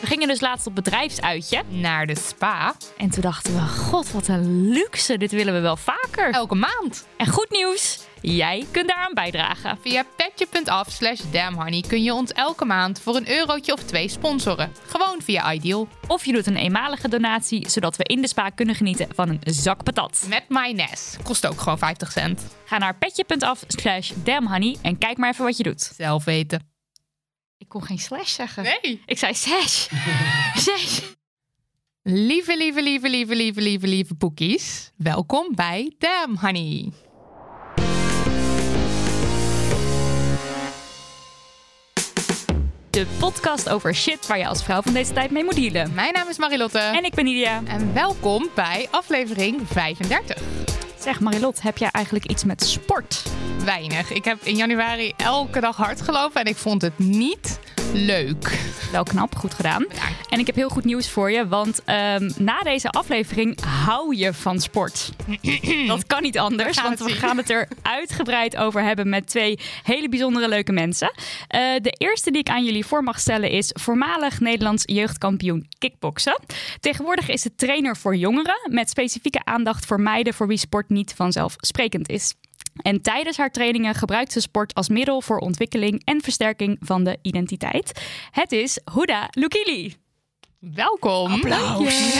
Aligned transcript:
We 0.00 0.06
gingen 0.06 0.28
dus 0.28 0.40
laatst 0.40 0.66
op 0.66 0.74
bedrijfsuitje. 0.74 1.62
naar 1.68 2.06
de 2.06 2.16
spa. 2.16 2.74
En 2.96 3.10
toen 3.10 3.22
dachten 3.22 3.54
we, 3.54 3.60
god, 3.60 4.10
wat 4.12 4.28
een 4.28 4.68
luxe. 4.68 5.18
Dit 5.18 5.30
willen 5.30 5.54
we 5.54 5.60
wel 5.60 5.76
vaker. 5.76 6.30
Elke 6.30 6.54
maand. 6.54 7.06
En 7.16 7.26
goed 7.26 7.50
nieuws, 7.50 8.00
jij 8.20 8.66
kunt 8.70 8.88
daaraan 8.88 9.14
bijdragen. 9.14 9.78
Via 9.82 10.04
petje.af 10.16 10.90
slash 10.90 11.20
damnhoney 11.32 11.84
kun 11.88 12.02
je 12.02 12.14
ons 12.14 12.32
elke 12.32 12.64
maand 12.64 13.00
voor 13.00 13.16
een 13.16 13.30
eurotje 13.30 13.72
of 13.72 13.82
twee 13.82 14.08
sponsoren. 14.08 14.72
Gewoon 14.86 15.22
via 15.22 15.52
Ideal. 15.52 15.88
Of 16.06 16.24
je 16.24 16.32
doet 16.32 16.46
een 16.46 16.56
eenmalige 16.56 17.08
donatie, 17.08 17.68
zodat 17.68 17.96
we 17.96 18.04
in 18.04 18.20
de 18.20 18.28
spa 18.28 18.48
kunnen 18.48 18.74
genieten 18.74 19.08
van 19.14 19.28
een 19.28 19.40
zak 19.42 19.82
patat. 19.82 20.26
Met 20.28 20.48
mayonaise. 20.48 21.18
Kost 21.22 21.46
ook 21.46 21.60
gewoon 21.60 21.78
50 21.78 22.12
cent. 22.12 22.46
Ga 22.64 22.78
naar 22.78 22.96
petje.af 22.96 23.64
slash 23.66 24.12
damnhoney 24.24 24.76
en 24.82 24.98
kijk 24.98 25.16
maar 25.16 25.30
even 25.30 25.44
wat 25.44 25.56
je 25.56 25.62
doet. 25.62 25.92
Zelf 25.96 26.24
weten. 26.24 26.77
Ik 27.58 27.68
kon 27.68 27.82
geen 27.82 27.98
slash 27.98 28.34
zeggen. 28.34 28.62
Nee. 28.62 29.02
Ik 29.06 29.18
zei 29.18 29.34
slash. 29.34 29.88
slash. 30.64 31.00
Lieve, 32.02 32.56
lieve, 32.56 32.82
lieve, 32.82 33.08
lieve, 33.08 33.34
lieve, 33.34 33.60
lieve, 33.60 33.86
lieve 33.86 34.14
poekies. 34.14 34.90
Welkom 34.96 35.54
bij 35.54 35.94
Damn 35.98 36.36
Honey. 36.36 36.92
De 42.90 43.06
podcast 43.18 43.68
over 43.68 43.94
shit 43.94 44.26
waar 44.26 44.38
je 44.38 44.46
als 44.46 44.64
vrouw 44.64 44.82
van 44.82 44.92
deze 44.92 45.12
tijd 45.12 45.30
mee 45.30 45.44
moet 45.44 45.54
dealen. 45.54 45.94
Mijn 45.94 46.12
naam 46.12 46.28
is 46.28 46.38
Marilotte. 46.38 46.78
En 46.78 47.04
ik 47.04 47.14
ben 47.14 47.24
Nidia. 47.24 47.62
En 47.64 47.94
welkom 47.94 48.48
bij 48.54 48.88
aflevering 48.90 49.60
35. 49.68 50.87
Zeg 51.00 51.20
Marilot, 51.20 51.62
heb 51.62 51.78
jij 51.78 51.88
eigenlijk 51.90 52.26
iets 52.26 52.44
met 52.44 52.62
sport? 52.62 53.22
Weinig. 53.64 54.12
Ik 54.12 54.24
heb 54.24 54.38
in 54.42 54.56
januari 54.56 55.12
elke 55.16 55.60
dag 55.60 55.76
hard 55.76 56.00
gelopen 56.00 56.40
en 56.40 56.46
ik 56.46 56.56
vond 56.56 56.82
het 56.82 56.98
niet 56.98 57.58
leuk. 57.92 58.58
Wel 58.92 59.02
knap, 59.02 59.36
goed 59.36 59.54
gedaan. 59.54 59.86
En 60.28 60.38
ik 60.38 60.46
heb 60.46 60.54
heel 60.54 60.68
goed 60.68 60.84
nieuws 60.84 61.10
voor 61.10 61.30
je, 61.30 61.48
want 61.48 61.84
ehm, 61.84 62.30
na 62.38 62.60
deze 62.60 62.90
aflevering 62.90 63.60
hou 63.60 64.16
je 64.16 64.34
van 64.34 64.60
sport. 64.60 65.12
Dat 65.86 66.06
kan 66.06 66.22
niet 66.22 66.38
anders, 66.38 66.76
We 66.76 66.82
want 66.82 66.98
we 66.98 67.10
gaan 67.10 67.36
het 67.36 67.50
er 67.50 67.68
uitgebreid 67.82 68.56
over 68.56 68.82
hebben 68.82 69.08
met 69.08 69.26
twee 69.26 69.58
hele 69.82 70.08
bijzondere 70.08 70.48
leuke 70.48 70.72
mensen. 70.72 71.12
Eh, 71.48 71.60
de 71.82 71.90
eerste 71.90 72.30
die 72.30 72.40
ik 72.40 72.48
aan 72.48 72.64
jullie 72.64 72.86
voor 72.86 73.02
mag 73.02 73.20
stellen 73.20 73.50
is 73.50 73.70
voormalig 73.74 74.40
Nederlands 74.40 74.82
jeugdkampioen 74.86 75.66
kickboksen. 75.78 76.38
Tegenwoordig 76.80 77.28
is 77.28 77.44
het 77.44 77.58
trainer 77.58 77.96
voor 77.96 78.16
jongeren 78.16 78.58
met 78.70 78.90
specifieke 78.90 79.44
aandacht 79.44 79.86
voor 79.86 80.00
meiden 80.00 80.34
voor 80.34 80.46
wie 80.46 80.58
sport 80.58 80.87
niet 80.88 81.14
vanzelfsprekend 81.14 82.08
is. 82.08 82.34
En 82.82 83.02
tijdens 83.02 83.36
haar 83.36 83.50
trainingen 83.50 83.94
gebruikt 83.94 84.32
ze 84.32 84.40
sport 84.40 84.74
als 84.74 84.88
middel 84.88 85.20
voor 85.20 85.38
ontwikkeling 85.38 86.04
en 86.04 86.20
versterking 86.20 86.76
van 86.80 87.04
de 87.04 87.18
identiteit. 87.22 88.02
Het 88.30 88.52
is 88.52 88.80
Huda 88.94 89.28
Lukili. 89.30 90.07
Welkom. 90.58 91.32
Applaus. 91.32 92.12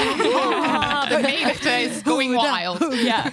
de 1.09 1.19
menigte 1.23 1.71
is 1.71 2.01
going 2.05 2.31
wild. 2.31 3.03
Ja. 3.03 3.25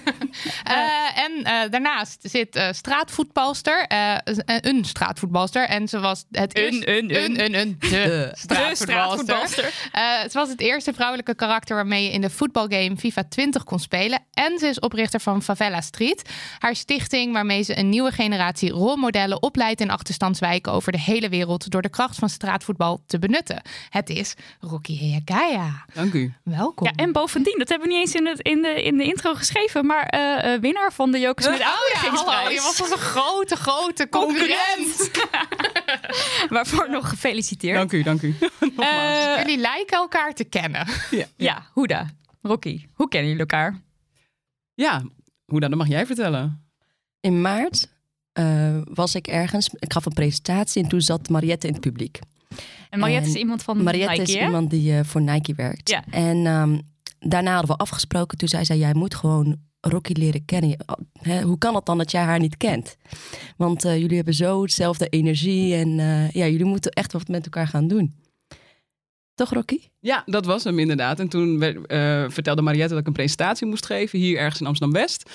Eh, 0.64 1.24
en 1.24 1.44
eh, 1.44 1.70
daarnaast 1.72 2.20
zit 2.22 2.56
eh, 2.56 2.68
straatvoetbalster, 2.72 3.86
eh, 3.88 4.16
een 4.46 4.86
straatvoetbalster. 4.86 5.68
En 5.68 5.88
ze 5.88 6.00
was 6.00 6.26
het 6.32 6.58
Een, 6.58 6.64
eerste... 6.64 6.98
een, 6.98 7.24
een. 7.24 7.44
een, 7.44 7.54
een, 7.60 7.76
de, 7.80 8.32
straatvoetbalster. 8.74 9.74
Eh, 9.92 10.02
ze 10.22 10.32
was 10.34 10.50
het 10.50 10.60
eerste 10.60 10.94
vrouwelijke 10.94 11.36
karakter 11.36 11.76
waarmee 11.76 12.04
je 12.04 12.12
in 12.12 12.22
de 12.22 12.30
voetbalgame 12.30 12.98
FIFA 12.98 13.24
20 13.24 13.64
kon 13.64 13.80
spelen. 13.80 14.20
En 14.34 14.60
ze 14.60 14.68
is 14.68 14.80
oprichter 14.80 15.20
van 15.20 15.44
Favela 15.44 15.82
Street. 15.82 16.30
Haar 16.60 16.76
stichting 16.76 17.34
waarmee 17.34 17.62
ze 17.64 17.78
een 17.78 17.90
nieuwe 17.90 18.12
generatie 18.12 18.72
rolmodellen 18.72 19.42
opleidt 19.42 19.82
in 19.82 19.92
achterstandswijken 19.92 20.72
over 20.72 20.92
de 20.92 21.00
hele 21.00 21.30
wereld 21.30 21.70
door 21.70 21.82
de 21.82 21.90
kracht 21.90 22.16
van 22.16 22.30
straatvoetbal 22.30 23.04
te 23.08 23.20
benutten. 23.20 23.62
Het 23.90 24.10
is 24.10 24.34
Rocky 24.60 24.95
Heagaya. 24.98 25.86
Dank 25.94 26.14
u. 26.14 26.34
Welkom. 26.44 26.88
Ja, 26.88 26.94
en 26.96 27.12
bovendien, 27.12 27.58
dat 27.58 27.70
hebben 27.70 27.88
we 27.88 27.94
niet 27.94 28.04
eens 28.04 28.16
in, 28.16 28.26
het, 28.26 28.40
in, 28.40 28.62
de, 28.62 28.84
in 28.84 28.98
de 28.98 29.04
intro 29.04 29.34
geschreven, 29.34 29.86
maar 29.86 30.04
eh, 30.06 30.54
eh, 30.54 30.62
winnaar 30.62 30.94
van 30.94 31.12
de 31.12 31.20
Jokers 31.20 31.48
met 31.48 31.60
Oh 31.60 31.66
ja, 31.94 32.50
je 32.50 32.62
was 32.62 32.82
als 32.82 32.92
een 32.92 32.98
grote, 32.98 33.56
grote 33.56 34.10
concurrent. 34.10 35.12
Waarvoor 36.50 36.90
nog 36.90 37.10
gefeliciteerd. 37.10 37.76
Dank 37.78 37.92
u, 37.92 38.04
dank 38.04 38.22
u. 38.22 38.36
Eh, 38.78 39.38
Jullie 39.38 39.58
lijken 39.58 39.98
elkaar 39.98 40.34
te 40.34 40.44
kennen. 40.44 40.88
ja, 41.38 41.66
Huda, 41.74 42.10
Rocky, 42.42 42.86
hoe 42.94 43.08
kennen 43.08 43.30
jullie 43.32 43.46
elkaar? 43.48 43.82
ja, 44.74 45.04
hoe 45.46 45.60
dan? 45.60 45.70
Dat 45.70 45.80
mag 45.80 45.88
jij 45.88 46.06
vertellen. 46.06 46.70
In 47.20 47.42
maart 47.42 47.88
eh, 48.32 48.78
was 48.84 49.16
ik 49.16 49.28
ergens. 49.28 49.70
Ik 49.80 49.94
gaf 49.94 50.06
een 50.06 50.14
presentatie 50.14 50.84
en 50.84 50.90
toen 50.90 51.02
zat 51.02 51.30
Mariette 51.30 51.68
in 51.68 51.74
het 51.74 51.82
publiek. 51.82 52.20
En 52.90 53.00
Mariette 53.00 53.30
is 53.30 53.36
iemand 53.36 53.64
van 53.64 53.84
Mariette 53.84 54.12
Nike, 54.12 54.32
is 54.32 54.34
hè? 54.34 54.46
iemand 54.46 54.70
die 54.70 54.98
eh, 54.98 55.04
voor 55.04 55.22
Nike 55.22 55.54
werkt. 55.56 55.90
Ja. 55.90 56.04
En 56.10 56.46
ehm, 56.46 56.80
daarna 57.20 57.52
hadden 57.52 57.76
we 57.76 57.82
afgesproken. 57.82 58.38
Toen 58.38 58.48
zei 58.48 58.66
zij, 58.66 58.78
jij 58.78 58.94
moet 58.94 59.16
gewoon 59.16 59.58
Rocky 59.88 60.14
leren 60.14 60.46
kennen. 60.46 60.78
Hè, 61.22 61.42
hoe 61.42 61.58
kan 61.58 61.76
het 61.76 61.86
dan 61.86 61.98
dat 61.98 62.12
jij 62.12 62.22
haar 62.22 62.40
niet 62.40 62.58
kent? 62.58 62.98
Want 63.58 63.86
eh, 63.86 64.00
jullie 64.00 64.16
hebben 64.16 64.34
zo 64.34 64.62
hetzelfde 64.62 65.08
energie. 65.08 65.76
En 65.76 66.00
eh, 66.00 66.32
ja, 66.32 66.48
jullie 66.48 66.66
moeten 66.66 66.92
echt 66.92 67.12
wat 67.12 67.28
met 67.28 67.44
elkaar 67.44 67.68
gaan 67.68 67.88
doen. 67.88 68.16
Toch, 69.36 69.54
Rocky? 69.54 69.80
Ja, 70.00 70.24
dat 70.26 70.46
was 70.46 70.64
hem 70.64 70.80
inderdaad. 70.80 71.20
En 71.20 71.30
toen 71.30 71.60
werd, 71.60 71.88
eh, 71.88 72.26
vertelde 72.30 72.62
Mariette 72.62 72.90
dat 72.90 73.00
ik 73.00 73.08
een 73.08 73.14
presentatie 73.14 73.68
moest 73.68 73.86
geven 73.86 74.20
hier 74.20 74.38
ergens 74.38 74.60
in 74.60 74.68
Amsterdam-West. 74.68 75.30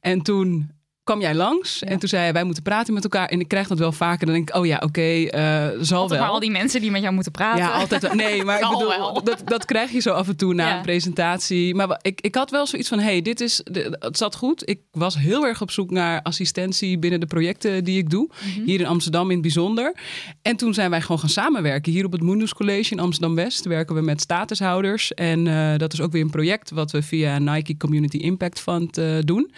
En 0.00 0.22
toen 0.22 0.70
kwam 1.04 1.20
jij 1.20 1.34
langs 1.34 1.82
en 1.82 1.98
toen 1.98 2.08
zei 2.08 2.22
hij, 2.22 2.32
wij 2.32 2.44
moeten 2.44 2.62
praten 2.62 2.94
met 2.94 3.02
elkaar. 3.02 3.28
En 3.28 3.40
ik 3.40 3.48
krijg 3.48 3.68
dat 3.68 3.78
wel 3.78 3.92
vaker. 3.92 4.26
Dan 4.26 4.34
denk 4.34 4.48
ik, 4.48 4.56
oh 4.56 4.66
ja, 4.66 4.80
oké, 4.84 5.00
eh, 5.00 5.66
zal 5.80 5.98
Altijd 6.00 6.08
wel. 6.08 6.18
maar 6.18 6.28
al 6.28 6.40
die 6.40 6.50
mensen 6.50 6.80
die 6.80 6.90
met 6.90 7.02
jou 7.02 7.14
moeten 7.14 7.32
praten. 7.32 7.64
Ja, 7.64 7.70
altijd. 7.72 8.02
wel. 8.02 8.14
Nee, 8.14 8.44
maar 8.44 8.60
ik 8.60 8.68
bedoel, 8.78 9.22
dat, 9.24 9.42
dat 9.44 9.64
krijg 9.64 9.90
je 9.90 10.00
zo 10.00 10.10
af 10.12 10.28
en 10.28 10.36
toe 10.36 10.54
na 10.54 10.68
Ja. 10.68 10.76
een 10.76 10.82
presentatie. 10.82 11.74
Maar 11.74 11.98
ik, 12.02 12.20
ik 12.20 12.34
had 12.34 12.50
wel 12.50 12.66
zoiets 12.66 12.88
van, 12.88 12.98
hey, 12.98 13.22
dit 13.22 13.40
is, 13.40 13.60
het 13.98 14.16
zat 14.16 14.36
goed. 14.36 14.68
Ik 14.68 14.80
was 14.90 15.18
heel 15.18 15.46
erg 15.46 15.60
op 15.62 15.70
zoek 15.70 15.90
naar 15.90 16.22
assistentie 16.22 16.98
binnen 16.98 17.20
de 17.20 17.26
projecten 17.26 17.84
die 17.84 17.98
ik 17.98 18.10
doe. 18.10 18.28
Mhm. 18.28 18.64
Hier 18.64 18.80
in 18.80 18.86
Amsterdam 18.86 19.24
in 19.26 19.32
het 19.32 19.40
bijzonder. 19.42 19.94
En 20.42 20.56
toen 20.56 20.74
zijn 20.74 20.90
wij 20.90 21.00
gewoon 21.00 21.18
gaan 21.18 21.28
samenwerken. 21.28 21.92
Hier 21.92 22.04
op 22.04 22.12
het 22.12 22.22
Mundus 22.22 22.54
College 22.54 22.92
in 22.92 23.00
Amsterdam-West 23.00 23.64
werken 23.64 23.94
we 23.94 24.00
met 24.00 24.20
statushouders. 24.20 25.14
En 25.14 25.46
eh, 25.46 25.78
dat 25.78 25.92
is 25.92 26.00
ook 26.00 26.12
weer 26.12 26.22
een 26.22 26.30
project 26.30 26.70
wat 26.70 26.90
we 26.90 27.02
via 27.02 27.38
Nike 27.38 27.76
Community 27.76 28.16
Impact 28.16 28.60
Fund 28.60 28.98
eh, 28.98 29.16
doen. 29.20 29.52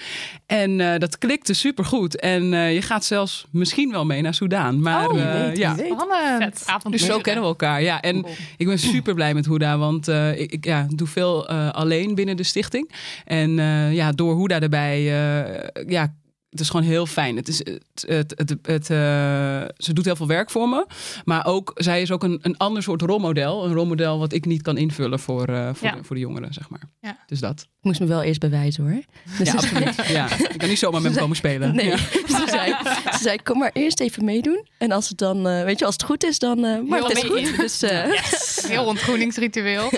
En 0.47 0.99
dat 1.01 1.19
klikte 1.35 1.55
supergoed. 1.55 2.21
En 2.21 2.55
eh, 2.55 2.75
je 2.75 2.83
gaat 2.83 3.05
zelfs 3.05 3.47
misschien 3.51 3.91
wel 3.91 4.05
mee 4.05 4.23
naar 4.23 4.35
Soudaan. 4.35 4.81
Maar 4.81 5.09
Oh, 5.09 5.21
eh, 5.21 5.41
weet, 5.41 5.57
ja, 5.57 5.75
dus 6.91 7.05
zo 7.05 7.19
kennen 7.19 7.43
we 7.43 7.49
elkaar. 7.49 7.83
Ja, 7.83 8.01
en 8.01 8.27
ik 8.57 8.67
ben 8.67 8.79
super 8.79 9.15
blij 9.15 9.35
met 9.35 9.47
Huda, 9.47 9.79
want 9.79 10.09
eh, 10.09 10.41
ik, 10.41 10.53
ik 10.53 10.65
ja, 10.65 10.87
doe 10.91 11.07
veel 11.07 11.49
eh, 11.49 11.71
alleen 11.71 12.15
binnen 12.15 12.37
de 12.37 12.43
stichting. 12.43 12.91
En 13.25 13.59
eh, 13.59 13.95
ja, 13.95 14.13
door 14.13 14.41
Huda 14.41 14.61
erbij, 14.61 14.99
eh, 14.99 15.85
ja, 15.89 16.15
het 16.55 16.63
is 16.63 16.71
gewoon 16.71 16.87
heel 16.87 17.07
fijn. 17.07 17.37
Het 17.37 17.49
is, 17.49 17.59
het, 17.59 18.05
het, 18.07 18.35
het, 18.37 18.51
het, 18.63 18.91
eh, 18.91 18.97
ze 19.77 19.93
doet 19.93 20.05
heel 20.05 20.17
veel 20.17 20.27
werk 20.27 20.51
voor 20.51 20.69
me, 20.69 20.87
maar 21.25 21.47
ook 21.47 21.73
zij 21.75 22.03
is 22.03 22.11
ook 22.11 22.23
een, 22.23 22.39
een 22.43 22.57
ander 22.57 22.83
soort 22.83 23.03
rolmodel, 23.03 23.65
een 23.65 23.73
rolmodel 23.75 24.19
wat 24.19 24.33
ik 24.33 24.45
niet 24.45 24.63
kan 24.63 24.77
invullen 24.77 25.19
voor, 25.19 25.47
eh, 25.49 25.69
voor, 25.73 25.89
Ja. 25.89 25.95
de, 25.95 26.05
voor 26.05 26.17
de 26.17 26.23
jongeren, 26.23 26.53
zeg 26.53 26.69
maar. 26.69 26.83
Ja. 27.01 27.19
Dus 27.27 27.41
dat. 27.41 27.61
Ik 27.61 27.91
moest 27.91 28.01
me 28.01 28.07
wel 28.07 28.23
eerst 28.23 28.41
bewijzen 28.41 28.85
hoor. 28.85 29.03
Dus 29.39 29.49
Ja, 29.49 29.55
absoluut. 29.55 30.07
Ja, 30.09 30.29
ik 30.39 30.55
kan 30.59 30.69
niet 30.69 30.79
zomaar 30.79 31.01
met 31.03 31.11
hem 31.13 31.21
komen 31.21 31.37
spelen. 31.37 31.75
nee, 31.75 31.87
Ja. 31.87 31.97
ze, 32.39 32.45
zei, 32.49 32.75
ze 33.13 33.19
zei, 33.23 33.43
kom 33.43 33.59
maar 33.59 33.71
eerst 33.73 34.01
even 34.01 34.25
meedoen. 34.25 34.67
En 34.79 34.93
als 34.93 35.09
het 35.09 35.19
dan, 35.19 35.49
eh, 35.49 35.65
weet 35.65 35.79
je, 35.79 35.85
als 35.85 35.95
het 35.95 36.03
goed 36.03 36.25
is, 36.25 36.39
dan... 36.39 36.65
eh 36.65 36.81
maar 36.89 37.03
het 37.03 37.17
is 37.17 37.23
mee 37.23 37.31
goed. 37.31 37.49
in. 37.49 37.57
Dus, 37.57 37.83
eh, 37.83 38.05
Heel 38.69 38.85
ontgroeningsritueel. 38.85 39.87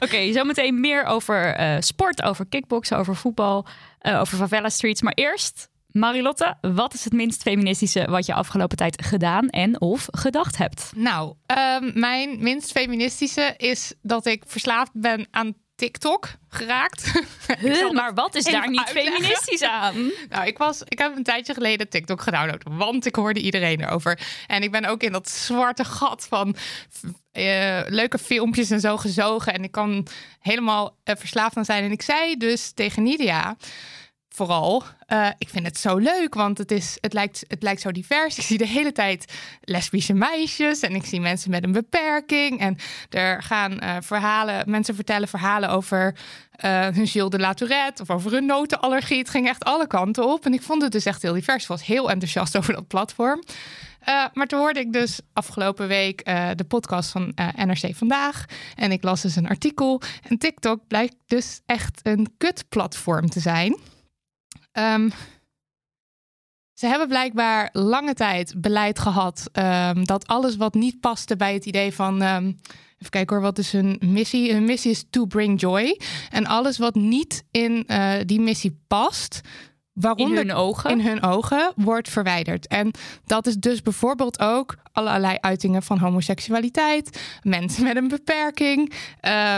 Oké, 0.00 0.32
zometeen 0.32 0.80
meer 0.80 1.04
over 1.04 1.60
uh, 1.60 1.76
sport, 1.80 2.22
over 2.22 2.46
kickboksen, 2.46 2.96
over 2.98 3.16
voetbal, 3.16 3.66
uh, 4.02 4.20
over 4.20 4.36
favela 4.36 4.68
streets. 4.68 5.02
Maar 5.02 5.12
eerst, 5.14 5.68
Marilotte, 5.86 6.56
wat 6.60 6.94
is 6.94 7.04
het 7.04 7.12
minst 7.12 7.42
feministische 7.42 8.04
wat 8.10 8.26
je 8.26 8.34
afgelopen 8.34 8.76
tijd 8.76 9.04
gedaan 9.04 9.48
en 9.48 9.80
of 9.80 10.06
gedacht 10.10 10.56
hebt? 10.56 10.92
Nou, 10.96 11.34
um, 11.46 11.90
mijn 11.94 12.42
minst 12.42 12.70
feministische 12.70 13.54
is 13.56 13.94
dat 14.02 14.26
ik 14.26 14.42
verslaafd 14.46 14.90
ben 14.92 15.26
aan 15.30 15.54
TikTok 15.82 16.28
geraakt. 16.48 17.12
Huh, 17.58 17.90
maar 17.90 18.14
wat 18.14 18.34
is 18.34 18.44
daar 18.44 18.70
niet 18.70 18.80
uitleggen. 18.84 19.12
feministisch 19.12 19.62
aan? 19.62 20.10
nou, 20.28 20.46
ik, 20.46 20.58
was, 20.58 20.82
ik 20.88 20.98
heb 20.98 21.16
een 21.16 21.22
tijdje 21.22 21.54
geleden 21.54 21.88
TikTok 21.88 22.20
gedownload, 22.20 22.62
want 22.70 23.06
ik 23.06 23.14
hoorde 23.14 23.40
iedereen 23.40 23.80
erover. 23.80 24.20
En 24.46 24.62
ik 24.62 24.70
ben 24.70 24.84
ook 24.84 25.02
in 25.02 25.12
dat 25.12 25.30
zwarte 25.30 25.84
gat 25.84 26.26
van 26.28 26.56
uh, 27.32 27.80
leuke 27.86 28.18
filmpjes 28.18 28.70
en 28.70 28.80
zo 28.80 28.96
gezogen. 28.96 29.54
En 29.54 29.64
ik 29.64 29.70
kan 29.70 30.06
helemaal 30.40 30.96
uh, 31.04 31.14
verslaafd 31.18 31.56
aan 31.56 31.64
zijn. 31.64 31.84
En 31.84 31.90
ik 31.90 32.02
zei 32.02 32.36
dus 32.36 32.72
tegen 32.72 33.02
Nidia 33.02 33.56
vooral. 34.46 34.82
Uh, 35.08 35.28
ik 35.38 35.48
vind 35.48 35.66
het 35.66 35.78
zo 35.78 35.96
leuk, 35.96 36.34
want 36.34 36.58
het, 36.58 36.70
is, 36.70 36.98
het, 37.00 37.12
lijkt, 37.12 37.44
het 37.48 37.62
lijkt 37.62 37.80
zo 37.80 37.92
divers. 37.92 38.38
Ik 38.38 38.44
zie 38.44 38.58
de 38.58 38.66
hele 38.66 38.92
tijd 38.92 39.32
lesbische 39.60 40.12
meisjes 40.12 40.80
en 40.80 40.94
ik 40.94 41.04
zie 41.04 41.20
mensen 41.20 41.50
met 41.50 41.64
een 41.64 41.72
beperking. 41.72 42.60
En 42.60 42.76
er 43.10 43.42
gaan 43.42 43.72
uh, 43.72 43.96
verhalen, 44.00 44.70
mensen 44.70 44.94
vertellen 44.94 45.28
verhalen 45.28 45.70
over 45.70 46.14
uh, 46.64 46.88
hun 46.88 47.06
Gilles 47.06 47.30
de 47.30 47.38
La 47.38 47.54
Tourette 47.54 48.02
of 48.02 48.10
over 48.10 48.32
hun 48.32 48.46
notenallergie. 48.46 49.18
Het 49.18 49.30
ging 49.30 49.48
echt 49.48 49.64
alle 49.64 49.86
kanten 49.86 50.26
op. 50.26 50.44
En 50.46 50.52
ik 50.52 50.62
vond 50.62 50.82
het 50.82 50.92
dus 50.92 51.04
echt 51.04 51.22
heel 51.22 51.34
divers. 51.34 51.62
Ik 51.62 51.68
was 51.68 51.86
heel 51.86 52.10
enthousiast 52.10 52.56
over 52.58 52.74
dat 52.74 52.86
platform. 52.86 53.42
Maar 54.32 54.46
toen 54.46 54.58
hoorde 54.58 54.80
ik 54.80 54.92
dus 54.92 55.20
afgelopen 55.32 55.88
week 55.88 56.24
de 56.56 56.64
podcast 56.68 57.10
van 57.10 57.34
NRC 57.56 57.94
Vandaag. 57.94 58.44
En 58.74 58.92
ik 58.92 59.02
las 59.02 59.20
dus 59.20 59.36
een 59.36 59.48
artikel. 59.48 60.00
En 60.28 60.38
TikTok 60.38 60.86
blijkt 60.86 61.14
dus 61.26 61.60
echt 61.66 62.00
een 62.02 62.34
kutplatform 62.38 63.28
te 63.28 63.40
zijn. 63.40 63.76
Um, 64.72 65.12
ze 66.72 66.86
hebben 66.86 67.08
blijkbaar 67.08 67.68
lange 67.72 68.14
tijd 68.14 68.54
beleid 68.56 68.98
gehad 68.98 69.50
um, 69.52 70.04
dat 70.04 70.26
alles 70.26 70.56
wat 70.56 70.74
niet 70.74 71.00
paste 71.00 71.36
bij 71.36 71.54
het 71.54 71.66
idee 71.66 71.92
van. 71.92 72.22
Um, 72.22 72.46
even 72.98 73.10
kijken 73.10 73.36
hoor, 73.36 73.44
wat 73.44 73.58
is 73.58 73.72
hun 73.72 74.00
missie? 74.04 74.52
Hun 74.52 74.64
missie 74.64 74.90
is 74.90 75.04
to 75.10 75.26
bring 75.26 75.60
joy. 75.60 76.00
En 76.30 76.46
alles 76.46 76.78
wat 76.78 76.94
niet 76.94 77.44
in 77.50 77.84
uh, 77.86 78.14
die 78.26 78.40
missie 78.40 78.82
past. 78.86 79.40
Waaronder 79.92 80.40
in 80.40 80.48
hun 80.48 80.56
ogen. 80.56 80.90
In 80.90 81.00
hun 81.00 81.22
ogen 81.22 81.72
wordt 81.76 82.08
verwijderd. 82.08 82.66
En 82.66 82.90
dat 83.24 83.46
is 83.46 83.56
dus 83.56 83.82
bijvoorbeeld 83.82 84.40
ook 84.40 84.76
allerlei 84.92 85.36
uitingen 85.40 85.82
van 85.82 85.98
homoseksualiteit, 85.98 87.22
mensen 87.42 87.84
met 87.84 87.96
een 87.96 88.08
beperking. 88.08 88.92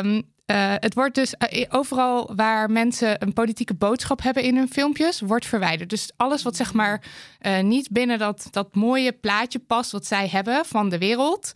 Um, 0.02 0.33
uh, 0.46 0.74
het 0.78 0.94
wordt 0.94 1.14
dus 1.14 1.34
uh, 1.52 1.64
overal 1.68 2.34
waar 2.34 2.70
mensen 2.70 3.22
een 3.22 3.32
politieke 3.32 3.74
boodschap 3.74 4.22
hebben 4.22 4.42
in 4.42 4.56
hun 4.56 4.68
filmpjes, 4.68 5.20
wordt 5.20 5.46
verwijderd. 5.46 5.90
Dus 5.90 6.10
alles 6.16 6.42
wat 6.42 6.56
zeg 6.56 6.72
maar 6.72 7.02
uh, 7.40 7.60
niet 7.60 7.90
binnen 7.90 8.18
dat, 8.18 8.48
dat 8.50 8.74
mooie 8.74 9.12
plaatje 9.12 9.58
past 9.58 9.92
wat 9.92 10.06
zij 10.06 10.28
hebben 10.28 10.64
van 10.64 10.88
de 10.88 10.98
wereld, 10.98 11.52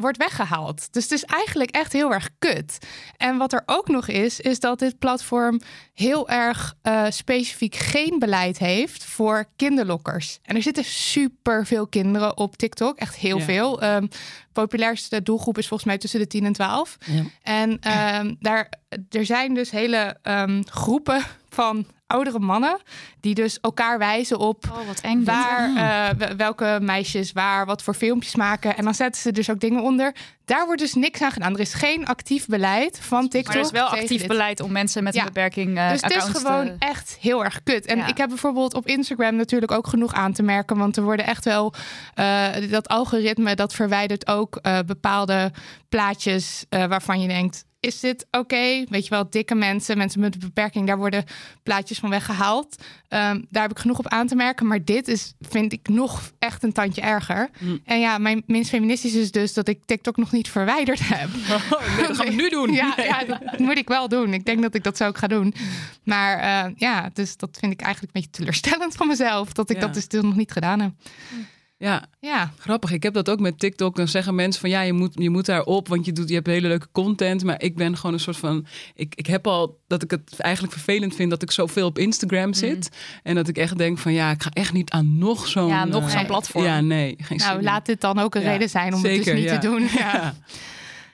wordt 0.00 0.16
weggehaald. 0.16 0.92
Dus 0.92 1.02
het 1.02 1.12
is 1.12 1.24
eigenlijk 1.24 1.70
echt 1.70 1.92
heel 1.92 2.12
erg 2.12 2.28
kut. 2.38 2.78
En 3.16 3.36
wat 3.36 3.52
er 3.52 3.62
ook 3.66 3.88
nog 3.88 4.08
is, 4.08 4.40
is 4.40 4.60
dat 4.60 4.78
dit 4.78 4.98
platform 4.98 5.60
heel 5.94 6.28
erg 6.28 6.74
uh, 6.82 7.06
specifiek 7.08 7.74
geen 7.74 8.18
beleid 8.18 8.58
heeft 8.58 9.04
voor 9.04 9.44
kinderlokkers. 9.56 10.38
En 10.42 10.56
er 10.56 10.62
zitten 10.62 10.84
super 10.84 11.66
veel 11.66 11.86
kinderen 11.86 12.36
op 12.36 12.56
TikTok, 12.56 12.96
echt 12.96 13.16
heel 13.16 13.38
ja. 13.38 13.44
veel. 13.44 13.82
Um, 13.82 14.08
populairste 14.52 15.22
doelgroep 15.22 15.58
is 15.58 15.68
volgens 15.68 15.88
mij 15.88 15.98
tussen 15.98 16.20
de 16.20 16.26
10 16.26 16.44
en 16.44 16.52
12. 16.52 16.96
Ja. 17.06 17.22
En 17.42 17.70
um, 17.70 18.36
daar, 18.40 18.72
er 19.10 19.24
zijn 19.24 19.54
dus 19.54 19.70
hele 19.70 20.16
um, 20.22 20.62
groepen 20.66 21.22
van 21.48 21.86
oudere 22.10 22.38
mannen 22.38 22.80
die 23.20 23.34
dus 23.34 23.58
elkaar 23.60 23.98
wijzen 23.98 24.38
op 24.38 24.64
oh, 24.72 24.78
eng 25.02 25.24
waar, 25.24 25.70
uh, 25.70 26.28
welke 26.36 26.78
meisjes 26.82 27.32
waar 27.32 27.66
wat 27.66 27.82
voor 27.82 27.94
filmpjes 27.94 28.36
maken. 28.36 28.76
En 28.76 28.84
dan 28.84 28.94
zetten 28.94 29.22
ze 29.22 29.32
dus 29.32 29.50
ook 29.50 29.60
dingen 29.60 29.82
onder. 29.82 30.14
Daar 30.44 30.66
wordt 30.66 30.80
dus 30.80 30.94
niks 30.94 31.22
aan 31.22 31.30
gedaan. 31.30 31.54
Er 31.54 31.60
is 31.60 31.74
geen 31.74 32.06
actief 32.06 32.46
beleid 32.46 32.98
van 33.02 33.28
TikTok. 33.28 33.46
Maar 33.46 33.56
er 33.56 33.62
is 33.62 33.70
wel 33.70 33.86
actief 33.86 34.18
dit. 34.18 34.28
beleid 34.28 34.60
om 34.60 34.72
mensen 34.72 35.02
met 35.02 35.14
ja. 35.14 35.20
een 35.20 35.26
beperking 35.26 35.78
uh, 35.78 35.90
Dus 35.90 36.00
het 36.00 36.16
is 36.16 36.22
gewoon 36.22 36.66
te... 36.66 36.74
echt 36.78 37.16
heel 37.20 37.44
erg 37.44 37.62
kut. 37.62 37.86
En 37.86 37.98
ja. 37.98 38.06
ik 38.06 38.16
heb 38.16 38.28
bijvoorbeeld 38.28 38.74
op 38.74 38.86
Instagram 38.86 39.36
natuurlijk 39.36 39.72
ook 39.72 39.86
genoeg 39.86 40.14
aan 40.14 40.32
te 40.32 40.42
merken. 40.42 40.76
Want 40.76 40.96
er 40.96 41.02
worden 41.02 41.26
echt 41.26 41.44
wel... 41.44 41.74
Uh, 42.16 42.46
dat 42.70 42.88
algoritme 42.88 43.54
dat 43.54 43.74
verwijdert 43.74 44.26
ook 44.26 44.60
bepaalde 44.86 45.52
plaatjes 45.88 46.64
waarvan 46.68 47.20
je 47.20 47.28
denkt 47.28 47.64
is 47.80 48.00
dit 48.00 48.26
oké? 48.30 48.38
Okay? 48.38 48.86
Weet 48.88 49.04
je 49.04 49.10
wel, 49.10 49.30
dikke 49.30 49.54
mensen, 49.54 49.98
mensen 49.98 50.20
met 50.20 50.34
een 50.34 50.40
beperking, 50.40 50.86
daar 50.86 50.98
worden 50.98 51.24
plaatjes 51.62 51.98
van 51.98 52.10
weggehaald. 52.10 52.82
Um, 53.08 53.46
daar 53.50 53.62
heb 53.62 53.70
ik 53.70 53.78
genoeg 53.78 53.98
op 53.98 54.08
aan 54.08 54.26
te 54.26 54.34
merken. 54.34 54.66
Maar 54.66 54.84
dit 54.84 55.08
is, 55.08 55.34
vind 55.40 55.72
ik, 55.72 55.88
nog 55.88 56.32
echt 56.38 56.62
een 56.62 56.72
tandje 56.72 57.00
erger. 57.00 57.50
Mm. 57.58 57.80
En 57.84 58.00
ja, 58.00 58.18
mijn 58.18 58.42
minst 58.46 58.70
feministisch 58.70 59.14
is 59.14 59.30
dus 59.30 59.52
dat 59.52 59.68
ik 59.68 59.84
TikTok 59.84 60.16
nog 60.16 60.32
niet 60.32 60.48
verwijderd 60.48 61.00
heb. 61.02 61.28
Oh, 61.70 61.96
nee, 61.96 62.06
dat 62.06 62.16
gaan 62.16 62.26
we 62.26 62.32
nu 62.32 62.48
doen. 62.48 62.72
ja, 62.72 62.94
ja, 62.96 63.24
dat 63.24 63.58
moet 63.58 63.78
ik 63.78 63.88
wel 63.88 64.08
doen. 64.08 64.34
Ik 64.34 64.44
denk 64.44 64.62
dat 64.62 64.74
ik 64.74 64.84
dat 64.84 64.96
zo 64.96 65.06
ook 65.06 65.18
ga 65.18 65.26
doen. 65.26 65.54
Maar 66.02 66.38
uh, 66.38 66.72
ja, 66.76 67.10
dus 67.12 67.36
dat 67.36 67.56
vind 67.60 67.72
ik 67.72 67.80
eigenlijk 67.80 68.14
een 68.14 68.20
beetje 68.20 68.38
teleurstellend 68.38 68.94
van 68.94 69.06
mezelf. 69.06 69.52
Dat 69.52 69.70
ik 69.70 69.80
ja. 69.80 69.86
dat 69.86 69.94
dus 69.94 70.22
nog 70.22 70.36
niet 70.36 70.52
gedaan 70.52 70.80
heb. 70.80 70.92
Mm. 71.28 71.46
Ja, 71.80 72.04
ja, 72.18 72.52
grappig. 72.58 72.92
Ik 72.92 73.02
heb 73.02 73.14
dat 73.14 73.30
ook 73.30 73.40
met 73.40 73.58
TikTok. 73.58 73.96
Dan 73.96 74.08
zeggen 74.08 74.34
mensen 74.34 74.60
van 74.60 74.70
ja, 74.70 74.80
je 74.80 74.92
moet, 74.92 75.12
je 75.14 75.30
moet 75.30 75.46
daar 75.46 75.62
op, 75.62 75.88
want 75.88 76.04
je, 76.04 76.12
doet, 76.12 76.28
je 76.28 76.34
hebt 76.34 76.46
hele 76.46 76.68
leuke 76.68 76.86
content. 76.92 77.44
Maar 77.44 77.62
ik 77.62 77.76
ben 77.76 77.96
gewoon 77.96 78.12
een 78.12 78.20
soort 78.20 78.36
van. 78.36 78.66
Ik, 78.94 79.14
ik 79.14 79.26
heb 79.26 79.46
al 79.46 79.78
dat 79.86 80.02
ik 80.02 80.10
het 80.10 80.34
eigenlijk 80.38 80.72
vervelend 80.72 81.14
vind 81.14 81.30
dat 81.30 81.42
ik 81.42 81.50
zoveel 81.50 81.86
op 81.86 81.98
Instagram 81.98 82.54
zit. 82.54 82.90
Mm. 82.92 83.20
En 83.22 83.34
dat 83.34 83.48
ik 83.48 83.56
echt 83.56 83.78
denk 83.78 83.98
van 83.98 84.12
ja, 84.12 84.30
ik 84.30 84.42
ga 84.42 84.50
echt 84.52 84.72
niet 84.72 84.90
aan 84.90 85.18
nog 85.18 85.46
zo'n. 85.46 85.68
Ja, 85.68 85.84
nog 85.84 86.04
uh, 86.04 86.10
zo'n 86.10 86.26
platform. 86.26 86.64
Ja, 86.64 86.80
nee. 86.80 87.14
Geen 87.18 87.38
nou, 87.38 87.54
zin. 87.54 87.64
laat 87.64 87.86
dit 87.86 88.00
dan 88.00 88.18
ook 88.18 88.34
een 88.34 88.42
ja, 88.42 88.50
reden 88.50 88.68
zijn 88.68 88.94
om 88.94 89.00
zeker, 89.00 89.16
het 89.16 89.24
dus 89.24 89.34
niet 89.34 89.44
ja. 89.44 89.58
te 89.58 89.66
doen. 89.66 89.88
Ja. 89.98 90.34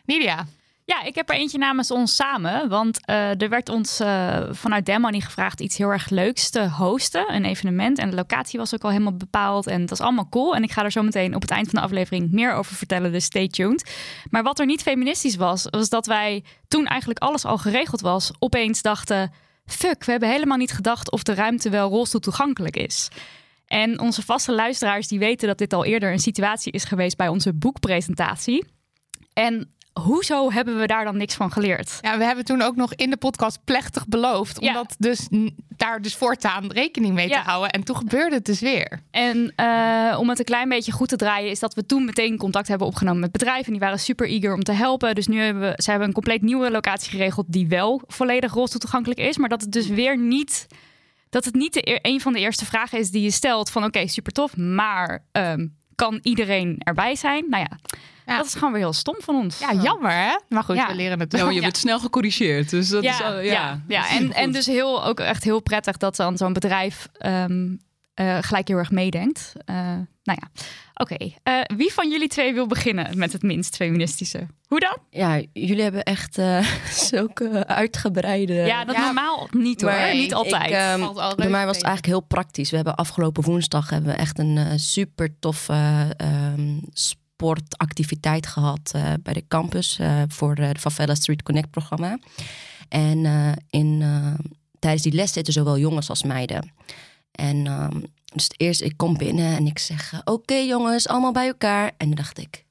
Nidia. 0.05 0.47
Ja, 0.87 1.03
ik 1.03 1.15
heb 1.15 1.29
er 1.29 1.37
eentje 1.37 1.59
namens 1.59 1.91
ons 1.91 2.17
samen. 2.17 2.69
Want 2.69 3.01
uh, 3.11 3.43
er 3.43 3.49
werd 3.49 3.69
ons 3.69 4.01
uh, 4.01 4.39
vanuit 4.51 4.87
Demoney 4.87 5.21
gevraagd 5.21 5.61
iets 5.61 5.77
heel 5.77 5.91
erg 5.91 6.11
leuks 6.11 6.51
te 6.51 6.69
hosten. 6.69 7.35
Een 7.35 7.45
evenement. 7.45 7.99
En 7.99 8.11
de 8.11 8.17
locatie 8.17 8.59
was 8.59 8.75
ook 8.75 8.83
al 8.83 8.91
helemaal 8.91 9.17
bepaald. 9.17 9.67
En 9.67 9.81
dat 9.81 9.91
is 9.91 10.01
allemaal 10.01 10.29
cool. 10.29 10.55
En 10.55 10.63
ik 10.63 10.73
ga 10.73 10.85
er 10.85 10.91
zo 10.93 11.03
meteen 11.03 11.35
op 11.35 11.43
het 11.43 11.51
eind 11.51 11.71
van 11.71 11.79
de 11.79 11.85
aflevering 11.85 12.33
meer 12.33 12.53
over 12.53 12.77
vertellen. 12.77 13.13
Dus 13.13 13.25
stay 13.25 13.49
tuned. 13.49 13.91
Maar 14.31 14.43
wat 14.43 14.59
er 14.59 14.67
niet 14.67 14.83
feministisch 14.83 15.37
was, 15.37 15.67
was 15.71 15.89
dat 15.89 16.07
wij 16.07 16.45
toen 16.69 16.87
eigenlijk 16.87 17.21
alles 17.21 17.45
al 17.45 17.59
geregeld 17.59 18.01
was, 18.01 18.33
opeens 18.39 18.83
dachten: 18.83 19.33
fuck, 19.65 20.05
we 20.05 20.11
hebben 20.11 20.31
helemaal 20.31 20.59
niet 20.59 20.73
gedacht 20.73 21.11
of 21.11 21.23
de 21.23 21.35
ruimte 21.35 21.71
wel 21.71 21.91
rolstoel 21.91 22.21
toegankelijk 22.21 22.77
is. 22.77 23.09
En 23.67 24.01
onze 24.01 24.23
vaste 24.23 24.53
luisteraars 24.53 25.09
die 25.09 25.19
weten 25.19 25.49
dat 25.49 25.59
dit 25.59 25.73
al 25.73 25.85
eerder 25.85 26.13
een 26.13 26.19
situatie 26.19 26.73
is 26.73 26.85
geweest 26.85 27.17
bij 27.17 27.29
onze 27.29 27.53
boekpresentatie. 27.55 28.67
En 29.33 29.76
hoezo 30.01 30.53
hebben 30.53 30.79
we 30.79 30.87
daar 30.87 31.05
dan 31.05 31.17
niks 31.17 31.35
van 31.35 31.53
geleerd? 31.53 31.99
Ja, 32.01 32.19
we 32.19 32.25
hebben 32.25 32.45
toen 32.45 32.63
ook 32.63 32.77
nog 32.77 32.95
in 32.95 33.11
de 33.11 33.17
podcast 33.17 33.59
plechtig 33.65 34.07
beloofd. 34.07 34.59
Om 34.59 34.67
ja. 34.67 34.73
dat 34.73 34.95
dus 34.99 35.29
daar 35.77 36.03
dus 36.03 36.15
voortaan 36.15 36.73
rekening 36.73 37.15
mee 37.15 37.29
ja. 37.29 37.43
te 37.43 37.49
houden. 37.49 37.71
En 37.71 37.85
toen 37.85 37.97
gebeurde 37.97 38.35
het 38.35 38.45
dus 38.45 38.61
weer. 38.61 39.01
En 39.11 39.53
uh, 39.57 40.17
om 40.19 40.29
het 40.29 40.39
een 40.39 40.45
klein 40.45 40.69
beetje 40.69 40.93
goed 40.93 41.09
te 41.09 41.17
draaien, 41.17 41.51
is 41.51 41.59
dat 41.59 41.75
we 41.75 41.87
toen 41.87 42.05
meteen 42.05 42.37
contact 42.37 42.69
hebben 42.69 42.87
opgenomen 42.87 43.21
met 43.21 43.33
bedrijven. 43.33 43.65
En 43.65 43.73
die 43.73 43.81
waren 43.81 43.99
super 43.99 44.29
eager 44.29 44.55
om 44.55 44.63
te 44.63 44.73
helpen. 44.73 45.15
Dus 45.15 45.27
nu 45.27 45.41
hebben 45.41 45.63
we, 45.63 45.83
ze 45.83 45.91
hebben 45.91 46.09
een 46.09 46.15
compleet 46.15 46.43
nieuwe 46.43 46.71
locatie 46.71 47.11
geregeld 47.11 47.47
die 47.49 47.69
wel 47.69 48.03
volledig 48.07 48.53
rolstoel 48.53 48.81
toegankelijk 48.81 49.21
is. 49.21 49.37
Maar 49.37 49.49
dat 49.49 49.61
het 49.61 49.73
dus 49.73 49.87
weer 49.87 50.19
niet. 50.19 50.67
Dat 51.29 51.45
het 51.45 51.55
niet 51.55 51.73
de, 51.73 51.99
een 52.03 52.21
van 52.21 52.33
de 52.33 52.39
eerste 52.39 52.65
vragen 52.65 52.99
is 52.99 53.11
die 53.11 53.23
je 53.23 53.31
stelt 53.31 53.71
van 53.71 53.85
oké, 53.85 53.97
okay, 53.97 54.09
super 54.09 54.33
tof, 54.33 54.57
maar 54.57 55.25
um, 55.33 55.77
kan 55.97 56.19
iedereen 56.23 56.77
erbij 56.79 57.15
zijn? 57.15 57.45
Nou 57.49 57.63
ja, 57.71 57.79
ja. 58.27 58.37
Dat 58.37 58.47
is 58.47 58.55
gewoon 58.55 58.73
weer 58.73 58.81
heel 58.81 58.93
stom 58.93 59.17
van 59.19 59.35
ons. 59.35 59.59
Ja, 59.59 59.73
jammer 59.73 60.11
hè? 60.11 60.39
Maar 60.49 60.65
goed, 60.65 60.77
ja. 60.77 60.87
we 60.87 60.95
leren 60.95 61.21
het. 61.21 61.33
Ja, 61.33 61.45
maar 61.45 61.53
je 61.53 61.61
bent 61.61 61.77
snel 61.77 61.99
gecorrigeerd. 61.99 62.71
Dus 62.71 62.89
dat 62.89 63.03
ja, 63.03 63.13
is 63.13 63.23
al, 63.23 63.39
ja. 63.39 63.81
ja, 63.89 64.11
En, 64.11 64.33
en 64.33 64.53
dus 64.53 64.67
heel, 64.67 65.05
ook 65.05 65.21
echt 65.21 65.45
heel 65.45 65.61
prettig 65.61 65.97
dat 65.97 66.17
dan 66.17 66.37
zo'n 66.37 66.53
bedrijf 66.53 67.09
um, 67.27 67.81
uh, 68.21 68.39
gelijk 68.41 68.69
heel 68.69 68.77
erg 68.77 68.91
meedenkt. 68.91 69.53
Uh, 69.67 69.77
nou 70.23 70.39
ja, 70.41 70.49
oké. 70.95 71.15
Okay. 71.15 71.37
Uh, 71.45 71.77
wie 71.77 71.93
van 71.93 72.11
jullie 72.11 72.29
twee 72.29 72.55
wil 72.55 72.67
beginnen 72.67 73.19
met 73.19 73.33
het 73.33 73.43
minst 73.43 73.77
feministische? 73.77 74.47
Hoe 74.67 74.81
dan? 74.81 74.99
Ja, 75.11 75.43
jullie 75.53 75.83
hebben 75.83 76.03
echt 76.03 76.39
uh, 76.39 76.67
zulke 77.11 77.67
uitgebreide... 77.67 78.55
Ja, 78.55 78.85
dat 78.85 78.97
normaal 78.97 79.49
niet 79.51 79.81
hoor. 79.81 79.91
Nee, 79.91 80.17
niet 80.17 80.35
altijd. 80.35 80.71
Ik, 80.71 81.01
um, 81.01 81.37
bij 81.37 81.49
mij 81.49 81.67
was 81.67 81.77
het 81.77 81.85
eigenlijk 81.85 82.07
heel 82.07 82.21
praktisch. 82.21 82.71
We 82.71 82.77
hebben 82.77 82.95
afgelopen 82.95 83.43
woensdag 83.43 83.91
hebben 83.91 84.11
we 84.11 84.17
echt 84.17 84.39
een 84.39 84.81
super 84.81 85.39
toffe 85.39 86.15
um, 86.57 86.81
sportactiviteit 86.93 88.47
gehad 88.47 88.93
uh, 88.97 89.13
bij 89.23 89.33
de 89.33 89.45
campus 89.49 89.99
uh, 90.01 90.23
voor 90.29 90.59
uh, 90.59 90.71
de 90.71 90.81
Favela 90.81 91.15
Street 91.15 91.43
Connect 91.43 91.71
programma. 91.71 92.19
En 92.89 93.27
in, 93.71 94.05
tijdens 94.79 95.03
die 95.03 95.13
les 95.13 95.33
zitten 95.33 95.53
zowel 95.53 95.79
jongens 95.79 96.09
als 96.09 96.23
meiden. 96.23 96.73
En 97.37 97.67
um, 97.67 98.03
dus 98.35 98.51
eerst, 98.57 98.81
ik 98.83 98.97
kom 98.97 99.17
binnen 99.17 99.57
en 99.57 99.67
ik 99.67 99.79
zeg: 99.79 100.13
Oké, 100.21 100.31
okay, 100.33 100.67
jongens, 100.67 101.09
allemaal 101.09 101.33
bij 101.33 101.47
elkaar. 101.47 101.85
En 101.97 102.07
dan 102.07 102.15
dacht 102.15 102.39
ik: 102.39 102.65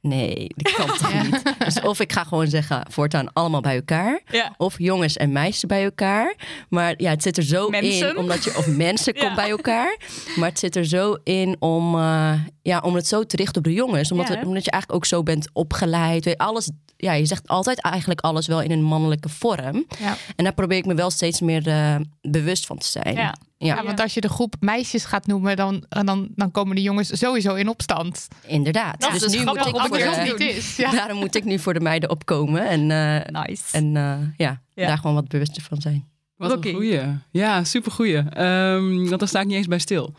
nee, 0.00 0.34
die 0.56 0.74
kan 0.74 0.86
toch 0.86 1.12
niet. 1.22 1.42
Dus 1.58 1.80
of 1.80 2.00
ik 2.00 2.12
ga 2.12 2.24
gewoon 2.24 2.46
zeggen, 2.48 2.82
voortaan 2.90 3.32
allemaal 3.32 3.60
bij 3.60 3.74
elkaar. 3.76 4.20
Ja. 4.30 4.54
Of 4.56 4.78
jongens 4.78 5.16
en 5.16 5.32
meisjes 5.32 5.64
bij 5.64 5.84
elkaar. 5.84 6.34
Maar 6.68 6.94
ja, 6.96 7.10
het 7.10 7.22
zit 7.22 7.36
er 7.36 7.42
zo 7.42 7.68
Mensen. 7.68 8.08
in, 8.10 8.16
omdat 8.16 8.44
je, 8.44 8.56
of 8.56 8.66
mensen 8.66 9.14
Ja. 9.16 9.20
komt 9.20 9.34
bij 9.34 9.50
elkaar. 9.50 9.96
Maar 10.36 10.48
het 10.48 10.58
zit 10.58 10.76
er 10.76 10.84
zo 10.84 11.16
in 11.24 11.56
om, 11.58 11.94
eh, 11.98 12.32
ja, 12.62 12.80
om 12.80 12.94
het 12.94 13.06
zo 13.06 13.24
te 13.24 13.36
richten 13.36 13.56
op 13.56 13.64
de 13.64 13.72
jongens. 13.72 14.12
Omdat, 14.12 14.28
het- 14.28 14.44
omdat 14.44 14.64
je 14.64 14.70
eigenlijk 14.70 15.02
ook 15.02 15.08
zo 15.08 15.22
bent 15.22 15.48
opgeleid. 15.52 16.24
Weet 16.24 16.34
je, 16.34 16.44
Alles, 16.44 16.70
ja, 16.96 17.12
je 17.12 17.26
zegt 17.26 17.48
altijd 17.48 17.80
eigenlijk 17.80 18.20
alles 18.20 18.46
wel 18.46 18.60
in 18.62 18.70
een 18.70 18.82
mannelijke 18.82 19.28
vorm. 19.28 19.86
Ja. 19.98 20.16
En 20.36 20.44
daar 20.44 20.54
probeer 20.54 20.78
ik 20.78 20.86
me 20.86 20.94
wel 20.94 21.10
steeds 21.10 21.40
meer 21.40 21.68
eh, 21.68 21.96
bewust 22.20 22.66
van 22.66 22.78
te 22.78 22.86
zijn. 22.86 23.14
Ja. 23.14 23.34
Ja, 23.58 23.74
Ja, 23.74 23.82
want 23.84 24.00
als 24.00 24.14
je 24.14 24.20
de 24.20 24.28
groep 24.28 24.54
meisjes 24.60 25.04
gaat 25.04 25.26
noemen, 25.26 25.56
dan, 25.56 25.84
dan, 25.88 26.28
dan 26.34 26.50
komen 26.50 26.76
de 26.76 26.82
jongens 26.82 27.18
sowieso 27.18 27.54
in 27.54 27.68
opstand. 27.68 28.28
inderdaad. 28.46 29.00
Dat 29.00 29.14
is 29.14 29.20
dus 29.20 29.32
nu 29.32 29.44
moet 29.44 29.56
ik 29.56 29.76
voor 29.76 30.22
niet 30.24 30.40
is. 30.40 30.76
Ja. 30.76 30.90
Daarom 30.90 31.18
moet 31.18 31.34
ik 31.34 31.44
nu 31.44 31.58
voor 31.58 31.74
de 31.74 31.80
meiden 31.80 32.10
opkomen. 32.10 32.68
En, 32.68 32.90
eh, 32.90 33.42
Nice. 33.42 33.62
en 33.76 33.96
eh, 33.96 34.18
ja, 34.36 34.60
Ja. 34.74 34.86
daar 34.86 34.98
gewoon 34.98 35.14
wat 35.14 35.28
bewuster 35.28 35.62
van 35.62 35.80
zijn. 35.80 36.08
Wat 36.36 36.50
Rocky. 36.50 36.68
een 36.68 36.74
goeie. 36.74 37.00
Ja, 37.30 37.64
super 37.64 37.92
goeie. 37.92 38.16
Ehm, 38.16 38.96
want 39.08 39.18
daar 39.18 39.28
sta 39.28 39.40
ik 39.40 39.46
niet 39.46 39.56
eens 39.56 39.66
bij 39.66 39.78
stil. 39.78 40.14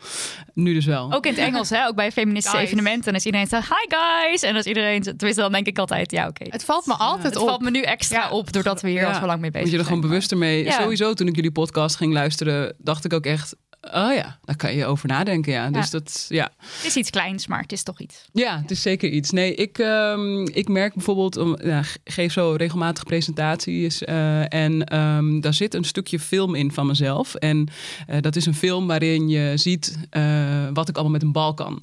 Nu 0.54 0.74
dus 0.74 0.84
wel. 0.86 1.12
Ook 1.12 1.26
in 1.26 1.32
het 1.34 1.40
Engels, 1.40 1.70
hè? 1.70 1.86
ook 1.86 1.94
bij 1.94 2.12
feministische 2.12 2.56
Guys. 2.56 2.68
evenementen. 2.70 3.08
En 3.08 3.14
als 3.14 3.24
iedereen 3.26 3.46
zegt, 3.46 3.68
hi 3.68 3.96
guys. 3.96 4.42
En 4.42 4.56
als 4.56 4.64
iedereen, 4.64 5.02
tenminste 5.02 5.40
dan 5.40 5.52
denk 5.52 5.66
ik 5.66 5.78
altijd, 5.78 6.10
ja 6.10 6.26
oké. 6.26 6.44
Het 6.48 6.64
valt 6.64 6.86
me 6.86 6.94
altijd 6.94 7.24
Het 7.34 7.42
op. 7.42 7.48
valt 7.48 7.60
me 7.60 7.70
nu 7.70 7.80
extra 7.82 8.18
Ja. 8.22 8.30
op, 8.30 8.52
doordat 8.52 8.80
we 8.80 8.88
hier 8.88 9.00
Ja. 9.00 9.08
al 9.12 9.20
zo 9.20 9.26
lang 9.26 9.40
mee 9.40 9.50
bezig 9.50 9.60
Moet 9.66 9.70
je 9.72 9.78
er 9.78 9.84
zijn. 9.84 9.94
gewoon 9.96 10.10
bewuster 10.10 10.36
mee. 10.38 10.64
Ja. 10.64 10.80
Sowieso 10.80 11.14
toen 11.14 11.26
ik 11.26 11.34
jullie 11.36 11.50
podcast 11.52 11.96
ging 11.96 12.12
luisteren, 12.12 12.74
dacht 12.78 13.04
ik 13.04 13.12
ook 13.12 13.24
echt... 13.26 13.56
Oh 13.94 14.14
ja, 14.14 14.38
daar 14.44 14.56
kan 14.56 14.74
je 14.74 14.86
over 14.86 15.08
nadenken, 15.08 15.52
ja. 15.52 15.70
Dus 15.70 15.90
dat, 15.90 16.26
ja. 16.28 16.50
Het 16.58 16.86
is 16.86 16.96
iets 16.96 17.10
kleins, 17.10 17.46
maar 17.46 17.60
het 17.60 17.72
is 17.72 17.82
toch 17.82 18.00
iets. 18.00 18.24
Ja, 18.32 18.60
het 18.60 18.70
is 18.70 18.82
zeker 18.82 19.10
iets. 19.10 19.30
Nee, 19.30 19.54
ik, 19.54 19.78
ehm, 19.78 20.46
ik 20.46 20.68
merk 20.68 20.94
bijvoorbeeld, 20.94 21.36
om, 21.36 21.56
geef 22.04 22.32
zo 22.32 22.54
regelmatig 22.56 23.04
presentaties 23.04 24.04
eh, 24.04 24.52
en 24.52 24.84
ehm, 24.84 25.40
daar 25.40 25.54
zit 25.54 25.74
een 25.74 25.84
stukje 25.84 26.18
film 26.18 26.54
in 26.54 26.72
van 26.72 26.86
mezelf. 26.86 27.34
En 27.34 27.68
eh, 28.06 28.20
dat 28.20 28.36
is 28.36 28.46
een 28.46 28.54
film 28.54 28.86
waarin 28.86 29.28
je 29.28 29.52
ziet 29.54 29.98
eh, 30.10 30.68
wat 30.72 30.88
ik 30.88 30.94
allemaal 30.94 31.12
met 31.12 31.22
een 31.22 31.32
bal 31.32 31.54
kan. 31.54 31.82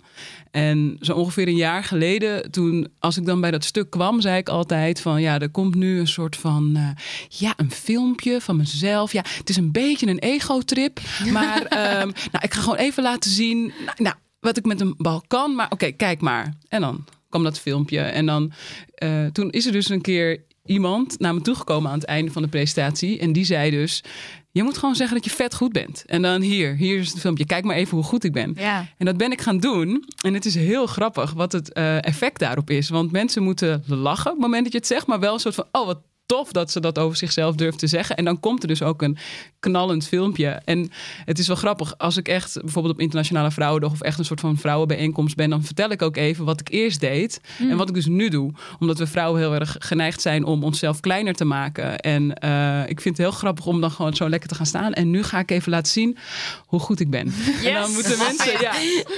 En 0.55 0.97
zo 0.99 1.13
ongeveer 1.13 1.47
een 1.47 1.55
jaar 1.55 1.83
geleden, 1.83 2.51
toen, 2.51 2.87
als 2.99 3.17
ik 3.17 3.25
dan 3.25 3.41
bij 3.41 3.51
dat 3.51 3.63
stuk 3.63 3.89
kwam, 3.89 4.21
zei 4.21 4.37
ik 4.37 4.49
altijd 4.49 5.01
van 5.01 5.21
ja, 5.21 5.39
er 5.39 5.49
komt 5.49 5.75
nu 5.75 5.99
een 5.99 6.07
soort 6.07 6.35
van 6.35 6.71
eh, 6.75 6.89
ja, 7.29 7.53
een 7.57 7.71
filmpje 7.71 8.41
van 8.41 8.55
mezelf. 8.55 9.11
Ja, 9.11 9.23
het 9.37 9.49
is 9.49 9.57
een 9.57 9.71
beetje 9.71 10.07
een 10.07 10.19
ego-trip, 10.19 10.99
maar 11.33 11.65
ehm, 11.65 12.07
nou, 12.31 12.39
ik 12.41 12.53
ga 12.53 12.61
gewoon 12.61 12.77
even 12.77 13.03
laten 13.03 13.31
zien. 13.31 13.59
Nou, 13.85 13.97
nou, 13.97 14.15
wat 14.39 14.57
ik 14.57 14.65
met 14.65 14.81
een 14.81 14.95
bal 14.97 15.23
kan, 15.27 15.55
maar 15.55 15.71
oké, 15.71 15.91
kijk 15.91 16.21
maar. 16.21 16.53
En 16.67 16.81
dan 16.81 17.05
kwam 17.29 17.43
dat 17.43 17.59
filmpje. 17.59 17.99
En 17.99 18.25
dan, 18.25 18.51
eh, 18.93 19.25
toen 19.25 19.49
is 19.49 19.65
er 19.65 19.71
dus 19.71 19.89
een 19.89 20.01
keer 20.01 20.43
iemand 20.65 21.19
naar 21.19 21.33
me 21.33 21.41
toegekomen 21.41 21.91
aan 21.91 21.99
het 21.99 22.07
einde 22.07 22.31
van 22.31 22.41
de 22.41 22.47
presentatie. 22.47 23.19
En 23.19 23.33
die 23.33 23.45
zei 23.45 23.71
dus, 23.71 24.03
je 24.55 24.63
moet 24.63 24.77
gewoon 24.77 24.95
zeggen 24.95 25.15
dat 25.15 25.25
je 25.25 25.31
vet 25.31 25.55
goed 25.55 25.71
bent. 25.71 26.03
En 26.05 26.21
dan 26.21 26.41
hier, 26.41 26.75
hier 26.75 26.99
is 26.99 27.11
het 27.11 27.19
filmpje. 27.19 27.45
Kijk 27.45 27.63
maar 27.63 27.75
even 27.75 27.97
hoe 27.97 28.05
goed 28.05 28.23
ik 28.23 28.31
ben. 28.31 28.53
Ja. 28.57 28.87
En 28.97 29.05
dat 29.05 29.17
ben 29.17 29.31
ik 29.31 29.41
gaan 29.41 29.57
doen. 29.57 30.05
En 30.21 30.33
het 30.33 30.45
is 30.45 30.55
heel 30.55 30.87
grappig 30.87 31.33
wat 31.33 31.51
het 31.51 31.73
eh, 31.73 32.03
effect 32.03 32.39
daarop 32.39 32.69
is. 32.69 32.89
Want 32.89 33.11
mensen 33.11 33.43
moeten 33.43 33.83
lachen 33.87 34.31
op 34.31 34.37
het 34.37 34.45
moment 34.45 34.63
dat 34.63 34.71
je 34.71 34.77
het 34.77 34.87
zegt. 34.87 35.07
Maar 35.07 35.19
wel 35.19 35.33
een 35.33 35.39
soort 35.39 35.55
van, 35.55 35.65
oh 35.71 35.85
wat 35.85 35.99
tof 36.25 36.51
dat 36.51 36.71
ze 36.71 36.79
dat 36.79 36.99
over 36.99 37.17
zichzelf 37.17 37.55
durft 37.55 37.79
te 37.79 37.87
zeggen. 37.87 38.15
En 38.15 38.25
dan 38.25 38.39
komt 38.39 38.61
er 38.61 38.67
dus 38.67 38.81
ook 38.81 39.01
een 39.01 39.17
knallend 39.59 40.07
filmpje. 40.07 40.47
En 40.47 40.91
het 41.25 41.39
is 41.39 41.47
wel 41.47 41.55
grappig. 41.55 41.97
Als 41.97 42.17
ik 42.17 42.27
echt 42.27 42.61
bijvoorbeeld 42.61 42.93
op 42.93 42.99
Internationale 42.99 43.51
Vrouwendag... 43.51 43.91
of 43.91 44.01
echt 44.01 44.19
een 44.19 44.25
soort 44.25 44.39
van 44.39 44.57
vrouwenbijeenkomst 44.57 45.35
ben... 45.35 45.49
dan 45.49 45.63
vertel 45.63 45.89
ik 45.89 46.01
ook 46.01 46.17
even 46.17 46.45
wat 46.45 46.59
ik 46.59 46.69
eerst 46.69 46.99
deed. 46.99 47.41
En 47.59 47.77
wat 47.77 47.89
ik 47.89 47.95
dus 47.95 48.05
nu 48.05 48.29
doe. 48.29 48.51
Omdat 48.79 48.97
we 48.97 49.07
vrouwen 49.07 49.41
heel 49.41 49.53
erg 49.53 49.75
geneigd 49.79 50.21
zijn 50.21 50.43
om 50.43 50.63
onszelf 50.63 50.99
kleiner 50.99 51.33
te 51.33 51.45
maken. 51.45 51.99
En 51.99 52.33
eh, 52.33 52.89
ik 52.89 53.01
vind 53.01 53.17
het 53.17 53.27
heel 53.27 53.35
grappig 53.35 53.65
om 53.65 53.81
dan 53.81 53.91
gewoon 53.91 54.15
zo 54.15 54.29
lekker 54.29 54.49
te 54.49 54.55
gaan 54.55 54.65
staan. 54.65 54.93
En 54.93 55.09
nu 55.09 55.23
ga 55.23 55.39
ik 55.39 55.51
even 55.51 55.71
laten 55.71 55.91
zien 55.91 56.17
hoe 56.65 56.79
goed 56.79 56.99
ik 56.99 57.09
ben. 57.09 57.33
En 57.63 57.73
dan 57.73 57.91
moeten 57.91 58.17
mensen... 58.17 58.53
Ja. 58.65 58.73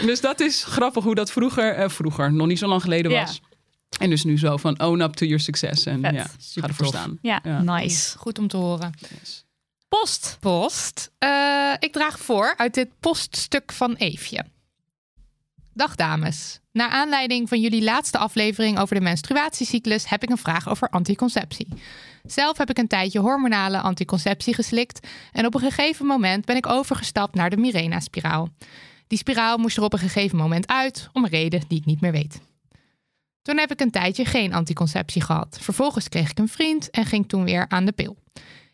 Dus 0.06 0.22
dat 0.22 0.40
is 0.40 0.64
grappig 0.64 1.04
hoe 1.04 1.16
dat 1.16 1.32
vroeger... 1.32 1.74
eh, 1.74 1.90
vroeger, 1.90 2.34
nog 2.34 2.48
niet 2.48 2.60
zo 2.60 2.68
lang 2.68 2.82
geleden 2.82 3.12
was. 3.12 3.42
En 4.00 4.10
dus 4.10 4.24
nu 4.24 4.38
zo 4.38 4.58
van 4.58 4.79
own 4.79 5.00
up 5.01 5.13
to 5.13 5.25
your 5.25 5.41
success. 5.41 5.86
En 5.86 6.01
Vet. 6.01 6.13
ja, 6.13 6.24
ga 6.24 6.29
Super 6.38 6.70
ervoor 6.70 6.86
tof. 6.86 6.96
staan. 6.96 7.17
Ja, 7.22 7.39
Ja. 7.44 7.62
nice. 7.62 8.17
Goed 8.17 8.39
om 8.39 8.48
te 8.48 8.58
horen. 8.58 8.91
Post. 9.88 10.38
Post. 10.39 11.12
Eh, 11.17 11.74
ik 11.79 11.91
draag 11.91 12.20
voor 12.20 12.53
uit 12.58 12.74
dit 12.74 12.89
poststuk 13.00 13.72
van 13.72 13.94
Eefje. 13.96 14.46
Dag 15.74 15.96
dames. 15.96 16.60
Naar 16.72 16.89
aanleiding 16.89 17.50
van 17.50 17.62
jullie 17.62 17.84
laatste 17.84 18.17
aflevering 18.17 18.79
over 18.79 18.96
de 18.96 19.01
menstruatiecyclus 19.01 20.10
heb 20.10 20.24
ik 20.24 20.29
een 20.29 20.38
vraag 20.38 20.70
over 20.70 20.89
anticonceptie. 20.89 21.67
Zelf 22.24 22.58
heb 22.58 22.70
ik 22.70 22.77
een 22.77 22.88
tijdje 22.88 23.20
hormonale 23.20 23.79
anticonceptie 23.79 24.53
geslikt 24.53 25.08
en 25.32 25.46
op 25.46 25.53
een 25.53 25.60
gegeven 25.62 26.06
moment 26.06 26.46
ben 26.46 26.56
ik 26.56 26.67
overgestapt 26.67 27.36
naar 27.36 27.50
de 27.50 27.58
Mirena-spiraal. 27.58 28.50
Die 29.08 29.17
spiraal 29.17 29.58
moest 29.58 29.77
er 29.77 29.84
op 29.84 29.94
een 29.94 30.00
gegeven 30.00 30.38
moment 30.38 30.67
uit, 30.67 31.10
om 31.13 31.24
een 31.24 31.29
reden 31.29 31.62
die 31.67 31.77
ik 31.79 31.86
niet 31.86 32.01
meer 32.01 32.12
weet. 32.12 32.39
Toen 33.48 33.58
heb 33.58 33.72
ik 33.72 33.82
een 33.82 33.92
tijdje 33.92 34.25
geen 34.25 34.54
anticonceptie 34.54 35.22
gehad. 35.22 35.58
Vervolgens 35.62 36.10
kreeg 36.10 36.30
ik 36.30 36.39
een 36.39 36.48
vriend 36.48 36.89
en 36.89 37.06
ging 37.06 37.27
toen 37.27 37.44
weer 37.44 37.66
aan 37.68 37.86
de 37.86 37.92
pil. 37.92 38.18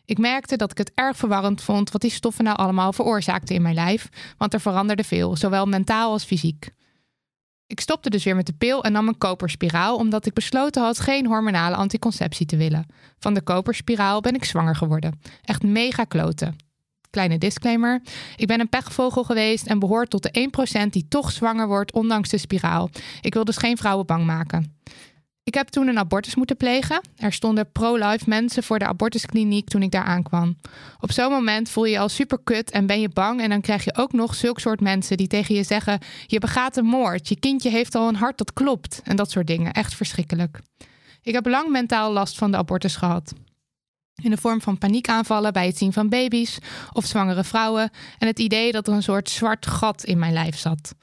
Ik 0.04 0.18
merkte 0.18 0.56
dat 0.56 0.70
ik 0.70 0.78
het 0.78 0.92
erg 0.94 1.16
verwarrend 1.16 1.62
vond 1.62 1.90
wat 1.90 2.00
die 2.00 2.10
stoffen 2.10 2.44
nou 2.44 2.56
allemaal 2.56 2.92
veroorzaakten 2.92 3.54
in 3.54 3.62
mijn 3.62 3.74
lijf, 3.74 4.08
want 4.38 4.54
er 4.54 4.60
veranderde 4.60 5.04
veel, 5.04 5.36
zowel 5.36 5.66
mentaal 5.66 6.10
als 6.10 6.24
fysiek. 6.24 6.70
Ik 7.66 7.80
stopte 7.80 8.10
dus 8.10 8.24
weer 8.24 8.36
met 8.36 8.46
de 8.46 8.52
pil 8.52 8.84
en 8.84 8.92
nam 8.92 9.08
een 9.08 9.18
koperspiraal, 9.18 9.96
omdat 9.96 10.26
ik 10.26 10.32
besloten 10.32 10.82
had 10.82 11.00
geen 11.00 11.26
hormonale 11.26 11.76
anticonceptie 11.76 12.46
te 12.46 12.56
willen. 12.56 12.86
Van 13.18 13.34
de 13.34 13.42
koperspiraal 13.42 14.20
ben 14.20 14.34
ik 14.34 14.44
zwanger 14.44 14.76
geworden. 14.76 15.20
Echt 15.42 15.62
mega 15.62 16.04
kloten. 16.04 16.56
Kleine 17.14 17.38
disclaimer. 17.38 18.00
Ik 18.36 18.46
ben 18.46 18.60
een 18.60 18.68
pechvogel 18.68 19.24
geweest 19.24 19.66
en 19.66 19.78
behoor 19.78 20.06
tot 20.06 20.22
de 20.22 20.50
1% 20.86 20.88
die 20.90 21.08
toch 21.08 21.32
zwanger 21.32 21.66
wordt 21.66 21.92
ondanks 21.92 22.28
de 22.28 22.38
spiraal. 22.38 22.90
Ik 23.20 23.34
wil 23.34 23.44
dus 23.44 23.56
geen 23.56 23.76
vrouwen 23.76 24.06
bang 24.06 24.24
maken. 24.24 24.78
Ik 25.44 25.54
heb 25.54 25.68
toen 25.68 25.88
een 25.88 25.98
abortus 25.98 26.34
moeten 26.34 26.56
plegen. 26.56 27.00
Er 27.16 27.32
stonden 27.32 27.72
pro-life 27.72 28.24
mensen 28.26 28.62
voor 28.62 28.78
de 28.78 28.86
abortuskliniek 28.86 29.68
toen 29.68 29.82
ik 29.82 29.90
daar 29.90 30.04
aankwam. 30.04 30.56
Op 31.00 31.12
zo'n 31.12 31.30
moment 31.30 31.68
voel 31.68 31.84
je 31.84 31.92
je 31.92 31.98
al 31.98 32.08
super 32.08 32.38
kut 32.44 32.70
en 32.70 32.86
ben 32.86 33.00
je 33.00 33.08
bang. 33.08 33.40
En 33.40 33.48
dan 33.48 33.60
krijg 33.60 33.84
je 33.84 33.96
ook 33.96 34.12
nog 34.12 34.34
zulk 34.34 34.60
soort 34.60 34.80
mensen 34.80 35.16
die 35.16 35.26
tegen 35.26 35.54
je 35.54 35.62
zeggen: 35.62 35.98
Je 36.26 36.38
begaat 36.38 36.76
een 36.76 36.84
moord, 36.84 37.28
je 37.28 37.38
kindje 37.38 37.70
heeft 37.70 37.94
al 37.94 38.08
een 38.08 38.16
hart 38.16 38.38
dat 38.38 38.52
klopt. 38.52 39.00
En 39.04 39.16
dat 39.16 39.30
soort 39.30 39.46
dingen. 39.46 39.72
Echt 39.72 39.94
verschrikkelijk. 39.94 40.60
Ik 41.22 41.34
heb 41.34 41.46
lang 41.46 41.68
mentaal 41.68 42.12
last 42.12 42.38
van 42.38 42.50
de 42.50 42.56
abortus 42.56 42.96
gehad. 42.96 43.32
In 44.22 44.30
de 44.30 44.36
vorm 44.36 44.60
van 44.60 44.78
paniekaanvallen 44.78 45.52
bij 45.52 45.66
het 45.66 45.78
zien 45.78 45.92
van 45.92 46.08
baby's 46.08 46.58
of 46.92 47.06
zwangere 47.06 47.44
vrouwen. 47.44 47.90
En 48.18 48.26
het 48.26 48.38
idee 48.38 48.72
dat 48.72 48.88
er 48.88 48.94
een 48.94 49.02
soort 49.02 49.30
zwart 49.30 49.66
gat 49.66 50.04
in 50.04 50.18
mijn 50.18 50.32
lijf 50.32 50.56
zat. 50.56 50.94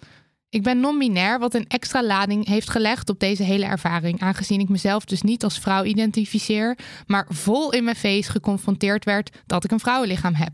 Ik 0.49 0.63
ben 0.63 0.79
non-binair, 0.79 1.39
wat 1.39 1.53
een 1.53 1.67
extra 1.67 2.03
lading 2.03 2.47
heeft 2.47 2.69
gelegd 2.69 3.09
op 3.09 3.19
deze 3.19 3.43
hele 3.43 3.65
ervaring, 3.65 4.19
aangezien 4.19 4.59
ik 4.59 4.69
mezelf 4.69 5.05
dus 5.05 5.21
niet 5.21 5.43
als 5.43 5.59
vrouw 5.59 5.83
identificeer, 5.83 6.77
maar 7.05 7.25
vol 7.29 7.71
in 7.71 7.83
mijn 7.83 7.95
face 7.95 8.31
geconfronteerd 8.31 9.05
werd 9.05 9.37
dat 9.45 9.63
ik 9.63 9.71
een 9.71 9.79
vrouwenlichaam 9.79 10.33
heb. 10.33 10.53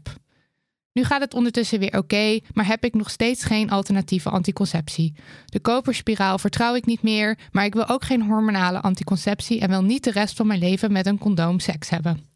Nu 0.94 1.04
gaat 1.04 1.22
het 1.22 1.34
ondertussen 1.34 1.80
weer 1.80 1.98
oké, 1.98 2.40
maar 2.54 2.68
heb 2.68 2.84
ik 2.84 2.94
nog 2.94 3.10
steeds 3.10 3.44
geen 3.44 3.70
alternatieve 3.70 4.30
anticonceptie. 4.30 5.14
De 5.46 5.60
koperspiraal 5.60 6.40
vertrouw 6.40 6.76
ik 6.76 6.86
niet 6.86 7.02
meer, 7.02 7.38
maar 7.52 7.66
ik 7.66 7.74
wil 7.74 7.88
ook 7.88 8.04
geen 8.04 8.22
hormonale 8.22 8.82
anticonceptie 8.82 9.60
en 9.60 9.70
wil 9.70 9.84
niet 9.84 10.04
de 10.04 10.12
rest 10.12 10.36
van 10.36 10.48
mijn 10.48 10.60
leven 10.60 10.92
met 10.92 11.06
een 11.06 11.18
condoom 11.18 11.60
seks 11.60 11.90
hebben. 11.90 12.27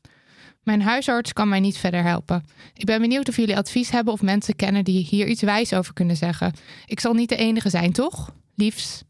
Mijn 0.63 0.82
huisarts 0.82 1.34
kan 1.34 1.50
mij 1.50 1.60
niet 1.60 1.77
verder 1.77 2.03
helpen. 2.03 2.46
Ik 2.74 2.86
ben 2.86 3.01
benieuwd 3.01 3.30
of 3.30 3.36
jullie 3.36 3.58
advies 3.58 3.89
hebben 3.89 4.13
of 4.13 4.22
mensen 4.22 4.56
kennen 4.56 4.84
die 4.84 5.06
hier 5.06 5.27
iets 5.27 5.41
wijs 5.41 5.74
over 5.74 5.94
kunnen 5.94 6.18
zeggen. 6.18 6.53
Ik 6.86 7.00
zal 7.00 7.13
niet 7.13 7.30
de 7.30 7.36
enige 7.36 7.70
zijn, 7.70 7.91
toch? 7.91 8.34
Liefs. 8.56 9.03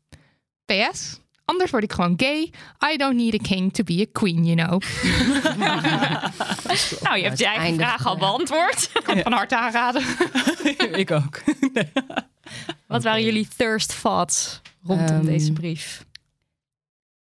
PS. 0.65 1.19
Anders 1.45 1.71
word 1.71 1.83
ik 1.83 1.93
gewoon 1.93 2.13
gay. 2.17 2.51
I 2.93 2.97
don't 2.97 3.15
need 3.15 3.33
a 3.33 3.37
king 3.37 3.73
to 3.73 3.83
be 3.83 4.05
a 4.07 4.11
queen, 4.11 4.45
you 4.45 4.55
know. 4.55 4.81
Nou, 7.01 7.17
je 7.17 7.23
hebt 7.23 7.37
je 7.39 7.45
eigen 7.45 7.75
vraag 7.75 8.05
al 8.05 8.17
beantwoord. 8.17 8.91
Kan 9.03 9.17
van 9.17 9.31
harte 9.31 9.57
aanraden. 9.57 10.03
ik 10.99 11.11
ook. 11.11 11.41
Wat 12.87 13.03
waren 13.03 13.23
jullie 13.23 13.47
thirst 13.57 14.01
thoughts 14.01 14.61
rondom 14.83 15.15
Ehm, 15.15 15.25
deze 15.25 15.53
brief? 15.53 16.05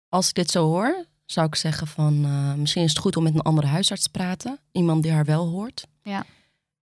Als 0.09 0.29
ik 0.29 0.35
dit 0.35 0.51
zo 0.51 0.65
hoor, 0.65 1.05
zou 1.31 1.47
ik 1.47 1.55
zeggen 1.55 1.87
van 1.87 2.25
eh, 2.25 2.55
misschien 2.55 2.83
is 2.83 2.91
het 2.91 2.99
goed 2.99 3.17
om 3.17 3.23
met 3.23 3.35
een 3.35 3.41
andere 3.43 3.67
huisarts 3.67 4.03
te 4.03 4.11
praten. 4.11 4.59
Iemand 4.73 5.03
die 5.03 5.13
haar 5.13 5.25
wel 5.25 5.49
hoort. 5.49 5.87
Ja. 6.03 6.25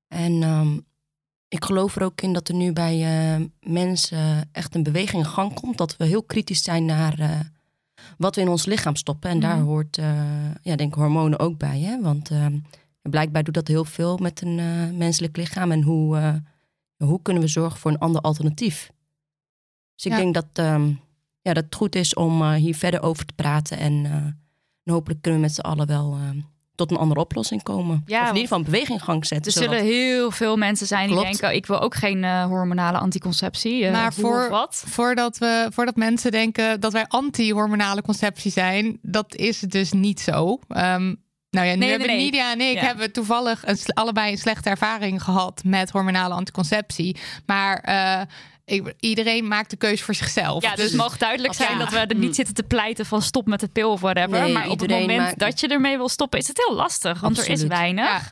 En 0.09 0.43
ehm, 0.43 0.79
ik 1.49 1.65
geloof 1.65 1.97
er 1.97 2.03
ook 2.03 2.21
in 2.21 2.33
dat 2.33 2.49
er 2.49 2.55
nu 2.55 2.73
bij 2.73 2.95
eh, 3.35 3.45
mensen 3.61 4.49
echt 4.53 4.75
een 4.75 4.83
beweging 4.83 5.23
in 5.23 5.29
gang 5.29 5.55
komt. 5.55 5.79
Dat 5.79 5.97
we 5.97 6.05
heel 6.05 6.23
kritisch 6.23 6.63
zijn 6.63 6.85
naar 6.85 7.19
eh, 7.19 7.41
wat 8.19 8.35
we 8.35 8.41
in 8.41 8.49
ons 8.49 8.65
lichaam 8.67 8.97
stoppen. 8.97 9.31
En 9.31 9.41
daar 9.41 9.57
Mhm. 9.57 9.65
hoort, 9.67 9.97
ja, 10.63 10.77
denk 10.77 10.81
ik, 10.81 10.95
hormonen 10.95 11.39
ook 11.39 11.59
bij. 11.59 11.81
Hè? 11.81 12.01
Want 12.01 12.31
ehm, 12.31 12.59
blijkbaar 13.03 13.45
doet 13.45 13.55
dat 13.55 13.69
heel 13.69 13.85
veel 13.85 14.17
met 14.19 14.41
een 14.43 14.55
menselijk 14.97 15.37
lichaam. 15.37 15.73
En 15.73 15.83
hoe, 15.83 16.43
hoe 16.97 17.23
kunnen 17.23 17.43
we 17.43 17.49
zorgen 17.49 17.79
voor 17.81 17.91
een 17.91 17.99
ander 17.99 18.21
alternatief? 18.21 18.91
Dus 19.95 20.05
ik 20.05 20.13
Ja. 20.13 20.17
denk 20.19 20.35
dat, 20.35 20.47
ehm, 20.53 20.93
ja, 21.47 21.53
dat 21.53 21.65
het 21.65 21.75
goed 21.75 21.95
is 21.95 22.15
om 22.15 22.43
eh, 22.43 22.53
hier 22.55 22.75
verder 22.77 23.03
over 23.03 23.27
te 23.27 23.33
praten. 23.35 23.79
En, 23.79 24.05
eh, 24.05 24.13
en 24.85 24.93
hopelijk 24.93 25.23
kunnen 25.23 25.41
we 25.41 25.47
met 25.47 25.55
z'n 25.55 25.61
allen 25.61 25.87
wel 25.87 26.13
eh, 26.21 26.43
tot 26.75 26.91
een 26.91 26.97
andere 26.97 27.21
oplossing 27.21 27.63
komen. 27.63 28.03
Ja, 28.07 28.17
of 28.23 28.29
in 28.29 28.35
ieder 28.35 28.43
geval 28.43 28.59
een 28.59 28.65
beweging 28.65 28.99
in 28.99 29.05
gang 29.05 29.27
zetten. 29.27 29.53
Er 29.53 29.59
zodat- 29.59 29.79
zullen 29.79 29.93
heel 29.93 30.31
veel 30.31 30.57
mensen 30.57 30.87
zijn 30.87 31.09
die 31.09 31.21
denken: 31.21 31.55
ik 31.55 31.67
wil 31.67 31.81
ook 31.81 31.95
geen 31.95 32.25
eh, 32.25 32.45
hormonale 32.45 32.99
anticonceptie. 32.99 33.85
eh, 33.87 33.93
Maar 33.93 34.13
voor- 34.13 34.49
wat? 34.51 34.83
Voordat, 34.87 35.39
we, 35.39 35.67
voordat 35.73 35.97
mensen 35.97 36.31
denken 36.31 36.81
dat 36.81 36.93
wij 36.93 37.05
anti-hormonale 37.09 38.03
conceptie 38.03 38.51
zijn, 38.51 38.99
dat 39.03 39.35
is 39.35 39.61
dus 39.61 39.93
niet 39.93 40.21
zo. 40.21 40.59
Ehm, 40.69 41.15
nou 41.51 41.67
ja, 41.67 41.73
nu 41.73 41.79
Nee, 41.79 41.89
hebben 41.91 42.07
nee, 42.09 42.17
nee. 42.17 42.25
Nidia 42.25 42.53
en 42.53 42.61
ik 42.61 42.75
Ja. 42.75 42.81
hebben 42.85 43.13
toevallig 43.13 43.63
een, 43.67 43.79
allebei 43.95 44.31
een 44.33 44.39
slechte 44.39 44.69
ervaring 44.71 45.23
gehad 45.23 45.63
met 45.65 45.91
hormonale 45.91 46.35
anticonceptie. 46.35 47.17
Maar 47.47 47.79
eh, 47.79 48.21
ik, 48.67 48.95
iedereen 49.01 49.49
maakt 49.49 49.71
de 49.71 49.77
keuze 49.77 50.05
voor 50.05 50.15
zichzelf. 50.15 50.63
Ja, 50.63 50.75
dus 50.75 50.85
het 50.85 50.95
mag 50.95 51.19
duidelijk 51.19 51.55
Ja. 51.55 51.67
zijn 51.67 51.79
dat 51.79 51.91
we 51.91 51.99
er 51.99 52.15
niet 52.17 52.35
zitten 52.35 52.55
te 52.55 52.63
pleiten 52.63 53.07
van 53.07 53.23
stop 53.23 53.47
met 53.47 53.61
de 53.61 53.69
pil 53.69 53.91
of 53.91 54.01
whatever. 54.01 54.41
Nee, 54.41 54.53
maar 54.53 54.69
op 54.69 54.81
het 54.81 54.91
moment 54.91 55.19
maakt- 55.19 55.39
dat 55.39 55.61
je 55.61 55.69
ermee 55.69 55.97
wil 55.97 56.09
stoppen, 56.09 56.39
is 56.39 56.49
het 56.49 56.65
heel 56.67 56.77
lastig. 56.77 57.21
Want 57.21 57.39
er 57.39 57.49
is 57.51 57.63
weinig. 57.63 58.31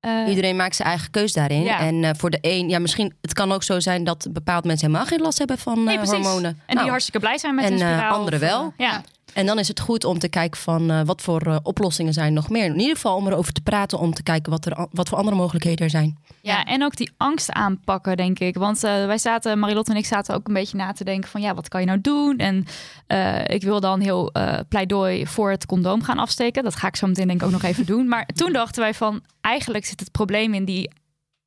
Eh, 0.00 0.10
Iedereen 0.28 0.56
maakt 0.56 0.76
zijn 0.76 0.88
eigen 0.88 1.10
keus 1.10 1.32
daarin. 1.32 1.62
Ja. 1.62 1.78
En 1.78 2.04
eh, 2.04 2.10
voor 2.16 2.30
de 2.30 2.38
een, 2.40 2.68
ja, 2.68 2.78
misschien, 2.78 3.14
het 3.20 3.32
kan 3.32 3.52
ook 3.52 3.62
zo 3.62 3.80
zijn 3.80 4.04
dat 4.04 4.26
bepaalde 4.30 4.66
mensen 4.66 4.86
helemaal 4.86 5.08
geen 5.08 5.20
last 5.20 5.38
hebben 5.38 5.58
van 5.58 5.84
nee, 5.84 5.98
eh, 5.98 6.08
hormonen. 6.08 6.50
En 6.50 6.60
die 6.66 6.76
Nou, 6.76 6.88
hartstikke 6.88 7.18
blij 7.20 7.38
zijn 7.38 7.54
met 7.54 7.64
en, 7.64 7.70
hun 7.70 7.80
spiraal. 7.80 8.14
anderen 8.18 8.40
wel. 8.40 8.72
ja. 8.76 9.02
En 9.34 9.46
dan 9.46 9.58
is 9.58 9.68
het 9.68 9.80
goed 9.80 10.04
om 10.04 10.18
te 10.18 10.28
kijken 10.28 10.60
van 10.60 10.90
eh, 10.90 11.00
wat 11.04 11.22
voor 11.22 11.40
eh, 11.42 11.56
oplossingen 11.62 12.12
zijn 12.12 12.26
er 12.26 12.32
nog 12.32 12.48
meer. 12.50 12.64
In 12.64 12.78
ieder 12.78 12.94
geval 12.94 13.16
om 13.16 13.26
erover 13.26 13.52
te 13.52 13.60
praten, 13.60 13.98
om 13.98 14.14
te 14.14 14.22
kijken 14.22 14.50
wat, 14.52 14.66
er, 14.66 14.86
wat 14.90 15.08
voor 15.08 15.18
andere 15.18 15.36
mogelijkheden 15.36 15.84
er 15.84 15.90
zijn. 15.90 16.18
Ja, 16.42 16.64
en 16.64 16.84
ook 16.84 16.96
die 16.96 17.12
angst 17.16 17.50
aanpakken, 17.52 18.16
denk 18.16 18.38
ik. 18.38 18.54
Want 18.56 18.84
eh, 18.84 19.06
wij 19.06 19.18
zaten, 19.18 19.58
Marilotte 19.58 19.90
en 19.90 19.96
ik 19.96 20.06
zaten 20.06 20.34
ook 20.34 20.48
een 20.48 20.54
beetje 20.54 20.76
na 20.76 20.92
te 20.92 21.04
denken 21.04 21.30
van... 21.30 21.40
ja, 21.40 21.54
wat 21.54 21.68
kan 21.68 21.80
je 21.80 21.86
nou 21.86 22.00
doen? 22.00 22.38
En 22.38 22.66
eh, 23.06 23.44
ik 23.46 23.62
wil 23.62 23.80
dan 23.80 24.00
heel 24.00 24.32
eh, 24.32 24.58
pleidooi 24.68 25.26
voor 25.26 25.50
het 25.50 25.66
condoom 25.66 26.02
gaan 26.02 26.18
afsteken. 26.18 26.62
Dat 26.64 26.76
ga 26.76 26.86
ik 26.86 26.96
zo 26.96 27.06
meteen 27.06 27.26
denk 27.26 27.40
ik 27.40 27.46
ook 27.46 27.52
nog 27.52 27.62
even 27.62 27.86
doen. 27.94 28.08
Maar 28.08 28.26
toen 28.34 28.52
dachten 28.52 28.82
wij 28.82 28.94
van, 28.94 29.22
eigenlijk 29.40 29.84
zit 29.84 30.00
het 30.00 30.10
probleem 30.10 30.54
in 30.54 30.64
die... 30.64 30.90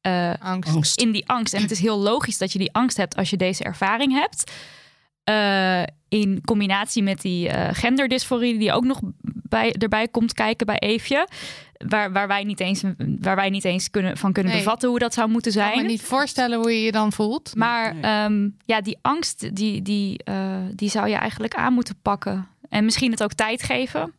eh, 0.02 0.34
angst. 0.40 0.74
Angst. 0.76 1.00
in 1.00 1.12
die 1.12 1.30
angst. 1.30 1.54
En 1.54 1.62
het 1.62 1.72
is 1.72 1.80
heel 1.80 1.98
logisch 2.00 2.38
dat 2.38 2.52
je 2.52 2.60
die 2.60 2.74
angst 2.74 2.98
hebt 2.98 3.16
als 3.16 3.30
je 3.30 3.38
deze 3.38 3.64
ervaring 3.64 4.14
hebt. 4.14 4.52
Eh, 5.24 5.84
in 6.10 6.42
combinatie 6.46 7.04
met 7.04 7.22
die 7.22 7.50
eh, 7.50 7.70
genderdysforie 7.74 8.58
die 8.58 8.72
ook 8.74 8.84
nog 8.86 9.00
bij, 9.22 9.74
erbij 9.74 10.08
komt 10.08 10.34
kijken 10.34 10.66
bij 10.66 10.78
Eefje. 10.80 11.28
Waar, 11.88 12.12
waar, 12.12 12.28
wij 12.28 12.44
niet 12.44 12.60
eens, 12.60 12.84
waar 12.98 13.36
wij 13.36 13.50
niet 13.50 13.66
eens 13.66 13.92
kunnen, 13.92 14.18
van 14.18 14.34
kunnen 14.34 14.52
Nee. 14.54 14.62
bevatten 14.64 14.90
hoe 14.90 15.00
dat 15.00 15.14
zou 15.14 15.30
moeten 15.30 15.52
Ik 15.52 15.58
kan 15.58 15.68
zijn. 15.68 15.82
me 15.82 15.88
niet 15.88 16.02
voorstellen 16.02 16.58
hoe 16.60 16.72
je 16.72 16.82
je 16.82 16.92
dan 16.92 17.12
voelt. 17.12 17.56
Maar 17.56 17.94
Nee. 17.94 18.02
ehm, 18.04 18.50
ja, 18.66 18.82
die 18.82 18.98
angst, 19.02 19.56
die, 19.56 19.82
die, 19.82 20.24
eh, 20.24 20.56
die 20.74 20.90
zou 20.90 21.08
je 21.08 21.16
eigenlijk 21.16 21.54
aan 21.56 21.74
moeten 21.74 21.96
pakken. 22.02 22.48
En 22.70 22.86
misschien 22.86 23.12
het 23.12 23.24
ook 23.24 23.34
tijd 23.34 23.64
geven. 23.64 24.14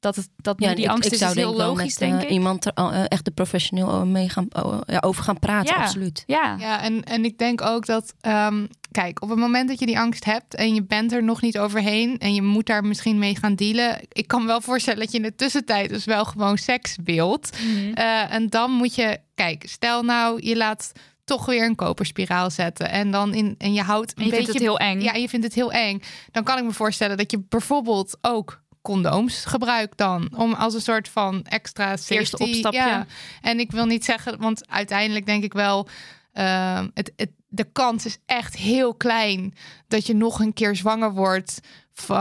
Dat, 0.00 0.16
het, 0.16 0.28
dat 0.36 0.58
nu 0.58 0.66
Ja, 0.66 0.74
die 0.74 0.84
ik, 0.84 0.90
angst 0.90 1.06
ik 1.06 1.12
is, 1.12 1.18
zou 1.18 1.30
is 1.30 1.36
heel 1.36 1.56
logisch, 1.56 1.98
met 1.98 2.08
eh, 2.08 2.08
denk 2.08 2.22
ik. 2.22 2.30
iemand 2.30 2.64
er 2.64 2.72
al, 2.72 2.92
eh, 2.92 3.04
echt 3.08 3.24
de 3.24 3.30
professioneel 3.30 4.06
mee 4.06 4.28
gaan, 4.28 4.46
oh, 4.52 4.80
ja, 4.86 4.98
over 5.00 5.24
gaan 5.24 5.38
praten. 5.38 5.74
Ja. 5.74 5.82
Absoluut. 5.82 6.22
Ja, 6.26 6.56
Ja, 6.58 6.82
en, 6.82 7.04
en 7.04 7.24
ik 7.24 7.38
denk 7.38 7.62
ook 7.62 7.86
dat, 7.86 8.14
ehm, 8.20 8.66
kijk, 8.90 9.22
op 9.22 9.28
het 9.28 9.38
moment 9.38 9.68
dat 9.68 9.78
je 9.78 9.86
die 9.86 9.98
angst 9.98 10.24
hebt 10.24 10.54
en 10.54 10.74
je 10.74 10.82
bent 10.82 11.12
er 11.12 11.24
nog 11.24 11.42
niet 11.42 11.58
overheen 11.58 12.18
en 12.18 12.34
je 12.34 12.42
moet 12.42 12.66
daar 12.66 12.84
misschien 12.84 13.18
mee 13.18 13.36
gaan 13.36 13.54
dealen. 13.54 13.98
Ik 14.08 14.26
kan 14.26 14.40
me 14.40 14.46
wel 14.46 14.60
voorstellen 14.60 15.00
dat 15.00 15.10
je 15.10 15.16
in 15.16 15.22
de 15.22 15.34
tussentijd 15.34 15.88
dus 15.88 16.04
wel 16.04 16.24
gewoon 16.24 16.58
seks 16.58 16.96
wilt. 17.04 17.50
Mhm. 17.52 17.92
Eh, 17.92 18.32
en 18.32 18.48
dan 18.48 18.70
moet 18.70 18.94
je, 18.94 19.18
kijk, 19.34 19.64
stel 19.68 20.02
nou, 20.02 20.46
je 20.46 20.56
laat 20.56 20.92
toch 21.24 21.46
weer 21.46 21.64
een 21.64 21.74
koperspiraal 21.74 22.50
zetten 22.50 22.90
en 22.90 23.10
dan 23.10 23.34
in 23.34 23.54
en 23.58 23.72
je 23.72 23.82
houdt 23.82 24.10
een 24.10 24.16
en 24.16 24.24
je 24.24 24.30
beetje 24.30 24.44
vindt 24.44 24.58
het 24.58 24.68
heel 24.68 24.78
eng. 24.78 25.00
ja, 25.00 25.14
je 25.14 25.28
vindt 25.28 25.44
het 25.44 25.54
heel 25.54 25.72
eng. 25.72 26.00
Dan 26.30 26.44
kan 26.44 26.58
ik 26.58 26.64
me 26.64 26.72
voorstellen 26.72 27.16
dat 27.16 27.30
je 27.30 27.44
bijvoorbeeld 27.48 28.18
ook 28.20 28.62
condooms 28.82 29.44
gebruikt 29.44 29.98
dan. 29.98 30.28
Om 30.36 30.52
als 30.52 30.74
een 30.74 30.80
soort 30.80 31.08
van 31.08 31.44
extra 31.44 31.96
safety. 31.96 32.14
Eerste 32.14 32.38
opstapje. 32.38 32.78
Ja. 32.78 33.06
En 33.40 33.60
ik 33.60 33.70
wil 33.70 33.86
niet 33.86 34.04
zeggen, 34.04 34.38
want 34.38 34.68
uiteindelijk 34.68 35.26
denk 35.26 35.44
ik 35.44 35.52
wel... 35.52 35.88
ehm, 36.32 36.88
het, 36.94 37.12
het, 37.16 37.30
de 37.48 37.66
kans 37.72 38.04
is 38.04 38.18
echt 38.26 38.56
heel 38.56 38.94
klein 38.94 39.54
dat 39.88 40.06
je 40.06 40.14
nog 40.14 40.40
een 40.40 40.52
keer 40.52 40.76
zwanger 40.76 41.12
wordt 41.12 41.60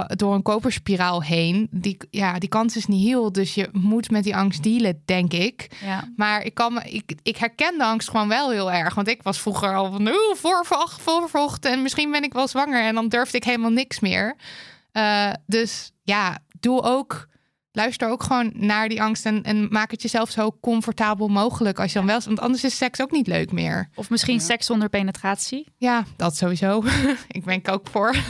door 0.07 0.33
een 0.33 0.41
koperspiraal 0.41 1.23
heen. 1.23 1.67
Die, 1.71 1.97
ja, 2.09 2.39
die 2.39 2.49
kans 2.49 2.75
is 2.75 2.85
niet 2.85 3.05
heel, 3.07 3.31
dus 3.31 3.53
je 3.53 3.69
moet 3.71 4.11
met 4.11 4.23
die 4.23 4.35
angst 4.35 4.63
dealen, 4.63 5.01
denk 5.05 5.33
ik. 5.33 5.67
Ja. 5.83 6.03
Maar 6.15 6.43
ik, 6.43 6.53
kan 6.53 6.73
me, 6.73 6.81
ik, 6.81 7.13
ik 7.23 7.37
herken 7.37 7.77
de 7.77 7.83
angst 7.83 8.09
gewoon 8.09 8.27
wel 8.27 8.51
heel 8.51 8.71
erg. 8.71 8.95
Want 8.95 9.07
ik 9.07 9.23
was 9.23 9.39
vroeger 9.39 9.75
al 9.75 9.91
van 9.91 10.07
oeh, 10.07 10.35
voorvocht, 10.35 11.01
voorvocht. 11.01 11.65
En 11.65 11.81
misschien 11.81 12.11
ben 12.11 12.23
ik 12.23 12.33
wel 12.33 12.47
zwanger. 12.47 12.83
En 12.83 12.95
dan 12.95 13.07
durfde 13.07 13.37
ik 13.37 13.43
helemaal 13.43 13.71
niks 13.71 13.99
meer. 13.99 14.35
Eh, 14.91 15.31
dus 15.45 15.91
ja, 16.03 16.37
doe 16.59 16.81
ook. 16.81 17.27
Luister 17.71 18.09
ook 18.09 18.23
gewoon 18.23 18.51
naar 18.53 18.89
die 18.89 19.01
angst. 19.01 19.25
En, 19.25 19.43
en 19.43 19.67
maak 19.69 19.91
het 19.91 20.01
jezelf 20.01 20.29
zo 20.29 20.57
comfortabel 20.61 21.27
mogelijk. 21.27 21.79
Als 21.79 21.91
je 21.91 21.97
dan 21.97 22.07
wel. 22.07 22.21
Want 22.25 22.39
anders 22.39 22.63
is 22.63 22.77
seks 22.77 23.01
ook 23.01 23.11
niet 23.11 23.27
leuk 23.27 23.51
meer. 23.51 23.89
Of 23.95 24.09
misschien 24.09 24.39
seks 24.39 24.65
zonder 24.65 24.89
penetratie. 24.89 25.67
Ja, 25.77 26.03
dat 26.15 26.35
sowieso. 26.35 26.83
ik 27.27 27.43
ben 27.43 27.61
ook 27.69 27.87
voor. 27.87 28.15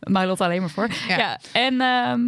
Marlot 0.00 0.40
alleen 0.40 0.60
maar 0.60 0.70
voor. 0.70 0.88
Ja. 1.08 1.16
Ja. 1.18 1.40
en 1.52 1.80
ehm, 1.80 2.20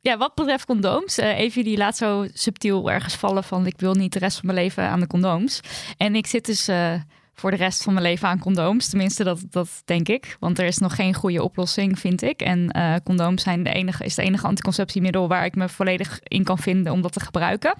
ja, 0.00 0.16
wat 0.16 0.34
betreft 0.34 0.64
condooms. 0.64 1.18
eh 1.18 1.38
Evie 1.38 1.64
die 1.64 1.76
laat 1.76 1.96
zo 1.96 2.26
subtiel 2.32 2.90
ergens 2.90 3.14
vallen 3.14 3.44
van... 3.44 3.66
ik 3.66 3.80
wil 3.80 3.94
niet 3.94 4.12
de 4.12 4.18
rest 4.18 4.36
van 4.36 4.46
mijn 4.46 4.58
leven 4.58 4.84
aan 4.88 5.00
de 5.00 5.06
condooms. 5.06 5.60
En 5.96 6.14
ik 6.14 6.26
zit 6.26 6.46
dus 6.46 6.68
eh, 6.68 6.94
voor 7.36 7.50
de 7.50 7.56
rest 7.56 7.82
van 7.82 7.92
mijn 7.92 8.04
leven 8.04 8.28
aan 8.28 8.38
condooms. 8.38 8.88
Tenminste, 8.88 9.24
dat, 9.24 9.40
dat 9.50 9.82
denk 9.84 10.08
ik. 10.08 10.36
Want 10.40 10.58
er 10.58 10.66
is 10.66 10.78
nog 10.78 10.94
geen 10.94 11.14
goede 11.14 11.42
oplossing, 11.42 11.98
vind 11.98 12.22
ik. 12.22 12.40
En 12.40 12.70
eh, 12.70 12.94
condooms 13.04 13.42
zijn 13.42 13.62
de 13.62 13.72
enige, 13.72 14.04
is 14.04 14.14
de 14.14 14.22
enige 14.22 14.46
anticonceptiemiddel... 14.46 15.28
waar 15.28 15.44
ik 15.44 15.54
me 15.54 15.68
volledig 15.68 16.20
in 16.22 16.44
kan 16.44 16.58
vinden 16.58 16.92
om 16.92 17.02
dat 17.02 17.12
te 17.12 17.20
gebruiken. 17.20 17.74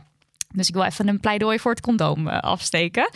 Dus 0.54 0.68
ik 0.68 0.74
wil 0.74 0.84
even 0.84 1.08
een 1.08 1.20
pleidooi 1.20 1.58
voor 1.58 1.70
het 1.70 1.80
condoom 1.80 2.28
eh, 2.28 2.38
afsteken. 2.38 3.10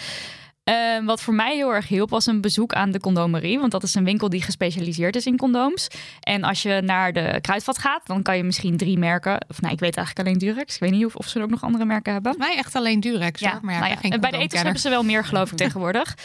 Eh, 0.70 1.04
wat 1.04 1.22
voor 1.22 1.34
mij 1.34 1.54
heel 1.54 1.74
erg 1.74 1.88
hielp 1.88 2.10
was 2.10 2.26
een 2.26 2.40
bezoek 2.40 2.72
aan 2.72 2.90
de 2.90 3.00
condomerie. 3.00 3.58
Want 3.58 3.72
dat 3.72 3.82
is 3.82 3.94
een 3.94 4.04
winkel 4.04 4.28
die 4.28 4.42
gespecialiseerd 4.42 5.16
is 5.16 5.26
in 5.26 5.36
condooms. 5.36 5.88
En 6.20 6.44
als 6.44 6.62
je 6.62 6.80
naar 6.84 7.12
de 7.12 7.38
kruidvat 7.40 7.78
gaat, 7.78 8.06
dan 8.06 8.22
kan 8.22 8.36
je 8.36 8.44
misschien 8.44 8.76
drie 8.76 8.98
merken. 8.98 9.46
Of 9.48 9.60
nee, 9.60 9.72
ik 9.72 9.80
weet 9.80 9.96
eigenlijk 9.96 10.28
alleen 10.28 10.38
Durex. 10.38 10.74
Ik 10.74 10.80
weet 10.80 10.90
niet 10.90 11.04
of, 11.04 11.14
of 11.16 11.26
ze 11.26 11.42
ook 11.42 11.50
nog 11.50 11.62
andere 11.62 11.84
merken 11.84 12.12
hebben. 12.12 12.34
Mij 12.38 12.56
echt 12.56 12.74
alleen 12.74 13.00
Durex. 13.00 13.40
hoor. 13.40 13.58
Maar 13.62 13.74
ja, 13.74 13.80
nou 13.80 13.90
ja, 13.90 14.00
bij 14.00 14.10
de 14.10 14.18
condoomkenner. 14.18 14.62
hebben 14.62 14.80
ze 14.80 14.88
wel 14.88 15.02
meer, 15.02 15.24
geloof 15.24 15.50
ik, 15.50 15.56
tegenwoordig. 15.66 16.16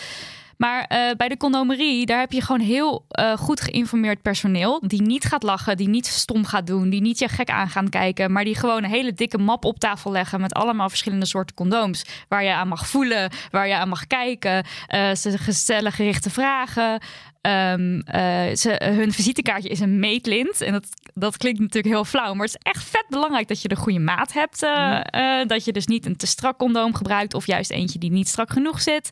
Maar 0.58 0.84
eh, 0.84 1.12
bij 1.18 1.28
de 1.28 1.38
condomerie, 1.38 2.06
daar 2.06 2.20
heb 2.20 2.32
je 2.32 2.42
gewoon 2.42 2.62
heel 2.62 3.06
eh, 3.10 3.38
goed 3.38 3.62
geïnformeerd 3.62 4.22
personeel. 4.22 4.84
Die 4.88 5.02
niet 5.02 5.26
gaat 5.26 5.44
lachen, 5.44 5.78
die 5.78 5.88
niet 5.88 6.06
stom 6.06 6.46
gaat 6.46 6.68
doen, 6.68 6.90
die 6.90 7.02
niet 7.02 7.20
je 7.20 7.28
gek 7.28 7.50
aan 7.50 7.70
gaan 7.70 7.90
kijken. 7.90 8.32
Maar 8.32 8.44
die 8.44 8.56
gewoon 8.56 8.84
een 8.84 8.90
hele 8.90 9.14
dikke 9.14 9.38
map 9.38 9.66
op 9.66 9.80
tafel 9.80 10.12
leggen 10.12 10.42
met 10.42 10.54
allemaal 10.54 10.90
verschillende 10.90 11.26
soorten 11.26 11.56
condooms. 11.56 12.06
Waar 12.28 12.44
je 12.44 12.54
aan 12.54 12.68
mag 12.68 12.88
voelen, 12.88 13.32
waar 13.52 13.68
je 13.68 13.76
aan 13.76 13.90
mag 13.90 14.08
kijken. 14.08 14.66
Eh, 14.88 15.16
ze 15.16 15.38
stellen 15.48 15.92
gerichte 15.92 16.30
vragen. 16.30 17.00
Ehm, 17.42 18.00
eh, 18.00 18.56
ze, 18.56 18.82
hun 18.84 19.12
visitekaartje 19.12 19.70
is 19.70 19.80
een 19.80 20.00
meetlint. 20.00 20.62
En 20.62 20.72
dat, 20.72 20.88
dat 21.14 21.38
klinkt 21.38 21.60
natuurlijk 21.60 21.94
heel 21.94 22.06
flauw. 22.06 22.34
Maar 22.34 22.46
het 22.46 22.56
is 22.56 22.72
echt 22.72 22.84
vet 22.84 23.06
belangrijk 23.10 23.48
dat 23.48 23.62
je 23.62 23.68
de 23.68 23.76
goede 23.76 24.00
maat 24.00 24.34
hebt. 24.34 24.60
dat 25.50 25.66
je 25.66 25.72
dus 25.72 25.86
niet 25.86 26.06
een 26.06 26.18
te 26.18 26.28
strak 26.28 26.58
condoom 26.58 26.94
gebruikt. 26.94 27.34
Of 27.34 27.48
juist 27.48 27.72
eentje 27.72 28.00
die 28.00 28.12
niet 28.12 28.28
strak 28.28 28.52
genoeg 28.52 28.82
zit. 28.82 29.10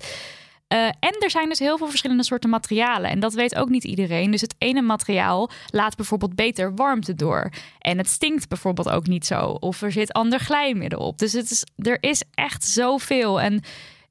Eh, 0.74 0.86
en 0.86 1.16
er 1.20 1.30
zijn 1.30 1.50
dus 1.50 1.60
heel 1.60 1.78
veel 1.78 1.88
verschillende 1.88 2.24
soorten 2.24 2.50
materialen. 2.50 3.10
En 3.10 3.20
dat 3.20 3.34
weet 3.34 3.56
ook 3.56 3.70
niet 3.70 3.84
iedereen. 3.84 4.32
Dus 4.32 4.42
het 4.42 4.56
ene 4.58 4.82
materiaal 4.82 5.50
laat 5.68 5.96
bijvoorbeeld 5.96 6.36
beter 6.36 6.76
warmte 6.76 7.16
door. 7.16 7.50
En 7.80 7.98
het 7.98 8.08
stinkt 8.08 8.48
bijvoorbeeld 8.50 8.90
ook 8.90 9.08
niet 9.08 9.26
zo. 9.26 9.46
Of 9.46 9.82
er 9.82 9.92
zit 9.92 10.14
ander 10.14 10.40
glijmiddel 10.40 11.00
op. 11.00 11.18
Dus 11.18 11.34
het 11.34 11.52
is, 11.52 11.64
er 11.76 11.98
is 12.00 12.24
echt 12.34 12.64
zoveel. 12.64 13.42
En 13.42 13.62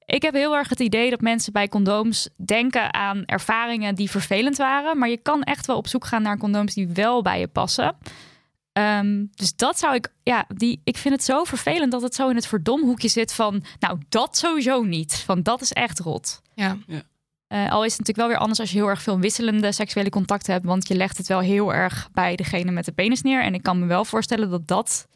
ik 0.07 0.23
heb 0.23 0.35
heel 0.35 0.57
erg 0.57 0.69
het 0.69 0.81
idee 0.81 1.11
dat 1.11 1.21
mensen 1.21 1.53
bij 1.53 1.69
condooms 1.69 2.29
denken 2.37 2.95
aan 2.95 3.25
ervaringen 3.25 3.95
die 3.95 4.11
vervelend 4.11 4.57
waren. 4.57 4.99
Maar 4.99 5.09
je 5.09 5.23
kan 5.23 5.43
echt 5.43 5.67
wel 5.67 5.77
op 5.77 5.87
zoek 5.87 6.05
gaan 6.05 6.23
naar 6.23 6.39
condooms 6.39 6.75
die 6.75 6.89
wel 6.89 7.23
bij 7.23 7.41
je 7.41 7.49
passen. 7.49 7.97
Ehm, 8.73 9.25
dus 9.35 9.57
dat 9.57 9.79
zou 9.79 9.95
ik, 9.95 10.13
ja, 10.23 10.45
die, 10.55 10.81
ik 10.85 10.97
vind 10.97 11.15
het 11.15 11.25
zo 11.25 11.45
vervelend 11.45 11.93
dat 11.93 12.03
het 12.03 12.15
zo 12.15 12.29
in 12.29 12.37
het 12.37 12.47
verdomhoekje 12.47 13.09
zit 13.09 13.33
van, 13.33 13.65
nou, 13.79 13.99
dat 14.09 14.37
sowieso 14.37 14.83
niet. 14.83 15.15
Van 15.15 15.43
dat 15.43 15.61
is 15.61 15.73
echt 15.73 15.99
rot. 15.99 16.41
Ja. 16.55 16.79
Eh, 17.47 17.71
al 17.71 17.85
is 17.85 17.91
het 17.91 18.01
natuurlijk 18.01 18.19
wel 18.19 18.29
weer 18.29 18.37
anders 18.37 18.61
als 18.61 18.71
je 18.71 18.77
heel 18.77 18.89
erg 18.89 19.03
veel 19.03 19.19
wisselende 19.19 19.73
seksuele 19.73 20.11
contacten 20.11 20.53
hebt, 20.53 20.65
want 20.65 20.89
je 20.89 20.95
legt 20.95 21.17
het 21.17 21.27
wel 21.27 21.41
heel 21.41 21.75
erg 21.75 22.09
bij 22.13 22.37
degene 22.37 22.71
met 22.71 22.85
de 22.85 22.93
penis 22.93 23.23
neer. 23.23 23.43
En 23.43 23.55
ik 23.55 23.63
kan 23.63 23.79
me 23.79 23.87
wel 23.87 24.05
voorstellen 24.05 24.51
dat 24.51 24.69
dat, 24.69 25.07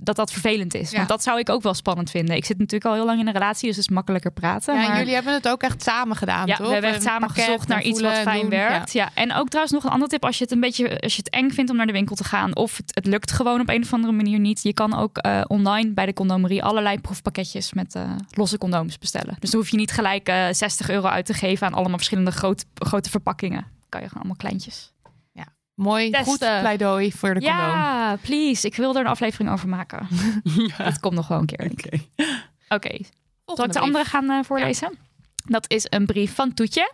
dat, 0.00 0.16
dat 0.16 0.32
vervelend 0.32 0.74
is. 0.74 0.90
Ja. 0.90 0.96
Want 0.96 1.08
dat 1.08 1.22
zou 1.22 1.38
ik 1.38 1.48
ook 1.48 1.62
wel 1.62 1.74
spannend 1.74 2.10
vinden. 2.10 2.36
Ik 2.36 2.44
zit 2.44 2.58
natuurlijk 2.58 2.84
al 2.84 2.94
heel 2.94 3.04
lang 3.04 3.20
in 3.20 3.26
een 3.26 3.32
relatie, 3.32 3.66
dus 3.68 3.76
het 3.76 3.86
is 3.88 3.94
makkelijker 3.94 4.30
praten. 4.32 4.74
Ja, 4.74 4.82
en 4.82 4.88
maar... 4.88 4.98
jullie 4.98 5.14
hebben 5.14 5.32
het 5.32 5.48
ook 5.48 5.62
echt 5.62 5.82
samen 5.82 6.16
gedaan, 6.16 6.46
Ja, 6.46 6.56
toch? 6.56 6.66
we 6.66 6.72
hebben 6.72 6.90
echt 6.90 7.02
samen 7.02 7.30
gezocht 7.30 7.68
naar 7.68 7.82
iets 7.82 8.00
wat 8.00 8.12
fijn 8.18 8.40
doen. 8.40 8.50
werkt. 8.50 8.92
Ja. 8.92 9.10
En 9.14 9.34
ook 9.34 9.48
trouwens 9.48 9.74
nog 9.74 9.84
een 9.84 9.90
andere 9.90 10.10
tip 10.10 10.24
als 10.24 10.38
je 10.38 10.44
het 10.44 10.52
een 10.52 10.60
beetje 10.60 11.00
als 11.00 11.16
je 11.16 11.22
het 11.24 11.30
eng 11.34 11.50
vindt 11.50 11.70
om 11.70 11.76
naar 11.76 11.86
de 11.86 11.92
winkel 11.92 12.16
te 12.16 12.24
gaan 12.24 12.56
of 12.56 12.76
het, 12.76 12.94
het 12.94 13.06
lukt 13.06 13.32
gewoon 13.32 13.60
op 13.60 13.68
een 13.68 13.82
of 13.82 13.92
andere 13.92 14.12
manier 14.12 14.38
niet. 14.38 14.62
Je 14.62 14.72
kan 14.74 14.94
ook 14.96 15.18
eh, 15.18 15.40
online 15.46 15.92
bij 15.92 16.06
de 16.06 16.12
condomerie 16.12 16.64
allerlei 16.64 17.00
proefpakketjes 17.00 17.72
met 17.72 17.94
eh, 17.94 18.10
losse 18.30 18.58
condooms 18.58 18.98
bestellen. 18.98 19.36
Dus 19.38 19.50
dan 19.50 19.60
hoef 19.60 19.70
je 19.70 19.76
niet 19.76 19.92
gelijk 19.92 20.28
eh 20.28 20.46
60 20.50 20.90
euro 20.90 21.06
uit 21.08 21.26
te 21.26 21.34
geven 21.34 21.66
aan 21.66 21.74
allemaal 21.74 21.96
verschillende 21.96 22.30
groot, 22.30 22.64
grote 22.74 23.10
verpakkingen. 23.10 23.66
kan 23.88 24.00
je 24.00 24.06
gewoon 24.06 24.22
allemaal 24.22 24.36
kleintjes. 24.38 24.92
Mooi, 25.74 26.10
Testen. 26.10 26.26
goed 26.30 26.38
pleidooi 26.38 27.12
voor 27.12 27.34
de 27.34 27.40
condoom. 27.40 27.56
Ja, 27.58 28.16
please. 28.16 28.66
Ik 28.66 28.76
wil 28.76 28.94
er 28.94 29.00
een 29.00 29.06
aflevering 29.06 29.50
over 29.50 29.68
maken. 29.68 30.08
Dat 30.78 31.00
komt 31.00 31.14
nog 31.14 31.28
wel 31.28 31.38
een 31.38 31.46
keer. 31.46 31.70
Oké. 31.70 31.98
Oké, 32.68 32.96
zal 33.46 33.64
ik 33.64 33.72
de 33.72 33.78
andere 33.78 34.04
gaan 34.04 34.30
eh, 34.30 34.38
voorlezen? 34.44 34.98
Dat 35.46 35.70
is 35.70 35.86
een 35.88 36.06
brief 36.06 36.34
van 36.34 36.54
Toetje. 36.54 36.92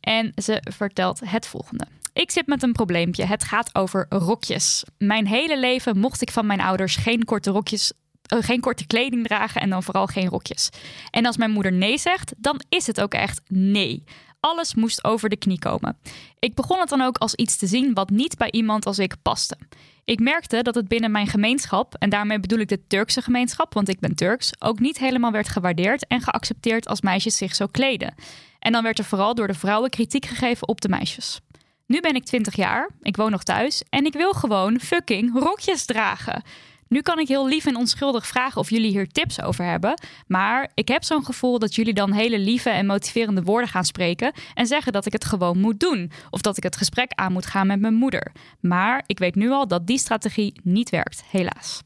En 0.00 0.32
ze 0.42 0.62
vertelt 0.70 1.20
het 1.24 1.46
volgende. 1.46 1.86
Ik 2.12 2.30
zit 2.30 2.46
met 2.46 2.62
een 2.62 2.72
probleempje. 2.72 3.24
Het 3.24 3.44
gaat 3.44 3.74
over 3.74 4.06
rokjes. 4.08 4.84
Mijn 4.98 5.26
hele 5.26 5.58
leven 5.58 5.98
mocht 5.98 6.22
ik 6.22 6.30
van 6.30 6.46
mijn 6.46 6.60
ouders 6.60 6.96
geen 6.96 7.24
korte 7.24 7.50
rokjes. 7.50 7.92
eh, 8.22 8.38
geen 8.42 8.60
korte 8.60 8.86
kleding 8.86 9.26
dragen 9.26 9.60
en 9.60 9.70
dan 9.70 9.82
vooral 9.82 10.06
geen 10.06 10.28
rokjes. 10.28 10.68
En 11.10 11.26
als 11.26 11.36
mijn 11.36 11.50
moeder 11.50 11.72
nee 11.72 11.98
zegt, 11.98 12.32
dan 12.36 12.60
is 12.68 12.86
het 12.86 13.00
ook 13.00 13.12
echt 13.14 13.40
nee. 13.48 14.04
Alles 14.40 14.74
moest 14.74 15.04
over 15.04 15.28
de 15.28 15.36
knie 15.36 15.58
komen. 15.58 15.98
Ik 16.38 16.54
begon 16.54 16.80
het 16.80 16.88
dan 16.88 17.00
ook 17.00 17.18
als 17.18 17.34
iets 17.34 17.56
te 17.56 17.66
zien 17.66 17.94
wat 17.94 18.10
niet 18.10 18.36
bij 18.36 18.50
iemand 18.50 18.86
als 18.86 18.98
ik 18.98 19.16
paste. 19.22 19.56
Ik 20.04 20.20
merkte 20.20 20.62
dat 20.62 20.74
het 20.74 20.88
binnen 20.88 21.10
mijn 21.10 21.26
gemeenschap, 21.26 21.94
en 21.94 22.10
daarmee 22.10 22.40
bedoel 22.40 22.58
ik 22.58 22.68
de 22.68 22.86
Turkse 22.86 23.22
gemeenschap, 23.22 23.74
want 23.74 23.88
ik 23.88 24.00
ben 24.00 24.14
Turks, 24.14 24.52
ook 24.58 24.78
niet 24.78 24.98
helemaal 24.98 25.32
werd 25.32 25.48
gewaardeerd 25.48 26.06
en 26.06 26.20
geaccepteerd 26.20 26.88
als 26.88 27.00
meisjes 27.00 27.36
zich 27.36 27.54
zo 27.54 27.66
kleden. 27.66 28.14
En 28.58 28.72
dan 28.72 28.82
werd 28.82 28.98
er 28.98 29.04
vooral 29.04 29.34
door 29.34 29.46
de 29.46 29.54
vrouwen 29.54 29.90
kritiek 29.90 30.26
gegeven 30.26 30.68
op 30.68 30.80
de 30.80 30.88
meisjes. 30.88 31.40
Nu 31.86 32.00
ben 32.00 32.14
ik 32.14 32.24
20 32.24 32.56
jaar, 32.56 32.90
ik 33.02 33.16
woon 33.16 33.30
nog 33.30 33.42
thuis 33.42 33.82
en 33.88 34.04
ik 34.04 34.12
wil 34.12 34.32
gewoon 34.32 34.80
fucking 34.80 35.38
rokjes 35.38 35.84
dragen. 35.84 36.42
Nu 36.90 37.00
kan 37.00 37.18
ik 37.18 37.28
heel 37.28 37.48
lief 37.48 37.66
en 37.66 37.76
onschuldig 37.76 38.26
vragen 38.26 38.60
of 38.60 38.70
jullie 38.70 38.90
hier 38.90 39.08
tips 39.08 39.42
over 39.42 39.64
hebben. 39.64 40.00
Maar 40.26 40.70
ik 40.74 40.88
heb 40.88 41.04
zo'n 41.04 41.24
gevoel 41.24 41.58
dat 41.58 41.74
jullie 41.74 41.94
dan 41.94 42.12
hele 42.12 42.38
lieve 42.38 42.70
en 42.70 42.86
motiverende 42.86 43.42
woorden 43.42 43.68
gaan 43.68 43.84
spreken. 43.84 44.32
En 44.54 44.66
zeggen 44.66 44.92
dat 44.92 45.06
ik 45.06 45.12
het 45.12 45.24
gewoon 45.24 45.58
moet 45.58 45.80
doen. 45.80 46.10
Of 46.30 46.40
dat 46.40 46.56
ik 46.56 46.62
het 46.62 46.76
gesprek 46.76 47.12
aan 47.14 47.32
moet 47.32 47.46
gaan 47.46 47.66
met 47.66 47.80
mijn 47.80 47.94
moeder. 47.94 48.32
Maar 48.60 49.04
ik 49.06 49.18
weet 49.18 49.34
nu 49.34 49.50
al 49.50 49.68
dat 49.68 49.86
die 49.86 49.98
strategie 49.98 50.60
niet 50.62 50.90
werkt, 50.90 51.22
helaas. 51.30 51.82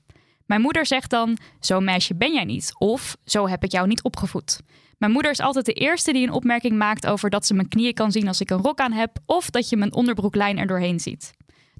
Mijn 0.46 0.60
moeder 0.60 0.86
zegt 0.86 1.10
dan: 1.10 1.38
Zo'n 1.60 1.84
meisje 1.84 2.14
ben 2.14 2.32
jij 2.32 2.44
niet. 2.44 2.74
Of 2.78 3.16
zo 3.24 3.48
heb 3.48 3.64
ik 3.64 3.72
jou 3.72 3.86
niet 3.86 4.02
opgevoed. 4.02 4.60
Mijn 4.98 5.12
moeder 5.12 5.30
is 5.30 5.40
altijd 5.40 5.66
de 5.66 5.72
eerste 5.72 6.12
die 6.12 6.26
een 6.26 6.32
opmerking 6.32 6.76
maakt 6.76 7.06
over 7.06 7.30
dat 7.30 7.46
ze 7.46 7.54
mijn 7.54 7.68
knieën 7.68 7.94
kan 7.94 8.12
zien 8.12 8.28
als 8.28 8.40
ik 8.40 8.50
een 8.50 8.62
rok 8.62 8.78
aan 8.78 8.92
heb. 8.92 9.18
Of 9.26 9.50
dat 9.50 9.68
je 9.68 9.76
mijn 9.76 9.94
onderbroeklijn 9.94 10.58
er 10.58 10.66
doorheen 10.66 11.00
ziet. 11.00 11.34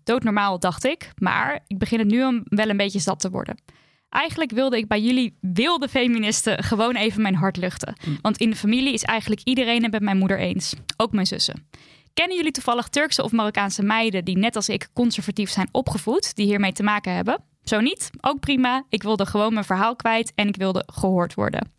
Doodnormaal, 0.05 0.59
dacht 0.59 0.85
ik, 0.85 1.11
maar 1.19 1.61
ik 1.67 1.79
begin 1.79 1.99
het 1.99 2.09
nu 2.09 2.43
wel 2.45 2.69
een 2.69 2.77
beetje 2.77 2.99
zat 2.99 3.21
te 3.21 3.31
worden. 3.31 3.57
Eigenlijk 4.09 4.51
wilde 4.51 4.77
ik 4.77 4.89
bij 4.89 5.01
jullie 5.01 5.39
wilde 5.41 5.89
feministen 5.89 6.63
gewoon 6.63 6.95
even 6.95 7.23
mijn 7.23 7.35
hart 7.35 7.57
luchten. 7.57 7.97
Want 8.23 8.37
in 8.37 8.51
de 8.51 8.57
familie 8.57 8.93
is 8.93 9.03
eigenlijk 9.03 9.41
iedereen 9.45 9.83
het 9.83 9.93
met 9.93 10.03
mijn 10.03 10.19
moeder 10.19 10.39
eens. 10.39 10.75
Ook 10.97 11.13
mijn 11.13 11.27
zussen. 11.27 11.69
Kennen 12.15 12.37
jullie 12.37 12.53
toevallig 12.53 12.89
Turkse 12.89 13.23
of 13.23 13.33
Marokkaanse 13.33 13.83
meiden 13.83 14.25
die 14.25 14.39
net 14.39 14.57
als 14.57 14.69
ik 14.69 14.89
conservatief 14.93 15.51
zijn 15.51 15.69
opgevoed, 15.73 16.35
die 16.35 16.47
hiermee 16.47 16.73
te 16.73 16.83
maken 16.83 17.15
hebben? 17.15 17.45
Zo 17.63 17.81
niet? 17.81 18.11
Ook 18.21 18.41
prima. 18.41 18.85
Ik 18.89 19.03
wilde 19.03 19.27
gewoon 19.27 19.53
mijn 19.53 19.65
verhaal 19.65 19.97
kwijt 19.97 20.33
en 20.35 20.49
ik 20.49 20.57
wilde 20.57 20.83
gehoord 20.87 21.35
worden. 21.35 21.73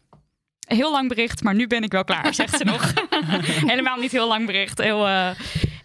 Heel 0.68 0.92
lang 0.92 1.10
bericht, 1.10 1.44
maar 1.44 1.56
nu 1.56 1.68
ben 1.68 1.84
ik 1.84 1.92
wel 1.92 2.04
klaar, 2.04 2.34
zegt 2.34 2.58
ze 2.58 2.64
nog. 2.64 2.94
Helemaal 3.72 3.98
niet 3.98 4.12
heel 4.12 4.28
lang 4.28 4.46
bericht. 4.46 4.78
Heel, 4.78 5.08
eh, 5.08 5.30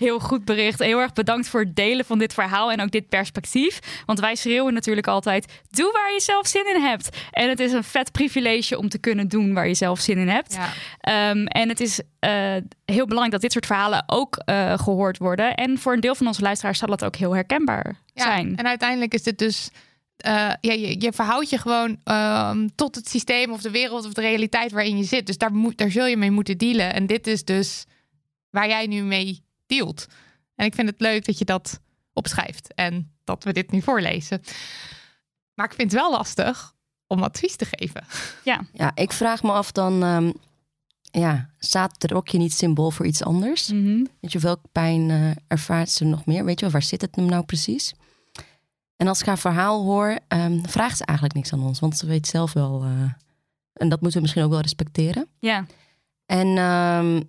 heel 0.00 0.18
goed 0.18 0.44
bericht. 0.44 0.78
Heel 0.78 0.98
erg 0.98 1.12
bedankt 1.12 1.48
voor 1.48 1.60
het 1.60 1.76
delen 1.76 2.04
van 2.04 2.18
dit 2.18 2.34
verhaal 2.34 2.72
en 2.72 2.80
ook 2.80 2.90
dit 2.90 3.08
perspectief. 3.08 3.78
Want 4.06 4.20
wij 4.20 4.34
schreeuwen 4.34 4.74
natuurlijk 4.74 5.06
altijd: 5.06 5.62
doe 5.70 5.92
waar 5.92 6.12
je 6.12 6.20
zelf 6.20 6.46
zin 6.46 6.74
in 6.74 6.80
hebt. 6.80 7.08
En 7.30 7.48
het 7.48 7.60
is 7.60 7.72
een 7.72 7.84
vet 7.84 8.12
privilege 8.12 8.78
om 8.78 8.88
te 8.88 8.98
kunnen 8.98 9.28
doen 9.28 9.52
waar 9.54 9.68
je 9.68 9.74
zelf 9.74 10.00
zin 10.00 10.18
in 10.18 10.28
hebt. 10.28 10.54
Ja. 10.54 10.68
Ehm, 11.00 11.44
en 11.46 11.68
het 11.68 11.80
is 11.80 12.00
eh, 12.18 12.56
heel 12.84 13.04
belangrijk 13.06 13.30
dat 13.32 13.40
dit 13.40 13.52
soort 13.52 13.66
verhalen 13.66 14.04
ook 14.06 14.36
eh, 14.36 14.78
gehoord 14.78 15.18
worden. 15.18 15.54
En 15.54 15.78
voor 15.78 15.92
een 15.92 16.00
deel 16.00 16.14
van 16.14 16.26
onze 16.26 16.42
luisteraars 16.42 16.78
zal 16.78 16.88
dat 16.88 17.04
ook 17.04 17.16
heel 17.16 17.34
herkenbaar 17.34 17.96
Ja, 18.14 18.22
zijn. 18.22 18.56
En 18.56 18.66
uiteindelijk 18.66 19.14
is 19.14 19.22
dit 19.22 19.38
dus. 19.38 19.70
eh, 20.16 20.32
ja, 20.60 20.72
je, 20.72 21.00
je 21.00 21.12
verhoudt 21.12 21.50
je 21.50 21.58
gewoon 21.58 22.00
ehm, 22.04 22.68
tot 22.74 22.94
het 22.94 23.08
systeem 23.08 23.50
of 23.52 23.60
de 23.62 23.70
wereld 23.70 24.06
of 24.06 24.12
de 24.12 24.20
realiteit 24.20 24.72
waarin 24.72 24.96
je 24.96 25.04
zit. 25.04 25.26
Dus 25.26 25.38
daar, 25.38 25.52
moet, 25.52 25.78
daar 25.78 25.90
zul 25.90 26.06
je 26.06 26.16
mee 26.16 26.30
moeten 26.30 26.58
dealen. 26.58 26.92
En 26.94 27.06
dit 27.06 27.26
is 27.26 27.44
dus 27.44 27.84
waar 28.50 28.68
jij 28.68 28.86
nu 28.86 29.02
mee 29.02 29.42
dealt. 29.70 30.06
En 30.54 30.66
ik 30.66 30.74
vind 30.74 30.88
het 30.88 31.00
leuk 31.00 31.24
dat 31.24 31.38
je 31.38 31.44
dat 31.44 31.80
opschrijft 32.12 32.74
en 32.74 33.12
dat 33.24 33.44
we 33.44 33.52
dit 33.52 33.70
nu 33.70 33.82
voorlezen. 33.82 34.42
Maar 35.54 35.66
ik 35.66 35.74
vind 35.74 35.92
het 35.92 36.00
wel 36.00 36.10
lastig 36.10 36.74
om 37.06 37.22
advies 37.22 37.56
te 37.56 37.64
geven. 37.70 38.04
Ja, 38.72 38.94
ik 38.94 39.12
vraag 39.12 39.42
me 39.42 39.52
af 39.52 39.72
dan, 39.72 40.02
ehm, 40.02 40.32
ja, 41.10 41.50
staat 41.58 41.94
het 42.02 42.10
rokje 42.10 42.38
niet 42.38 42.52
symbool 42.52 42.90
voor 42.90 43.06
iets 43.06 43.22
anders? 43.24 43.68
Mhm. 43.72 44.04
Weet 44.20 44.32
je, 44.32 44.38
welke 44.38 44.68
pijn 44.72 45.10
eh, 45.10 45.30
ervaart 45.48 45.90
ze 45.90 46.04
nog 46.04 46.26
meer? 46.26 46.44
Weet 46.44 46.54
je, 46.58 46.64
wel, 46.64 46.70
waar 46.74 46.82
zit 46.82 47.00
het 47.00 47.16
hem 47.16 47.26
nou 47.26 47.44
precies? 47.44 47.92
En 48.96 49.06
als 49.08 49.20
ik 49.20 49.26
haar 49.26 49.38
verhaal 49.38 49.82
hoor, 49.84 50.18
ehm, 50.28 50.62
vraagt 50.64 50.96
ze 50.96 51.04
eigenlijk 51.04 51.38
niks 51.38 51.52
aan 51.52 51.62
ons, 51.62 51.78
want 51.80 51.96
ze 51.98 52.06
weet 52.06 52.26
zelf 52.26 52.52
wel. 52.52 52.82
eh, 52.82 53.12
en 53.72 53.88
dat 53.88 54.00
moeten 54.00 54.12
we 54.12 54.20
misschien 54.20 54.44
ook 54.44 54.50
wel 54.50 54.60
respecteren. 54.60 55.26
Ja, 55.38 55.66
En, 56.26 56.56
ehm, 56.58 57.22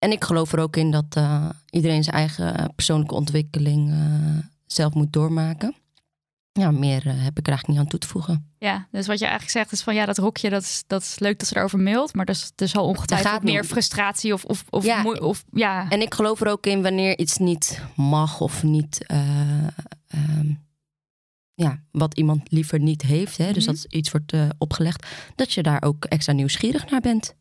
en 0.00 0.10
ik 0.12 0.24
geloof 0.24 0.52
er 0.52 0.58
ook 0.58 0.76
in 0.76 0.90
dat 0.90 1.04
eh, 1.08 1.48
iedereen 1.70 2.04
zijn 2.04 2.16
eigen 2.16 2.72
persoonlijke 2.74 3.14
ontwikkeling 3.14 3.90
eh, 3.90 4.38
zelf 4.66 4.94
moet 4.94 5.12
doormaken. 5.12 5.74
Ja, 6.52 6.70
meer 6.70 7.06
eh, 7.06 7.12
heb 7.22 7.38
ik 7.38 7.46
er 7.46 7.52
eigenlijk 7.52 7.66
niet 7.68 7.78
aan 7.78 7.86
toe 7.86 7.98
te 7.98 8.06
voegen. 8.06 8.52
ja, 8.58 8.86
dus 8.90 9.06
wat 9.06 9.18
je 9.18 9.24
eigenlijk 9.24 9.52
zegt 9.52 9.72
is 9.72 9.82
van 9.82 9.94
ja, 9.94 10.06
dat 10.06 10.18
rokje, 10.18 10.50
dat 10.50 10.62
is, 10.62 10.84
dat 10.86 11.02
is 11.02 11.18
leuk 11.18 11.38
dat 11.38 11.48
ze 11.48 11.56
erover 11.56 11.78
mailt. 11.78 12.14
Maar 12.14 12.28
is, 12.28 12.52
er 12.56 12.68
zal 12.68 12.84
ongetwijfeld 12.86 13.30
gaat 13.32 13.42
meer 13.42 13.64
frustratie 13.64 14.32
of, 14.32 14.44
of, 14.44 14.64
of, 14.70 14.84
Ja, 14.84 15.02
of 15.02 15.44
ja. 15.52 15.88
En 15.88 16.00
ik 16.00 16.14
geloof 16.14 16.40
er 16.40 16.48
ook 16.48 16.66
in 16.66 16.82
wanneer 16.82 17.18
iets 17.18 17.36
niet 17.36 17.82
mag 17.96 18.40
of 18.40 18.62
niet. 18.62 19.06
eh, 19.06 19.66
ehm, 20.08 20.52
ja, 21.54 21.82
wat 21.90 22.14
iemand 22.16 22.52
liever 22.52 22.80
niet 22.80 23.02
heeft. 23.02 23.36
Hè, 23.36 23.52
dus 23.52 23.66
Mhm. 23.66 23.74
dat 23.74 23.84
iets 23.88 24.10
wordt 24.10 24.32
opgelegd. 24.58 25.06
Dat 25.34 25.52
je 25.52 25.62
daar 25.62 25.82
ook 25.82 26.04
extra 26.04 26.32
nieuwsgierig 26.32 26.90
naar 26.90 27.00
bent. 27.00 27.34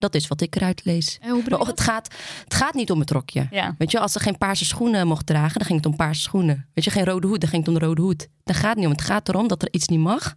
Dat 0.00 0.14
is 0.14 0.28
wat 0.28 0.40
ik 0.40 0.56
eruit 0.56 0.84
lees. 0.84 1.18
Maar 1.48 1.58
het, 1.68 1.80
gaat, 1.80 2.14
het 2.44 2.54
gaat 2.54 2.74
niet 2.74 2.90
om 2.90 3.00
het 3.00 3.10
rokje. 3.10 3.46
Ja, 3.50 3.74
Weet 3.78 3.90
je, 3.90 4.00
als 4.00 4.12
ze 4.12 4.20
geen 4.20 4.38
paarse 4.38 4.64
schoenen 4.64 5.06
mocht 5.06 5.26
dragen, 5.26 5.58
dan 5.58 5.66
ging 5.66 5.78
het 5.78 5.86
om 5.86 5.96
paarse 5.96 6.20
schoenen. 6.20 6.68
Weet 6.74 6.84
je, 6.84 6.90
geen 6.90 7.04
rode 7.04 7.26
hoed, 7.26 7.40
dan 7.40 7.48
ging 7.48 7.64
het 7.66 7.74
om 7.74 7.78
de 7.80 7.86
rode 7.86 8.02
hoed. 8.02 8.28
Dat 8.44 8.56
gaat 8.56 8.76
niet 8.76 8.84
om. 8.86 8.90
Het 8.92 9.00
gaat 9.02 9.28
erom 9.28 9.48
dat 9.48 9.62
er 9.62 9.68
iets 9.72 9.88
niet 9.88 9.98
mag. 10.00 10.34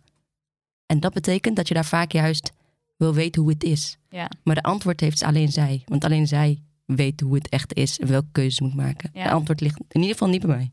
En 0.86 1.00
dat 1.00 1.14
betekent 1.14 1.56
dat 1.56 1.68
je 1.68 1.74
daar 1.74 1.86
vaak 1.86 2.12
juist 2.12 2.52
wil 2.98 3.14
weten 3.14 3.42
hoe 3.42 3.52
het 3.52 3.64
is. 3.64 3.98
ja. 4.10 4.30
Maar 4.44 4.56
de 4.56 4.64
antwoord 4.64 5.00
heeft 5.00 5.24
alleen 5.24 5.52
zij. 5.52 5.82
Want 5.86 6.04
alleen 6.04 6.28
zij 6.28 6.62
weet 6.86 7.22
hoe 7.22 7.36
het 7.36 7.50
echt 7.50 7.74
is 7.74 8.00
en 8.00 8.08
welke 8.08 8.28
keuzes 8.32 8.56
ze 8.56 8.64
moet 8.64 8.76
maken. 8.76 9.10
Ja. 9.14 9.24
De 9.24 9.30
antwoord 9.32 9.62
ligt 9.62 9.80
in 9.88 10.00
ieder 10.02 10.12
geval 10.12 10.28
niet 10.30 10.42
bij 10.46 10.56
mij. 10.56 10.72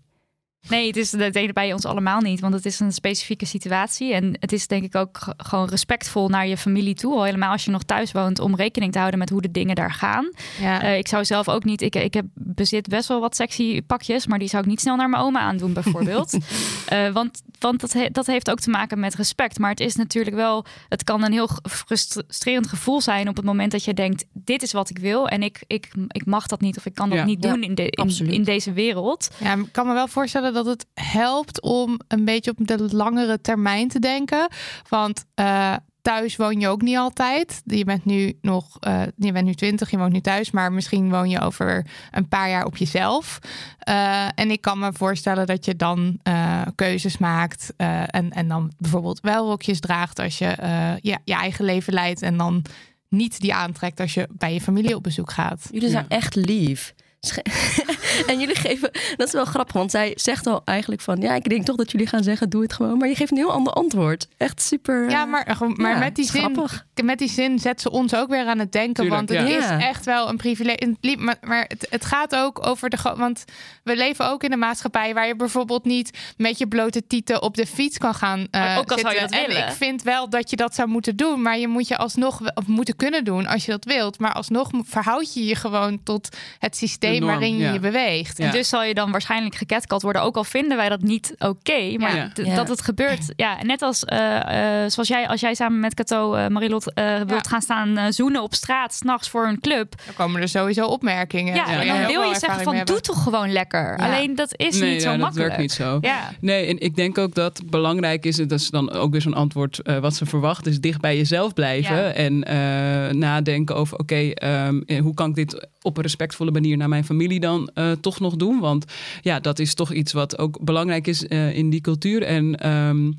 Nee, 0.68 0.86
het 0.86 0.96
is 0.96 1.10
dat 1.10 1.32
deden 1.32 1.54
bij 1.54 1.72
ons 1.72 1.84
allemaal 1.84 2.20
niet, 2.20 2.40
want 2.40 2.54
het 2.54 2.66
is 2.66 2.80
een 2.80 2.92
specifieke 2.92 3.46
situatie. 3.46 4.12
En 4.14 4.36
het 4.40 4.52
is 4.52 4.66
denk 4.66 4.84
ik 4.84 4.94
ook 4.94 5.18
gewoon 5.36 5.68
respectvol 5.68 6.28
naar 6.28 6.46
je 6.46 6.56
familie 6.56 6.94
toe. 6.94 7.14
Al 7.14 7.24
helemaal 7.24 7.52
als 7.52 7.64
je 7.64 7.70
nog 7.70 7.82
thuis 7.82 8.12
woont, 8.12 8.38
om 8.38 8.56
rekening 8.56 8.92
te 8.92 8.98
houden 8.98 9.18
met 9.18 9.30
hoe 9.30 9.40
de 9.42 9.50
dingen 9.50 9.74
daar 9.74 9.92
gaan. 9.92 10.30
Ja. 10.60 10.82
Eh, 10.82 10.98
ik 10.98 11.08
zou 11.08 11.24
zelf 11.24 11.48
ook 11.48 11.64
niet. 11.64 11.82
Ik, 11.82 11.94
ik 11.96 12.14
heb, 12.14 12.24
bezit 12.34 12.88
best 12.88 13.08
wel 13.08 13.20
wat 13.20 13.36
sexy 13.36 13.82
pakjes, 13.82 14.26
maar 14.26 14.38
die 14.38 14.48
zou 14.48 14.62
ik 14.62 14.68
niet 14.68 14.80
snel 14.80 14.96
naar 14.96 15.08
mijn 15.08 15.22
oma 15.22 15.40
aandoen, 15.40 15.72
bijvoorbeeld. 15.72 16.38
Eh, 16.86 17.12
want 17.12 17.42
want 17.58 17.80
dat, 17.80 17.92
he- 17.92 18.08
dat 18.12 18.26
heeft 18.26 18.50
ook 18.50 18.60
te 18.60 18.70
maken 18.70 19.00
met 19.00 19.14
respect. 19.14 19.58
Maar 19.58 19.70
het 19.70 19.80
is 19.80 19.96
natuurlijk 19.96 20.36
wel. 20.36 20.64
Het 20.88 21.04
kan 21.04 21.24
een 21.24 21.32
heel 21.32 21.48
frustrerend 21.68 22.66
gevoel 22.68 23.00
zijn 23.00 23.28
op 23.28 23.36
het 23.36 23.44
moment 23.44 23.72
dat 23.72 23.84
je 23.84 23.94
denkt: 23.94 24.24
dit 24.32 24.62
is 24.62 24.72
wat 24.72 24.90
ik 24.90 24.98
wil 24.98 25.28
en 25.28 25.42
ik, 25.42 25.64
ik, 25.66 25.88
ik 26.08 26.26
mag 26.26 26.46
dat 26.46 26.60
niet 26.60 26.76
of 26.76 26.86
ik 26.86 26.94
kan 26.94 27.08
dat 27.08 27.18
Ja. 27.18 27.24
niet 27.24 27.44
Ja, 27.44 27.50
doen 27.50 27.62
in, 27.62 27.74
de, 27.74 27.82
in, 27.88 28.02
absoluut. 28.02 28.32
in 28.32 28.42
deze 28.44 28.72
wereld. 28.72 29.28
Ja, 29.38 29.52
ik 29.54 29.68
kan 29.72 29.86
me 29.86 29.92
wel 29.92 30.08
voorstellen 30.08 30.49
dat 30.52 30.66
het 30.66 30.86
helpt 30.94 31.60
om 31.60 32.00
een 32.08 32.24
beetje 32.24 32.50
op 32.50 32.66
de 32.66 32.96
langere 32.96 33.40
termijn 33.40 33.88
te 33.88 33.98
denken. 33.98 34.48
Want 34.88 35.24
eh, 35.34 35.74
thuis 36.02 36.36
woon 36.36 36.60
je 36.60 36.68
ook 36.68 36.82
niet 36.82 36.96
altijd. 36.96 37.62
Je 37.64 37.84
bent 37.84 38.04
nu 38.04 38.38
nog, 38.40 38.76
eh, 38.80 39.02
je 39.16 39.32
bent 39.32 39.46
nu 39.46 39.54
20, 39.54 39.90
je 39.90 39.98
woont 39.98 40.12
nu 40.12 40.20
thuis, 40.20 40.50
maar 40.50 40.72
misschien 40.72 41.10
woon 41.10 41.28
je 41.28 41.40
over 41.40 41.86
een 42.10 42.28
paar 42.28 42.48
jaar 42.48 42.64
op 42.64 42.76
jezelf. 42.76 43.38
Eh, 43.78 44.28
en 44.34 44.50
ik 44.50 44.60
kan 44.60 44.78
me 44.78 44.92
voorstellen 44.92 45.46
dat 45.46 45.64
je 45.64 45.76
dan 45.76 46.18
eh, 46.22 46.62
keuzes 46.74 47.18
maakt 47.18 47.72
eh, 47.76 48.02
en, 48.06 48.30
en 48.30 48.48
dan 48.48 48.72
bijvoorbeeld 48.78 49.20
wel 49.20 49.46
rokjes 49.46 49.80
draagt 49.80 50.18
als 50.18 50.38
je 50.38 50.46
eh, 50.46 50.96
ja, 51.00 51.18
je 51.24 51.34
eigen 51.34 51.64
leven 51.64 51.92
leidt 51.92 52.22
en 52.22 52.36
dan 52.36 52.64
niet 53.08 53.40
die 53.40 53.54
aantrekt 53.54 54.00
als 54.00 54.14
je 54.14 54.28
bij 54.32 54.52
je 54.52 54.60
familie 54.60 54.96
op 54.96 55.02
bezoek 55.02 55.30
gaat. 55.30 55.68
Jullie 55.70 55.90
zijn 55.90 56.08
echt 56.08 56.34
lief. 56.34 56.94
en 58.26 58.38
jullie 58.40 58.54
geven, 58.56 58.90
dat 59.16 59.26
is 59.26 59.32
wel 59.32 59.44
grappig, 59.44 59.74
want 59.74 59.90
zij 59.90 60.12
zegt 60.14 60.46
al 60.46 60.62
eigenlijk 60.64 61.00
van, 61.00 61.20
ja, 61.20 61.34
ik 61.34 61.48
denk 61.48 61.64
toch 61.64 61.76
dat 61.76 61.90
jullie 61.90 62.06
gaan 62.06 62.22
zeggen, 62.22 62.50
doe 62.50 62.62
het 62.62 62.72
gewoon. 62.72 62.98
Maar 62.98 63.08
je 63.08 63.14
geeft 63.14 63.30
een 63.30 63.36
heel 63.36 63.52
ander 63.52 63.72
antwoord. 63.72 64.28
Echt 64.36 64.62
super. 64.62 65.10
Ja, 65.10 65.24
maar, 65.24 65.56
maar 65.76 65.90
ja, 65.92 65.98
met, 65.98 66.14
die 66.14 66.24
zin, 66.24 66.40
grappig. 66.40 66.86
met 67.04 67.18
die 67.18 67.28
zin 67.30 67.58
zet 67.58 67.80
ze 67.80 67.90
ons 67.90 68.14
ook 68.14 68.28
weer 68.28 68.46
aan 68.46 68.58
het 68.58 68.72
denken. 68.72 68.94
Tuurlijk, 68.94 69.14
want 69.16 69.28
het 69.28 69.48
ja. 69.48 69.56
is 69.58 69.64
Ja. 69.64 69.80
echt 69.80 70.04
wel 70.04 70.28
een 70.28 70.36
privilege. 70.36 70.96
Maar, 71.18 71.36
maar 71.40 71.64
het, 71.68 71.86
het 71.90 72.04
gaat 72.04 72.36
ook 72.36 72.66
over 72.66 72.90
de. 72.90 72.96
Want 73.16 73.44
we 73.84 73.96
leven 73.96 74.30
ook 74.30 74.42
in 74.44 74.52
een 74.52 74.58
maatschappij 74.58 75.14
waar 75.14 75.26
je 75.26 75.36
bijvoorbeeld 75.36 75.84
niet 75.84 76.18
met 76.36 76.58
je 76.58 76.66
blote 76.68 77.06
tieten 77.06 77.42
op 77.42 77.56
de 77.56 77.66
fiets 77.66 77.98
kan 77.98 78.14
gaan. 78.14 78.46
eh, 78.50 78.60
Maar 78.60 78.78
ook 78.78 78.90
al 78.92 78.98
zou 78.98 79.12
je 79.14 79.18
zitten. 79.20 79.38
dat 79.38 79.46
En 79.48 79.52
willen. 79.54 79.68
ik 79.68 79.74
vind 79.74 80.02
wel 80.02 80.28
dat 80.30 80.50
je 80.50 80.56
dat 80.56 80.74
zou 80.74 80.88
moeten 80.88 81.16
doen. 81.16 81.42
Maar 81.42 81.58
je 81.58 81.68
moet 81.68 81.88
je 81.88 81.96
alsnog 81.96 82.40
of 82.54 82.66
moeten 82.66 82.96
kunnen 82.96 83.24
doen 83.24 83.46
als 83.46 83.64
je 83.64 83.70
dat 83.70 83.84
wilt. 83.84 84.18
Maar 84.18 84.32
alsnog 84.32 84.70
verhoud 84.84 85.34
je 85.34 85.44
je 85.44 85.54
gewoon 85.54 86.02
tot 86.02 86.28
het 86.58 86.76
systeem 86.76 87.09
Norm, 87.18 87.26
waarin 87.30 87.56
je 87.56 87.62
ja. 87.64 87.72
je 87.72 87.78
beweegt. 87.80 88.38
Ja. 88.38 88.44
En 88.46 88.52
dus 88.52 88.68
zal 88.68 88.84
je 88.84 88.94
dan 88.94 89.10
waarschijnlijk 89.10 89.54
geketcalled 89.54 90.02
worden, 90.02 90.22
ook 90.22 90.36
al 90.36 90.44
vinden 90.44 90.76
wij 90.76 90.88
dat 90.88 91.02
niet 91.02 91.34
oké. 91.38 91.96
maar 91.98 92.16
Ja. 92.16 92.30
d- 92.34 92.38
Ja. 92.46 92.54
dat 92.54 92.68
het 92.68 92.82
gebeurt. 92.82 93.32
Ja, 93.36 93.56
net 93.62 93.82
als 93.82 94.04
eh, 94.04 94.82
eh, 94.84 94.90
zoals 94.90 95.08
jij, 95.08 95.28
als 95.28 95.40
jij 95.40 95.54
samen 95.54 95.80
met 95.80 95.94
Cato, 95.94 96.34
eh, 96.34 96.46
Marilot, 96.46 96.92
eh, 96.92 97.20
wilt 97.26 97.46
gaan 97.48 97.62
staan 97.62 97.96
eh, 97.96 98.04
zoenen 98.08 98.42
op 98.42 98.54
straat, 98.54 98.94
s'nachts 98.94 99.28
voor 99.28 99.46
een 99.46 99.60
club. 99.60 99.94
Dan 100.06 100.14
komen 100.14 100.40
er 100.40 100.48
sowieso 100.48 100.86
opmerkingen. 100.86 101.54
Ja, 101.54 101.80
en 101.80 101.86
dan 101.86 102.06
wil 102.06 102.22
je 102.22 102.38
zeggen 102.38 102.62
van 102.62 102.80
doe 102.84 103.00
toch 103.00 103.22
gewoon 103.22 103.52
lekker. 103.52 103.94
Ja. 103.98 104.04
Alleen 104.06 104.34
dat 104.34 104.52
is 104.56 104.78
nee, 104.78 104.92
niet 104.92 105.02
ja, 105.02 105.06
zo 105.06 105.10
dat 105.10 105.18
makkelijk. 105.20 105.46
werkt 105.48 105.62
niet 105.62 105.72
zo. 105.72 105.98
Ja. 106.00 106.30
Nee, 106.40 106.66
en 106.66 106.78
ik 106.80 106.96
denk 106.96 107.18
ook 107.18 107.34
dat 107.34 107.60
belangrijk 107.66 108.24
is, 108.26 108.38
en 108.38 108.48
dat 108.48 108.60
is 108.60 108.70
dan 108.70 108.92
ook 108.92 109.12
weer 109.12 109.20
zo'n 109.20 109.34
antwoord 109.34 109.78
eh, 109.78 109.98
wat 109.98 110.14
ze 110.14 110.26
verwacht, 110.26 110.66
is 110.66 110.80
dicht 110.80 111.00
bij 111.00 111.16
jezelf 111.16 111.54
blijven 111.54 111.96
Ja. 111.96 112.10
en 112.12 112.44
eh, 112.44 113.14
nadenken 113.14 113.76
over, 113.76 113.98
oké, 113.98 114.14
ehm, 114.30 114.80
eh, 114.86 115.00
hoe 115.00 115.14
kan 115.14 115.28
ik 115.28 115.34
dit 115.34 115.68
op 115.82 115.96
een 115.96 116.02
respectvolle 116.02 116.50
manier 116.50 116.76
naar 116.76 116.88
mijn 116.88 116.99
familie 117.04 117.40
dan 117.40 117.70
eh, 117.74 117.92
toch 117.92 118.20
nog 118.20 118.36
doen? 118.36 118.60
Want 118.60 118.84
ja, 119.20 119.40
dat 119.40 119.58
is 119.58 119.74
toch 119.74 119.92
iets 119.92 120.12
wat 120.12 120.38
ook 120.38 120.64
belangrijk 120.64 121.06
is 121.06 121.26
eh, 121.26 121.56
in 121.56 121.70
die 121.70 121.80
cultuur. 121.80 122.22
En 122.22 122.56
ehm, 122.56 123.12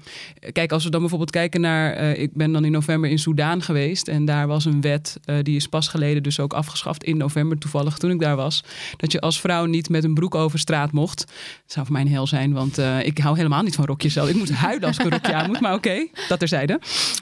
kijk, 0.51 0.71
als 0.71 0.83
we 0.83 0.89
dan 0.89 0.99
bijvoorbeeld 0.99 1.31
kijken 1.31 1.61
naar, 1.61 1.93
eh, 1.93 2.21
ik 2.21 2.33
ben 2.33 2.51
dan 2.51 2.65
in 2.65 2.71
november 2.71 3.09
in 3.09 3.19
Soudaan 3.19 3.61
geweest 3.61 4.07
en 4.07 4.25
daar 4.25 4.47
was 4.47 4.65
een 4.65 4.81
wet, 4.81 5.19
die 5.41 5.55
is 5.55 5.67
pas 5.67 5.87
geleden 5.87 6.23
dus 6.23 6.39
ook 6.39 6.53
afgeschaft 6.53 7.03
in 7.03 7.17
november 7.17 7.57
toevallig 7.57 7.97
toen 7.97 8.11
ik 8.11 8.19
daar 8.19 8.35
was, 8.35 8.63
dat 8.97 9.11
je 9.11 9.21
als 9.21 9.41
vrouw 9.41 9.65
niet 9.65 9.89
met 9.89 10.03
een 10.03 10.13
broek 10.13 10.35
over 10.35 10.59
straat 10.59 10.91
mocht. 10.91 11.17
Dat 11.17 11.71
zou 11.71 11.85
voor 11.85 11.95
mij 11.95 12.05
een 12.05 12.11
hel 12.11 12.27
zijn, 12.27 12.53
want 12.53 12.77
ik 13.03 13.17
hou 13.17 13.35
helemaal 13.35 13.63
niet 13.63 13.75
van 13.75 13.85
rokjes. 13.85 14.15
Ik 14.15 14.35
moet 14.35 14.51
huilen 14.51 14.87
als 14.87 14.97
ik 14.97 15.09
rokje 15.09 15.33
aan 15.33 15.47
moet, 15.47 15.59
maar 15.59 15.73
oké, 15.73 16.07
dat 16.27 16.39
terzijde. 16.39 16.79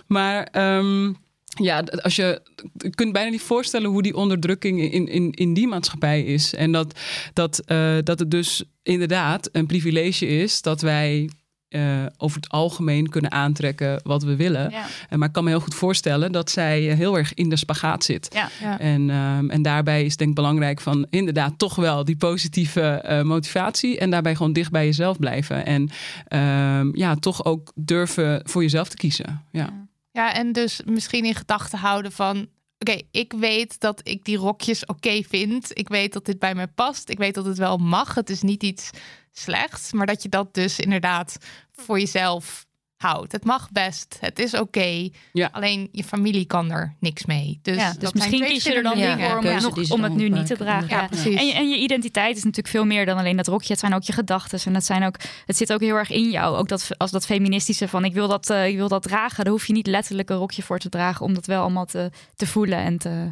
Maar 0.07 0.43
ehm, 0.43 1.11
ja, 1.49 1.79
als 1.79 2.15
je, 2.15 2.41
je 2.77 2.89
kunt 2.89 3.13
bijna 3.13 3.29
niet 3.29 3.41
voorstellen 3.41 3.89
hoe 3.89 4.01
die 4.01 4.15
onderdrukking 4.15 4.91
in, 4.91 5.07
in, 5.07 5.31
in 5.31 5.53
die 5.53 5.67
maatschappij 5.67 6.23
is. 6.23 6.53
En 6.53 6.71
dat, 6.71 6.99
dat, 7.33 7.59
eh, 7.59 7.97
dat 8.03 8.19
het 8.19 8.31
dus 8.31 8.63
inderdaad 8.83 9.49
een 9.51 9.65
privilege 9.65 10.27
is 10.27 10.61
dat 10.61 10.81
wij 10.81 11.29
eh, 11.69 12.05
over 12.17 12.41
het 12.41 12.49
algemeen 12.49 13.09
kunnen 13.09 13.31
aantrekken 13.31 13.99
wat 14.03 14.23
we 14.23 14.35
willen. 14.35 14.69
Ja. 14.69 14.85
Eh, 15.09 15.17
maar 15.17 15.27
ik 15.27 15.33
kan 15.33 15.43
me 15.43 15.49
heel 15.49 15.59
goed 15.59 15.75
voorstellen 15.75 16.31
dat 16.31 16.51
zij 16.51 16.81
heel 16.81 17.17
erg 17.17 17.33
in 17.33 17.49
de 17.49 17.55
spagaat 17.55 18.03
zit. 18.03 18.27
Ja. 18.33 18.49
Ja. 18.61 18.79
En, 18.79 19.09
ehm, 19.09 19.49
en 19.49 19.61
daarbij 19.61 20.05
is 20.05 20.17
denk 20.17 20.29
ik 20.29 20.35
belangrijk 20.35 20.81
van 20.81 21.07
inderdaad 21.09 21.53
toch 21.57 21.75
wel 21.75 22.05
die 22.05 22.17
positieve 22.17 23.21
motivatie. 23.25 23.99
En 23.99 24.09
daarbij 24.09 24.35
gewoon 24.35 24.53
dicht 24.53 24.71
bij 24.71 24.85
jezelf 24.85 25.19
blijven. 25.19 25.65
En 25.65 25.89
ehm, 26.27 26.97
ja, 26.97 27.15
toch 27.15 27.45
ook 27.45 27.71
durven 27.75 28.41
voor 28.43 28.61
jezelf 28.61 28.89
te 28.89 28.97
kiezen. 28.97 29.45
Ja. 29.51 29.88
Ja, 30.11 30.33
en 30.33 30.51
dus 30.51 30.81
misschien 30.85 31.25
in 31.25 31.35
gedachten 31.35 31.79
houden 31.79 32.11
van... 32.11 32.49
Oké, 32.79 33.01
ik 33.11 33.33
weet 33.33 33.79
dat 33.79 34.01
ik 34.03 34.25
die 34.25 34.37
rokjes 34.37 34.85
oké 34.85 35.23
vind. 35.23 35.77
Ik 35.77 35.87
weet 35.87 36.13
dat 36.13 36.25
dit 36.25 36.39
bij 36.39 36.55
mij 36.55 36.67
past. 36.67 37.09
Ik 37.09 37.17
weet 37.17 37.33
dat 37.33 37.45
het 37.45 37.57
wel 37.57 37.77
mag. 37.77 38.15
Het 38.15 38.29
is 38.29 38.41
niet 38.41 38.63
iets 38.63 38.89
slechts. 39.31 39.93
Maar 39.93 40.05
dat 40.05 40.23
je 40.23 40.29
dat 40.29 40.53
dus 40.53 40.79
inderdaad 40.79 41.37
voor 41.71 41.99
jezelf 41.99 42.65
houdt. 42.99 43.31
Het 43.31 43.43
mag 43.45 43.71
best. 43.71 44.17
Het 44.19 44.39
is 44.39 44.53
oké. 44.53 45.09
Ja. 45.33 45.49
Alleen 45.51 45.89
je 45.91 46.03
familie 46.03 46.45
kan 46.45 46.71
er 46.71 46.95
niks 46.99 47.25
mee. 47.25 47.59
Dus, 47.61 47.75
Ja, 47.75 47.93
dus 47.99 48.13
misschien 48.13 48.45
kies 48.45 48.63
je 48.63 48.73
er 48.73 48.83
dan 48.83 48.97
Ja, 48.97 49.17
voor 49.29 49.37
om, 49.37 49.61
nog- 49.61 49.91
om 49.91 50.03
het 50.03 50.15
nu 50.15 50.29
niet 50.29 50.45
te 50.45 50.57
dragen. 50.57 50.87
Ja, 50.89 51.07
precies. 51.07 51.35
En, 51.39 51.45
je, 51.47 51.53
en 51.53 51.69
je 51.69 51.77
identiteit 51.77 52.31
is 52.37 52.43
natuurlijk 52.43 52.67
veel 52.67 52.85
meer 52.85 53.05
dan 53.05 53.17
alleen 53.17 53.37
dat 53.37 53.47
rokje. 53.47 53.71
Het 53.71 53.79
zijn 53.79 53.93
ook 53.93 54.03
je 54.03 54.13
gedachten. 54.13 54.59
En 54.65 54.73
het, 54.73 54.85
zijn 54.85 55.03
ook, 55.03 55.15
het 55.45 55.57
zit 55.57 55.73
ook 55.73 55.79
heel 55.81 55.95
erg 55.95 56.09
in 56.09 56.29
jou. 56.29 56.55
Ook 56.57 56.67
dat, 56.67 56.89
als 56.97 57.11
dat 57.11 57.25
feministische 57.25 57.87
van 57.87 58.05
ik 58.05 58.13
wil 58.13 58.27
dat, 58.27 58.49
eh, 58.49 58.67
ik 58.67 58.75
wil 58.75 58.87
dat 58.87 59.03
dragen. 59.03 59.43
Daar 59.43 59.53
hoef 59.53 59.67
je 59.67 59.73
niet 59.73 59.87
letterlijk 59.87 60.29
een 60.29 60.37
rokje 60.37 60.61
voor 60.63 60.79
te 60.79 60.89
dragen. 60.89 61.25
Om 61.25 61.33
dat 61.33 61.45
wel 61.45 61.61
allemaal 61.61 61.85
te, 61.85 62.11
te 62.35 62.47
voelen 62.47 62.77
en 62.79 62.97
te, 62.97 63.09
nou 63.09 63.31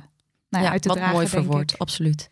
ja, 0.50 0.62
Ja, 0.62 0.70
uit 0.72 0.82
te 0.82 0.88
wat 0.88 0.98
dragen. 0.98 1.16
mooi 1.16 1.28
verwoord, 1.28 1.80
absoluut. 1.80 2.28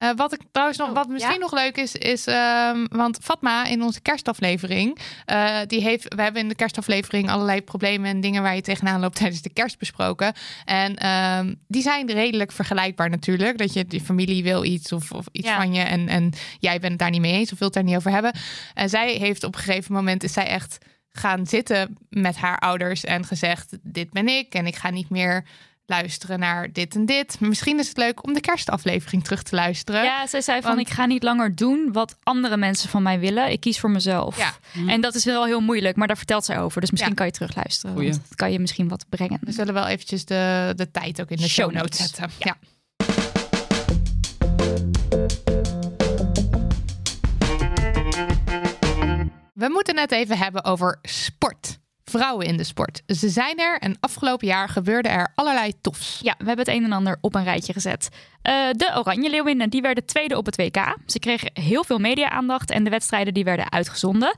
Eh, 0.00 0.10
wat 0.16 0.32
ik 0.32 0.40
trouwens 0.52 0.78
nog, 0.78 0.88
Oh, 0.88 0.94
wat 0.94 1.08
misschien 1.08 1.32
ja? 1.32 1.38
nog 1.38 1.52
leuk 1.52 1.76
is, 1.76 1.94
is 1.94 2.26
ehm, 2.26 2.86
want 2.90 3.18
Fatma 3.22 3.66
in 3.66 3.82
onze 3.82 4.00
kerstaflevering, 4.00 4.98
eh, 5.24 5.58
die 5.66 5.82
heeft, 5.82 6.14
we 6.14 6.22
hebben 6.22 6.42
in 6.42 6.48
de 6.48 6.54
kerstaflevering 6.54 7.30
allerlei 7.30 7.62
problemen 7.62 8.10
en 8.10 8.20
dingen 8.20 8.42
waar 8.42 8.54
je 8.54 8.60
tegenaan 8.60 9.00
loopt 9.00 9.16
tijdens 9.16 9.42
de 9.42 9.52
kerst 9.52 9.78
besproken. 9.78 10.32
En 10.64 10.96
ehm, 10.96 11.54
die 11.68 11.82
zijn 11.82 12.06
redelijk 12.12 12.52
vergelijkbaar 12.52 13.10
natuurlijk. 13.10 13.58
Dat 13.58 13.72
je 13.72 13.84
die 13.84 14.00
familie 14.00 14.42
wil 14.42 14.64
iets 14.64 14.92
of, 14.92 15.12
of 15.12 15.26
iets 15.32 15.46
Ja. 15.48 15.56
van 15.56 15.72
je 15.74 15.80
en, 15.82 16.08
en 16.08 16.32
jij 16.58 16.78
bent 16.78 16.90
het 16.92 16.98
daar 17.00 17.10
niet 17.10 17.20
mee 17.20 17.32
eens 17.32 17.52
of 17.52 17.58
wilt 17.58 17.74
het 17.74 17.82
daar 17.84 17.92
niet 17.92 18.00
over 18.00 18.10
hebben. 18.10 18.32
En 18.74 18.88
zij 18.88 19.12
heeft 19.12 19.44
op 19.44 19.54
een 19.54 19.60
gegeven 19.62 19.92
moment 19.94 20.22
is 20.22 20.32
zij 20.32 20.46
echt 20.46 20.78
gaan 21.12 21.46
zitten 21.46 21.96
met 22.08 22.36
haar 22.36 22.58
ouders 22.58 23.04
en 23.04 23.24
gezegd: 23.24 23.76
dit 23.82 24.10
ben 24.10 24.28
ik 24.28 24.54
en 24.54 24.66
ik 24.66 24.76
ga 24.76 24.90
niet 24.90 25.10
meer 25.10 25.44
luisteren 25.90 26.38
naar 26.38 26.72
dit 26.72 26.94
en 26.94 27.06
dit. 27.06 27.40
Misschien 27.40 27.78
is 27.78 27.88
het 27.88 27.96
leuk 27.96 28.24
om 28.26 28.32
de 28.32 28.40
kerstaflevering 28.40 29.24
terug 29.24 29.42
te 29.42 29.54
luisteren. 29.54 30.02
Ja, 30.04 30.26
zij 30.26 30.40
zei 30.40 30.60
van 30.62 30.74
Want- 30.74 30.88
ik 30.88 30.94
ga 30.94 31.06
niet 31.06 31.22
langer 31.22 31.54
doen 31.54 31.92
wat 31.92 32.16
andere 32.22 32.56
mensen 32.56 32.88
van 32.88 33.02
mij 33.02 33.18
willen. 33.20 33.50
Ik 33.50 33.60
kies 33.60 33.80
voor 33.80 33.90
mezelf. 33.90 34.36
Ja. 34.38 34.52
En 34.86 35.00
dat 35.00 35.14
is 35.14 35.24
wel 35.24 35.44
heel 35.44 35.60
moeilijk, 35.60 35.96
maar 35.96 36.06
daar 36.06 36.16
vertelt 36.16 36.44
zij 36.44 36.58
over. 36.60 36.80
Dus 36.80 36.90
misschien 36.90 37.12
Ja. 37.12 37.18
kan 37.18 37.26
je 37.26 37.32
terugluisteren. 37.32 37.94
Goeie. 37.94 38.10
Want 38.10 38.22
dat 38.28 38.36
kan 38.36 38.52
je 38.52 38.58
misschien 38.58 38.88
wat 38.88 39.04
brengen. 39.08 39.38
We 39.40 39.52
zullen 39.52 39.74
wel 39.74 39.86
eventjes 39.86 40.24
de, 40.24 40.72
de 40.76 40.90
tijd 40.90 41.20
ook 41.20 41.30
in 41.30 41.36
de 41.36 41.48
show 41.48 41.72
notes. 41.72 41.98
zetten. 41.98 42.30
Ja. 42.38 42.56
We 49.54 49.68
moeten 49.68 49.98
het 49.98 50.12
even 50.12 50.38
hebben 50.38 50.64
over 50.64 50.98
sport. 51.02 51.78
Vrouwen 52.10 52.46
in 52.46 52.56
de 52.56 52.64
sport. 52.64 53.02
Ze 53.06 53.28
zijn 53.28 53.58
er 53.58 53.78
en 53.78 53.96
afgelopen 54.00 54.46
jaar 54.46 54.68
gebeurde 54.68 55.08
er 55.08 55.32
allerlei 55.34 55.72
tofs. 55.80 56.18
Ja, 56.22 56.34
we 56.38 56.44
hebben 56.44 56.64
het 56.64 56.74
een 56.74 56.84
en 56.84 56.92
ander 56.92 57.18
op 57.20 57.34
een 57.34 57.44
rijtje 57.44 57.72
gezet. 57.72 58.08
Eh, 58.42 58.54
de 58.70 58.92
Oranje 58.96 59.30
Leeuwinnen 59.30 59.70
die 59.70 59.82
werden 59.82 60.06
tweede 60.06 60.36
op 60.36 60.46
het 60.46 60.56
WK. 60.56 60.96
Ze 61.06 61.18
kregen 61.18 61.50
heel 61.52 61.84
veel 61.84 61.98
media-aandacht 61.98 62.70
en 62.70 62.84
de 62.84 62.90
wedstrijden 62.90 63.34
die 63.34 63.44
werden 63.44 63.72
uitgezonden. 63.72 64.34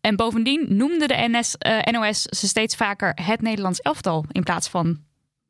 En 0.00 0.16
bovendien 0.16 0.66
noemde 0.68 1.06
de 1.06 1.28
NS, 1.28 1.56
eh, 1.58 1.78
NOS 1.92 2.22
ze 2.22 2.46
steeds 2.46 2.76
vaker 2.76 3.12
het 3.22 3.40
Nederlands 3.40 3.80
elftal 3.80 4.24
in 4.32 4.42
plaats 4.42 4.68
van 4.68 4.98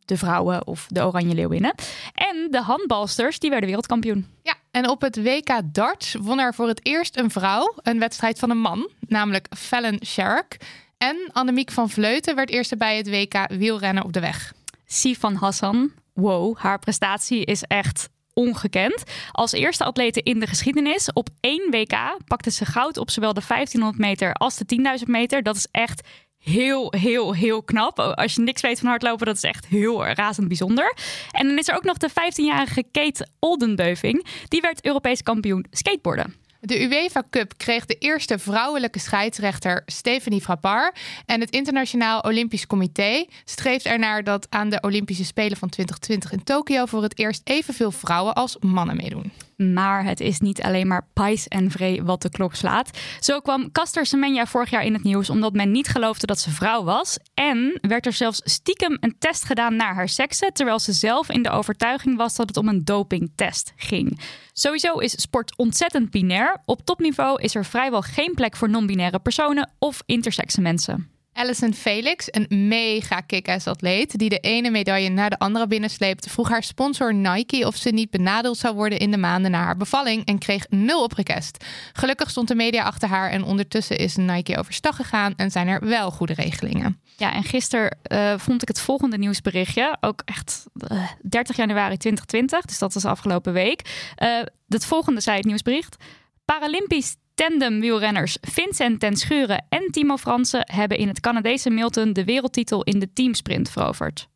de 0.05 0.17
vrouwen 0.17 0.67
of 0.67 0.87
de 0.89 1.07
Oranje 1.07 1.35
Leeuwinnen. 1.35 1.75
En 2.15 2.47
de 2.51 2.61
handbalsters 2.63 3.39
die 3.39 3.51
werden 3.51 3.69
wereldkampioen. 3.69 4.27
Ja, 4.43 4.55
en 4.71 4.89
op 4.89 5.01
het 5.01 5.23
WK 5.23 5.61
darts 5.65 6.15
won 6.21 6.41
er 6.41 6.55
voor 6.55 6.69
het 6.69 6.87
eerst 6.87 7.17
een 7.17 7.31
vrouw 7.31 7.75
een 7.83 7.99
wedstrijd 7.99 8.39
van 8.39 8.51
een 8.51 8.61
man, 8.61 8.91
namelijk 9.01 9.47
Fallon 9.57 10.01
Sherrock. 10.05 10.57
En 10.99 11.29
Annemiek 11.33 11.71
van 11.71 11.91
Vleuten 11.91 12.35
werd 12.35 12.51
eerste 12.51 12.77
bij 12.77 12.97
het 12.97 13.09
WK 13.09 13.47
wielrennen 13.49 14.05
op 14.05 14.13
de 14.13 14.21
weg. 14.21 14.53
Sifan 14.87 15.35
Hassan, 15.35 15.93
wow, 16.15 16.57
haar 16.57 16.79
prestatie 16.79 17.45
is 17.45 17.63
echt 17.63 18.09
ongekend. 18.33 19.03
Als 19.33 19.53
eerste 19.53 19.85
atlete 19.85 20.23
in 20.23 20.41
de 20.41 20.47
geschiedenis 20.47 21.13
op 21.13 21.29
één 21.41 21.71
WK 21.71 22.17
pakte 22.27 22.51
ze 22.51 22.65
goud 22.65 22.97
op 22.97 23.11
zowel 23.11 23.35
de 23.35 23.43
1500 23.49 23.99
meter 23.99 24.33
als 24.33 24.57
de 24.57 24.99
10.000 24.99 25.05
meter. 25.07 25.43
Dat 25.43 25.57
is 25.57 25.69
echt 25.71 26.09
heel, 26.39 26.95
heel, 26.97 27.35
heel 27.35 27.63
knap. 27.63 27.99
Als 27.99 28.35
je 28.35 28.41
niks 28.41 28.61
weet 28.61 28.79
van 28.79 28.89
hardlopen, 28.89 29.27
dat 29.27 29.37
is 29.37 29.43
echt 29.43 29.67
heel 29.67 30.07
razend 30.07 30.49
bijzonder. 30.49 30.97
En 31.31 31.47
dan 31.47 31.59
is 31.59 31.69
er 31.69 31.77
ook 31.77 31.85
nog 31.85 31.97
de 31.97 32.11
15-jarige 32.11 32.85
Kate 32.93 33.29
Oldenbeuving. 33.39 34.27
Die 34.49 34.61
werd 34.61 34.85
Europees 34.85 35.23
kampioen 35.23 35.67
skateboarden. 35.71 36.44
De 36.65 36.83
UEFA 36.83 37.23
Cup 37.31 37.57
kreeg 37.57 37.87
de 37.87 37.99
eerste 37.99 38.39
vrouwelijke 38.39 38.99
scheidsrechter 38.99 39.83
Stephanie 39.87 40.41
Frappard. 40.41 40.99
En 41.27 41.41
het 41.41 41.51
Internationaal 41.51 42.21
Olympisch 42.21 42.67
Comité 42.67 43.27
streeft 43.45 43.87
ernaar 43.87 44.25
dat 44.25 44.47
aan 44.51 44.69
de 44.69 44.81
Olympische 44.81 45.25
Spelen 45.25 45.57
van 45.57 45.69
2020 45.69 46.33
in 46.33 46.45
Tokio 46.45 46.87
voor 46.87 47.03
het 47.03 47.19
eerst 47.19 47.41
evenveel 47.45 47.91
vrouwen 47.91 48.35
als 48.35 48.57
mannen 48.61 48.97
meedoen. 48.97 49.33
Maar 49.57 50.05
het 50.05 50.21
is 50.21 50.41
niet 50.41 50.63
alleen 50.63 50.87
maar 50.87 51.07
pais 51.13 51.49
en 51.49 51.71
vree 51.71 52.03
wat 52.03 52.23
de 52.23 52.31
klok 52.31 52.55
slaat. 52.55 52.99
Zo 53.21 53.41
kwam 53.41 53.73
Caster 53.73 54.07
Semenya 54.07 54.47
vorig 54.47 54.71
jaar 54.71 54.85
in 54.85 54.93
het 54.93 55.03
nieuws 55.03 55.31
omdat 55.31 55.53
men 55.53 55.71
niet 55.71 55.89
geloofde 55.89 56.27
dat 56.27 56.41
ze 56.41 56.51
vrouw 56.51 56.85
was. 56.85 57.19
En 57.35 57.79
werd 57.81 58.07
er 58.07 58.13
zelfs 58.13 58.41
stiekem 58.45 58.97
een 59.01 59.17
test 59.19 59.45
gedaan 59.45 59.77
naar 59.77 59.95
haar 59.95 60.09
seksen, 60.09 60.53
terwijl 60.53 60.79
ze 60.79 60.93
zelf 60.93 61.31
in 61.31 61.43
de 61.43 61.51
overtuiging 61.51 62.17
was 62.17 62.37
dat 62.37 62.49
het 62.49 62.57
om 62.57 62.69
een 62.69 62.85
dopingtest 62.85 63.73
ging. 63.77 64.21
Sowieso 64.53 64.99
is 64.99 65.21
sport 65.21 65.57
ontzettend 65.57 66.11
binair. 66.11 66.63
Op 66.65 66.85
topniveau 66.85 67.43
is 67.43 67.55
er 67.55 67.65
vrijwel 67.65 68.01
geen 68.01 68.33
plek 68.35 68.57
voor 68.57 68.71
non-binaire 68.71 69.19
personen 69.19 69.71
of 69.79 70.03
intersexe 70.07 70.61
mensen. 70.61 71.14
Alison 71.35 71.75
Felix, 71.75 72.29
een 72.31 72.69
mega 72.69 73.21
kick-ass 73.21 73.67
atleet... 73.67 74.19
die 74.19 74.29
de 74.29 74.39
ene 74.39 74.71
medaille 74.71 75.09
naar 75.09 75.31
de 75.31 75.39
andere 75.39 75.67
binnensleept... 75.67 76.31
vroeg 76.31 76.49
haar 76.49 76.63
sponsor 76.63 77.15
Nike 77.15 77.67
of 77.67 77.77
ze 77.77 77.91
niet 77.91 78.11
benadeeld 78.11 78.57
zou 78.59 78.75
worden... 78.75 78.99
in 78.99 79.11
de 79.11 79.17
maanden 79.17 79.51
na 79.51 79.63
haar 79.65 79.77
bevalling 79.77 80.25
en 80.25 80.39
kreeg 80.39 80.67
nul 80.69 81.03
op 81.03 81.13
request. 81.13 81.65
Gelukkig 81.93 82.31
stond 82.31 82.49
de 82.49 82.55
media 82.55 82.83
achter 82.83 83.09
haar... 83.09 83.31
en 83.31 83.45
ondertussen 83.45 83.99
is 83.99 84.17
Nike 84.17 84.59
overstag 84.59 84.97
gegaan... 84.97 85.35
en 85.37 85.51
zijn 85.51 85.69
er 85.69 85.87
wel 85.89 86.11
goede 86.11 86.35
regelingen. 86.35 87.01
Ja, 87.17 87.33
en 87.33 87.45
gisteren 87.45 87.99
uh, 88.13 88.39
vond 88.39 88.63
ik 88.63 88.69
het 88.69 88.81
volgende 88.81 89.19
nieuwsberichtje. 89.19 89.97
Ook 90.01 90.23
echt 90.25 90.65
uh, 90.93 91.09
30 91.23 91.57
januari 91.57 91.97
2020, 91.97 92.61
dus 92.65 92.79
dat 92.79 92.95
was 92.95 93.05
afgelopen 93.05 93.53
week. 93.53 94.13
Uh, 94.23 94.41
het 94.69 94.87
volgende 94.87 95.21
zei 95.21 95.37
het 95.37 95.47
nieuwsbericht. 95.47 95.97
Paralympisch 96.45 97.17
tandemwielrenners 97.35 98.39
Vincent 98.41 99.01
ten 99.01 99.17
Schuren 99.17 99.65
en 99.69 99.91
Timo 99.91 100.17
Fransen 100.17 100.71
hebben 100.73 100.99
in 100.99 101.09
het 101.09 101.21
Canadese 101.21 101.71
Milton 101.71 102.13
de 102.13 102.25
wereldtitel 102.25 102.83
in 102.83 102.99
de 102.99 103.13
teamsprint 103.13 103.71
veroverd. 103.71 104.29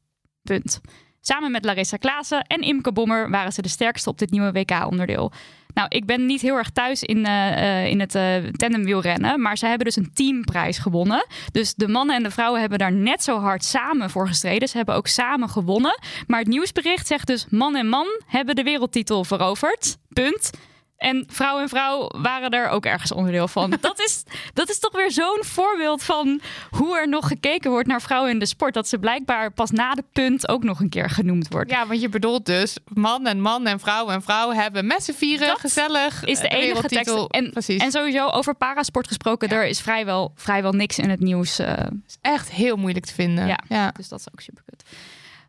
Punt. 0.42 0.80
Samen 1.20 1.50
met 1.50 1.64
Larissa 1.64 1.96
Klaassen 1.96 2.42
en 2.42 2.60
Imke 2.60 2.92
Bommer 2.92 3.30
waren 3.30 3.52
ze 3.52 3.62
de 3.62 3.68
sterkste 3.68 4.10
op 4.10 4.18
dit 4.18 4.30
nieuwe 4.30 4.52
WK-onderdeel. 4.52 5.32
Nou, 5.74 5.88
ik 5.90 6.06
ben 6.06 6.26
niet 6.26 6.40
heel 6.40 6.56
erg 6.56 6.70
thuis 6.70 7.02
in, 7.02 7.26
uh, 7.26 7.86
in 7.86 8.00
het 8.00 8.14
uh, 8.14 8.36
tandemwielrennen, 8.36 9.40
maar 9.40 9.58
ze 9.58 9.66
hebben 9.66 9.86
dus 9.86 9.96
een 9.96 10.10
teamprijs 10.14 10.78
gewonnen. 10.78 11.26
Dus 11.52 11.74
de 11.74 11.88
mannen 11.88 12.16
en 12.16 12.22
de 12.22 12.30
vrouwen 12.30 12.60
hebben 12.60 12.78
daar 12.78 12.92
net 12.92 13.22
zo 13.22 13.38
hard 13.38 13.64
samen 13.64 14.10
voor 14.10 14.28
gestreden. 14.28 14.68
Ze 14.68 14.76
hebben 14.76 14.94
ook 14.94 15.06
samen 15.06 15.48
gewonnen. 15.48 15.98
Maar 16.26 16.38
het 16.38 16.48
nieuwsbericht 16.48 17.06
zegt 17.06 17.26
dus 17.26 17.46
man 17.50 17.76
en 17.76 17.88
man 17.88 18.06
hebben 18.26 18.56
de 18.56 18.62
wereldtitel 18.62 19.24
veroverd. 19.24 19.96
Punt. 20.08 20.50
En 20.98 21.24
vrouw 21.28 21.60
en 21.60 21.68
vrouw 21.68 22.10
waren 22.20 22.50
er 22.50 22.68
ook 22.68 22.86
ergens 22.86 23.12
onderdeel 23.12 23.48
van. 23.48 23.70
Dat 23.80 24.00
is, 24.00 24.24
dat 24.52 24.70
is 24.70 24.78
toch 24.78 24.92
weer 24.92 25.10
zo'n 25.10 25.40
voorbeeld 25.40 26.02
van 26.02 26.40
hoe 26.70 26.98
er 26.98 27.08
nog 27.08 27.28
gekeken 27.28 27.70
wordt 27.70 27.88
naar 27.88 28.02
vrouwen 28.02 28.30
in 28.30 28.38
de 28.38 28.46
sport. 28.46 28.74
Dat 28.74 28.88
ze 28.88 28.98
blijkbaar 28.98 29.52
pas 29.52 29.70
na 29.70 29.94
de 29.94 30.04
punt 30.12 30.48
ook 30.48 30.62
nog 30.62 30.80
een 30.80 30.88
keer 30.88 31.10
genoemd 31.10 31.48
wordt. 31.48 31.70
Ja, 31.70 31.86
want 31.86 32.00
je 32.00 32.08
bedoelt 32.08 32.46
dus 32.46 32.76
man 32.92 33.26
en 33.26 33.40
man 33.40 33.66
en 33.66 33.80
vrouw 33.80 34.08
en 34.08 34.22
vrouw 34.22 34.52
hebben 34.52 34.86
met 34.86 35.02
z'n 35.04 35.12
vieren 35.12 35.56
gezellig. 35.56 36.24
Is 36.24 36.40
de, 36.40 36.48
de 36.48 36.56
enige 36.56 36.88
tekst. 36.88 37.26
En, 37.28 37.50
Precies. 37.50 37.82
en 37.82 37.90
sowieso 37.90 38.26
over 38.26 38.54
parasport 38.54 39.06
gesproken, 39.06 39.48
ja. 39.48 39.56
er 39.56 39.66
is 39.66 39.80
vrijwel, 39.80 40.32
vrijwel 40.34 40.72
niks 40.72 40.98
in 40.98 41.10
het 41.10 41.20
nieuws. 41.20 41.60
Uh... 41.60 41.72
is 42.06 42.16
echt 42.20 42.50
heel 42.50 42.76
moeilijk 42.76 43.06
te 43.06 43.14
vinden. 43.14 43.46
Ja, 43.46 43.58
ja. 43.68 43.90
dus 43.90 44.08
dat 44.08 44.18
is 44.18 44.26
ook 44.32 44.40
super 44.40 44.62
kut. 44.66 44.82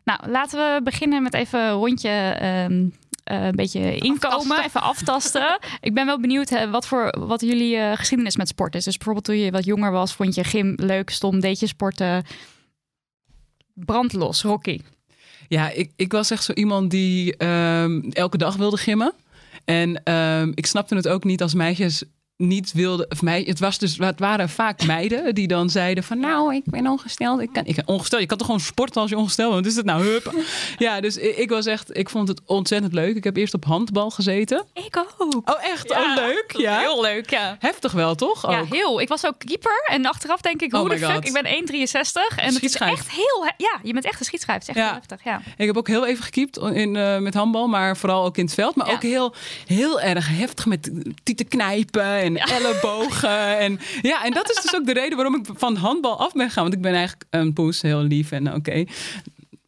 Nou, 0.04 0.30
laten 0.30 0.58
we 0.58 0.82
beginnen 0.82 1.22
met 1.22 1.34
even 1.34 1.60
een 1.60 1.72
rondje. 1.72 2.38
Um, 2.70 2.92
uh, 3.30 3.44
een 3.44 3.56
beetje 3.56 3.96
inkomen, 3.96 4.38
aftasten. 4.38 4.64
even 4.64 4.82
aftasten. 4.82 5.58
ik 5.80 5.94
ben 5.94 6.06
wel 6.06 6.20
benieuwd 6.20 6.48
hè, 6.48 6.70
wat 6.70 6.86
voor 6.86 7.14
wat 7.18 7.40
jullie 7.40 7.76
uh, 7.76 7.92
geschiedenis 7.96 8.36
met 8.36 8.48
sport 8.48 8.74
is. 8.74 8.84
Dus 8.84 8.96
bijvoorbeeld 8.96 9.24
toen 9.24 9.38
je 9.38 9.50
wat 9.50 9.64
jonger 9.64 9.90
was, 9.90 10.14
vond 10.14 10.34
je 10.34 10.44
gym 10.44 10.74
leuk, 10.76 11.10
stom, 11.10 11.40
deed 11.40 11.60
je 11.60 11.66
sporten? 11.66 12.24
Brandlos, 13.74 14.42
Rocky. 14.42 14.80
Ja, 15.48 15.70
ik, 15.70 15.92
ik 15.96 16.12
was 16.12 16.30
echt 16.30 16.44
zo 16.44 16.52
iemand 16.52 16.90
die 16.90 17.44
um, 17.44 18.10
elke 18.10 18.38
dag 18.38 18.56
wilde 18.56 18.76
gimmen. 18.76 19.12
En 19.64 20.12
um, 20.12 20.52
ik 20.54 20.66
snapte 20.66 20.94
het 20.94 21.08
ook 21.08 21.24
niet 21.24 21.42
als 21.42 21.54
meisjes 21.54 22.04
niet 22.40 22.72
wilde, 22.72 23.06
of 23.08 23.22
mij, 23.22 23.42
het, 23.46 23.58
was 23.58 23.78
dus, 23.78 23.98
het 23.98 24.18
waren 24.18 24.48
vaak 24.48 24.86
meiden 24.86 25.34
die 25.34 25.48
dan 25.48 25.70
zeiden 25.70 26.04
van 26.04 26.20
nou, 26.20 26.54
ik 26.54 26.62
ben 26.64 26.86
ongesteld. 26.86 27.40
Ik 27.40 27.52
kan, 27.52 27.66
ik, 27.66 27.82
ongesteld, 27.84 28.20
je 28.20 28.26
kan 28.26 28.38
toch 28.38 28.46
gewoon 28.46 28.62
sporten 28.62 29.00
als 29.00 29.10
je 29.10 29.16
ongesteld 29.16 29.52
bent. 29.52 29.64
Wat 29.64 29.72
is 29.72 29.76
het 29.76 29.86
nou, 29.86 30.02
hup? 30.02 30.32
Ja, 30.78 31.00
dus 31.00 31.16
ik, 31.16 31.36
ik, 31.36 31.50
was 31.50 31.66
echt, 31.66 31.96
ik 31.96 32.08
vond 32.08 32.28
het 32.28 32.40
ontzettend 32.46 32.92
leuk. 32.92 33.16
Ik 33.16 33.24
heb 33.24 33.36
eerst 33.36 33.54
op 33.54 33.64
handbal 33.64 34.10
gezeten. 34.10 34.64
Ik 34.74 34.96
ook. 34.96 35.42
Oh, 35.44 35.64
echt? 35.64 35.88
Ja, 35.88 36.02
oh, 36.02 36.14
leuk. 36.14 36.54
Ja. 36.56 36.78
Heel 36.78 37.00
leuk, 37.00 37.30
ja. 37.30 37.56
Heftig 37.58 37.92
wel, 37.92 38.14
toch? 38.14 38.46
Ook. 38.46 38.52
Ja, 38.52 38.64
heel. 38.64 39.00
Ik 39.00 39.08
was 39.08 39.26
ook 39.26 39.38
keeper 39.38 39.84
en 39.86 40.06
achteraf 40.06 40.40
denk 40.40 40.62
ik, 40.62 40.72
hoe 40.72 40.80
oh 40.80 40.88
de 40.88 40.98
fuck, 40.98 41.24
ik 41.24 41.32
ben 41.32 41.44
1,63 41.44 42.36
en 42.36 42.54
het 42.54 42.62
is 42.62 42.74
echt 42.74 43.10
heel, 43.10 43.52
ja, 43.56 43.78
je 43.82 43.92
bent 43.92 44.04
echt 44.04 44.20
een 44.20 44.26
schietschijf. 44.26 44.58
Het 44.58 44.68
is 44.68 44.74
echt 44.74 44.86
ja. 44.86 44.94
heftig, 44.94 45.24
ja. 45.24 45.42
Ik 45.56 45.66
heb 45.66 45.76
ook 45.76 45.88
heel 45.88 46.06
even 46.06 46.24
gekiept 46.24 46.58
in, 46.58 46.94
uh, 46.94 47.18
met 47.18 47.34
handbal, 47.34 47.66
maar 47.66 47.96
vooral 47.96 48.24
ook 48.24 48.36
in 48.36 48.44
het 48.44 48.54
veld. 48.54 48.74
Maar 48.74 48.92
ook 48.92 49.02
heel, 49.02 49.34
heel 49.66 50.00
erg 50.00 50.28
heftig 50.28 50.66
met 50.66 50.90
tieten 51.22 51.48
knijpen 51.48 52.04
en 52.04 52.29
en 52.36 52.46
ja. 52.46 52.56
ellebogen. 52.56 53.58
En, 53.58 53.80
ja, 54.02 54.24
en 54.24 54.32
dat 54.32 54.50
is 54.50 54.60
dus 54.62 54.74
ook 54.74 54.86
de 54.86 54.92
reden 54.92 55.16
waarom 55.16 55.34
ik 55.34 55.46
van 55.54 55.76
handbal 55.76 56.18
af 56.18 56.32
ben 56.32 56.50
gaan. 56.50 56.62
Want 56.62 56.74
ik 56.74 56.80
ben 56.80 56.92
eigenlijk 56.92 57.24
een 57.30 57.52
poes, 57.52 57.82
heel 57.82 58.00
lief 58.00 58.30
en 58.30 58.46
oké. 58.46 58.56
Okay. 58.56 58.88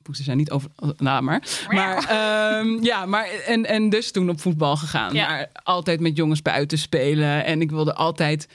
Poesen 0.03 0.25
zijn 0.25 0.37
niet 0.37 0.51
over. 0.51 0.71
Nou, 0.97 1.23
maar. 1.23 1.43
Maar 1.69 2.59
um, 2.59 2.83
ja, 2.85 3.07
maar. 3.07 3.29
En, 3.47 3.67
en 3.67 3.91
dus 3.91 4.13
toen 4.13 4.31
op 4.31 4.41
voetbal 4.41 4.77
gegaan. 4.77 5.15
Ja. 5.15 5.29
Maar 5.29 5.49
altijd 5.63 6.01
met 6.01 6.17
jongens 6.17 6.43
buiten 6.43 6.79
spelen. 6.79 7.45
En 7.45 7.61
ik 7.61 7.71
wilde 7.71 7.95
altijd. 7.95 8.49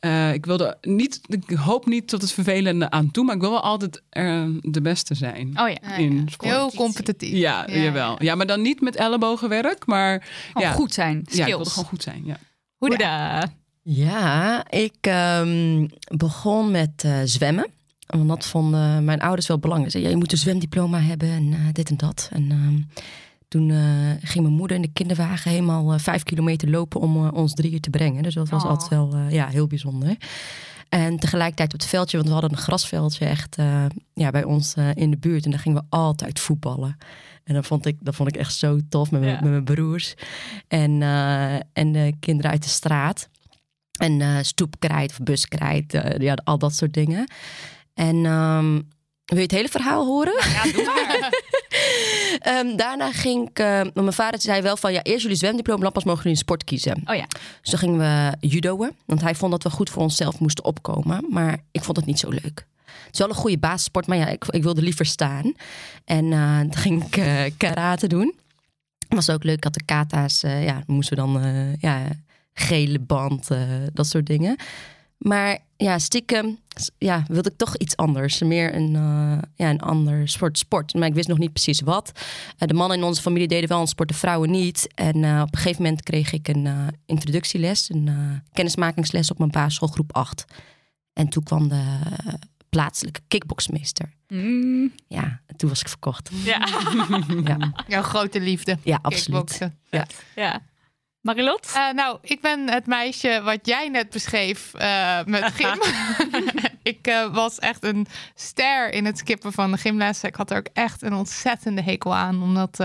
Uh, 0.00 0.32
ik 0.32 0.46
wilde 0.46 0.76
niet. 0.80 1.20
Ik 1.26 1.50
hoop 1.50 1.86
niet 1.86 2.08
tot 2.08 2.22
het 2.22 2.32
vervelende 2.32 2.90
aan 2.90 3.10
toe. 3.10 3.24
Maar 3.24 3.34
ik 3.34 3.40
wil 3.40 3.50
wel 3.50 3.62
altijd 3.62 4.02
uh, 4.12 4.44
de 4.60 4.80
beste 4.80 5.14
zijn. 5.14 5.60
Oh 5.60 5.68
ja. 5.68 5.96
In 5.96 6.28
sport. 6.30 6.50
Heel 6.50 6.72
competitief. 6.74 7.32
Ja, 7.32 7.64
ja, 7.66 7.78
jawel. 7.78 8.22
Ja. 8.22 8.34
maar 8.34 8.46
dan 8.46 8.62
niet 8.62 8.80
met 8.80 8.96
ellebogenwerk. 8.96 9.86
Maar. 9.86 10.28
Ja, 10.54 10.72
goed 10.72 10.92
zijn. 10.92 11.20
Skills. 11.22 11.36
Ja, 11.36 11.46
ik 11.46 11.54
wilde 11.54 11.70
gewoon 11.70 11.88
goed 11.88 12.02
zijn. 12.02 12.22
Ja. 12.24 12.38
Hoe 12.78 12.96
de. 12.96 13.46
Ja, 13.82 14.64
ik 14.70 15.06
um, 15.40 15.88
begon 16.16 16.70
met 16.70 17.02
uh, 17.06 17.16
zwemmen. 17.24 17.66
Want 18.06 18.28
dat 18.28 18.46
vonden 18.46 19.04
mijn 19.04 19.20
ouders 19.20 19.46
wel 19.46 19.58
belangrijk. 19.58 19.92
Ze, 19.92 20.00
ja, 20.00 20.08
je 20.08 20.16
moet 20.16 20.32
een 20.32 20.38
zwemdiploma 20.38 21.00
hebben 21.00 21.28
en 21.30 21.52
uh, 21.52 21.58
dit 21.72 21.90
en 21.90 21.96
dat. 21.96 22.28
En 22.32 22.50
uh, 22.50 22.84
toen 23.48 23.70
ging 24.22 24.44
mijn 24.44 24.56
moeder 24.56 24.76
in 24.76 24.82
de 24.82 24.92
kinderwagen 24.92 25.50
helemaal 25.50 25.98
vijf 25.98 26.22
kilometer 26.22 26.70
lopen 26.70 27.00
om 27.00 27.28
ons 27.28 27.54
drieën 27.54 27.80
te 27.80 27.90
brengen. 27.90 28.22
Dus 28.22 28.34
dat 28.34 28.48
was 28.48 28.64
oh. 28.64 28.70
altijd 28.70 28.90
wel 28.90 29.16
ja, 29.28 29.48
heel 29.48 29.66
bijzonder. 29.66 30.16
En 30.88 31.18
tegelijkertijd 31.18 31.72
op 31.72 31.80
het 31.80 31.88
veldje, 31.88 32.16
want 32.16 32.28
we 32.28 32.34
hadden 32.34 32.52
een 32.52 32.64
grasveldje 32.64 33.24
echt 33.24 33.56
ja, 34.14 34.30
bij 34.30 34.44
ons 34.44 34.74
in 34.94 35.10
de 35.10 35.18
buurt. 35.18 35.44
En 35.44 35.50
daar 35.50 35.60
gingen 35.60 35.78
we 35.78 35.96
altijd 35.96 36.40
voetballen. 36.40 36.96
En 37.48 37.54
dat 37.54 37.66
vond 37.66 37.86
ik, 37.86 37.96
dat 38.00 38.14
vond 38.14 38.28
ik 38.28 38.36
echt 38.36 38.54
zo 38.54 38.78
tof 38.88 39.10
met, 39.10 39.24
ja. 39.24 39.30
met 39.30 39.50
mijn 39.50 39.64
broers. 39.64 40.14
En, 40.68 41.02
en 41.72 41.92
de 41.92 42.12
kinderen 42.20 42.50
uit 42.50 42.62
de 42.62 42.68
straat. 42.68 43.28
En 43.98 44.20
uh, 44.20 44.38
stoepkrijt 44.42 45.10
of 45.10 45.18
buskrijt, 45.18 45.94
uh, 45.94 46.18
ja, 46.18 46.38
al 46.44 46.58
dat 46.58 46.74
soort 46.74 46.94
dingen. 46.94 47.30
En 47.94 48.24
um, 48.24 48.88
wil 49.24 49.36
je 49.36 49.42
het 49.42 49.50
hele 49.50 49.68
verhaal 49.68 50.06
horen? 50.06 50.34
Ja, 50.52 50.62
doe 50.62 50.84
maar. 50.84 51.32
um, 52.58 52.76
daarna 52.82 53.12
ging 53.12 53.48
ik... 53.48 53.58
Uh, 53.58 53.80
mijn 53.94 54.12
vader 54.12 54.40
zei 54.40 54.62
wel 54.62 54.76
van... 54.76 54.92
ja, 54.92 55.02
eerst 55.02 55.22
jullie 55.22 55.36
zwemdiploma, 55.36 55.82
dan 55.82 55.92
pas 55.92 56.04
mogen 56.04 56.22
jullie 56.22 56.36
een 56.36 56.44
sport 56.44 56.64
kiezen. 56.64 57.02
Oh 57.04 57.14
ja. 57.14 57.26
Dus 57.60 57.70
toen 57.70 57.78
gingen 57.78 57.98
we 57.98 58.48
judoën. 58.48 58.92
Want 59.06 59.20
hij 59.20 59.34
vond 59.34 59.52
dat 59.52 59.62
we 59.62 59.70
goed 59.70 59.90
voor 59.90 60.02
onszelf 60.02 60.38
moesten 60.38 60.64
opkomen. 60.64 61.24
Maar 61.28 61.58
ik 61.70 61.84
vond 61.84 61.96
het 61.96 62.06
niet 62.06 62.18
zo 62.18 62.28
leuk. 62.28 62.66
Het 63.04 63.12
is 63.12 63.18
wel 63.18 63.28
een 63.28 63.34
goede 63.34 63.58
basissport, 63.58 64.06
maar 64.06 64.16
ja, 64.16 64.26
ik, 64.26 64.44
ik 64.44 64.62
wilde 64.62 64.82
liever 64.82 65.06
staan. 65.06 65.54
En 66.04 66.30
toen 66.70 66.76
ging 66.76 67.04
ik 67.04 67.54
karate 67.56 68.06
doen. 68.06 68.34
was 69.08 69.30
ook 69.30 69.44
leuk. 69.44 69.56
Ik 69.56 69.64
had 69.64 69.74
de 69.74 69.84
kata's, 69.84 70.40
ja, 70.40 70.82
moesten 70.86 71.16
we 71.16 71.22
dan... 71.22 71.76
ja, 71.80 72.06
gele 72.58 72.98
band, 72.98 73.50
uh, 73.50 73.60
dat 73.92 74.06
soort 74.06 74.26
dingen. 74.26 74.56
Maar 75.18 75.58
ja, 75.76 75.98
stiekem 75.98 76.58
ja, 76.98 77.24
wilde 77.28 77.50
ik 77.50 77.56
toch 77.56 77.76
iets 77.76 77.96
anders. 77.96 78.38
Meer 78.38 78.74
een, 78.74 78.94
uh, 78.94 79.38
ja, 79.54 79.70
een 79.70 79.80
ander 79.80 80.28
soort 80.28 80.58
sport. 80.58 80.94
Maar 80.94 81.08
ik 81.08 81.14
wist 81.14 81.28
nog 81.28 81.38
niet 81.38 81.52
precies 81.52 81.80
wat. 81.80 82.12
Uh, 82.14 82.68
de 82.68 82.74
mannen 82.74 82.98
in 82.98 83.04
onze 83.04 83.22
familie 83.22 83.48
deden 83.48 83.68
wel 83.68 83.80
een 83.80 83.86
sport, 83.86 84.08
de 84.08 84.14
vrouwen 84.14 84.50
niet. 84.50 84.88
En 84.94 85.16
op 85.16 85.52
een 85.52 85.58
gegeven 85.58 85.82
moment 85.82 86.02
kreeg 86.02 86.32
ik 86.32 86.48
een 86.48 86.68
introductieles, 87.06 87.90
een 87.90 88.10
kennismakingsles 88.52 89.30
op 89.30 89.38
mijn 89.38 89.50
basisschool 89.50 89.88
groep 89.88 90.14
8. 90.14 90.44
En 91.12 91.28
toen 91.28 91.42
kwam 91.42 91.68
de 91.68 91.98
plaatselijke 92.70 93.20
kickboxmeester. 93.28 94.12
Mm. 94.28 94.92
Ja, 95.06 95.40
toen 95.56 95.68
was 95.68 95.80
ik 95.80 95.88
verkocht. 95.88 96.30
Ja. 96.44 96.68
ja. 97.44 97.72
Jouw 97.86 98.02
grote 98.02 98.40
liefde. 98.40 98.78
Ja, 98.82 98.98
absoluut. 99.02 99.58
Ja. 99.90 100.06
ja. 100.34 100.62
Marilot? 101.20 101.72
Uh, 101.76 101.92
nou, 101.92 102.18
ik 102.22 102.40
ben 102.40 102.70
het 102.70 102.86
meisje 102.86 103.40
wat 103.44 103.66
jij 103.66 103.88
net 103.88 104.10
beschreef 104.10 104.72
uh, 104.74 105.24
met 105.24 105.52
gym. 105.58 105.78
Ik 106.88 107.08
uh, 107.08 107.34
was 107.34 107.58
echt 107.58 107.84
een 107.84 108.06
ster 108.34 108.92
in 108.92 109.04
het 109.04 109.18
skippen 109.18 109.52
van 109.52 109.70
de 109.70 109.78
gymlessen. 109.78 110.28
Ik 110.28 110.34
had 110.34 110.50
er 110.50 110.56
ook 110.56 110.68
echt 110.72 111.02
een 111.02 111.14
ontzettende 111.14 111.82
hekel 111.82 112.14
aan. 112.14 112.42
Omdat 112.42 112.76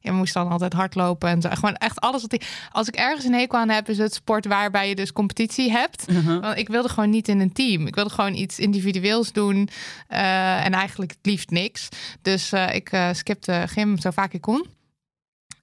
je 0.00 0.12
moest 0.12 0.34
dan 0.34 0.48
altijd 0.48 0.72
hardlopen 0.72 1.28
en 1.28 1.40
zo. 1.40 1.48
Gewoon 1.52 1.74
echt 1.74 2.00
alles 2.00 2.22
wat 2.22 2.32
ik... 2.32 2.68
Als 2.72 2.88
ik 2.88 2.96
ergens 2.96 3.24
een 3.24 3.34
hekel 3.34 3.58
aan 3.58 3.68
heb, 3.68 3.88
is 3.88 3.98
het 3.98 4.14
sport 4.14 4.46
waarbij 4.46 4.88
je 4.88 4.94
dus 4.94 5.12
competitie 5.12 5.70
hebt. 5.70 6.04
-huh. 6.06 6.40
Want 6.40 6.58
ik 6.58 6.68
wilde 6.68 6.88
gewoon 6.88 7.10
niet 7.10 7.28
in 7.28 7.40
een 7.40 7.52
team. 7.52 7.86
Ik 7.86 7.94
wilde 7.94 8.10
gewoon 8.10 8.34
iets 8.34 8.58
individueels 8.58 9.32
doen. 9.32 9.68
en 10.08 10.72
eigenlijk 10.72 11.10
het 11.10 11.26
liefst 11.26 11.50
niks. 11.50 11.88
Dus 12.22 12.52
ik 12.52 12.90
skipte 13.12 13.64
gym 13.66 13.98
zo 13.98 14.10
vaak 14.10 14.32
ik 14.32 14.40
kon. 14.40 14.66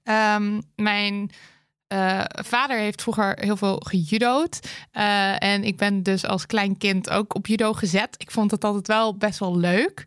Um, 0.04 0.62
mijn... 0.76 1.30
Uh, 1.88 2.24
vader 2.26 2.78
heeft 2.78 3.02
vroeger 3.02 3.38
heel 3.40 3.56
veel 3.56 3.80
gejudo'd. 3.86 4.68
Uh, 4.92 5.42
en 5.42 5.64
ik 5.64 5.76
ben 5.76 6.02
dus 6.02 6.24
als 6.24 6.46
klein 6.46 6.76
kind 6.76 7.10
ook 7.10 7.34
op 7.34 7.46
judo 7.46 7.72
gezet. 7.72 8.14
Ik 8.18 8.30
vond 8.30 8.50
het 8.50 8.64
altijd 8.64 8.86
wel 8.86 9.16
best 9.16 9.38
wel 9.38 9.56
leuk. 9.56 10.04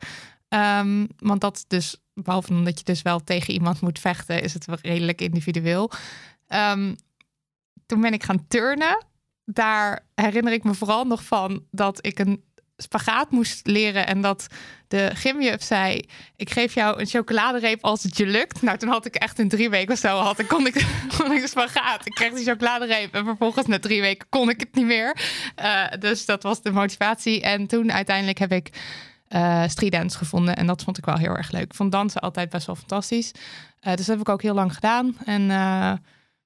Um, 0.50 1.08
want 1.18 1.42
dat 1.42 1.66
dus, 1.68 1.96
behalve 2.14 2.54
omdat 2.54 2.78
je 2.78 2.86
dus 2.86 3.02
wel 3.02 3.24
tegen 3.24 3.54
iemand 3.54 3.82
moet 3.82 4.00
vechten, 4.00 4.42
is 4.42 4.54
het 4.54 4.66
wel 4.66 4.78
redelijk 4.82 5.22
individueel. 5.22 5.92
Um, 6.48 6.96
toen 7.86 8.02
ben 8.02 8.14
ik 8.14 8.24
gaan 8.24 8.48
turnen. 8.48 9.06
Daar 9.46 10.06
herinner 10.16 10.54
ik 10.54 10.64
me 10.64 10.74
vooral 10.74 11.04
nog 11.06 11.24
van 11.24 11.64
dat 11.72 12.06
ik 12.06 12.20
een 12.20 12.44
spagaat 12.78 13.32
moest 13.32 13.68
leren 13.68 14.08
en 14.08 14.22
dat 14.22 14.48
de 14.88 15.12
gymjuf 15.14 15.64
zei: 15.64 16.06
Ik 16.36 16.50
geef 16.50 16.74
jou 16.74 17.00
een 17.00 17.06
chocoladereep 17.06 17.84
als 17.84 18.04
het 18.04 18.18
je 18.18 18.26
lukt. 18.26 18.62
Nou, 18.62 18.78
toen 18.78 18.90
had 18.90 19.06
ik 19.06 19.16
echt 19.16 19.40
in 19.40 19.50
drie 19.50 19.70
weken 19.70 19.94
of 19.94 20.00
zo 20.00 20.18
had 20.18 20.40
ik, 20.40 20.48
kon, 20.48 20.68
ik, 20.68 20.76
ik 21.36 21.42
de 21.42 21.48
spagaat. 21.48 22.06
Ik 22.06 22.14
kreeg 22.14 22.34
die 22.34 22.46
chocoladereep 22.46 23.14
en 23.14 23.26
vervolgens 23.26 23.68
na 23.68 23.80
drie 23.80 24.02
weken 24.02 24.28
kon 24.30 24.50
ik 24.50 24.60
het 24.60 24.76
niet 24.76 24.86
meer. 24.86 25.18
Uh, 25.62 25.86
dus 26.00 26.26
dat 26.26 26.44
was 26.44 26.62
de 26.62 26.72
motivatie. 26.72 27.42
En 27.42 27.68
toen 27.68 27.92
uiteindelijk 27.92 28.38
heb 28.38 28.52
ik 28.52 28.70
uh, 29.30 29.68
street 29.68 29.92
dance 29.92 30.18
gevonden 30.18 30.56
en 30.56 30.68
dat 30.68 30.84
vond 30.84 30.98
ik 30.98 31.06
wel 31.06 31.18
heel 31.18 31.36
erg 31.36 31.52
leuk. 31.52 31.64
Ik 31.64 31.76
vond 31.76 31.92
dansen 31.92 32.22
altijd 32.22 32.50
best 32.50 32.66
wel 32.66 32.76
fantastisch. 32.76 33.32
Uh, 33.36 33.42
dus 33.96 34.06
dat 34.06 34.18
heb 34.18 34.20
ik 34.20 34.30
ook 34.30 34.42
heel 34.42 34.54
lang 34.54 34.74
gedaan. 34.74 35.18
En, 35.26 35.46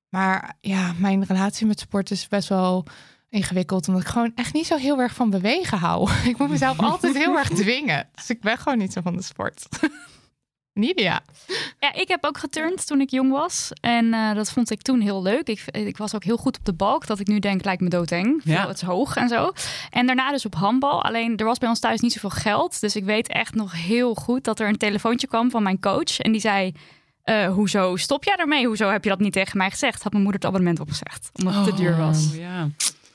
maar 0.09 0.55
ja, 0.61 0.93
mijn 0.97 1.23
relatie 1.23 1.65
met 1.65 1.79
sport 1.79 2.11
is 2.11 2.27
best 2.27 2.49
wel 2.49 2.85
ingewikkeld. 3.31 3.87
Omdat 3.87 4.03
ik 4.03 4.07
gewoon 4.07 4.31
echt 4.35 4.53
niet 4.53 4.65
zo 4.65 4.75
heel 4.75 4.99
erg 4.99 5.13
van 5.13 5.29
bewegen 5.29 5.77
hou. 5.77 6.09
Ik 6.29 6.37
moet 6.37 6.49
mezelf 6.49 6.79
altijd 6.79 7.17
heel 7.17 7.37
erg 7.37 7.49
dwingen. 7.63 8.09
Dus 8.15 8.29
ik 8.29 8.41
ben 8.41 8.57
gewoon 8.57 8.77
niet 8.77 8.93
zo 8.93 9.01
van 9.01 9.15
de 9.15 9.21
sport. 9.21 9.67
Nidia. 10.73 11.21
Ja, 11.79 11.93
ik 11.93 12.07
heb 12.07 12.25
ook 12.25 12.37
geturnd 12.37 12.87
toen 12.87 13.01
ik 13.01 13.09
jong 13.09 13.31
was. 13.31 13.71
En 13.81 14.05
uh, 14.05 14.33
dat 14.33 14.51
vond 14.51 14.71
ik 14.71 14.81
toen 14.81 14.99
heel 14.99 15.21
leuk. 15.21 15.47
Ik, 15.47 15.63
ik 15.71 15.97
was 15.97 16.15
ook 16.15 16.23
heel 16.23 16.37
goed 16.37 16.57
op 16.57 16.65
de 16.65 16.73
balk. 16.73 17.07
Dat 17.07 17.19
ik 17.19 17.27
nu 17.27 17.39
denk, 17.39 17.63
lijkt 17.63 17.81
me 17.81 17.89
doodeng. 17.89 18.41
Ja. 18.43 18.67
Het 18.67 18.75
is 18.75 18.81
hoog 18.81 19.15
en 19.15 19.27
zo. 19.27 19.51
En 19.89 20.05
daarna 20.05 20.31
dus 20.31 20.45
op 20.45 20.55
handbal. 20.55 21.03
Alleen 21.03 21.37
er 21.37 21.45
was 21.45 21.57
bij 21.57 21.69
ons 21.69 21.79
thuis 21.79 21.99
niet 21.99 22.13
zoveel 22.13 22.29
geld. 22.29 22.81
Dus 22.81 22.95
ik 22.95 23.03
weet 23.03 23.27
echt 23.27 23.55
nog 23.55 23.73
heel 23.73 24.15
goed 24.15 24.43
dat 24.43 24.59
er 24.59 24.67
een 24.67 24.77
telefoontje 24.77 25.27
kwam 25.27 25.51
van 25.51 25.63
mijn 25.63 25.79
coach. 25.79 26.19
En 26.19 26.31
die 26.31 26.41
zei... 26.41 26.73
Uh, 27.25 27.53
hoezo 27.53 27.95
stop 27.95 28.23
jij 28.23 28.35
ermee? 28.35 28.67
Hoezo 28.67 28.89
heb 28.89 29.03
je 29.03 29.09
dat 29.09 29.19
niet 29.19 29.33
tegen 29.33 29.57
mij 29.57 29.69
gezegd? 29.69 30.03
Had 30.03 30.11
mijn 30.11 30.23
moeder 30.23 30.41
het 30.41 30.49
abonnement 30.49 30.79
opgezegd. 30.79 31.29
Omdat 31.33 31.53
het 31.55 31.63
te 31.63 31.73
duur 31.73 31.97
was. 31.97 32.27
Oh, 32.29 32.35
ja 32.35 32.69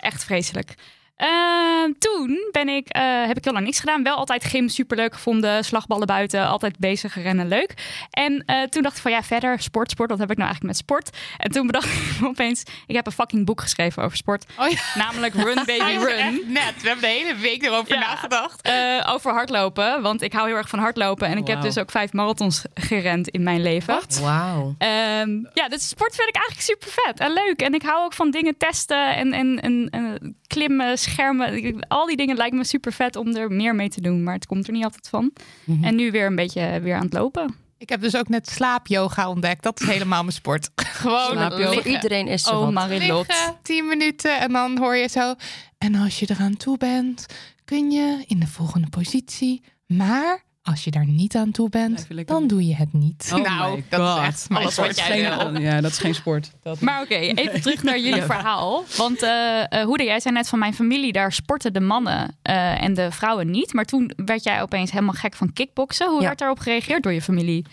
echt 0.06 0.24
vreselijk. 0.24 0.74
Ehm, 1.16 1.92
toen 1.98 2.48
ben 2.50 2.68
ik, 2.68 2.96
uh, 2.96 3.26
heb 3.26 3.36
ik 3.36 3.44
heel 3.44 3.52
lang 3.52 3.64
niks 3.64 3.80
gedaan. 3.80 4.02
Wel 4.02 4.16
altijd 4.16 4.44
gym 4.44 4.68
superleuk 4.68 5.14
gevonden. 5.14 5.64
Slagballen 5.64 6.06
buiten, 6.06 6.46
altijd 6.46 6.78
bezig, 6.78 7.14
rennen 7.22 7.48
leuk. 7.48 7.74
En 8.10 8.44
uh, 8.46 8.62
toen 8.62 8.82
dacht 8.82 8.96
ik 8.96 9.02
van 9.02 9.10
ja, 9.10 9.22
verder 9.22 9.60
sport, 9.60 9.90
sport. 9.90 10.10
Wat 10.10 10.18
heb 10.18 10.30
ik 10.30 10.36
nou 10.36 10.48
eigenlijk 10.48 10.78
met 10.78 10.86
sport? 10.86 11.16
En 11.38 11.50
toen 11.50 11.66
bedacht 11.66 11.86
ik 12.20 12.26
opeens, 12.26 12.62
ik 12.86 12.94
heb 12.94 13.06
een 13.06 13.12
fucking 13.12 13.46
boek 13.46 13.60
geschreven 13.60 14.02
over 14.02 14.16
sport. 14.16 14.44
Oh 14.58 14.68
ja. 14.68 14.78
Namelijk 14.94 15.34
Run 15.34 15.54
Baby 15.54 15.96
Run. 16.06 16.42
Net, 16.46 16.82
we 16.82 16.88
hebben 16.88 17.00
de 17.00 17.06
hele 17.06 17.34
week 17.34 17.62
erover 17.62 17.94
ja. 17.94 18.00
nagedacht. 18.00 18.68
Uh, 18.68 19.12
over 19.12 19.32
hardlopen, 19.32 20.02
want 20.02 20.22
ik 20.22 20.32
hou 20.32 20.46
heel 20.46 20.56
erg 20.56 20.68
van 20.68 20.78
hardlopen. 20.78 21.28
En 21.28 21.36
ik 21.38 21.46
heb 21.46 21.62
dus 21.62 21.78
ook 21.78 21.90
vijf 21.90 22.12
marathons 22.12 22.64
gerend 22.74 23.28
in 23.28 23.42
mijn 23.42 23.62
leven. 23.62 24.00
Wauw. 24.20 24.74
Um, 24.78 25.48
ja, 25.54 25.68
dus 25.68 25.88
sport 25.88 26.14
vind 26.14 26.28
ik 26.28 26.36
eigenlijk 26.36 26.66
super 26.66 26.88
vet 27.04 27.20
en 27.20 27.32
leuk. 27.32 27.62
En 27.62 27.74
ik 27.74 27.82
hou 27.82 28.04
ook 28.04 28.12
van 28.12 28.30
dingen 28.30 28.56
testen 28.56 29.16
en, 29.16 29.32
en, 29.32 29.60
en, 29.60 29.88
en 29.90 30.36
klimmen, 30.46 30.98
schermen. 31.10 31.80
Al 31.88 32.06
die 32.06 32.16
dingen 32.16 32.36
lijken 32.36 32.58
me 32.58 32.64
super 32.64 32.92
vet 32.92 33.16
om 33.16 33.36
er 33.36 33.52
meer 33.52 33.74
mee 33.74 33.88
te 33.88 34.00
doen. 34.00 34.22
Maar 34.22 34.34
het 34.34 34.46
komt 34.46 34.66
er 34.66 34.72
niet 34.72 34.84
altijd 34.84 35.08
van. 35.08 35.32
Mhm. 35.64 35.84
En 35.84 35.94
nu 35.94 36.10
weer 36.10 36.26
een 36.26 36.36
beetje 36.36 36.80
weer 36.80 36.94
aan 36.94 37.02
het 37.02 37.12
lopen. 37.12 37.54
Ik 37.78 37.88
heb 37.88 38.00
dus 38.00 38.16
ook 38.16 38.28
net 38.28 38.48
slaapyoga 38.48 39.28
ontdekt. 39.28 39.62
Dat 39.62 39.80
is 39.80 39.86
helemaal 39.86 40.20
mijn 40.22 40.32
sport. 40.32 40.70
Gewoon 40.74 41.52
Voor 41.52 41.86
iedereen 41.86 42.26
is 42.26 42.42
zo. 42.42 42.60
Oh, 42.60 42.68
Marilot. 42.68 43.26
tien 43.62 43.86
minuten 43.86 44.40
en 44.40 44.52
dan 44.52 44.78
hoor 44.78 44.96
je 44.96 45.08
zo. 45.08 45.34
En 45.78 45.94
als 45.94 46.18
je 46.20 46.26
eraan 46.30 46.56
toe 46.56 46.76
bent, 46.78 47.26
kun 47.64 47.90
je 47.90 48.24
in 48.26 48.40
de 48.40 48.46
volgende 48.46 48.88
positie. 48.88 49.62
Maar 49.86 50.44
als 50.66 50.84
je 50.84 50.90
daar 50.90 51.06
niet 51.06 51.36
aan 51.36 51.50
toe 51.50 51.68
bent, 51.68 52.06
dan 52.24 52.46
doe 52.46 52.66
je 52.66 52.74
het 52.74 52.92
niet. 52.92 53.30
Oh 53.34 53.42
nou, 53.42 53.82
dat 53.88 54.18
is 54.18 54.24
echt 54.24 54.46
alles 54.50 54.76
wat 54.76 54.96
jij 54.98 55.20
Ja, 55.60 55.80
dat 55.80 55.90
is 55.90 55.98
geen 55.98 56.14
sport. 56.14 56.50
Dat 56.62 56.80
maar 56.80 57.02
oké, 57.02 57.14
even 57.14 57.60
terug 57.60 57.82
naar 57.82 58.00
jullie 58.00 58.22
verhaal. 58.34 58.84
Want 58.96 59.22
uh, 59.22 59.62
uh, 59.70 59.84
Hoede, 59.84 60.04
jij 60.04 60.20
zei 60.20 60.34
net 60.34 60.48
van 60.48 60.58
mijn 60.58 60.74
familie, 60.74 61.12
daar 61.12 61.32
sporten 61.32 61.72
de 61.72 61.80
mannen 61.80 62.38
uh, 62.50 62.82
en 62.82 62.94
de 62.94 63.10
vrouwen 63.10 63.50
niet. 63.50 63.72
Maar 63.72 63.84
toen 63.84 64.12
werd 64.16 64.44
jij 64.44 64.62
opeens 64.62 64.90
helemaal 64.90 65.14
gek 65.14 65.34
van 65.34 65.52
kickboksen. 65.52 66.08
Hoe 66.08 66.20
ja. 66.20 66.26
werd 66.26 66.38
daarop 66.38 66.58
gereageerd 66.58 67.02
door 67.02 67.12
je 67.12 67.22
familie? 67.22 67.64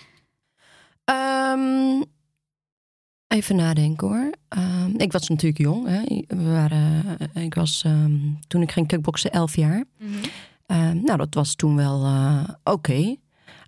Um, 1.06 2.04
even 3.28 3.56
nadenken 3.56 4.08
hoor. 4.08 4.32
Um, 4.58 4.94
ik 4.98 5.12
was 5.12 5.30
natuurlijk 5.30 5.62
jong. 5.62 5.88
Hè. 5.88 6.02
We 6.28 6.52
waren, 6.52 7.18
ik 7.34 7.54
was 7.54 7.84
um, 7.86 8.40
toen 8.48 8.62
ik 8.62 8.72
ging 8.72 8.88
kickboksen 8.88 9.32
elf 9.32 9.56
jaar. 9.56 9.84
Mm 10.00 10.14
-hmm. 10.14 10.22
Uh, 10.68 10.92
nou, 10.92 11.18
dat 11.18 11.34
was 11.34 11.56
toen 11.56 11.76
wel 11.76 12.06
uh, 12.06 12.44
oké. 12.64 13.16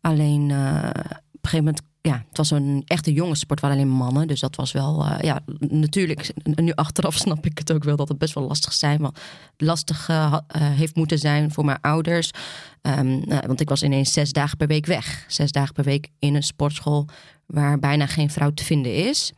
Alleen 0.02 0.50
uh, 0.50 0.89
op 1.32 1.43
een 1.43 1.50
gegeven 1.50 1.58
moment, 1.58 1.82
ja, 2.02 2.26
het 2.28 2.38
was 2.38 2.52
een 2.52 2.84
echte 2.86 3.14
jongenssport 3.14 3.60
waar 3.60 3.72
alleen 3.72 3.89
mannen. 3.89 4.28
Dus 4.28 4.39
dat 4.39 4.56
was 4.56 4.72
wel, 4.72 5.06
uh, 5.06 5.20
ja, 5.20 5.39
natuurlijk, 5.60 6.34
nu 6.43 6.72
achteraf 6.72 7.16
snap 7.26 7.46
ik 7.46 7.58
het 7.58 7.72
ook 7.72 7.84
wel 7.84 7.96
dat 7.96 8.08
het 8.08 8.18
best 8.18 8.34
wel 8.34 8.48
lastig 8.48 8.74
zijn. 8.74 9.02
Want 9.02 9.20
lastig 9.58 10.08
heeft 10.54 10.96
moeten 10.96 11.20
zijn 11.20 11.52
voor 11.52 11.66
mijn 11.66 11.82
ouders. 11.82 12.32
Um, 12.82 13.22
nou, 13.26 13.48
want 13.48 13.62
ik 13.62 13.70
was 13.70 13.84
ineens 13.84 14.14
zes 14.14 14.32
dagen 14.32 14.58
per 14.58 14.68
week 14.68 14.86
weg. 14.86 15.26
Zes 15.28 15.52
dagen 15.52 15.74
per 15.74 15.84
week 15.84 16.10
in 16.20 16.36
een 16.36 16.43
sportschool 16.43 17.08
waar 17.46 17.80
bijna 17.80 18.06
geen 18.06 18.30
vrouw 18.30 18.52
te 18.52 18.64
vinden 18.64 18.96
is. 18.96 19.34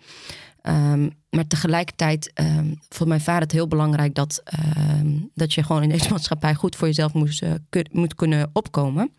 Um, 0.67 1.11
maar 1.29 1.47
tegelijkertijd 1.47 2.31
um, 2.35 2.79
vond 2.89 3.09
mijn 3.09 3.21
vader 3.21 3.41
het 3.41 3.51
heel 3.51 3.67
belangrijk 3.67 4.15
dat, 4.15 4.43
um, 4.99 5.29
dat 5.33 5.53
je 5.53 5.63
gewoon 5.63 5.83
in 5.83 5.89
deze 5.89 6.09
maatschappij 6.13 6.53
goed 6.53 6.75
voor 6.75 6.87
jezelf 6.87 7.13
moest, 7.13 7.43
kun, 7.69 7.87
moet 7.91 8.15
kunnen 8.15 8.49
opkomen. 8.53 9.11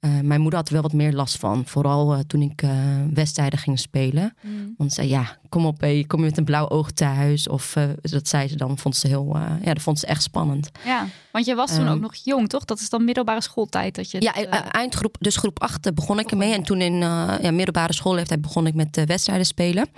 Uh, 0.00 0.20
mijn 0.20 0.40
moeder 0.40 0.58
had 0.58 0.68
er 0.68 0.74
wel 0.74 0.82
wat 0.82 0.92
meer 0.92 1.12
last 1.12 1.36
van. 1.36 1.62
Vooral 1.66 2.14
uh, 2.14 2.18
toen 2.26 2.42
ik 2.42 2.62
uh, 2.62 2.70
wedstrijden 3.14 3.58
ging 3.58 3.78
spelen. 3.78 4.34
Mm. 4.42 4.74
Want 4.76 4.92
ze 4.92 5.00
zei, 5.00 5.12
ja, 5.12 5.38
kom 5.48 5.66
op, 5.66 5.80
hey, 5.80 6.04
kom 6.06 6.18
je 6.18 6.24
met 6.24 6.38
een 6.38 6.44
blauw 6.44 6.68
oog 6.68 6.90
thuis? 6.90 7.48
Of 7.48 7.76
dat 8.02 8.28
zei 8.28 8.48
ze 8.48 8.56
dan, 8.56 8.78
vond 8.78 8.96
ze 8.96 9.06
heel, 9.06 9.36
ja, 9.36 9.74
dat 9.74 9.82
vond 9.82 9.98
ze 9.98 10.06
echt 10.06 10.22
spannend. 10.22 10.70
Ja, 10.84 11.06
want 11.32 11.46
je 11.46 11.54
was 11.54 11.74
toen 11.74 11.88
ook 11.88 12.00
nog 12.00 12.14
jong, 12.14 12.48
toch? 12.48 12.64
Dat 12.64 12.80
is 12.80 12.90
dan 12.90 13.04
middelbare 13.04 13.40
schooltijd 13.40 13.94
dat 13.94 14.10
je... 14.10 14.20
Ja, 14.22 14.70
eindgroep, 14.70 15.16
dus 15.20 15.36
groep 15.36 15.60
8 15.60 15.94
begon 15.94 16.18
ik 16.18 16.30
ermee. 16.30 16.54
En 16.54 16.62
toen 16.62 16.80
in 16.80 16.94
ja, 16.94 17.50
middelbare 17.50 17.92
schoolleeftijd 17.92 18.40
begon 18.40 18.66
ik 18.66 18.74
met 18.74 19.04
wedstrijden 19.06 19.46
spelen. 19.46 19.88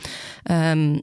Um, 0.50 1.03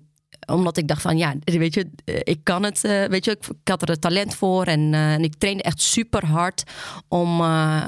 omdat 0.50 0.78
ik 0.78 0.88
dacht 0.88 1.02
van 1.02 1.18
ja, 1.18 1.34
weet 1.44 1.74
je, 1.74 1.90
eh, 2.06 2.16
ik 2.24 2.40
kan 2.44 2.64
het. 2.64 2.84
Uh, 2.84 3.06
weet 3.06 3.26
je, 3.26 3.32
ik, 3.32 3.48
had 3.64 3.82
er 3.82 3.88
het 3.90 4.02
talent 4.02 4.36
voor. 4.36 4.64
En, 4.64 4.94
uh, 4.94 5.14
en 5.14 5.24
ik 5.24 5.36
trainde 5.38 5.64
echt 5.64 5.82
super 5.82 6.26
hard 6.26 6.64
om, 7.08 7.38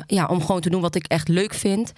ja, 0.06 0.26
om 0.30 0.42
gewoon 0.42 0.62
te 0.62 0.70
doen 0.70 0.82
wat 0.82 0.96
ik 0.96 1.06
echt 1.06 1.28
leuk 1.28 1.54
vind. 1.54 1.92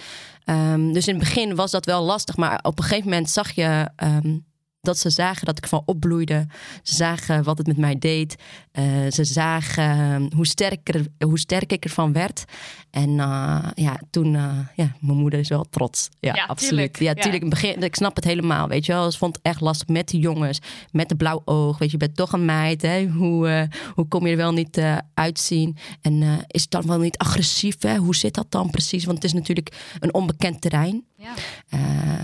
Um, 0.45 0.93
dus 0.93 1.07
in 1.07 1.15
het 1.15 1.23
begin 1.23 1.55
was 1.55 1.71
dat 1.71 1.85
wel 1.85 2.03
lastig. 2.03 2.37
Maar 2.37 2.59
op 2.61 2.77
een 2.77 2.83
gegeven 2.83 3.09
moment 3.09 3.29
zag 3.29 3.51
je. 3.51 3.89
Um, 4.03 4.45
dat 4.83 4.97
ze 4.97 5.09
zagen 5.09 5.45
dat 5.45 5.57
ik 5.57 5.67
van 5.67 5.81
opbloeide. 5.85 6.47
Ze 6.81 6.95
zagen 6.95 7.43
wat 7.43 7.57
het 7.57 7.67
met 7.67 7.77
mij 7.77 7.99
deed. 7.99 8.35
Uh, 8.73 8.85
ze 9.11 9.23
zagen 9.23 9.83
ehm, 9.83 10.29
hoe, 10.35 10.47
sterker, 10.47 11.05
hoe 11.25 11.39
sterk 11.39 11.71
ik 11.71 11.83
ervan 11.83 12.13
werd. 12.13 12.43
En 12.89 13.09
uh, 13.09 13.67
ja, 13.75 13.99
toen, 14.09 14.33
uh, 14.33 14.59
ja, 14.75 14.95
mijn 14.99 15.17
moeder 15.17 15.39
is 15.39 15.49
wel 15.49 15.65
trots. 15.69 16.09
Ja, 16.19 16.33
ja 16.35 16.45
absoluut. 16.45 16.93
Tuurlijk. 16.93 17.17
Ja, 17.17 17.23
tuurlijk. 17.23 17.43
Ja. 17.43 17.49
Begin, 17.49 17.83
ik 17.83 17.95
snap 17.95 18.15
het 18.15 18.25
helemaal, 18.25 18.67
weet 18.67 18.85
je 18.85 18.91
wel. 18.91 19.11
Ze 19.11 19.17
vond 19.17 19.35
het 19.35 19.45
echt 19.45 19.61
lastig 19.61 19.87
met 19.87 20.07
die 20.07 20.19
jongens. 20.19 20.59
Met 20.91 21.09
de 21.09 21.15
blauw 21.15 21.41
oog, 21.45 21.77
weet 21.77 21.91
je. 21.91 21.97
Je 21.97 22.05
bent 22.05 22.17
toch 22.17 22.33
een 22.33 22.45
meid, 22.45 22.81
hè. 22.81 23.07
Hoe, 23.07 23.69
hoe 23.95 24.07
kom 24.07 24.25
je 24.25 24.31
er 24.31 24.37
wel 24.37 24.53
niet 24.53 24.81
uitzien? 25.13 25.77
En 26.01 26.21
is 26.47 26.61
het 26.61 26.71
dan 26.71 26.87
wel 26.87 26.99
niet 26.99 27.17
agressief, 27.17 27.81
hè? 27.81 27.97
Hoe 27.97 28.15
zit 28.15 28.33
dat 28.33 28.51
dan 28.51 28.69
precies? 28.69 29.05
Want 29.05 29.17
het 29.17 29.25
is 29.25 29.33
natuurlijk 29.33 29.97
een 29.99 30.13
onbekend 30.13 30.61
terrein. 30.61 31.03
Ja. 31.17 31.33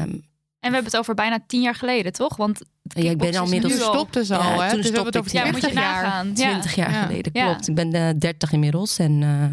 Um, 0.02 0.06
en 0.06 0.29
we 0.60 0.76
hebben 0.76 0.92
het 0.92 0.98
over 0.98 1.14
bijna 1.14 1.40
tien 1.48 1.62
jaar 1.62 1.76
geleden, 1.76 2.12
toch? 2.12 2.36
Want 2.36 2.62
ja, 2.84 3.10
ik 3.10 3.18
ben 3.18 3.36
al 3.36 3.48
middels 3.48 3.74
gestopt 3.74 4.14
dus 4.14 4.32
al. 4.32 4.42
Ja, 4.42 4.64
hè? 4.64 4.70
Toen 4.70 4.82
dus 4.82 4.88
stopte 4.88 5.18
ik. 5.18 5.32
Ja, 5.32 5.52
moet 5.52 5.62
je 5.62 5.74
nagaan. 5.74 6.34
Twintig 6.34 6.76
jaar 6.76 6.92
geleden, 6.92 7.32
klopt. 7.32 7.68
Ik 7.68 7.76
ben 7.76 7.96
uh, 7.96 8.10
dertig 8.18 8.52
inmiddels 8.52 9.00
en 9.00 9.22
uh, 9.22 9.44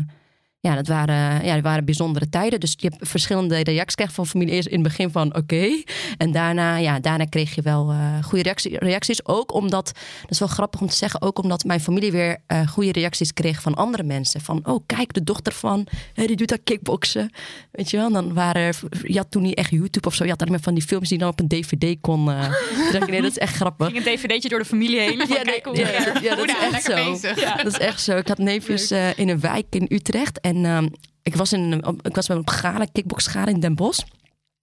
ja, 0.66 0.74
dat 0.74 0.86
waren, 0.86 1.44
ja, 1.44 1.54
dat 1.54 1.62
waren 1.62 1.84
bijzondere 1.84 2.28
tijden. 2.28 2.60
Dus 2.60 2.74
je 2.76 2.88
hebt 2.88 3.08
verschillende 3.08 3.62
reacties 3.62 3.94
krijgen 3.94 4.14
van 4.14 4.26
familie. 4.26 4.54
Eerst 4.54 4.68
in 4.68 4.74
het 4.74 4.82
begin 4.82 5.10
van 5.10 5.28
oké. 5.28 5.38
Okay. 5.38 5.84
En 6.18 6.32
daarna, 6.32 6.76
ja, 6.76 7.00
daarna 7.00 7.24
kreeg 7.24 7.54
je 7.54 7.62
wel 7.62 7.92
uh, 7.92 8.24
goede 8.24 8.42
reactie, 8.42 8.78
reacties. 8.78 9.26
Ook 9.26 9.54
omdat, 9.54 9.92
dat 10.20 10.30
is 10.30 10.38
wel 10.38 10.48
grappig 10.48 10.80
om 10.80 10.88
te 10.88 10.96
zeggen, 10.96 11.22
ook 11.22 11.38
omdat 11.38 11.64
mijn 11.64 11.80
familie 11.80 12.12
weer 12.12 12.38
uh, 12.48 12.68
goede 12.68 12.92
reacties 12.92 13.32
kreeg 13.32 13.62
van 13.62 13.74
andere 13.74 14.02
mensen. 14.02 14.40
Van, 14.40 14.60
oh 14.62 14.82
kijk, 14.86 15.12
de 15.12 15.24
dochter 15.24 15.52
van, 15.52 15.86
hey, 16.14 16.26
die 16.26 16.36
doet 16.36 16.48
dat 16.48 16.60
kickboksen. 16.64 17.30
Weet 17.70 17.90
je 17.90 17.96
wel, 17.96 18.12
dan 18.12 18.34
waren, 18.34 18.74
je 19.02 19.16
had 19.16 19.30
toen 19.30 19.42
niet 19.42 19.54
echt 19.54 19.70
YouTube 19.70 20.06
of 20.06 20.14
zo. 20.14 20.24
Je 20.24 20.30
had 20.30 20.40
alleen 20.40 20.52
maar 20.52 20.62
van 20.62 20.74
die 20.74 20.82
films 20.82 21.08
die 21.08 21.18
dan 21.18 21.28
op 21.28 21.40
een 21.40 21.48
dvd 21.48 21.96
kon. 22.00 22.24
Uh, 22.36 22.92
dacht, 22.92 23.10
nee, 23.10 23.22
dat 23.22 23.30
is 23.30 23.38
echt 23.38 23.54
grappig. 23.54 23.86
Ging 23.86 24.06
een 24.06 24.16
dvd'tje 24.16 24.48
door 24.48 24.58
de 24.58 24.64
familie 24.64 25.00
heen. 25.00 25.18
ja, 25.18 25.42
nee, 25.42 25.60
ja, 25.72 25.88
ja, 25.88 26.20
ja, 26.22 26.34
dat 26.34 26.48
is 26.48 26.56
echt 26.72 26.84
zo. 26.84 27.30
Dat 27.56 27.66
is 27.66 27.78
echt 27.78 28.02
zo. 28.02 28.16
Ik 28.16 28.28
had 28.28 28.38
neefjes 28.38 28.90
in 29.16 29.28
een 29.28 29.40
wijk 29.40 29.66
in 29.70 29.86
Utrecht 29.88 30.40
en 30.40 30.55
um, 30.64 30.90
ik 31.22 31.36
was, 31.36 31.52
in, 31.52 31.72
ik 32.02 32.14
was 32.14 32.26
bij 32.26 32.36
een 32.36 32.48
gala, 32.48 32.86
kickboxgala 32.92 33.46
in 33.46 33.60
Den 33.60 33.74
Bosch. 33.74 34.04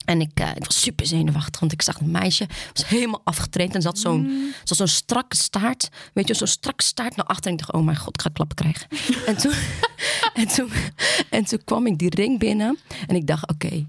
En 0.05 0.21
ik, 0.21 0.39
uh, 0.39 0.49
ik 0.55 0.65
was 0.65 0.81
super 0.81 1.05
zenuwachtig, 1.05 1.59
want 1.59 1.71
ik 1.71 1.81
zag 1.81 1.99
een 1.99 2.11
meisje, 2.11 2.47
was 2.73 2.87
helemaal 2.87 3.21
afgetraind 3.23 3.75
en 3.75 3.81
zat 3.81 3.99
zo'n 3.99 4.21
mm. 4.21 4.53
zo'n 4.63 4.87
strakke 4.87 5.35
staart, 5.35 5.89
weet 6.13 6.27
je, 6.27 6.33
zo'n 6.33 6.47
strakke 6.47 6.83
staart 6.83 7.15
naar 7.15 7.25
achter. 7.25 7.45
En 7.45 7.51
ik 7.51 7.59
dacht, 7.59 7.73
oh 7.73 7.83
mijn 7.83 7.97
god, 7.97 8.15
ik 8.15 8.21
ga 8.21 8.29
klappen 8.33 8.55
krijgen. 8.55 8.87
en, 9.29 9.37
toen, 9.37 9.53
en, 10.41 10.47
toen, 10.47 10.69
en 11.29 11.45
toen 11.45 11.63
kwam 11.63 11.87
ik 11.87 11.97
die 11.97 12.09
ring 12.09 12.39
binnen 12.39 12.77
en 13.07 13.15
ik 13.15 13.27
dacht, 13.27 13.49
oké, 13.49 13.65
okay, 13.65 13.87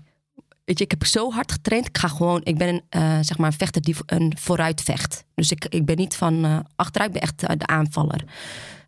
weet 0.65 0.79
je, 0.79 0.85
ik 0.85 0.91
heb 0.91 1.07
zo 1.07 1.33
hard 1.33 1.53
getraind, 1.53 1.87
ik 1.87 1.99
ga 1.99 2.09
gewoon, 2.09 2.41
ik 2.45 2.59
ben 2.59 2.69
een, 2.69 2.83
uh, 3.03 3.19
zeg 3.21 3.39
maar 3.39 3.47
een 3.47 3.59
vechter 3.59 3.83
die 3.83 3.97
een 4.07 4.33
vooruit 4.39 4.81
vecht. 4.81 5.25
Dus 5.35 5.51
ik, 5.51 5.67
ik 5.69 5.85
ben 5.85 5.97
niet 5.97 6.17
van 6.17 6.45
uh, 6.45 6.59
achteruit, 6.77 7.15
ik 7.15 7.21
ben 7.21 7.29
echt 7.29 7.59
de 7.61 7.67
aanvaller. 7.67 8.25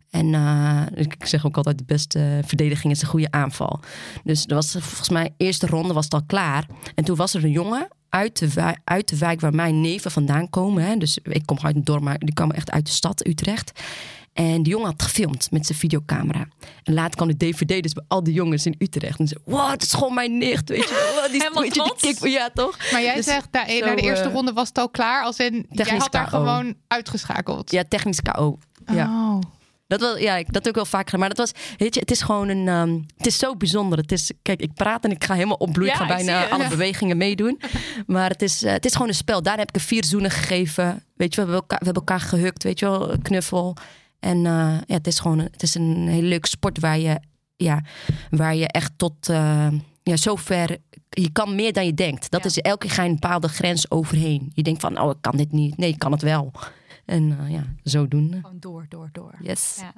En 0.09 0.33
uh, 0.33 0.81
ik 0.93 1.15
zeg 1.25 1.45
ook 1.45 1.57
altijd, 1.57 1.77
de 1.77 1.83
beste 1.83 2.39
verdediging 2.45 2.93
is 2.93 3.01
een 3.01 3.07
goede 3.07 3.31
aanval. 3.31 3.79
Dus 4.23 4.45
er 4.45 4.55
was 4.55 4.71
volgens 4.71 5.09
mij, 5.09 5.33
eerste 5.37 5.67
ronde 5.67 5.93
was 5.93 6.03
het 6.03 6.13
al 6.13 6.23
klaar. 6.27 6.67
En 6.95 7.03
toen 7.03 7.15
was 7.15 7.33
er 7.33 7.43
een 7.43 7.51
jongen 7.51 7.87
uit 8.09 8.39
de, 8.39 8.53
wijk, 8.53 8.77
uit 8.83 9.09
de 9.09 9.17
wijk 9.17 9.41
waar 9.41 9.55
mijn 9.55 9.81
neven 9.81 10.11
vandaan 10.11 10.49
komen. 10.49 10.83
Hè. 10.83 10.97
Dus 10.97 11.17
ik 11.23 11.45
kom 11.45 11.57
uit 11.61 11.75
een 11.75 11.83
dorp, 11.83 12.01
maar 12.01 12.17
die 12.19 12.33
kwam 12.33 12.51
echt 12.51 12.71
uit 12.71 12.85
de 12.85 12.91
stad 12.91 13.27
Utrecht. 13.27 13.71
En 14.33 14.63
die 14.63 14.71
jongen 14.73 14.87
had 14.87 15.01
gefilmd 15.01 15.51
met 15.51 15.65
zijn 15.65 15.77
videocamera. 15.77 16.47
En 16.83 16.93
later 16.93 17.15
kwam 17.15 17.27
de 17.27 17.37
DVD 17.37 17.83
dus 17.83 17.93
bij 17.93 18.03
al 18.07 18.23
die 18.23 18.33
jongens 18.33 18.65
in 18.65 18.75
Utrecht. 18.77 19.19
En 19.19 19.27
ze 19.27 19.39
wow, 19.45 19.69
het 19.69 19.83
is 19.83 19.93
gewoon 19.93 20.13
mijn 20.13 20.37
nicht, 20.37 20.69
weet 20.69 20.89
je 20.89 21.13
wel. 21.15 21.31
Die, 21.31 21.41
Helemaal 21.43 21.63
weet 21.63 21.75
je, 21.75 21.95
die 21.99 22.13
kick, 22.13 22.29
ja, 22.29 22.49
toch? 22.53 22.77
Maar 22.91 23.01
jij 23.01 23.15
Dus 23.15 23.25
zegt, 23.25 23.47
zo, 23.51 23.85
na 23.85 23.95
de 23.95 24.01
eerste 24.01 24.27
eh, 24.27 24.33
ronde 24.33 24.53
was 24.53 24.67
het 24.67 24.77
al 24.77 24.89
klaar. 24.89 25.23
Als 25.23 25.37
in, 25.37 25.53
jij 25.53 25.65
technisch 25.69 26.01
had 26.01 26.11
daar 26.11 26.29
KO. 26.29 26.37
gewoon 26.37 26.75
uitgeschakeld. 26.87 27.71
Ja, 27.71 27.83
technisch 27.87 28.21
KO. 28.21 28.57
Ja. 28.85 29.05
Oh. 29.05 29.41
Dat, 29.87 29.99
wel, 29.99 30.17
ja, 30.17 30.35
ik- 30.35 30.53
dat 30.53 30.67
ik 30.67 30.75
wel 30.75 30.85
vaak 30.85 31.05
gedaan. 31.05 31.19
Maar 31.19 31.29
dat 31.35 31.37
was, 31.37 31.51
weet 31.77 31.93
je, 31.93 31.99
het 31.99 32.11
is 32.11 32.21
gewoon 32.21 32.47
een, 32.49 32.67
ehm, 32.67 32.99
het 33.17 33.25
is 33.27 33.37
zo 33.37 33.55
bijzonder. 33.55 33.97
Het 33.97 34.11
is, 34.11 34.31
kijk, 34.41 34.61
ik 34.61 34.73
praat 34.73 35.03
en 35.03 35.11
ik 35.11 35.23
ga 35.23 35.33
helemaal 35.33 35.55
opbloeien. 35.55 35.93
Ja, 35.93 36.01
ik 36.01 36.07
ga 36.09 36.15
bijna 36.15 36.47
alle 36.47 36.67
bewegingen 36.67 37.17
meedoen. 37.17 37.59
Maar 38.07 38.29
het 38.29 38.41
is, 38.41 38.63
eh, 38.63 38.71
het 38.71 38.85
is 38.85 38.93
gewoon 38.93 39.07
een 39.07 39.13
spel. 39.13 39.41
Daar 39.43 39.57
heb 39.57 39.69
ik 39.69 39.75
er 39.75 39.81
vier 39.81 40.03
zoenen 40.05 40.31
gegeven. 40.31 41.03
Weet 41.15 41.35
je, 41.35 41.41
we 41.41 41.47
hebben 41.47 41.55
elkaar, 41.55 41.79
we 41.79 41.85
hebben 41.85 42.03
elkaar 42.03 42.19
gehukt, 42.27 42.63
weet 42.63 42.79
je 42.79 42.85
wel, 42.85 43.15
knuffel. 43.21 43.75
En 44.19 44.37
eh, 44.45 44.77
ja, 44.85 44.93
het 44.95 45.07
is 45.07 45.19
gewoon, 45.19 45.39
een- 45.39 45.47
het 45.51 45.63
is 45.63 45.75
een 45.75 46.07
hele 46.07 46.27
leuke 46.27 46.47
sport 46.47 46.79
waar 46.79 46.99
je, 46.99 47.19
ja, 47.55 47.81
waar 48.29 48.55
je 48.55 48.67
echt 48.67 48.91
tot, 48.97 49.29
eh, 49.29 49.67
ja, 50.03 50.15
zover, 50.17 50.77
je 51.09 51.31
kan 51.31 51.55
meer 51.55 51.73
dan 51.73 51.85
je 51.85 51.93
denkt. 51.93 52.31
Dat 52.31 52.43
Ja. 52.43 52.49
is 52.49 52.57
elke 52.57 52.85
keer 52.87 52.95
ga 52.95 53.03
je 53.03 53.09
een 53.09 53.19
bepaalde 53.19 53.47
grens 53.47 53.91
overheen. 53.91 54.51
Je 54.53 54.63
denkt 54.63 54.81
van, 54.81 54.99
oh, 55.01 55.09
ik 55.09 55.17
kan 55.21 55.37
dit 55.37 55.51
niet. 55.51 55.77
Nee, 55.77 55.89
ik 55.89 55.99
kan 55.99 56.11
het 56.11 56.21
wel. 56.21 56.51
En 57.07 57.39
eh, 57.39 57.49
ja, 57.51 57.63
zodoende. 57.83 58.39
Gewoon 58.41 58.59
door, 58.59 58.85
door, 58.89 59.09
door. 59.11 59.35
Yes. 59.41 59.77
Ja. 59.81 59.93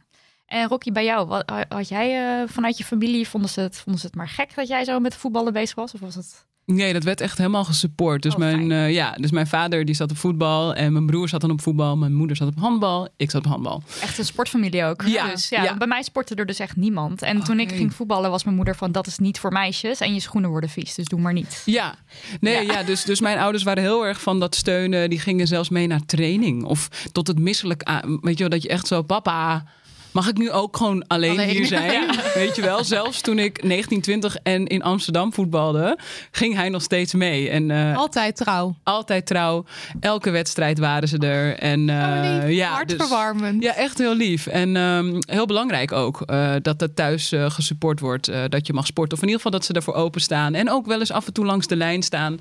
En 0.49 0.67
Rocky, 0.67 0.91
bij 0.91 1.03
jou, 1.05 1.27
wat, 1.27 1.51
had 1.69 1.87
jij 1.87 2.41
eh, 2.41 2.47
vanuit 2.49 2.77
je 2.77 2.83
familie, 2.83 3.27
vonden 3.27 3.49
ze, 3.49 3.61
het, 3.61 3.77
vonden 3.77 4.01
ze 4.01 4.07
het 4.07 4.15
maar 4.15 4.29
gek 4.29 4.55
dat 4.55 4.67
jij 4.67 4.83
zo 4.83 4.99
met 4.99 5.15
voetballen 5.15 5.53
bezig 5.53 5.75
was? 5.75 5.93
Of 5.93 5.99
was 5.99 6.15
het... 6.15 6.47
Nee, 6.65 6.93
dat 6.93 7.03
werd 7.03 7.21
echt 7.21 7.37
helemaal 7.37 7.63
gesupport. 7.65 8.21
Dus, 8.23 8.33
Oh, 8.33 8.39
mijn, 8.39 8.71
eh, 8.71 8.91
ja, 8.91 9.11
dus 9.11 9.31
mijn 9.31 9.47
vader 9.47 9.85
die 9.85 9.95
zat 9.95 10.11
op 10.11 10.17
voetbal 10.17 10.73
en 10.73 10.93
mijn 10.93 11.05
broer 11.05 11.29
zat 11.29 11.41
dan 11.41 11.51
op 11.51 11.61
voetbal. 11.61 11.97
Mijn 11.97 12.13
moeder 12.13 12.35
zat 12.35 12.47
op 12.47 12.59
handbal, 12.59 13.07
ik 13.17 13.31
zat 13.31 13.45
op 13.45 13.51
handbal. 13.51 13.83
Echt 14.01 14.17
een 14.17 14.25
sportfamilie 14.25 14.83
ook. 14.83 15.03
Ja, 15.05 15.29
dus, 15.29 15.49
ja, 15.49 15.63
ja. 15.63 15.77
Bij 15.77 15.87
mij 15.87 16.03
sportte 16.03 16.35
er 16.35 16.45
dus 16.45 16.59
echt 16.59 16.75
niemand. 16.75 17.21
En 17.21 17.43
toen 17.43 17.59
ik 17.59 17.71
ging 17.71 17.93
voetballen 17.93 18.29
was 18.31 18.43
mijn 18.43 18.55
moeder 18.55 18.75
van 18.75 18.91
dat 18.91 19.07
is 19.07 19.17
niet 19.17 19.39
voor 19.39 19.51
meisjes. 19.51 19.99
En 19.99 20.13
je 20.13 20.19
schoenen 20.19 20.49
worden 20.49 20.69
vies, 20.69 20.95
dus 20.95 21.05
doe 21.05 21.19
maar 21.19 21.33
niet. 21.33 21.61
Ja, 21.65 21.95
nee, 22.39 22.65
Ja. 22.65 22.73
ja. 22.73 22.83
dus, 22.83 23.03
dus 23.03 23.21
mijn 23.21 23.37
ouders 23.39 23.63
waren 23.63 23.83
heel 23.83 24.05
erg 24.05 24.21
van 24.21 24.39
dat 24.39 24.55
steunen. 24.55 25.09
Die 25.09 25.19
gingen 25.19 25.47
zelfs 25.47 25.69
mee 25.69 25.87
naar 25.87 26.05
training. 26.05 26.63
Of 26.63 26.87
tot 27.11 27.27
het 27.27 27.39
misselijk. 27.39 27.89
Weet 28.21 28.37
je 28.37 28.39
wel, 28.43 28.49
dat 28.49 28.63
je 28.63 28.69
echt 28.69 28.87
zo, 28.87 29.01
papa. 29.01 29.65
Mag 30.11 30.27
ik 30.27 30.37
nu 30.37 30.51
ook 30.51 30.77
gewoon 30.77 31.07
alleen, 31.07 31.31
Alleen. 31.31 31.49
hier 31.49 31.65
zijn? 31.65 32.09
Weet 32.33 32.55
je 32.55 32.61
wel, 32.61 32.83
zelfs 32.83 33.21
toen 33.21 33.39
ik 33.39 33.63
19, 33.63 34.01
20 34.01 34.35
en 34.43 34.67
in 34.67 34.83
Amsterdam 34.83 35.33
voetbalde, 35.33 35.97
ging 36.31 36.55
hij 36.55 36.69
nog 36.69 36.81
steeds 36.81 37.13
mee. 37.13 37.49
En 37.49 37.71
eh, 37.71 37.97
Altijd 37.97 38.35
trouw. 38.35 38.75
altijd 38.83 39.25
trouw. 39.25 39.65
Elke 39.99 40.29
wedstrijd 40.29 40.79
waren 40.79 41.07
ze 41.07 41.17
er. 41.17 41.57
En, 41.57 41.89
Oh, 41.89 41.95
eh, 41.95 42.51
ja, 42.51 42.69
dus- 42.69 42.97
Hartverwarmend. 42.97 43.63
ja, 43.63 43.75
echt 43.75 43.97
heel 43.97 44.15
lief. 44.15 44.47
En 44.47 44.75
ehm, 44.75 45.15
heel 45.19 45.45
belangrijk 45.45 45.91
ook 45.91 46.21
eh, 46.21 46.55
dat 46.61 46.79
het 46.81 46.95
thuis 46.95 47.33
gesupport 47.37 47.99
wordt. 47.99 48.31
dat 48.49 48.67
je 48.67 48.73
mag 48.73 48.85
sporten. 48.85 49.17
Of 49.17 49.23
in 49.23 49.29
ieder 49.29 49.43
geval 49.43 49.59
dat 49.59 49.67
ze 49.67 49.73
ervoor 49.73 49.93
openstaan. 49.93 50.53
En 50.53 50.69
ook 50.71 50.85
wel 50.85 50.99
eens 50.99 51.11
af 51.11 51.27
en 51.27 51.33
toe 51.33 51.45
langs 51.45 51.67
de 51.67 51.75
lijn 51.75 52.03
staan 52.03 52.39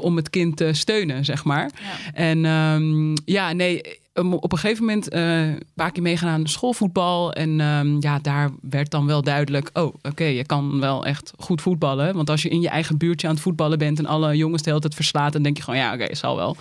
om 0.00 0.16
het 0.16 0.30
kind 0.30 0.56
te 0.56 0.72
steunen, 0.72 1.24
zeg 1.24 1.44
maar. 1.44 1.70
En 2.14 2.44
ehm, 2.44 3.16
ja, 3.24 3.52
nee. 3.52 3.80
Um, 4.18 4.32
Op 4.32 4.52
een 4.52 4.58
gegeven 4.58 4.84
moment 4.84 5.08
eh, 5.08 5.46
een 5.46 5.62
paar 5.74 5.92
keer 5.92 6.02
meegaan 6.02 6.28
aan 6.28 6.46
schoolvoetbal. 6.46 7.32
En 7.32 7.60
ehm, 7.60 7.96
ja, 8.00 8.18
daar 8.18 8.50
werd 8.60 8.90
dan 8.90 9.06
wel 9.06 9.22
duidelijk... 9.22 9.70
oh, 9.72 9.94
oké, 10.02 10.24
je 10.24 10.44
kan 10.44 10.80
wel 10.80 11.06
echt 11.06 11.32
goed 11.38 11.62
voetballen. 11.62 12.14
Want 12.14 12.30
als 12.30 12.42
je 12.42 12.48
in 12.48 12.60
je 12.60 12.68
eigen 12.68 12.96
buurtje 12.96 13.28
aan 13.28 13.34
het 13.34 13.42
voetballen 13.42 13.78
bent... 13.78 13.98
en 13.98 14.06
alle 14.06 14.36
jongens 14.36 14.62
de 14.62 14.68
hele 14.68 14.80
tijd 14.80 14.94
verslaat... 14.94 15.32
dan 15.32 15.42
denk 15.42 15.56
je 15.56 15.62
gewoon, 15.62 15.78
ja, 15.78 15.94
oké, 15.94 16.14
zal 16.14 16.36
wel. 16.36 16.56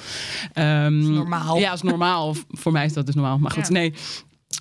Ehm, 0.54 1.14
normaal. 1.14 1.58
Ja, 1.58 1.74
is 1.74 1.82
normaal. 1.82 2.36
Voor 2.50 2.72
mij 2.72 2.86
is 2.86 2.94
dat 2.94 3.06
dus 3.06 3.16
normaal. 3.16 3.38
Maar 3.38 3.52
goed, 3.52 3.68
Ja. 3.68 3.74
nee. 3.74 3.94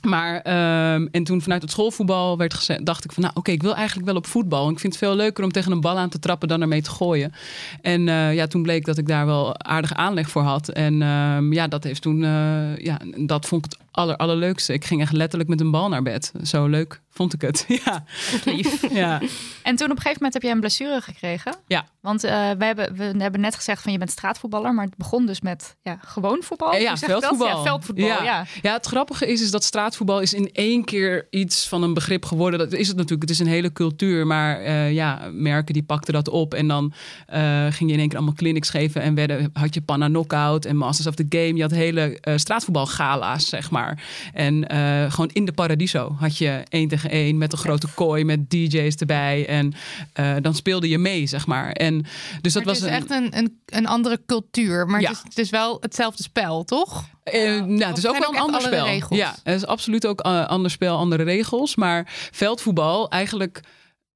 Maar, 0.07 0.41
ehm, 0.41 1.07
en 1.11 1.25
toen 1.25 1.43
vanuit 1.43 1.63
het 1.63 1.71
schoolvoetbal 1.71 2.37
werd 2.37 2.55
gezegd, 2.55 2.87
dacht 2.87 3.05
ik 3.05 3.13
van, 3.13 3.23
nou 3.23 3.35
oké, 3.37 3.51
ik 3.51 3.63
wil 3.63 3.75
eigenlijk 3.75 4.07
wel 4.07 4.17
op 4.17 4.27
voetbal. 4.27 4.71
Ik 4.71 4.79
vind 4.79 4.93
het 4.93 5.03
veel 5.03 5.15
leuker 5.17 5.45
om 5.45 5.53
tegen 5.53 5.73
een 5.73 5.81
bal 5.81 5.99
aan 5.99 6.09
te 6.09 6.19
trappen 6.19 6.49
dan 6.49 6.61
ermee 6.61 6.83
te 6.83 6.91
gooien. 6.91 7.33
En 7.81 8.09
eh, 8.09 8.35
ja, 8.35 8.47
toen 8.47 8.63
bleek 8.63 8.85
dat 8.85 8.99
ik 8.99 9.07
daar 9.07 9.27
wel 9.27 9.61
aardig 9.61 9.95
aanleg 9.95 10.29
voor 10.29 10.43
had. 10.43 10.69
En 10.69 11.03
ehm, 11.03 11.53
ja, 11.53 11.69
dat 11.69 11.85
heeft 11.85 12.03
toen, 12.03 12.25
eh, 12.25 12.77
ja, 12.77 13.01
dat 13.17 13.47
vond 13.47 13.65
ik 13.65 13.73
aller, 13.97 14.17
allerleukste. 14.17 14.73
Ik 14.73 14.85
ging 14.85 15.01
echt 15.01 15.13
letterlijk 15.13 15.51
met 15.51 15.61
een 15.61 15.71
bal 15.71 15.89
naar 15.89 16.03
bed. 16.03 16.33
Zo 16.43 16.67
leuk 16.67 17.01
vond 17.11 17.33
ik 17.33 17.41
het. 17.41 17.65
ja. 17.85 18.05
Lief. 18.45 18.93
ja. 18.93 19.21
En 19.63 19.77
toen 19.77 19.91
op 19.91 19.97
een 19.97 20.03
gegeven 20.03 20.15
moment 20.15 20.33
heb 20.33 20.43
jij 20.43 20.51
een 20.51 20.61
blessure 20.61 21.01
gekregen. 21.01 21.57
Ja. 21.67 21.87
Want 22.01 22.25
eh, 22.25 22.51
we, 22.59 22.65
hebben, 22.65 22.97
we 22.97 23.15
hebben 23.19 23.41
net 23.41 23.55
gezegd 23.55 23.83
van 23.83 23.93
je 23.93 23.99
bent 23.99 24.11
straatvoetballer. 24.11 24.75
Maar 24.75 24.85
het 24.85 24.97
begon 24.97 25.27
dus 25.27 25.41
met 25.41 25.77
ja, 25.83 25.99
gewoon 26.05 26.43
voetbal. 26.43 26.77
Ja, 26.77 26.97
veldvoetbal. 26.97 27.47
Ja, 27.47 27.63
veldvoetbal, 27.63 28.07
ja. 28.07 28.23
Ja. 28.23 28.47
Ja, 28.63 28.73
het 28.73 28.87
grappige 28.87 29.27
is, 29.27 29.43
is 29.43 29.51
dat 29.51 29.65
straatvoetbal 29.65 30.21
is 30.21 30.35
in 30.35 30.51
één 30.53 30.85
keer 30.85 31.27
iets 31.31 31.69
van 31.69 31.83
een 31.83 31.95
begrip 31.95 32.25
geworden. 32.25 32.59
Dat 32.59 32.73
is 32.73 32.89
het 32.89 32.97
natuurlijk. 32.97 33.29
Het 33.29 33.31
is 33.31 33.39
een 33.39 33.53
hele 33.53 33.73
cultuur. 33.73 34.27
Maar 34.27 34.61
eh, 34.61 34.93
ja, 34.93 35.29
merken 35.33 35.75
die 35.75 35.83
pakten 35.83 36.13
dat 36.13 36.29
op. 36.29 36.55
En 36.55 36.69
dan 36.69 36.93
eh, 37.27 37.67
ging 37.71 37.91
je 37.91 37.93
in 37.93 37.99
één 37.99 38.09
keer 38.09 38.17
allemaal 38.17 38.37
clinics 38.37 38.71
geven. 38.71 39.03
En 39.03 39.15
werden, 39.15 39.51
had 39.53 39.75
je 39.75 39.81
Panna 39.81 40.07
Knockout 40.07 40.65
en 40.65 40.77
Masters 40.77 41.09
of 41.09 41.15
the 41.15 41.27
Game. 41.29 41.55
Je 41.55 41.63
had 41.63 41.71
hele 41.71 42.19
straatvoetbalgala's, 42.37 43.49
zeg 43.49 43.71
maar. 43.71 43.86
En 44.33 44.69
eh, 44.69 45.11
gewoon 45.13 45.31
in 45.33 45.45
de 45.45 45.53
Paradiso 45.53 46.17
had 46.19 46.39
je 46.39 46.63
één 46.69 46.89
tegen 46.89 47.11
één 47.11 47.39
met 47.39 47.53
een 47.53 47.59
grote 47.59 47.87
kooi 47.95 48.25
met 48.25 48.51
DJ's 48.51 48.95
erbij. 48.95 49.47
En 49.47 49.73
eh, 50.13 50.35
dan 50.43 50.55
speelde 50.55 50.89
je 50.89 50.99
mee, 50.99 51.27
zeg 51.27 51.47
maar. 51.47 51.71
En 51.73 52.05
dus 52.41 52.53
dat 52.53 52.65
Maar 52.65 52.75
was 52.75 52.83
het 52.83 52.91
is 52.93 52.97
een, 52.97 53.03
echt 53.03 53.11
een, 53.11 53.39
een, 53.39 53.61
een 53.67 53.87
andere 53.87 54.21
cultuur. 54.27 54.87
Maar 54.87 55.01
Ja. 55.01 55.09
het, 55.09 55.17
is, 55.17 55.23
het 55.25 55.39
is 55.39 55.51
wel 55.51 55.77
hetzelfde 55.81 56.23
spel, 56.23 56.65
toch? 56.65 57.05
Eh, 57.23 57.43
nou, 57.65 57.85
het 57.85 57.99
is 57.99 58.07
ook 58.07 58.19
wel 58.19 58.29
een 58.35 58.41
ander 58.41 58.61
spel. 58.61 58.85
regels? 58.85 59.19
Ja, 59.19 59.35
het 59.43 59.55
is 59.55 59.67
absoluut 59.67 60.07
ook 60.07 60.21
een 60.25 60.47
ander 60.47 60.71
spel, 60.71 60.97
andere 60.99 61.23
regels. 61.23 61.77
Maar 61.77 62.13
veldvoetbal, 62.31 63.11
eigenlijk, 63.11 63.61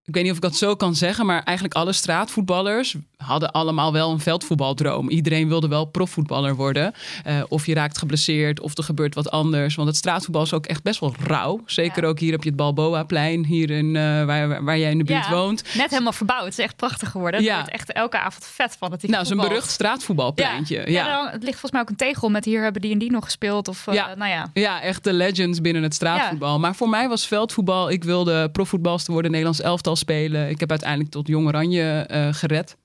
ik 0.05 0.15
weet 0.15 0.23
niet 0.23 0.31
of 0.33 0.37
ik 0.39 0.43
dat 0.43 0.57
zo 0.57 0.75
kan 0.77 0.95
zeggen, 0.95 1.27
maar 1.27 1.43
eigenlijk 1.43 1.77
alle 1.77 1.93
straatvoetballers 1.93 2.97
hadden 3.25 3.51
allemaal 3.53 3.93
wel 3.93 4.11
een 4.11 4.21
veldvoetbaldroom. 4.21 5.09
Iedereen 5.09 5.49
wilde 5.49 5.69
wel 5.69 5.85
profvoetballer 5.85 6.57
worden. 6.57 6.93
Eh, 7.25 7.43
of 7.49 7.67
je 7.67 7.75
raakt 7.75 7.99
geblesseerd, 7.99 8.61
of 8.61 8.77
er 8.77 8.85
gebeurt 8.85 9.15
wat 9.15 9.31
anders. 9.31 9.75
Want 9.75 9.89
het 9.89 9.97
straatvoetbal 9.97 10.43
is 10.43 10.53
ook 10.53 10.67
echt 10.67 10.83
best 10.83 11.01
wel 11.01 11.15
rauw. 11.27 11.61
Zeker 11.67 12.03
Ja. 12.03 12.09
ook 12.09 12.19
hier 12.19 12.35
op 12.35 12.43
je 12.43 12.49
het 12.49 12.59
Balboa-plein, 12.59 13.45
hier 13.45 13.71
in, 13.71 13.97
eh, 13.97 14.25
waar, 14.25 14.65
waar 14.65 14.79
jij 14.79 14.91
in 14.91 14.99
de 14.99 15.05
buurt 15.05 15.25
Ja, 15.25 15.31
woont. 15.31 15.63
Net 15.77 15.91
helemaal 15.91 16.13
verbouwd. 16.13 16.45
Het 16.45 16.59
is 16.59 16.65
echt 16.65 16.77
prachtig 16.77 17.11
geworden. 17.11 17.43
Ja. 17.43 17.49
Het 17.49 17.57
wordt 17.61 17.73
echt 17.75 17.93
elke 17.93 18.19
avond 18.19 18.45
vet 18.45 18.77
van 18.79 18.91
het 18.91 19.09
Nou, 19.09 19.25
zo'n 19.27 19.37
berucht 19.37 19.71
straatvoetbalpleintje. 19.71 20.77
Ja. 20.77 20.85
Ja. 20.87 21.17
Dan- 21.17 21.27
het 21.33 21.43
ligt 21.43 21.51
volgens 21.59 21.73
mij 21.73 21.81
ook 21.81 21.89
een 21.91 21.97
tegel 21.97 22.29
met 22.29 22.45
hier 22.45 22.63
hebben 22.63 22.83
die 22.83 22.93
en 22.93 22.99
die 22.99 23.11
nog 23.11 23.25
gespeeld. 23.25 23.69
Of 23.69 23.87
eh, 23.87 23.95
Ja. 23.95 24.15
nou 24.15 24.31
ja. 24.31 24.51
Ja, 24.53 24.83
echt 24.83 25.05
de 25.05 25.13
legends 25.13 25.61
binnen 25.61 25.83
het 25.83 25.95
straatvoetbal. 25.95 26.59
Maar 26.59 26.75
voor 26.75 26.89
mij 26.89 27.09
was 27.09 27.27
veldvoetbal. 27.27 27.91
Ik 27.91 28.05
wilde 28.05 28.51
profvoetbalster 28.51 29.13
worden, 29.13 29.31
Nederlands 29.31 29.61
elftal 29.61 29.97
spelen. 29.97 30.49
Ik 30.49 30.61
heb 30.61 30.71
uiteindelijk 30.71 31.11
tot 31.11 31.27
Jong 31.29 31.47
Oranje 31.47 32.09
gered. 32.33 32.77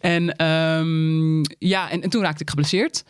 En 0.00 0.36
ehm, 0.36 1.42
ja, 1.58 1.90
en, 1.90 2.02
en 2.02 2.10
toen 2.10 2.22
raakte 2.22 2.42
ik 2.42 2.48
geblesseerd. 2.48 3.04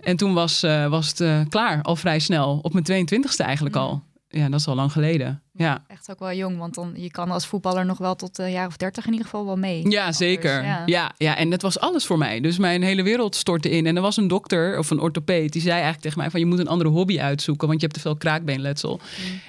En 0.00 0.16
toen 0.16 0.34
was, 0.34 0.62
eh, 0.62 0.86
was 0.86 1.08
het 1.08 1.20
eh, 1.20 1.40
klaar, 1.48 1.82
al 1.82 1.96
vrij 1.96 2.18
snel. 2.18 2.58
Op 2.62 2.72
mijn 2.72 2.84
22e 2.84 3.44
eigenlijk 3.44 3.76
al. 3.76 4.02
Ja, 4.32 4.48
dat 4.48 4.60
is 4.60 4.66
al 4.66 4.74
lang 4.74 4.92
geleden. 4.92 5.42
Ja, 5.52 5.84
Echt 5.88 6.10
ook 6.10 6.18
wel 6.18 6.32
jong, 6.32 6.58
want 6.58 6.74
dan, 6.74 6.92
je 6.96 7.10
kan 7.10 7.30
als 7.30 7.46
voetballer 7.46 7.86
nog 7.86 7.98
wel 7.98 8.16
tot 8.16 8.38
een 8.38 8.50
jaar 8.50 8.66
of 8.66 8.76
dertig 8.76 9.04
in 9.06 9.10
ieder 9.10 9.26
geval 9.26 9.46
wel 9.46 9.56
mee. 9.56 9.90
ja 9.90 10.12
zeker. 10.12 10.56
Anders, 10.56 10.76
ja. 10.76 10.82
ja. 10.86 11.12
Ja, 11.16 11.36
en 11.36 11.50
dat 11.50 11.62
was 11.62 11.78
alles 11.78 12.06
voor 12.06 12.18
mij. 12.18 12.40
Dus 12.40 12.58
mijn 12.58 12.82
hele 12.82 13.02
wereld 13.02 13.36
stortte 13.36 13.70
in. 13.70 13.86
En 13.86 13.96
er 13.96 14.02
was 14.02 14.16
een 14.16 14.28
dokter 14.28 14.78
of 14.78 14.90
een 14.90 15.00
orthopeed 15.00 15.52
die 15.52 15.62
zei 15.62 15.72
eigenlijk 15.72 16.02
tegen 16.02 16.18
mij 16.18 16.30
van 16.30 16.40
je 16.40 16.46
moet 16.46 16.58
een 16.58 16.68
andere 16.68 16.90
hobby 16.90 17.20
uitzoeken, 17.20 17.68
want 17.68 17.80
je 17.80 17.86
hebt 17.86 17.98
te 17.98 18.08
veel 18.08 18.16
kraakbeenletsel. 18.16 19.00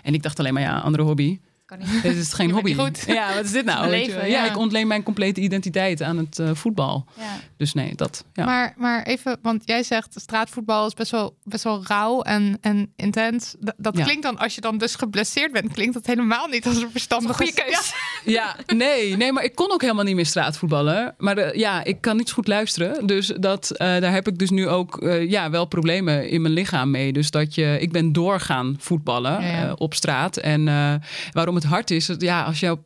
En 0.03 0.13
ik 0.13 0.23
dacht 0.23 0.39
alleen 0.39 0.53
maar 0.53 0.63
ja, 0.63 0.79
andere 0.79 1.03
hobby. 1.03 1.39
Kan 1.71 1.79
niet. 1.79 2.01
Dit 2.11 2.15
is 2.15 2.33
geen 2.33 2.47
Je 2.47 2.53
hobby. 2.53 2.73
goed. 2.75 3.03
Ja, 3.07 3.33
wat 3.35 3.43
is 3.43 3.51
dit 3.51 3.65
nou? 3.65 3.89
Leven, 3.89 4.19
ja. 4.29 4.43
ja. 4.43 4.49
ik 4.49 4.57
ontleen 4.57 4.87
mijn 4.87 5.03
complete 5.03 5.41
identiteit 5.41 6.01
aan 6.01 6.17
het 6.17 6.39
eh, 6.39 6.49
voetbal. 6.53 7.05
Ja. 7.17 7.23
Dus 7.57 7.73
nee, 7.73 7.95
dat. 7.95 8.25
Ja. 8.33 8.45
Maar, 8.45 8.73
maar 8.77 9.03
even, 9.03 9.37
want 9.41 9.61
jij 9.65 9.83
zegt 9.83 10.13
straatvoetbal 10.21 10.85
is 10.87 10.93
best 10.93 11.11
wel, 11.11 11.37
best 11.43 11.63
wel 11.63 11.83
rauw 11.85 12.21
en, 12.21 12.57
en 12.61 12.93
intens. 12.95 13.55
Dat, 13.59 13.73
dat 13.77 13.97
Ja. 13.97 14.03
klinkt 14.03 14.23
dan, 14.23 14.37
als 14.37 14.55
je 14.55 14.61
dan 14.61 14.77
dus 14.77 14.95
geblesseerd 14.95 15.51
bent, 15.51 15.73
klinkt 15.73 15.93
dat 15.93 16.05
helemaal 16.05 16.47
niet 16.47 16.65
als 16.65 16.81
een 16.81 16.91
verstandige 16.91 17.33
Goede 17.33 17.53
keus. 17.53 17.93
ja, 18.25 18.55
nee, 18.75 19.17
nee, 19.17 19.31
maar 19.31 19.43
ik 19.43 19.55
kon 19.55 19.71
ook 19.71 19.81
helemaal 19.81 20.03
niet 20.03 20.15
meer 20.15 20.25
straatvoetballen. 20.25 21.15
Maar 21.17 21.37
eh, 21.37 21.59
ja, 21.59 21.83
ik 21.83 22.01
kan 22.01 22.17
niet 22.17 22.27
zo 22.27 22.33
goed 22.35 22.47
luisteren. 22.47 23.07
Dus 23.07 23.27
dat, 23.39 23.71
eh, 23.71 23.87
daar 23.87 24.11
heb 24.13 24.27
ik 24.27 24.37
dus 24.37 24.49
nu 24.49 24.67
ook 24.67 25.01
eh, 25.01 25.29
ja, 25.29 25.49
wel 25.49 25.65
problemen 25.65 26.29
in 26.29 26.41
mijn 26.41 26.53
lichaam 26.53 26.91
mee. 26.91 27.13
Dus 27.13 27.31
dat 27.31 27.55
je, 27.55 27.77
ik 27.79 27.91
ben 27.91 28.11
doorgaan 28.13 28.75
voetballen 28.79 29.41
Ja, 29.43 29.47
ja. 29.61 29.73
op 29.73 29.93
straat. 29.93 30.37
En 30.37 30.67
eh, 30.67 30.93
waarom 31.31 31.55
het 31.55 31.60
hard 31.63 31.91
is, 31.91 32.05
dat, 32.05 32.21
ja, 32.21 32.43
als 32.43 32.59
je 32.59 32.71
op 32.71 32.83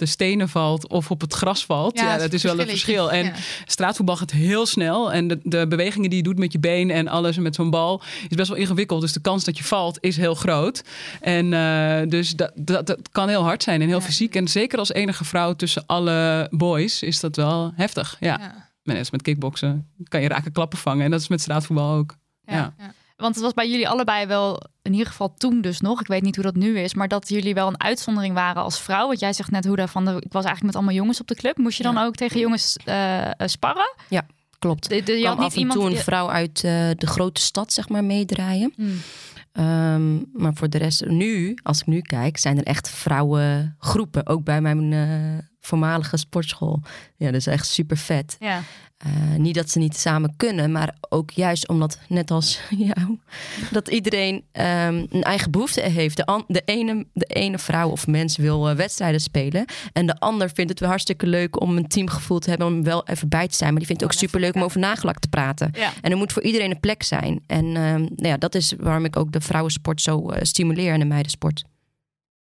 de 0.00 0.06
stenen 0.06 0.48
valt 0.48 0.88
of 0.88 1.10
op 1.10 1.20
het 1.20 1.34
gras 1.34 1.64
valt. 1.64 1.98
Ja, 1.98 2.16
dat 2.16 2.32
is 2.32 2.42
wel 2.42 2.60
een 2.60 2.68
verschil. 2.68 3.12
En 3.12 3.32
straatvoetbal 3.66 4.16
gaat 4.16 4.30
heel 4.30 4.66
snel. 4.66 5.12
En 5.12 5.28
de, 5.28 5.38
de 5.42 5.66
bewegingen 5.68 6.10
die 6.10 6.18
je 6.18 6.24
doet 6.24 6.38
met 6.38 6.52
je 6.52 6.58
been 6.58 6.90
en 6.90 7.08
alles 7.08 7.38
met 7.38 7.54
zo'n 7.54 7.70
bal 7.70 8.02
is 8.28 8.36
best 8.36 8.48
wel 8.48 8.58
ingewikkeld. 8.58 9.00
Dus 9.00 9.12
de 9.12 9.20
kans 9.20 9.44
dat 9.44 9.58
je 9.58 9.64
valt 9.64 9.98
is 10.00 10.16
heel 10.16 10.34
groot. 10.34 10.84
En 11.20 11.52
uh, 11.52 12.00
dus 12.08 12.30
dat, 12.30 12.52
dat, 12.54 12.86
dat, 12.86 13.08
kan 13.12 13.28
heel 13.28 13.42
hard 13.42 13.62
zijn 13.62 13.82
en 13.82 13.88
heel 13.88 14.00
fysiek. 14.00 14.34
En 14.34 14.48
zeker 14.48 14.78
als 14.78 14.92
enige 14.92 15.24
vrouw 15.24 15.54
tussen 15.54 15.82
alle 15.86 16.48
boys 16.50 17.02
is 17.02 17.20
dat 17.20 17.36
wel 17.36 17.72
heftig. 17.74 18.16
Ja. 18.20 18.38
ja. 18.38 18.68
Net 18.82 19.12
met 19.12 19.22
kickboksen 19.22 19.88
kan 20.08 20.20
je 20.22 20.28
raken 20.28 20.52
klappen 20.52 20.78
vangen. 20.78 21.04
En 21.04 21.10
dat 21.10 21.20
is 21.20 21.28
met 21.28 21.40
straatvoetbal 21.40 21.94
ook. 21.94 22.16
ja. 22.46 22.74
Want 23.20 23.34
het 23.34 23.44
was 23.44 23.54
bij 23.54 23.70
jullie 23.70 23.88
allebei 23.88 24.26
wel, 24.26 24.62
in 24.82 24.92
ieder 24.92 25.06
geval 25.06 25.34
toen 25.34 25.60
dus 25.60 25.80
nog, 25.80 26.00
ik 26.00 26.06
weet 26.06 26.22
niet 26.22 26.34
hoe 26.34 26.44
dat 26.44 26.54
nu 26.54 26.78
is, 26.78 26.94
maar 26.94 27.08
dat 27.08 27.28
jullie 27.28 27.54
wel 27.54 27.68
een 27.68 27.80
uitzondering 27.80 28.34
waren 28.34 28.62
als 28.62 28.80
vrouw. 28.80 29.06
Want 29.06 29.20
jij 29.20 29.32
zegt 29.32 29.50
net 29.50 29.64
hoe 29.64 29.88
van 29.88 30.04
de, 30.04 30.10
ik 30.10 30.32
was 30.32 30.44
eigenlijk 30.44 30.62
met 30.62 30.74
allemaal 30.74 30.94
jongens 30.94 31.20
op 31.20 31.26
de 31.26 31.34
club. 31.34 31.56
Moest 31.56 31.76
je 31.76 31.82
dan 31.82 31.98
ook 31.98 32.14
tegen 32.14 32.40
jongens 32.40 32.76
uh, 32.86 33.30
sparren? 33.38 33.94
Ja, 34.08 34.26
klopt. 34.58 34.88
De, 34.88 35.02
de, 35.02 35.12
je 35.12 35.26
had 35.26 35.38
af 35.38 35.56
en 35.56 35.68
toe 35.68 35.90
een 35.90 35.96
vrouw 35.96 36.30
uit 36.30 36.62
uh, 36.64 36.90
de 36.96 37.06
grote 37.06 37.40
stad, 37.40 37.72
zeg 37.72 37.88
maar, 37.88 38.04
meedraaien. 38.04 38.72
Hmm. 38.76 39.00
Um, 39.52 40.30
maar 40.32 40.54
voor 40.54 40.68
de 40.68 40.78
rest, 40.78 41.06
nu, 41.06 41.58
als 41.62 41.80
ik 41.80 41.86
nu 41.86 42.00
kijk, 42.00 42.38
zijn 42.38 42.58
er 42.58 42.64
echt 42.64 42.90
vrouwengroepen. 42.90 44.26
Ook 44.26 44.44
bij 44.44 44.60
mijn 44.60 44.92
uh, 44.92 45.38
voormalige 45.60 46.16
sportschool. 46.16 46.82
Ja, 47.16 47.26
dat 47.26 47.34
is 47.34 47.46
echt 47.46 47.66
super 47.66 47.96
vet. 47.96 48.36
Ja. 48.40 48.62
Uh, 49.06 49.36
niet 49.36 49.54
dat 49.54 49.70
ze 49.70 49.78
niet 49.78 49.96
samen 49.96 50.34
kunnen, 50.36 50.72
maar 50.72 50.94
ook 51.08 51.30
juist 51.30 51.68
omdat, 51.68 51.98
net 52.08 52.30
als 52.30 52.60
jou, 52.94 53.18
dat 53.70 53.88
iedereen 53.88 54.34
um, 54.34 55.06
een 55.10 55.22
eigen 55.22 55.50
behoefte 55.50 55.80
heeft. 55.80 56.16
De, 56.16 56.44
de, 56.46 56.62
ene, 56.64 57.06
de 57.12 57.24
ene 57.24 57.58
vrouw 57.58 57.90
of 57.90 58.06
mens 58.06 58.36
wil 58.36 58.70
uh, 58.70 58.76
wedstrijden 58.76 59.20
spelen. 59.20 59.64
En 59.92 60.06
de 60.06 60.18
ander 60.18 60.50
vindt 60.54 60.70
het 60.70 60.80
wel 60.80 60.88
hartstikke 60.88 61.26
leuk 61.26 61.60
om 61.60 61.76
een 61.76 61.88
teamgevoel 61.88 62.38
te 62.38 62.48
hebben, 62.50 62.66
om 62.66 62.82
wel 62.82 63.06
even 63.06 63.28
bij 63.28 63.48
te 63.48 63.54
zijn. 63.54 63.70
Maar 63.70 63.78
die 63.78 63.88
vindt 63.88 64.02
het 64.02 64.12
ook 64.12 64.18
super 64.18 64.40
leuk 64.40 64.54
om 64.54 64.62
over 64.62 64.80
nagelak 64.80 65.18
te 65.18 65.28
praten. 65.28 65.70
Ja. 65.72 65.92
En 66.00 66.10
er 66.10 66.16
moet 66.16 66.32
voor 66.32 66.42
iedereen 66.42 66.70
een 66.70 66.80
plek 66.80 67.02
zijn. 67.02 67.40
En 67.46 67.64
um, 67.64 68.00
nou 68.00 68.28
ja, 68.28 68.36
dat 68.36 68.54
is 68.54 68.74
waarom 68.78 69.04
ik 69.04 69.16
ook 69.16 69.32
de 69.32 69.40
vrouwensport 69.40 70.00
zo 70.02 70.30
uh, 70.30 70.36
stimuleer 70.42 70.92
en 70.92 70.98
de 70.98 71.04
meidensport. 71.04 71.64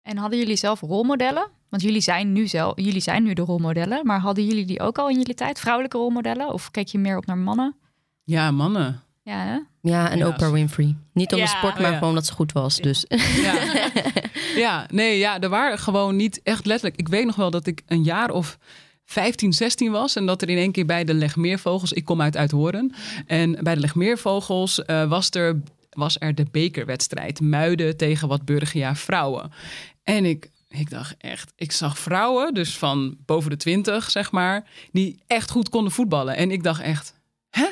En 0.09 0.17
hadden 0.17 0.39
jullie 0.39 0.55
zelf 0.55 0.81
rolmodellen? 0.81 1.47
Want 1.69 1.81
jullie 1.81 2.01
zijn 2.01 2.31
nu 2.31 2.47
zelf, 2.47 2.73
jullie 2.75 3.01
zijn 3.01 3.23
nu 3.23 3.33
de 3.33 3.41
rolmodellen, 3.41 4.05
maar 4.05 4.19
hadden 4.19 4.45
jullie 4.45 4.65
die 4.65 4.79
ook 4.79 4.97
al 4.97 5.09
in 5.09 5.17
jullie 5.17 5.33
tijd, 5.33 5.59
vrouwelijke 5.59 5.97
rolmodellen? 5.97 6.53
Of 6.53 6.71
keek 6.71 6.87
je 6.87 6.97
meer 6.97 7.17
op 7.17 7.25
naar 7.25 7.37
mannen? 7.37 7.75
Ja, 8.23 8.51
mannen. 8.51 9.01
Ja, 9.23 9.43
hè? 9.43 9.59
ja 9.81 10.09
en 10.09 10.17
ja, 10.17 10.27
Oprah 10.27 10.51
Winfrey. 10.51 10.95
Niet 11.13 11.33
om 11.33 11.39
de 11.39 11.47
sport, 11.47 11.79
maar 11.79 11.89
oh, 11.89 11.93
gewoon 11.93 12.09
omdat 12.09 12.25
ze 12.25 12.33
goed 12.33 12.51
was. 12.51 12.77
Dus. 12.77 13.05
Ja. 13.41 13.81
ja, 14.65 14.85
nee, 14.91 15.17
ja, 15.17 15.39
er 15.39 15.49
waren 15.49 15.79
gewoon 15.79 16.15
niet 16.15 16.39
echt 16.43 16.65
letterlijk. 16.65 16.99
Ik 16.99 17.07
weet 17.07 17.25
nog 17.25 17.35
wel 17.35 17.51
dat 17.51 17.67
ik 17.67 17.81
een 17.85 18.03
jaar 18.03 18.31
of 18.31 18.57
15, 19.05 19.53
16 19.53 19.91
was. 19.91 20.15
En 20.15 20.25
dat 20.25 20.41
er 20.41 20.49
in 20.49 20.57
één 20.57 20.71
keer 20.71 20.85
bij 20.85 21.03
de 21.03 21.13
Legmeervogels, 21.13 21.93
ik 21.93 22.05
kom 22.05 22.21
uit 22.21 22.37
Uithoren. 22.37 22.93
En 23.25 23.57
bij 23.61 23.75
de 23.75 23.81
Legmeervogels 23.81 24.81
uh, 24.87 25.09
was 25.09 25.29
er 25.29 25.61
was 25.99 26.15
er 26.19 26.35
de 26.35 26.45
bekerwedstrijd 26.51 27.41
Muiden 27.41 27.97
tegen 27.97 28.27
wat 28.27 28.45
Burgia 28.45 28.95
vrouwen. 28.95 29.51
En 30.15 30.25
ik, 30.25 30.51
ik 30.67 30.89
dacht 30.89 31.15
echt, 31.17 31.53
ik 31.55 31.71
zag 31.71 31.99
vrouwen, 31.99 32.53
dus 32.53 32.77
van 32.77 33.17
boven 33.25 33.49
de 33.49 33.57
twintig 33.57 34.11
zeg 34.11 34.31
maar, 34.31 34.67
die 34.91 35.23
echt 35.27 35.51
goed 35.51 35.69
konden 35.69 35.91
voetballen. 35.91 36.35
En 36.35 36.51
ik 36.51 36.63
dacht 36.63 36.81
echt, 36.81 37.13
hè? 37.49 37.65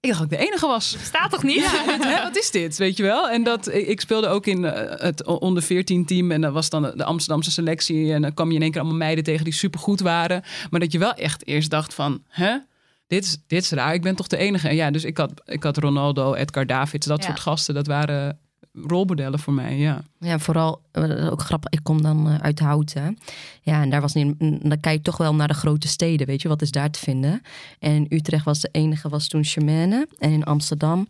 Ik 0.00 0.08
dacht 0.08 0.20
dat 0.20 0.32
ik 0.32 0.38
de 0.38 0.44
enige 0.46 0.66
was. 0.66 0.96
Staat 1.02 1.30
toch 1.30 1.42
niet? 1.42 1.56
Ja, 1.56 1.84
hè, 2.00 2.22
wat 2.22 2.36
is 2.36 2.50
dit? 2.50 2.76
Weet 2.76 2.96
je 2.96 3.02
wel? 3.02 3.30
En 3.30 3.42
dat, 3.42 3.74
ik 3.74 4.00
speelde 4.00 4.28
ook 4.28 4.46
in 4.46 4.64
eh, 4.64 5.00
het 5.00 5.26
onder 5.26 5.62
14 5.62 6.06
team. 6.06 6.30
En 6.30 6.40
dat 6.40 6.52
was 6.52 6.70
dan 6.70 6.82
de 6.82 7.04
Amsterdamse 7.04 7.50
selectie. 7.50 8.12
En 8.12 8.22
dan 8.22 8.34
kwam 8.34 8.48
je 8.48 8.54
in 8.54 8.62
één 8.62 8.70
keer 8.70 8.80
allemaal 8.80 8.98
meiden 8.98 9.24
tegen 9.24 9.44
die 9.44 9.52
supergoed 9.52 10.00
waren. 10.00 10.42
Maar 10.70 10.80
dat 10.80 10.92
je 10.92 10.98
wel 10.98 11.14
echt 11.14 11.46
eerst 11.46 11.70
dacht 11.70 11.94
van... 11.94 12.24
Hè? 12.28 12.56
dit 13.10 13.24
is, 13.24 13.38
dit 13.46 13.62
is 13.62 13.70
raar, 13.70 13.94
ik 13.94 14.02
ben 14.02 14.16
toch 14.16 14.26
de 14.26 14.36
enige. 14.36 14.68
En 14.68 14.74
ja, 14.74 14.90
dus 14.90 15.04
ik 15.04 15.16
had, 15.16 15.32
ik 15.44 15.62
had 15.62 15.76
Ronaldo, 15.76 16.34
Edgar 16.34 16.66
Davids, 16.66 17.06
dat 17.06 17.24
soort 17.24 17.40
gasten. 17.40 17.74
Dat 17.74 17.86
waren 17.86 18.38
rolmodellen 18.72 19.38
voor 19.38 19.52
mij, 19.52 19.76
ja. 19.76 20.02
Ja, 20.18 20.38
vooral, 20.38 20.82
eh, 20.92 21.32
ook 21.32 21.42
grappig, 21.42 21.70
ik 21.70 21.80
kom 21.82 22.02
dan 22.02 22.28
eh, 22.28 22.38
uit 22.38 22.58
Houten. 22.58 23.18
Ja, 23.62 23.82
en 23.82 23.90
daar 23.90 24.00
was 24.00 24.14
niet, 24.14 24.38
dan 24.38 24.80
kijk 24.80 24.96
je 24.96 25.02
toch 25.02 25.16
wel 25.16 25.34
naar 25.34 25.48
de 25.48 25.54
grote 25.54 25.88
steden, 25.88 26.26
weet 26.26 26.42
je, 26.42 26.48
wat 26.48 26.62
is 26.62 26.70
daar 26.70 26.90
te 26.90 26.98
vinden. 26.98 27.42
En 27.78 27.92
in 27.92 28.06
Utrecht 28.08 28.44
was 28.44 28.60
de 28.60 28.68
enige, 28.72 29.08
was 29.08 29.28
toen 29.28 29.44
Charmaine. 29.44 30.06
En 30.18 30.30
in 30.30 30.44
Amsterdam... 30.44 31.08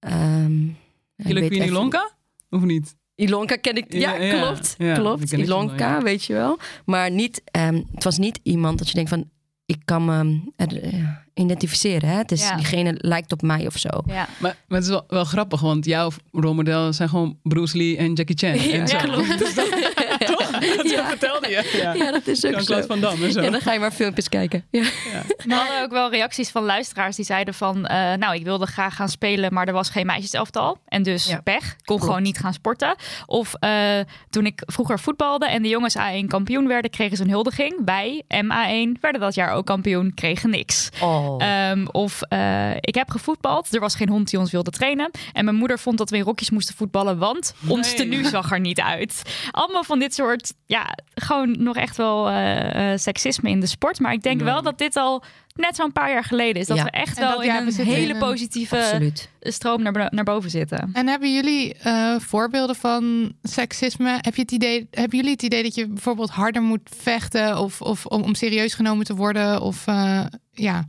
Um, 0.00 0.76
Queen 1.16 1.52
Ilonka? 1.52 2.10
Of 2.50 2.62
niet? 2.62 2.96
Ilonka 3.14 3.56
ken 3.56 3.76
ik, 3.76 3.92
ja, 3.92 4.38
klopt, 4.38 4.76
klopt. 4.94 5.32
Ilonka, 5.32 6.02
weet 6.02 6.24
je 6.24 6.32
wel. 6.32 6.58
Maar 6.84 7.10
niet, 7.10 7.42
um, 7.56 7.86
het 7.94 8.04
was 8.04 8.18
niet 8.18 8.40
iemand 8.42 8.78
dat 8.78 8.88
je 8.88 8.94
denkt 8.94 9.10
van, 9.10 9.30
ik 9.72 9.82
kan 9.84 10.04
me 10.04 10.40
uh, 10.66 11.08
identificeren. 11.34 12.08
Hè? 12.08 12.16
Het 12.16 12.32
is, 12.32 12.50
Diegene 12.56 12.94
lijkt 12.96 13.32
op 13.32 13.42
mij 13.42 13.66
of 13.66 13.78
zo. 13.78 13.88
Ja. 14.06 14.28
Maar, 14.38 14.56
maar 14.68 14.78
het 14.78 14.82
is 14.82 14.88
wel, 14.88 15.04
wel, 15.08 15.24
grappig, 15.24 15.60
want 15.60 15.84
jouw 15.84 16.10
rolmodel 16.32 16.92
zijn 16.92 17.08
gewoon 17.08 17.38
Bruce 17.42 17.76
Lee 17.76 17.96
en 17.96 18.12
Jackie 18.12 18.36
Chan. 18.36 18.58
Ja, 18.70 18.78
en 18.78 18.88
zo. 18.88 18.96
klopt. 18.96 19.54
Toch? 20.24 20.50
Dat 20.76 20.90
ja. 20.90 21.08
vertelde 21.08 21.48
je. 21.48 21.92
Ja, 21.96 22.10
dat 22.10 22.26
is 22.26 22.44
ook 22.44 22.60
zo. 22.60 22.80
Van 22.82 23.00
Dam 23.00 23.22
en 23.22 23.32
zo. 23.32 23.42
Ja, 23.42 23.50
dan 23.50 23.60
ga 23.60 23.72
je 23.72 23.78
maar 23.78 23.92
filmpjes 23.92 24.28
kijken. 24.28 24.64
Ja. 24.70 24.82
Ja. 24.82 25.22
We 25.44 25.54
hadden 25.54 25.82
ook 25.82 25.90
wel 25.90 26.10
reacties 26.10 26.50
van 26.50 26.64
luisteraars 26.64 27.16
die 27.16 27.24
zeiden 27.24 27.54
van... 27.54 27.76
Uh, 27.76 28.12
nou, 28.14 28.34
ik 28.34 28.44
wilde 28.44 28.66
graag 28.66 28.96
gaan 28.96 29.08
spelen, 29.08 29.54
maar 29.54 29.66
er 29.66 29.72
was 29.72 29.90
geen 29.90 30.06
meisjeselftal. 30.06 30.78
En 30.88 31.02
dus 31.02 31.36
pech. 31.44 31.76
Kon 31.84 32.00
gewoon 32.00 32.22
niet 32.22 32.38
gaan 32.38 32.52
sporten. 32.52 32.94
Of 33.26 33.54
uh, 33.60 34.00
toen 34.30 34.46
ik 34.46 34.62
vroeger 34.66 35.00
voetbalde 35.00 35.46
en 35.46 35.62
de 35.62 35.68
jongens 35.68 35.96
A1 35.96 36.26
kampioen 36.26 36.68
werden... 36.68 36.90
kregen 36.90 37.16
ze 37.16 37.22
een 37.22 37.30
huldiging. 37.30 37.80
Wij, 37.84 38.22
MA1, 38.28 39.00
werden 39.00 39.20
dat 39.20 39.34
jaar 39.34 39.52
ook 39.52 39.66
kampioen, 39.66 40.14
kregen 40.14 40.50
niks. 40.50 40.88
Oh. 41.00 41.70
Um, 41.70 41.88
of 41.88 42.20
uh, 42.28 42.70
ik 42.80 42.94
heb 42.94 43.10
gevoetbald. 43.10 43.74
Er 43.74 43.80
was 43.80 43.94
geen 43.94 44.08
hond 44.08 44.30
die 44.30 44.38
ons 44.38 44.50
wilde 44.50 44.70
trainen. 44.70 45.10
En 45.32 45.44
mijn 45.44 45.56
moeder 45.56 45.78
vond 45.78 45.98
dat 45.98 46.10
we 46.10 46.16
in 46.16 46.22
rokjes 46.22 46.50
moesten 46.50 46.74
voetballen... 46.74 47.18
want 47.18 47.54
nee. 47.58 47.72
ons 47.72 47.94
tenue 47.94 48.28
zag 48.28 48.52
er 48.52 48.60
niet 48.60 48.80
uit. 48.80 49.22
Allemaal 49.50 49.84
van 49.84 49.98
dit 49.98 50.11
soort, 50.14 50.54
ja, 50.66 50.98
gewoon 51.14 51.62
nog 51.62 51.76
echt 51.76 51.96
wel 51.96 52.30
uh, 52.30 52.92
seksisme 52.94 53.50
in 53.50 53.60
de 53.60 53.66
sport. 53.66 54.00
Maar 54.00 54.12
ik 54.12 54.22
denk 54.22 54.40
wel 54.40 54.62
dat 54.62 54.78
dit 54.78 54.96
al 54.96 55.22
net 55.54 55.76
zo'n 55.76 55.92
paar 55.92 56.10
jaar 56.10 56.24
geleden 56.24 56.60
is. 56.62 56.66
Dat 56.66 56.82
we 56.82 56.90
echt 56.90 57.18
wel 57.18 57.42
in 57.42 57.50
een 57.50 57.86
hele 57.86 58.18
positieve 58.18 58.76
Absoluut. 58.76 59.30
stroom 59.40 59.82
naar, 59.82 60.08
naar 60.10 60.24
boven 60.24 60.50
zitten. 60.50 60.90
En 60.92 61.06
hebben 61.06 61.34
jullie 61.34 61.76
uh, 61.86 62.18
voorbeelden 62.18 62.76
van 62.76 63.32
seksisme? 63.42 64.18
Heb 64.20 64.34
je 64.34 64.42
het 64.42 64.52
idee, 64.52 64.88
hebben 64.90 65.16
jullie 65.16 65.32
het 65.32 65.42
idee 65.42 65.62
dat 65.62 65.74
je 65.74 65.86
bijvoorbeeld 65.86 66.30
harder 66.30 66.62
moet 66.62 66.90
vechten 66.96 67.58
of, 67.58 67.80
of 67.80 68.06
om, 68.06 68.22
om 68.22 68.34
serieus 68.34 68.74
genomen 68.74 69.04
te 69.04 69.14
worden? 69.14 69.60
Of 69.60 69.86
uh, 69.86 70.24
ja, 70.50 70.84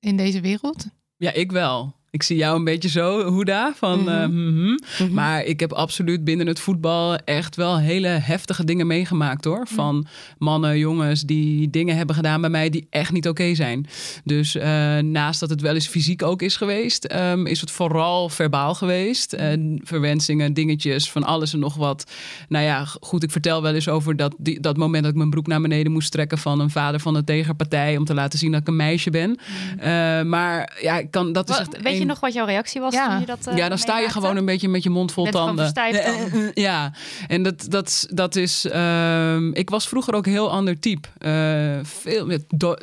in 0.00 0.16
deze 0.16 0.40
wereld? 0.40 0.86
Ja, 1.16 1.32
ik 1.32 1.52
wel. 1.52 1.96
Ik 2.10 2.22
zie 2.22 2.36
jou 2.36 2.56
een 2.56 2.64
beetje 2.64 2.88
zo, 2.88 3.22
Hoeda, 3.24 3.72
van... 3.76 4.00
Mm 4.00 4.06
-hmm. 4.06 4.78
uh, 5.00 5.08
Maar 5.08 5.44
ik 5.44 5.60
heb 5.60 5.72
absoluut 5.72 6.24
binnen 6.24 6.46
het 6.46 6.60
voetbal 6.60 7.16
echt 7.16 7.56
wel 7.56 7.78
hele 7.78 8.08
heftige 8.08 8.64
dingen 8.64 8.86
meegemaakt, 8.86 9.44
hoor. 9.44 9.66
Van 9.66 10.06
mannen, 10.38 10.78
jongens 10.78 11.22
die 11.22 11.70
dingen 11.70 11.96
hebben 11.96 12.14
gedaan 12.14 12.40
bij 12.40 12.50
mij 12.50 12.70
die 12.70 12.86
echt 12.90 13.12
niet 13.12 13.28
oké 13.28 13.54
zijn. 13.54 13.86
Dus 14.24 14.56
uh, 14.56 14.62
naast 14.98 15.40
dat 15.40 15.50
het 15.50 15.60
wel 15.60 15.74
eens 15.74 15.88
fysiek 15.88 16.22
ook 16.22 16.42
is 16.42 16.56
geweest, 16.56 17.12
um, 17.12 17.46
is 17.46 17.60
het 17.60 17.70
vooral 17.70 18.28
verbaal 18.28 18.74
geweest. 18.74 19.32
En 19.32 19.80
verwensingen, 19.84 20.52
dingetjes, 20.52 21.10
van 21.10 21.24
alles 21.24 21.52
en 21.52 21.58
nog 21.58 21.74
wat. 21.74 22.10
Nou 22.48 22.64
ja, 22.64 22.84
goed, 22.84 23.22
ik 23.22 23.30
vertel 23.30 23.62
wel 23.62 23.74
eens 23.74 23.88
over 23.88 24.16
dat, 24.16 24.34
die, 24.38 24.60
dat 24.60 24.76
moment 24.76 25.02
dat 25.02 25.12
ik 25.12 25.18
mijn 25.18 25.30
broek 25.30 25.46
naar 25.46 25.60
beneden 25.60 25.92
moest 25.92 26.12
trekken 26.12 26.38
van 26.38 26.60
een 26.60 26.70
vader 26.70 27.00
van 27.00 27.14
de 27.14 27.24
tegenpartij 27.24 27.96
om 27.96 28.04
te 28.04 28.14
laten 28.14 28.38
zien 28.38 28.52
dat 28.52 28.60
ik 28.60 28.68
een 28.68 28.76
meisje 28.76 29.10
ben. 29.10 29.38
Uh, 29.78 30.22
maar 30.22 30.78
ja, 30.80 30.98
ik 30.98 31.10
kan, 31.10 31.32
dat 31.32 31.50
is 31.50 31.58
echt 31.58 31.82
je 31.98 32.04
nog 32.04 32.20
wat 32.20 32.32
jouw 32.32 32.46
reactie 32.46 32.80
was 32.80 32.94
ja. 32.94 33.10
toen 33.10 33.20
je 33.20 33.26
dat 33.26 33.48
uh, 33.48 33.56
Ja, 33.56 33.68
dan 33.68 33.78
sta 33.78 33.98
je 33.98 34.08
gewoon 34.08 34.36
een 34.36 34.44
beetje 34.44 34.68
met 34.68 34.82
je 34.82 34.90
mond 34.90 35.12
vol 35.12 35.26
tanden. 35.26 35.72
ja, 36.54 36.92
en 37.28 37.42
dat, 37.42 37.66
dat, 37.68 38.06
dat 38.10 38.36
is... 38.36 38.64
Uh, 38.64 39.36
ik 39.52 39.70
was 39.70 39.88
vroeger 39.88 40.14
ook 40.14 40.26
heel 40.26 40.50
ander 40.50 40.80
type. 40.80 41.08
Uh, 41.18 41.84
veel, 41.84 42.38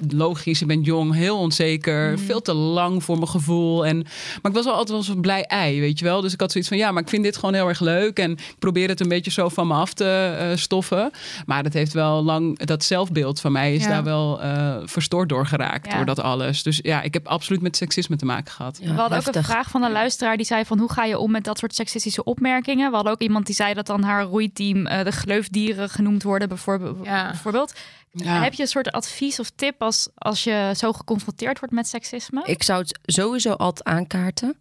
logisch, 0.07 0.59
je 0.59 0.65
bent 0.65 0.85
jong, 0.85 1.13
heel 1.13 1.37
onzeker. 1.37 2.09
Mm. 2.09 2.17
Veel 2.17 2.41
te 2.41 2.53
lang 2.53 3.03
voor 3.03 3.15
mijn 3.15 3.29
gevoel. 3.29 3.85
En, 3.85 3.97
maar 4.41 4.51
ik 4.51 4.53
was 4.53 4.65
wel 4.65 4.73
altijd 4.73 4.91
wel 4.91 5.03
zo'n 5.03 5.21
blij 5.21 5.43
ei, 5.43 5.79
weet 5.79 5.99
je 5.99 6.05
wel. 6.05 6.21
Dus 6.21 6.33
ik 6.33 6.39
had 6.39 6.51
zoiets 6.51 6.69
van, 6.69 6.79
ja, 6.79 6.91
maar 6.91 7.01
ik 7.01 7.09
vind 7.09 7.23
dit 7.23 7.35
gewoon 7.35 7.53
heel 7.53 7.67
erg 7.67 7.79
leuk. 7.79 8.19
En 8.19 8.31
ik 8.31 8.55
probeer 8.59 8.89
het 8.89 8.99
een 8.99 9.07
beetje 9.07 9.31
zo 9.31 9.49
van 9.49 9.67
me 9.67 9.73
af 9.73 9.93
te 9.93 10.37
uh, 10.39 10.57
stoffen. 10.57 11.11
Maar 11.45 11.63
dat 11.63 11.73
heeft 11.73 11.93
wel 11.93 12.23
lang... 12.23 12.59
Dat 12.59 12.83
zelfbeeld 12.83 13.41
van 13.41 13.51
mij 13.51 13.75
is 13.75 13.83
ja. 13.83 13.89
daar 13.89 14.03
wel 14.03 14.39
verstoord 14.85 15.29
door 15.29 15.45
geraakt. 15.45 15.85
Ja. 15.85 15.95
Door 15.95 16.05
dat 16.05 16.19
alles. 16.19 16.63
Dus 16.63 16.79
ja, 16.81 17.01
ik 17.01 17.13
heb 17.13 17.27
absoluut 17.27 17.61
met 17.61 17.77
seksisme 17.77 18.15
te 18.15 18.25
maken 18.25 18.51
gehad. 18.51 18.79
Ja 18.81 19.04
hadden 19.09 19.29
ook 19.29 19.35
een 19.35 19.43
vraag 19.43 19.69
van 19.69 19.83
een 19.83 19.91
luisteraar 19.91 20.37
die 20.37 20.45
zei 20.45 20.65
van 20.65 20.79
hoe 20.79 20.91
ga 20.91 21.03
je 21.03 21.17
om 21.17 21.31
met 21.31 21.43
dat 21.43 21.57
soort 21.57 21.75
seksistische 21.75 22.23
opmerkingen. 22.23 22.89
We 22.89 22.95
hadden 22.95 23.13
ook 23.13 23.21
iemand 23.21 23.45
die 23.45 23.55
zei 23.55 23.73
dat 23.73 23.85
dan 23.85 24.03
haar 24.03 24.23
roeiteam 24.23 24.87
uh, 24.87 25.03
de 25.03 25.11
gleufdieren 25.11 25.89
genoemd 25.89 26.23
worden 26.23 26.47
bijvoorbeeld. 26.47 27.05
Ja. 27.05 27.27
bijvoorbeeld. 27.27 27.73
Ja. 28.11 28.41
Heb 28.43 28.53
je 28.53 28.61
een 28.61 28.67
soort 28.67 28.91
advies 28.91 29.39
of 29.39 29.49
tip 29.49 29.81
als, 29.81 30.07
als 30.15 30.43
je 30.43 30.71
zo 30.75 30.93
geconfronteerd 30.93 31.59
wordt 31.59 31.73
met 31.73 31.87
seksisme? 31.87 32.41
Ik 32.45 32.63
zou 32.63 32.79
het 32.79 32.99
sowieso 33.03 33.51
altijd 33.51 33.87
aankaarten. 33.87 34.57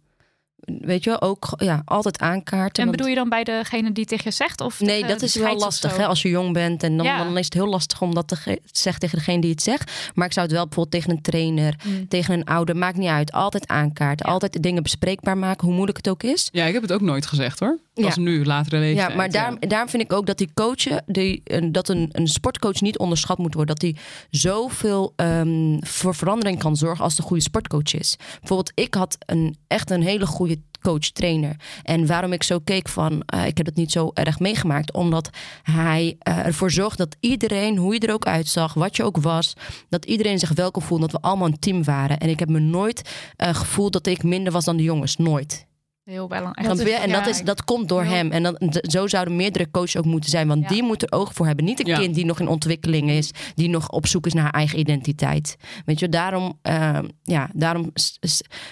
Weet 0.65 1.03
je, 1.03 1.21
ook 1.21 1.53
ja, 1.57 1.81
altijd 1.85 2.19
aankaarten. 2.19 2.83
En 2.83 2.85
want- 2.85 2.91
bedoel 2.97 3.07
je 3.11 3.15
dan 3.19 3.29
bij 3.29 3.43
degene 3.43 3.91
die 3.91 4.05
tegen 4.05 4.23
je 4.25 4.31
zegt? 4.31 4.61
Of 4.61 4.79
Nee, 4.79 5.05
dat 5.05 5.19
de 5.19 5.25
is 5.25 5.35
wel 5.35 5.57
lastig 5.57 5.97
hè, 5.97 6.05
als 6.05 6.21
je 6.21 6.29
jong 6.29 6.53
bent. 6.53 6.83
En 6.83 6.97
dan, 6.97 7.05
Ja. 7.05 7.23
dan 7.23 7.37
is 7.37 7.45
het 7.45 7.53
heel 7.53 7.67
lastig 7.67 8.01
om 8.01 8.13
dat 8.13 8.27
te 8.27 8.35
ge- 8.35 8.61
te 8.71 8.79
zeggen 8.79 9.01
tegen 9.01 9.17
degene 9.17 9.41
die 9.41 9.51
het 9.51 9.61
zegt. 9.61 9.91
Maar 10.13 10.25
ik 10.27 10.33
zou 10.33 10.45
het 10.45 10.55
wel 10.55 10.65
bijvoorbeeld 10.65 10.95
tegen 11.03 11.17
een 11.17 11.21
trainer, 11.21 11.75
Mm. 11.85 12.07
tegen 12.07 12.33
een 12.33 12.43
ouder, 12.45 12.75
maakt 12.77 12.97
niet 12.97 13.09
uit. 13.09 13.31
Altijd 13.31 13.67
aankaarten, 13.67 14.25
Ja. 14.25 14.31
altijd 14.31 14.53
de 14.53 14.59
dingen 14.59 14.83
bespreekbaar 14.83 15.37
maken, 15.37 15.65
hoe 15.65 15.73
moeilijk 15.75 15.97
het 15.97 16.09
ook 16.09 16.23
is. 16.23 16.49
Ja, 16.51 16.65
ik 16.65 16.73
heb 16.73 16.81
het 16.81 16.93
ook 16.93 17.01
nooit 17.01 17.25
gezegd 17.25 17.59
hoor. 17.59 17.77
Ja. 17.93 18.05
Als 18.05 18.15
nu, 18.17 18.45
latere 18.45 18.77
leeftijd. 18.79 19.09
Ja, 19.09 19.15
maar 19.15 19.29
daarom, 19.31 19.57
daarom 19.59 19.89
vind 19.89 20.03
ik 20.03 20.13
ook 20.13 20.25
dat 20.25 20.37
die 20.37 20.49
coachen, 20.53 21.03
die, 21.05 21.41
een- 21.43 21.71
dat 21.71 21.89
een, 21.89 22.09
een 22.11 22.27
sportcoach 22.27 22.81
niet 22.81 22.97
onderschat 22.97 23.37
moet 23.37 23.53
worden. 23.53 23.75
Dat 23.75 23.81
hij 23.91 23.95
zoveel 24.29 25.13
ehm, 25.15 25.77
voor 25.79 26.15
verandering 26.15 26.59
kan 26.59 26.75
zorgen 26.75 27.03
als 27.03 27.15
de 27.15 27.21
goede 27.21 27.41
sportcoach 27.41 27.93
is. 27.93 28.15
Bijvoorbeeld, 28.39 28.71
ik 28.75 28.93
had 28.93 29.17
een, 29.25 29.57
echt 29.67 29.89
een 29.91 30.01
hele 30.01 30.25
goede 30.25 30.54
coach, 30.85 31.11
trainer. 31.11 31.55
En 31.83 32.05
waarom 32.05 32.33
ik 32.33 32.43
zo 32.43 32.59
keek 32.59 32.89
van, 32.89 33.21
eh, 33.25 33.45
ik 33.45 33.57
heb 33.57 33.65
het 33.65 33.75
niet 33.75 33.91
zo 33.91 34.11
erg 34.13 34.39
meegemaakt. 34.39 34.93
Omdat 34.93 35.29
hij 35.63 36.15
eh, 36.19 36.45
ervoor 36.45 36.71
zorgde 36.71 36.97
dat 36.97 37.15
iedereen, 37.19 37.77
hoe 37.77 37.93
je 37.93 37.99
er 37.99 38.13
ook 38.13 38.25
uitzag, 38.25 38.73
wat 38.73 38.95
je 38.95 39.03
ook 39.03 39.17
was, 39.17 39.53
dat 39.89 40.05
iedereen 40.05 40.39
zich 40.39 40.53
welkom 40.53 40.81
voelde. 40.81 41.07
Dat 41.07 41.21
we 41.21 41.27
allemaal 41.27 41.47
een 41.47 41.59
team 41.59 41.83
waren. 41.83 42.17
En 42.17 42.29
ik 42.29 42.39
heb 42.39 42.49
me 42.49 42.59
nooit 42.59 43.09
eh, 43.35 43.55
gevoeld 43.55 43.93
dat 43.93 44.07
ik 44.07 44.23
minder 44.23 44.53
was 44.53 44.65
dan 44.65 44.77
de 44.77 44.83
jongens. 44.83 45.17
Nooit. 45.17 45.67
Heel 46.05 46.27
belangrijk. 46.27 46.67
En 47.03 47.11
dat, 47.11 47.27
is, 47.27 47.41
dat 47.43 47.63
komt 47.63 47.89
door 47.89 48.03
heel- 48.03 48.11
hem. 48.13 48.31
En 48.31 48.43
dan, 48.43 48.57
zo 48.81 49.07
zouden 49.07 49.35
meerdere 49.35 49.71
coaches 49.71 49.97
ook 49.97 50.05
moeten 50.05 50.29
zijn. 50.29 50.47
Want 50.47 50.61
Ja. 50.61 50.67
die 50.67 50.83
moeten 50.83 51.07
er 51.07 51.17
oog 51.17 51.33
voor 51.33 51.45
hebben. 51.45 51.65
Niet 51.65 51.79
een 51.79 51.85
Ja. 51.85 51.97
kind 51.97 52.15
die 52.15 52.25
nog 52.25 52.39
in 52.39 52.47
ontwikkeling 52.47 53.09
is. 53.09 53.31
Die 53.55 53.69
nog 53.69 53.89
op 53.89 54.07
zoek 54.07 54.25
is 54.25 54.33
naar 54.33 54.43
haar 54.43 54.53
eigen 54.53 54.79
identiteit. 54.79 55.57
Weet 55.85 55.99
je, 55.99 56.09
daarom, 56.09 56.59
eh, 56.61 56.99
ja, 57.23 57.49
daarom 57.53 57.91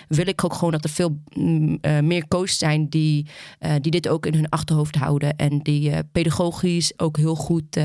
wil 0.08 0.28
ik 0.28 0.44
ook 0.44 0.54
gewoon 0.54 0.72
dat 0.72 0.84
er 0.84 0.90
veel 0.90 1.20
mm, 1.34 1.78
eh, 1.82 2.00
meer 2.00 2.28
coaches 2.28 2.58
zijn... 2.58 2.90
Die, 2.90 3.28
eh, 3.60 3.72
die 3.82 3.92
dit 3.92 4.08
ook 4.08 4.26
in 4.26 4.34
hun 4.34 4.50
achterhoofd 4.50 4.96
houden. 4.96 5.36
En 5.36 5.60
die 5.60 5.92
eh, 5.92 6.00
pedagogisch 6.12 6.94
ook 7.00 7.18
heel 7.18 7.36
goed... 7.36 7.78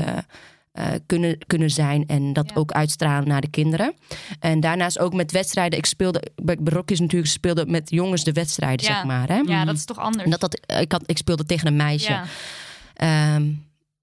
eh, 0.71 0.85
kunnen, 1.05 1.37
kunnen 1.47 1.69
zijn 1.69 2.03
en 2.07 2.33
dat 2.33 2.49
Ja. 2.49 2.55
ook 2.55 2.71
uitstralen 2.71 3.27
naar 3.27 3.41
de 3.41 3.49
kinderen. 3.49 3.93
En 4.39 4.59
daarnaast 4.59 4.99
ook 4.99 5.13
met 5.13 5.31
wedstrijden. 5.31 5.79
Ik 5.79 5.85
speelde 5.85 6.21
bij 6.35 6.57
Rockies 6.63 6.99
natuurlijk 6.99 7.31
speelde 7.31 7.65
met 7.65 7.89
jongens 7.89 8.23
de 8.23 8.31
wedstrijden, 8.31 8.85
Ja. 8.85 8.93
zeg 8.93 9.03
maar. 9.03 9.27
Hè? 9.27 9.37
Ja, 9.45 9.65
dat 9.65 9.75
is 9.75 9.85
toch 9.85 9.97
anders. 9.97 10.23
En 10.23 10.29
Dat, 10.29 10.39
dat, 10.39 10.59
ik, 10.81 10.91
had, 10.91 11.03
ik 11.05 11.17
speelde 11.17 11.45
tegen 11.45 11.67
een 11.67 11.75
meisje. 11.75 12.11
ja. 12.11 12.23
Ehm, 12.93 13.45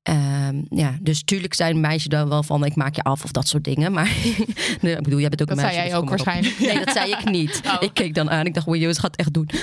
ehm, 0.03 0.62
ja, 0.71 0.97
dus 1.01 1.23
tuurlijk 1.25 1.55
zijn 1.55 1.81
meisjes 1.81 2.05
dan 2.11 2.29
wel 2.29 2.43
van 2.43 2.64
ik 2.64 2.75
maak 2.77 2.95
je 2.95 3.03
af 3.03 3.25
of 3.25 3.33
dat 3.33 3.49
soort 3.49 3.64
dingen. 3.64 3.93
Maar 3.93 4.11
nee, 4.81 4.97
ik 4.97 5.03
bedoel, 5.03 5.21
jij 5.21 5.29
bent 5.29 5.43
ook 5.43 5.49
Dat 5.49 5.57
een 5.59 5.62
zei 5.64 5.77
meisje. 5.77 5.77
jij 5.77 5.85
dus 5.85 5.95
ook 5.95 6.01
kom 6.01 6.11
maar 6.11 6.19
op. 6.19 6.25
waarschijnlijk. 6.25 6.75
Nee, 6.75 6.85
dat 6.85 6.95
zei 6.95 7.11
ik 7.11 7.31
niet. 7.31 7.61
Oh. 7.67 7.77
Ik 7.81 7.95
keek 7.95 8.14
dan 8.14 8.31
aan. 8.31 8.47
Ik 8.47 8.55
dacht, 8.55 8.67
wow, 8.67 8.77
ze 8.93 9.01
gaat 9.01 9.03
het 9.11 9.17
echt 9.17 9.33
doen. 9.33 9.49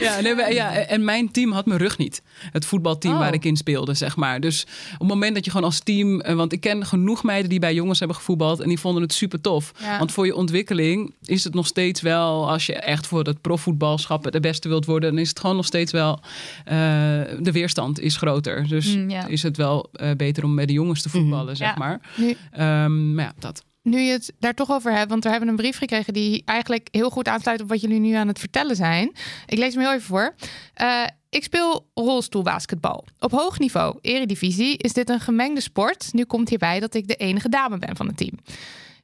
Ja, 0.00 0.20
nee, 0.20 0.54
ja, 0.54 0.72
en 0.74 1.04
mijn 1.04 1.30
team 1.30 1.52
had 1.52 1.66
mijn 1.66 1.78
rug 1.80 1.98
niet. 1.98 2.22
Het 2.50 2.64
voetbalteam 2.64 3.14
Oh. 3.14 3.18
waar 3.18 3.32
ik 3.34 3.44
in 3.44 3.56
speelde, 3.56 3.94
zeg 3.94 4.16
maar. 4.16 4.40
Dus 4.40 4.62
op 4.92 4.98
het 4.98 5.08
moment 5.08 5.34
dat 5.34 5.44
je 5.44 5.50
gewoon 5.50 5.66
als 5.66 5.78
team... 5.78 6.20
eh, 6.20 6.34
Want 6.34 6.52
ik 6.52 6.60
ken 6.60 6.86
genoeg 6.86 7.22
meiden 7.22 7.50
die 7.50 7.58
bij 7.58 7.74
jongens 7.74 7.98
hebben 7.98 8.16
gevoetbald... 8.16 8.60
en 8.60 8.68
die 8.68 8.78
vonden 8.80 9.02
het 9.02 9.12
super 9.12 9.40
tof. 9.40 9.72
Ja. 9.80 9.98
Want 9.98 10.12
voor 10.12 10.26
je 10.26 10.34
ontwikkeling 10.34 11.14
is 11.24 11.44
het 11.44 11.54
nog 11.54 11.66
steeds 11.66 12.00
wel... 12.00 12.50
als 12.50 12.66
je 12.66 12.74
echt 12.74 13.06
voor 13.06 13.24
het 13.24 13.40
profvoetbalschap 13.40 14.30
de 14.32 14.40
beste 14.40 14.68
wilt 14.68 14.84
worden... 14.86 15.10
dan 15.10 15.18
is 15.20 15.28
het 15.28 15.40
gewoon 15.40 15.56
nog 15.56 15.66
steeds 15.66 15.92
wel... 15.92 16.20
eh, 16.64 16.74
de 17.40 17.52
weerstand 17.52 18.00
is 18.00 18.16
groter. 18.16 18.68
Dus 18.68 18.94
Mm, 18.96 19.10
ja. 19.10 19.26
is 19.26 19.42
het 19.42 19.56
wel 19.56 19.88
eh, 19.92 20.10
beter 20.16 20.44
om 20.44 20.56
bij 20.56 20.66
de 20.66 20.72
jongens 20.72 21.02
te 21.02 21.08
voetballen, 21.08 21.56
zeg 21.56 21.76
maar. 21.76 22.00
Ehm, 22.52 23.14
maar 23.14 23.24
ja, 23.24 23.32
dat. 23.38 23.64
Nu 23.82 24.00
je 24.00 24.12
het 24.12 24.32
daar 24.38 24.54
toch 24.54 24.70
over 24.70 24.92
hebt, 24.92 25.10
want 25.10 25.24
we 25.24 25.30
hebben 25.30 25.48
een 25.48 25.56
brief 25.56 25.78
gekregen 25.78 26.12
die 26.12 26.42
eigenlijk 26.44 26.88
heel 26.90 27.10
goed 27.10 27.28
aansluit 27.28 27.60
op 27.60 27.68
wat 27.68 27.80
jullie 27.80 28.00
nu 28.00 28.12
aan 28.12 28.28
het 28.28 28.38
vertellen 28.38 28.76
zijn. 28.76 29.12
Ik 29.46 29.58
lees 29.58 29.74
hem 29.74 29.82
heel 29.82 29.92
even 29.92 30.06
voor. 30.06 30.34
Eh, 30.74 31.04
ik 31.30 31.44
speel 31.44 31.86
rolstoelbasketbal. 31.94 33.04
Op 33.18 33.30
hoog 33.30 33.58
niveau, 33.58 33.98
eredivisie, 34.00 34.76
is 34.76 34.92
dit 34.92 35.10
een 35.10 35.20
gemengde 35.20 35.60
sport. 35.60 36.12
Nu 36.12 36.24
komt 36.24 36.48
hierbij 36.48 36.80
dat 36.80 36.94
ik 36.94 37.08
de 37.08 37.14
enige 37.14 37.48
dame 37.48 37.78
ben 37.78 37.96
van 37.96 38.06
het 38.06 38.16
team. 38.16 38.38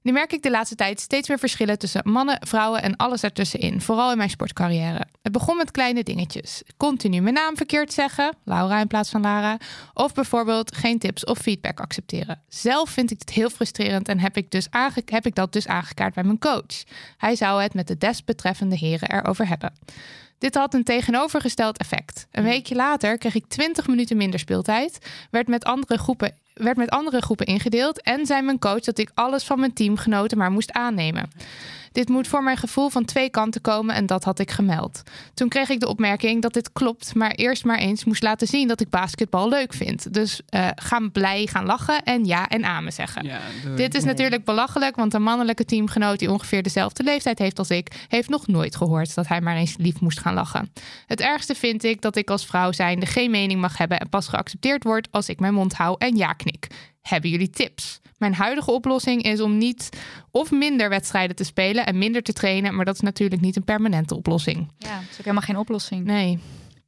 Nu 0.02 0.12
merk 0.12 0.32
ik 0.32 0.42
de 0.42 0.50
laatste 0.50 0.74
tijd 0.74 1.00
steeds 1.00 1.28
meer 1.28 1.38
verschillen 1.38 1.78
tussen 1.78 2.10
mannen, 2.10 2.38
vrouwen 2.46 2.82
en 2.82 2.96
alles 2.96 3.22
ertussenin. 3.22 3.80
Vooral 3.80 4.10
in 4.10 4.16
mijn 4.16 4.30
sportcarrière. 4.30 5.06
Het 5.22 5.32
begon 5.32 5.56
met 5.56 5.70
kleine 5.70 6.02
dingetjes. 6.02 6.62
Continu 6.76 7.20
mijn 7.20 7.34
naam 7.34 7.56
verkeerd 7.56 7.92
zeggen, 7.92 8.36
Laura 8.44 8.80
in 8.80 8.86
plaats 8.86 9.10
van 9.10 9.20
Lara. 9.20 9.58
Of 9.94 10.14
bijvoorbeeld 10.14 10.76
geen 10.76 10.98
tips 10.98 11.24
of 11.24 11.38
feedback 11.38 11.80
accepteren. 11.80 12.42
Zelf 12.48 12.90
vind 12.90 13.10
ik 13.10 13.18
het 13.18 13.30
heel 13.30 13.50
frustrerend 13.50 14.08
en 14.08 14.18
heb 14.20 14.36
ik, 14.36 14.50
dus 14.50 14.66
aange- 14.70 15.02
heb 15.04 15.26
ik 15.26 15.34
dat 15.34 15.52
dus 15.52 15.66
aangekaart 15.66 16.14
bij 16.14 16.24
mijn 16.24 16.38
coach. 16.38 16.82
Hij 17.16 17.36
zou 17.36 17.62
het 17.62 17.74
met 17.74 17.86
de 17.86 17.98
desbetreffende 17.98 18.76
heren 18.76 19.10
erover 19.10 19.48
hebben. 19.48 19.72
Dit 20.38 20.54
had 20.54 20.74
een 20.74 20.84
tegenovergesteld 20.84 21.78
effect. 21.78 22.26
Een 22.30 22.44
weekje 22.44 22.74
later 22.74 23.18
kreeg 23.18 23.34
ik 23.34 23.46
20 23.48 23.86
minuten 23.86 24.16
minder 24.16 24.40
speeltijd, 24.40 24.98
werd 25.30 25.48
met 25.48 25.64
andere 25.64 25.98
groepen, 25.98 26.34
werd 26.58 26.76
met 26.76 26.90
andere 26.90 27.20
groepen 27.20 27.46
ingedeeld 27.46 28.02
en 28.02 28.26
zei 28.26 28.42
mijn 28.42 28.58
coach 28.58 28.80
dat 28.80 28.98
ik 28.98 29.10
alles 29.14 29.44
van 29.44 29.60
mijn 29.60 29.72
teamgenoten 29.72 30.38
maar 30.38 30.50
moest 30.50 30.72
aannemen. 30.72 31.30
Dit 31.92 32.08
moet 32.08 32.28
voor 32.28 32.42
mijn 32.42 32.56
gevoel 32.56 32.88
van 32.88 33.04
twee 33.04 33.30
kanten 33.30 33.60
komen 33.60 33.94
en 33.94 34.06
dat 34.06 34.24
had 34.24 34.38
ik 34.38 34.50
gemeld. 34.50 35.02
Toen 35.34 35.48
kreeg 35.48 35.68
ik 35.68 35.80
de 35.80 35.88
opmerking 35.88 36.42
dat 36.42 36.52
dit 36.52 36.72
klopt, 36.72 37.14
maar 37.14 37.30
eerst 37.30 37.64
maar 37.64 37.78
eens 37.78 38.04
moest 38.04 38.22
laten 38.22 38.46
zien 38.46 38.68
dat 38.68 38.80
ik 38.80 38.90
basketbal 38.90 39.48
leuk 39.48 39.74
vind. 39.74 40.14
Dus 40.14 40.40
eh, 40.48 40.68
gaan 40.74 41.12
blij 41.12 41.46
gaan 41.46 41.66
lachen 41.66 42.02
en 42.02 42.24
ja 42.24 42.48
en 42.48 42.64
amen 42.64 42.92
zeggen. 42.92 43.24
Ja. 43.24 43.40
Dit 43.76 43.94
is 43.94 44.04
natuurlijk 44.04 44.44
belachelijk, 44.44 44.96
want 44.96 45.14
een 45.14 45.22
mannelijke 45.22 45.64
teamgenoot 45.64 46.18
die 46.18 46.30
ongeveer 46.30 46.62
dezelfde 46.62 47.02
leeftijd 47.02 47.38
heeft 47.38 47.58
als 47.58 47.70
ik, 47.70 48.06
heeft 48.08 48.28
nog 48.28 48.46
nooit 48.46 48.76
gehoord 48.76 49.14
dat 49.14 49.28
hij 49.28 49.40
maar 49.40 49.56
eens 49.56 49.76
lief 49.78 50.00
moest 50.00 50.20
gaan 50.20 50.34
lachen. 50.34 50.72
Het 51.06 51.20
ergste 51.20 51.54
vind 51.54 51.84
ik 51.84 52.00
dat 52.00 52.16
ik 52.16 52.30
als 52.30 52.46
vrouw 52.46 52.72
zijnde 52.72 53.06
geen 53.06 53.30
mening 53.30 53.60
mag 53.60 53.76
hebben 53.78 54.00
en 54.00 54.08
pas 54.08 54.28
geaccepteerd 54.28 54.84
wordt 54.84 55.08
als 55.10 55.28
ik 55.28 55.40
mijn 55.40 55.54
mond 55.54 55.74
hou 55.74 55.96
en 55.98 56.16
ja 56.16 56.32
knik. 56.32 56.66
Hebben 57.02 57.30
jullie 57.30 57.50
tips? 57.50 58.00
Mijn 58.18 58.34
huidige 58.34 58.70
oplossing 58.70 59.22
is 59.22 59.40
om 59.40 59.58
niet 59.58 59.88
of 60.30 60.50
minder 60.50 60.88
wedstrijden 60.88 61.36
te 61.36 61.44
spelen 61.44 61.86
en 61.86 61.98
minder 61.98 62.22
te 62.22 62.32
trainen, 62.32 62.74
maar 62.76 62.84
dat 62.84 62.94
is 62.94 63.00
natuurlijk 63.00 63.40
niet 63.40 63.56
een 63.56 63.64
permanente 63.64 64.16
oplossing. 64.16 64.68
Ja, 64.78 64.94
dat 64.94 65.02
is 65.02 65.12
ook 65.12 65.18
helemaal 65.18 65.42
geen 65.42 65.56
oplossing. 65.58 66.04
Nee. 66.04 66.38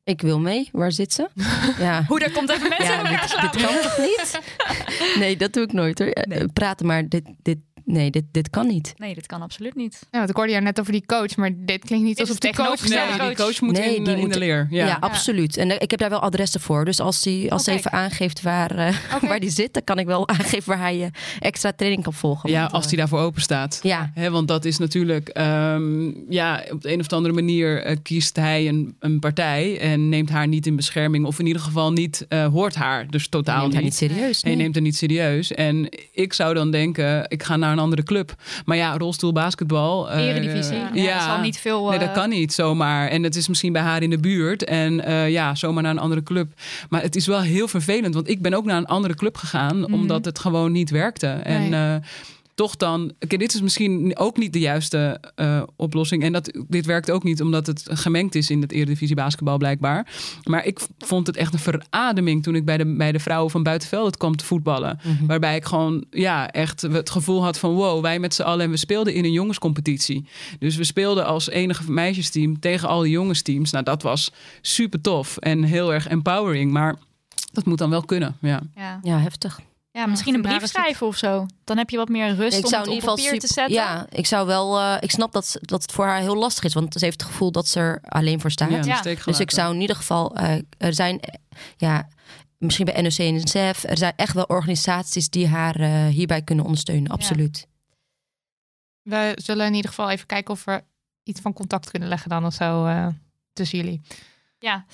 Ik 0.05 0.21
wil 0.21 0.41
mee. 0.41 0.69
Waar 0.73 0.93
zit 0.93 1.13
ze? 1.13 1.29
Ja. 1.79 2.05
Hoe, 2.09 2.19
daar 2.19 2.31
komt 2.31 2.51
even 2.51 2.69
mensen 2.69 2.87
Ja, 2.87 3.21
dit, 3.21 3.31
slaan. 3.31 3.51
dit 3.53 3.63
kan 3.63 3.75
toch 3.83 3.99
niet? 3.99 4.41
Nee, 5.23 5.37
dat 5.37 5.53
doe 5.53 5.63
ik 5.65 5.73
nooit 5.73 5.99
hoor. 5.99 6.09
Eh, 6.09 6.45
Praten, 6.53 6.87
maar 6.87 7.09
dit, 7.09 7.23
dit, 7.43 7.59
nee, 7.93 8.11
dit, 8.11 8.25
dit 8.31 8.51
kan 8.51 8.67
niet. 8.67 8.95
Nee, 8.97 9.15
dat 9.15 9.27
kan 9.27 9.43
absoluut 9.43 9.75
niet. 9.75 9.99
Ja, 10.11 10.19
want 10.19 10.31
ik 10.31 10.37
hoorde 10.37 10.51
jou 10.53 10.65
net 10.65 10.81
over 10.81 10.93
die 10.93 11.07
coach, 11.07 11.37
maar 11.37 11.51
dit 11.57 11.85
klinkt 11.85 12.05
niet 12.07 12.17
Dit 12.17 12.27
alsof 12.27 12.39
die 12.39 12.55
coach... 12.55 12.89
Nee, 12.89 13.07
die 13.09 13.19
coach. 13.19 13.35
coach 13.35 13.61
moet 13.61 13.73
Nee, 13.79 13.97
in, 13.97 14.05
die 14.05 14.15
in 14.15 14.21
moet- 14.21 14.33
de 14.33 14.39
leer. 14.39 14.67
Ja, 14.71 14.87
Ja. 14.87 14.97
absoluut. 15.01 15.57
En 15.57 15.71
eh, 15.71 15.77
ik 15.79 15.91
heb 15.91 16.01
daar 16.01 16.11
wel 16.11 16.21
adressen 16.21 16.61
voor. 16.61 16.85
Dus 16.85 17.01
als 17.01 17.25
hij 17.25 17.47
als 17.51 17.61
Oh, 17.61 17.67
hij 17.67 17.75
kijk. 17.77 17.87
even 17.87 17.99
aangeeft 17.99 18.43
waar, 18.43 18.71
eh, 18.77 18.95
waar 19.29 19.41
die 19.41 19.51
zit, 19.51 19.73
dan 19.75 19.85
kan 19.85 19.99
ik 19.99 20.07
wel 20.07 20.29
aangeven 20.39 20.69
waar 20.69 20.79
hij 20.81 21.03
eh, 21.03 21.09
extra 21.39 21.73
training 21.73 22.03
kan 22.03 22.13
volgen. 22.15 22.51
Ja, 22.51 22.61
Want, 22.61 22.73
als 22.73 22.87
die 22.87 22.99
daarvoor 22.99 23.21
open 23.21 23.43
staat. 23.43 23.81
Ja, 23.83 24.11
Hè, 24.15 24.31
want 24.31 24.49
dat 24.49 24.65
is 24.65 24.79
natuurlijk, 24.79 25.29
ehm, 25.29 26.11
ja, 26.33 26.65
op 26.71 26.83
de 26.83 26.93
een 26.93 27.01
of 27.01 27.09
andere 27.13 27.35
manier 27.35 27.99
kiest 28.03 28.37
hij 28.37 28.69
een, 28.69 28.97
een 28.99 29.19
partij 29.19 29.79
en 29.81 30.09
neemt 30.09 30.31
haar 30.31 30.49
niet 30.49 30.67
in 30.67 30.77
bescherming. 30.77 31.25
Of 31.27 31.39
in 31.39 31.47
ieder 31.47 31.63
geval 31.63 31.93
niet, 31.93 32.27
eh, 32.29 32.47
hoort 32.47 32.75
haar 32.75 33.07
dus 33.11 33.21
hij 33.21 33.31
totaal 33.31 33.61
neemt 33.61 33.73
haar 33.75 33.83
niet. 33.83 34.01
niet 34.01 34.11
serieus. 34.11 34.43
Hij 34.43 34.51
nee. 34.55 34.61
neemt 34.63 34.75
het 34.75 34.85
niet 34.85 34.97
serieus. 34.97 35.53
En 35.53 35.89
ik 36.13 36.33
zou 36.33 36.55
dan 36.55 36.71
denken, 36.71 37.25
ik 37.29 37.43
ga 37.43 37.57
naar 37.57 37.73
een 37.73 37.79
andere 37.81 38.03
club. 38.03 38.35
Maar 38.65 38.77
ja, 38.77 38.97
rolstoel 38.97 39.33
basketbal. 39.33 40.11
eh, 40.11 40.27
Eredivisie. 40.27 40.77
ja, 40.77 40.91
Ja, 40.95 41.15
dat 41.15 41.23
zal 41.23 41.41
niet 41.41 41.59
veel... 41.59 41.89
Nee, 41.89 41.99
dat 41.99 42.09
eh, 42.09 42.15
kan 42.15 42.29
niet 42.29 42.53
zomaar. 42.53 43.09
En 43.09 43.23
het 43.23 43.37
is 43.37 43.49
misschien 43.49 43.73
bij 43.73 43.83
haar 43.83 44.03
in 44.03 44.11
de 44.11 44.19
buurt. 44.19 44.65
En 44.65 45.05
eh, 45.05 45.31
ja, 45.31 45.55
zomaar 45.55 45.83
naar 45.83 45.93
een 45.93 45.99
andere 45.99 46.23
club. 46.23 46.53
Maar 46.89 47.03
het 47.03 47.17
is 47.17 47.27
wel 47.27 47.41
heel 47.41 47.69
vervelend. 47.69 48.15
Want 48.15 48.29
ik 48.29 48.43
ben 48.43 48.55
ook 48.55 48.65
naar 48.65 48.77
een 48.77 48.87
andere 48.87 49.15
club 49.15 49.37
gegaan. 49.37 49.77
Mhm. 49.81 49.93
Omdat 49.95 50.25
het 50.25 50.39
gewoon 50.39 50.73
niet 50.73 50.91
werkte. 50.91 51.27
En 51.27 51.69
Nee. 51.69 51.99
Toch 52.61 52.77
dan... 52.77 53.13
Oké, 53.21 53.37
dit 53.37 53.55
is 53.55 53.61
misschien 53.61 54.17
ook 54.17 54.37
niet 54.37 54.53
de 54.53 54.59
juiste 54.59 55.21
eh, 55.35 55.63
oplossing. 55.77 56.23
En 56.23 56.33
dat, 56.33 56.65
dit 56.69 56.87
werkt 56.87 57.11
ook 57.11 57.23
niet 57.23 57.43
omdat 57.43 57.67
het 57.67 57.83
gemengd 57.85 58.35
is 58.35 58.51
in 58.51 58.61
het 58.61 58.73
Eredivisie 58.73 59.17
basketbal 59.17 59.59
blijkbaar. 59.59 60.07
Maar 60.45 60.67
ik 60.67 60.81
vond 60.99 61.27
het 61.27 61.37
echt 61.37 61.53
een 61.53 61.59
verademing 61.59 62.43
toen 62.43 62.55
ik 62.55 62.65
bij 62.65 62.77
de, 62.77 62.97
bij 62.97 63.13
de 63.13 63.19
vrouwen 63.19 63.51
van 63.51 63.63
Buitenveld 63.63 64.07
het 64.07 64.17
kwam 64.17 64.37
te 64.37 64.45
voetballen. 64.45 65.01
Mhm. 65.03 65.27
Waarbij 65.27 65.57
ik 65.57 65.65
gewoon 65.65 66.05
ja, 66.11 66.51
echt 66.51 66.81
het 66.81 67.11
gevoel 67.11 67.43
had 67.43 67.59
van 67.59 67.75
wow, 67.75 68.03
wij 68.03 68.19
met 68.19 68.35
z'n 68.35 68.43
allen. 68.43 68.65
En 68.65 68.71
we 68.71 68.77
speelden 68.77 69.15
in 69.15 69.25
een 69.25 69.33
jongenscompetitie. 69.33 70.27
Dus 70.59 70.77
we 70.77 70.85
speelden 70.85 71.27
als 71.27 71.49
enige 71.49 71.93
meisjesteam 71.93 72.61
tegen 72.61 72.89
al 72.89 73.01
die 73.01 73.11
jongensteams. 73.11 73.71
Nou, 73.71 73.85
dat 73.85 74.03
was 74.03 74.33
super 74.61 75.01
tof 75.01 75.37
en 75.37 75.63
heel 75.63 75.93
erg 75.93 76.09
empowering. 76.09 76.73
Maar 76.73 76.97
dat 77.53 77.65
moet 77.65 77.79
dan 77.79 77.91
wel 77.91 78.05
kunnen. 78.05 78.37
Ja. 78.41 78.61
Ja. 78.75 79.01
Ja, 79.03 79.19
heftig. 79.19 79.61
Ja, 80.01 80.07
misschien 80.07 80.35
een 80.35 80.43
brief 80.43 80.67
schrijven 80.67 81.07
of 81.07 81.17
zo. 81.17 81.47
Dan 81.65 81.77
heb 81.77 81.91
je 81.91 81.97
wat 81.97 82.09
meer 82.09 82.35
rust 82.35 82.59
ik 82.59 82.65
om 82.65 82.71
zou 82.71 82.83
het 82.83 82.91
in 82.91 82.97
op 82.97 83.01
ieder 83.03 83.11
geval 83.19 83.25
papier 83.25 83.41
te 83.41 83.47
zetten. 83.47 83.75
Ja, 83.75 84.07
ik 84.11 84.27
zou 84.27 84.47
wel. 84.47 84.79
eh, 84.79 84.97
ik 85.01 85.11
snap 85.11 85.33
dat, 85.33 85.57
dat 85.61 85.83
het 85.83 85.93
voor 85.93 86.05
haar 86.07 86.21
heel 86.21 86.37
lastig 86.37 86.65
is, 86.65 86.75
want 86.75 86.93
ze 86.93 87.05
heeft 87.05 87.21
het 87.21 87.31
gevoel 87.31 87.53
dat 87.53 87.69
ze 87.69 87.81
er 87.81 88.01
alleen 88.09 88.41
voor 88.41 88.51
staat. 88.51 88.85
Ja, 88.85 89.03
Dus 89.25 89.41
ik 89.41 89.51
zou 89.51 89.75
in 89.75 89.81
ieder 89.81 89.97
geval. 89.97 90.37
eh, 90.37 90.55
er 90.79 90.95
zijn. 90.95 91.21
eh, 91.21 91.35
ja, 91.77 92.09
misschien 92.59 92.85
bij 92.85 93.03
NOC 93.03 93.13
en 93.19 93.35
NSF. 93.35 93.85
Er 93.85 93.97
zijn 93.99 94.13
echt 94.17 94.35
wel 94.35 94.45
organisaties 94.45 95.31
die 95.31 95.49
haar 95.49 95.77
eh, 95.81 96.07
hierbij 96.07 96.43
kunnen 96.43 96.65
ondersteunen. 96.65 97.11
Absoluut. 97.11 97.67
We 99.03 99.33
zullen 99.43 99.67
in 99.67 99.75
ieder 99.75 99.89
geval 99.91 100.11
even 100.11 100.27
kijken 100.27 100.55
of 100.55 100.65
we 100.65 100.83
iets 101.23 101.41
van 101.41 101.53
contact 101.53 101.91
kunnen 101.91 102.09
leggen 102.09 102.29
dan 102.31 102.47
of 102.47 102.55
zo 102.55 102.87
uh, 102.87 103.07
tussen 103.53 103.79
jullie. 103.79 104.01
Ja. 104.59 104.85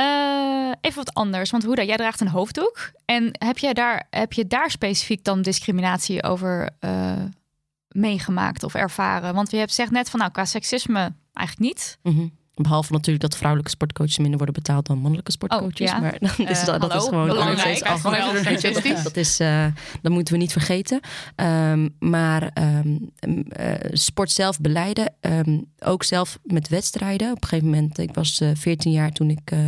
Uh, 0.00 0.72
even 0.80 1.04
wat 1.04 1.14
anders, 1.14 1.50
want 1.50 1.64
Hoeda, 1.64 1.82
jij 1.82 1.96
draagt 1.96 2.20
een 2.20 2.28
hoofddoek. 2.28 2.90
En 3.04 3.30
heb, 3.38 3.58
jij 3.58 3.72
daar, 3.72 4.06
heb 4.10 4.32
je 4.32 4.46
daar 4.46 4.70
specifiek 4.70 5.24
dan 5.24 5.42
discriminatie 5.42 6.22
over 6.22 6.70
uh, 6.80 7.22
meegemaakt 7.88 8.62
of 8.62 8.74
ervaren? 8.74 9.34
Want 9.34 9.50
je 9.50 9.56
hebt 9.56 9.72
zegt 9.72 9.90
net 9.90 10.10
van, 10.10 10.20
nou, 10.20 10.32
qua 10.32 10.44
seksisme 10.44 11.14
eigenlijk 11.32 11.68
niet. 11.68 11.98
Mm. 12.02 12.32
Behalve 12.54 12.92
natuurlijk 12.92 13.24
dat 13.24 13.36
vrouwelijke 13.36 13.70
sportcoaches 13.70 14.18
minder 14.18 14.36
worden 14.36 14.54
betaald 14.54 14.86
dan 14.86 14.98
mannelijke 14.98 15.32
sportcoaches. 15.32 15.90
Oh, 15.90 15.96
ja. 15.96 16.00
Maar 16.00 16.18
dan 16.36 16.46
is, 16.46 16.60
Uh, 16.60 16.66
dat, 16.66 16.80
dat 16.80 16.90
hallo, 16.90 17.02
is 17.02 17.08
gewoon 17.08 17.26
belangrijk. 17.26 17.76
steeds 17.76 18.00
Gewoon 18.00 18.36
statistisch. 18.58 19.02
Dat 19.02 19.16
is, 19.16 19.40
eh, 19.40 19.66
dat 20.02 20.12
moeten 20.12 20.34
we 20.34 20.40
niet 20.40 20.52
vergeten. 20.52 21.00
Ehm, 21.36 21.88
maar 21.98 22.50
ehm, 22.54 22.96
eh, 23.48 23.74
sport 23.92 24.30
zelf 24.30 24.60
beleiden, 24.60 25.12
ehm, 25.20 25.58
ook 25.78 26.02
zelf 26.02 26.38
met 26.42 26.68
wedstrijden. 26.68 27.30
Op 27.30 27.42
een 27.42 27.48
gegeven 27.48 27.70
moment, 27.70 27.98
ik 27.98 28.14
was 28.14 28.40
eh, 28.40 28.48
14 28.54 28.92
jaar 28.92 29.12
toen 29.12 29.30
ik 29.30 29.50
eh, 29.50 29.58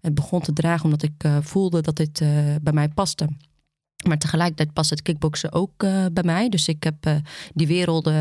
het 0.00 0.14
begon 0.14 0.40
te 0.40 0.52
dragen, 0.52 0.84
omdat 0.84 1.02
ik 1.02 1.12
eh, 1.18 1.36
voelde 1.40 1.80
dat 1.82 1.96
dit 1.96 2.20
eh, 2.20 2.28
bij 2.62 2.72
mij 2.72 2.88
paste. 2.88 3.28
Maar 4.06 4.18
tegelijkertijd 4.18 4.72
past 4.72 4.90
het 4.90 5.02
kickboksen 5.02 5.52
ook 5.52 5.82
eh, 5.82 6.04
bij 6.12 6.22
mij. 6.22 6.48
Dus 6.48 6.68
ik 6.68 6.82
heb 6.82 6.94
eh, 7.00 7.14
die 7.54 7.66
werelden 7.66 8.14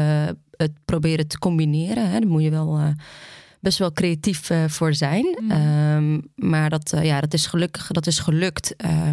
het 0.52 0.72
proberen 0.86 1.28
te 1.28 1.40
combineren. 1.40 2.10
Hè. 2.10 2.20
Daar 2.20 2.30
moet 2.30 2.44
je 2.44 2.50
wel 2.50 2.78
eh, 2.78 2.88
best 3.68 3.80
wel 3.80 3.94
creatief 3.94 4.50
eh, 4.50 4.64
voor 4.68 4.94
zijn. 4.94 5.38
Mhm. 5.42 5.52
Ehm, 5.52 6.20
maar 6.36 6.70
dat, 6.70 6.94
eh, 6.94 7.06
ja, 7.06 7.20
dat 7.22 7.34
is 7.34 7.46
gelukkig 7.46 7.88
dat 7.88 8.08
is 8.08 8.20
gelukt. 8.20 8.76
eh, 8.76 9.10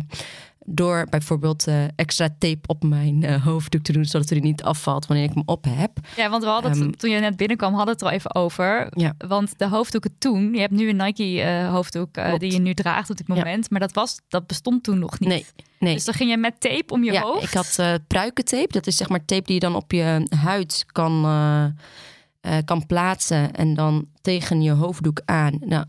door 0.67 1.07
bijvoorbeeld 1.11 1.67
extra 1.97 2.29
tape 2.39 2.61
op 2.67 2.83
mijn 2.83 3.41
hoofddoek 3.41 3.83
te 3.83 3.93
doen, 3.93 4.05
zodat 4.05 4.29
hij 4.29 4.39
niet 4.39 4.63
afvalt 4.63 5.07
wanneer 5.07 5.27
ik 5.27 5.35
hem 5.35 5.43
op 5.47 5.65
heb. 5.69 5.91
Ja, 6.17 6.31
want 6.31 6.43
we 6.43 6.49
hadden 6.49 6.71
het, 6.71 6.81
Ehm, 6.81 6.91
toen 6.91 7.11
je 7.11 7.21
net 7.21 7.37
binnenkwam, 7.37 7.75
hadden 7.75 7.93
het 7.93 8.03
er 8.03 8.09
al 8.09 8.15
even 8.15 8.35
over. 8.35 8.87
Ja. 8.91 9.15
Want 9.19 9.59
de 9.59 9.69
hoofddoeken 9.69 10.15
toen, 10.19 10.55
je 10.55 10.61
hebt 10.61 10.73
nu 10.73 10.89
een 10.89 10.97
Nike 10.97 11.45
hoofddoek 11.71 12.39
die 12.39 12.53
je 12.53 12.59
nu 12.59 12.75
draagt 12.75 13.11
op 13.11 13.17
dit 13.17 13.27
Ja. 13.27 13.35
moment. 13.35 13.71
Maar 13.71 13.81
dat, 13.81 13.93
was, 13.93 14.21
dat 14.29 14.47
bestond 14.47 14.83
toen 14.83 14.99
nog 14.99 15.19
niet. 15.19 15.29
Nee, 15.29 15.47
nee. 15.79 15.95
Dus 15.95 16.05
dan 16.05 16.15
ging 16.15 16.31
je 16.31 16.37
met 16.37 16.61
tape 16.61 16.93
om 16.93 17.05
je 17.05 17.13
ja, 17.13 17.23
hoofd. 17.23 17.43
ik 17.43 17.51
had 17.51 18.01
pruikentape. 18.07 18.73
Dat 18.73 18.87
is 18.87 18.97
zeg 18.97 19.09
maar 19.09 19.25
tape 19.25 19.43
die 19.45 19.55
je 19.55 19.61
dan 19.61 19.75
op 19.75 19.93
je 19.93 20.27
huid 20.43 20.85
kan, 20.93 21.25
eh, 22.45 22.57
kan 22.65 22.87
plaatsen 22.87 23.53
en 23.55 23.75
dan 23.75 24.07
tegen 24.21 24.63
je 24.63 24.71
hoofddoek 24.71 25.21
aan. 25.25 25.57
Nou, 25.61 25.85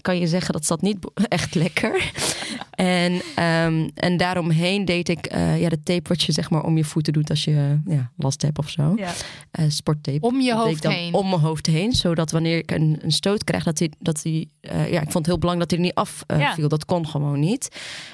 kan 0.00 0.18
je 0.18 0.26
zeggen 0.26 0.52
dat 0.52 0.64
zat 0.66 0.82
niet 0.82 0.96
echt 1.28 1.54
lekker. 1.54 2.12
en, 2.70 3.22
ehm, 3.34 3.88
en 3.94 4.16
daaromheen 4.16 4.84
deed 4.84 5.08
ik 5.08 5.26
eh, 5.26 5.60
ja, 5.60 5.68
de 5.68 5.82
tape 5.82 6.08
wat 6.08 6.22
je 6.22 6.32
zeg 6.32 6.50
maar 6.50 6.64
om 6.64 6.76
je 6.76 6.84
voeten 6.84 7.12
doet 7.12 7.30
als 7.30 7.44
je 7.44 7.78
ja, 7.86 8.10
last 8.16 8.42
hebt 8.42 8.58
of 8.58 8.68
zo. 8.68 8.92
Ja. 8.96 9.12
Eh, 9.50 9.64
sporttape. 9.68 10.20
Om 10.20 10.40
je 10.40 10.54
hoofd 10.54 10.76
ik 10.76 10.82
dan 10.82 10.92
heen. 10.92 11.14
Om 11.14 11.28
mijn 11.28 11.40
hoofd 11.40 11.66
heen. 11.66 11.92
Zodat 11.92 12.30
wanneer 12.30 12.56
ik 12.58 12.70
een, 12.70 12.98
een 13.02 13.12
stoot 13.12 13.44
krijg, 13.44 13.64
dat 13.64 13.78
hij. 13.78 13.90
Dat 13.98 14.22
hij 14.22 14.48
ja, 14.60 15.00
ik 15.00 15.10
vond 15.10 15.14
het 15.14 15.26
heel 15.26 15.38
belangrijk 15.38 15.70
dat 15.70 15.78
hij 15.78 15.78
er 15.78 15.84
niet 15.84 15.94
af 15.94 16.24
Ja. 16.26 16.54
viel. 16.54 16.68
Dat 16.68 16.84
kon 16.84 17.06
gewoon 17.06 17.40
niet. 17.40 17.68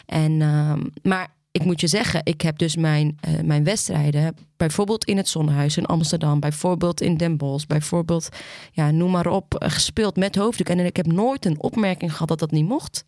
En, 0.07 0.42
ehm, 0.42 0.82
maar 1.03 1.28
ik 1.61 1.64
moet 1.64 1.80
je 1.80 1.86
zeggen, 1.86 2.20
ik 2.24 2.40
heb 2.40 2.59
dus 2.59 2.76
mijn, 2.76 3.18
eh, 3.20 3.32
mijn 3.44 3.64
wedstrijden. 3.64 4.36
Bijvoorbeeld 4.57 5.04
in 5.04 5.16
het 5.16 5.28
Zonnehuis 5.28 5.76
in 5.76 5.86
Amsterdam. 5.86 6.40
Bijvoorbeeld 6.40 7.00
in 7.00 7.16
Den 7.16 7.36
Bosch. 7.36 7.66
Bijvoorbeeld, 7.66 8.28
ja, 8.72 8.90
noem 8.90 9.11
maar 9.11 9.26
op. 9.26 9.54
eh, 9.54 9.70
gespeeld 9.70 10.16
met 10.16 10.36
hoofddoek. 10.36 10.68
En 10.68 10.78
ik 10.78 10.96
heb 10.96 11.07
nooit 11.07 11.44
een 11.44 11.61
opmerking 11.62 12.12
gehad 12.12 12.28
dat 12.28 12.38
dat 12.38 12.50
niet 12.50 12.68
mocht. 12.68 13.04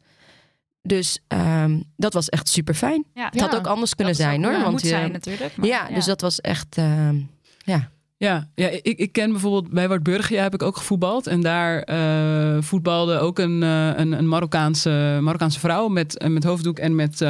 Dus 0.83 1.19
ehm, 1.29 1.81
dat 1.97 2.13
was 2.13 2.29
echt 2.29 2.49
super 2.49 2.75
fijn. 2.75 3.05
Ja. 3.15 3.25
Het 3.31 3.41
had 3.41 3.53
Ja, 3.53 3.59
ook 3.59 3.67
anders 3.67 3.95
kunnen 3.95 4.15
zijn 4.15 4.39
ook- 4.39 4.45
hoor. 4.45 4.53
ja, 4.53 4.61
want 4.61 4.73
moet 4.73 4.83
je- 4.83 4.89
zijn 4.89 5.13
natuurlijk. 5.13 5.57
maar 5.57 5.67
ja, 5.67 5.89
dus 5.95 6.05
dat 6.05 6.21
was 6.21 6.41
echt. 6.41 6.77
ehm, 6.77 7.17
ja. 7.59 7.91
Ja, 8.21 8.49
ja 8.55 8.69
ik, 8.69 8.99
ik 8.99 9.13
ken 9.13 9.31
bijvoorbeeld 9.31 9.71
bij 9.71 9.89
Wartburgia 9.89 10.43
heb 10.43 10.55
ik 10.55 10.63
ook 10.63 10.77
gevoetbald. 10.77 11.27
En 11.27 11.41
daar 11.41 11.83
eh, 11.83 12.57
voetbalde 12.61 13.19
ook 13.19 13.39
een, 13.39 13.63
eh, 13.63 13.91
een, 13.97 14.13
een 14.13 14.29
Marokkaanse, 14.29 15.19
Marokkaanse 15.21 15.59
vrouw 15.61 15.89
met, 15.89 16.19
eh, 16.19 16.29
met 16.31 16.45
hoofddoek 16.45 16.79
en 16.79 16.95
met 16.95 17.21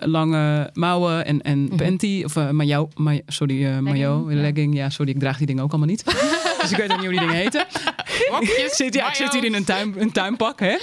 lange 0.00 0.70
mouwen 0.72 1.24
en, 1.24 1.42
en 1.42 1.58
Mhm. 1.64 1.76
panty. 1.76 2.22
Of 2.24 2.36
uh, 2.36 2.50
maillot, 2.50 2.98
ma- 2.98 3.20
sorry, 3.26 3.60
ja. 3.60 3.80
legging. 4.26 4.74
Ja, 4.76 4.90
sorry, 4.90 5.10
ik 5.10 5.18
draag 5.18 5.38
die 5.38 5.46
dingen 5.46 5.62
ook 5.62 5.70
allemaal 5.70 5.88
niet. 5.88 6.04
dus 6.60 6.70
ik 6.70 6.76
weet 6.76 6.90
ook 6.92 6.96
niet 7.00 7.06
hoe 7.06 7.18
die 7.18 7.20
dingen 7.20 7.34
heten. 7.34 7.66
ik 8.40 8.68
zit, 8.80 8.94
ja, 8.94 9.08
ik 9.08 9.14
zit 9.14 9.32
hier 9.32 9.44
in 9.44 9.54
een, 9.54 9.64
tuin, 9.64 9.94
een 9.98 10.12
tuinpak, 10.12 10.60
hè? 10.60 10.76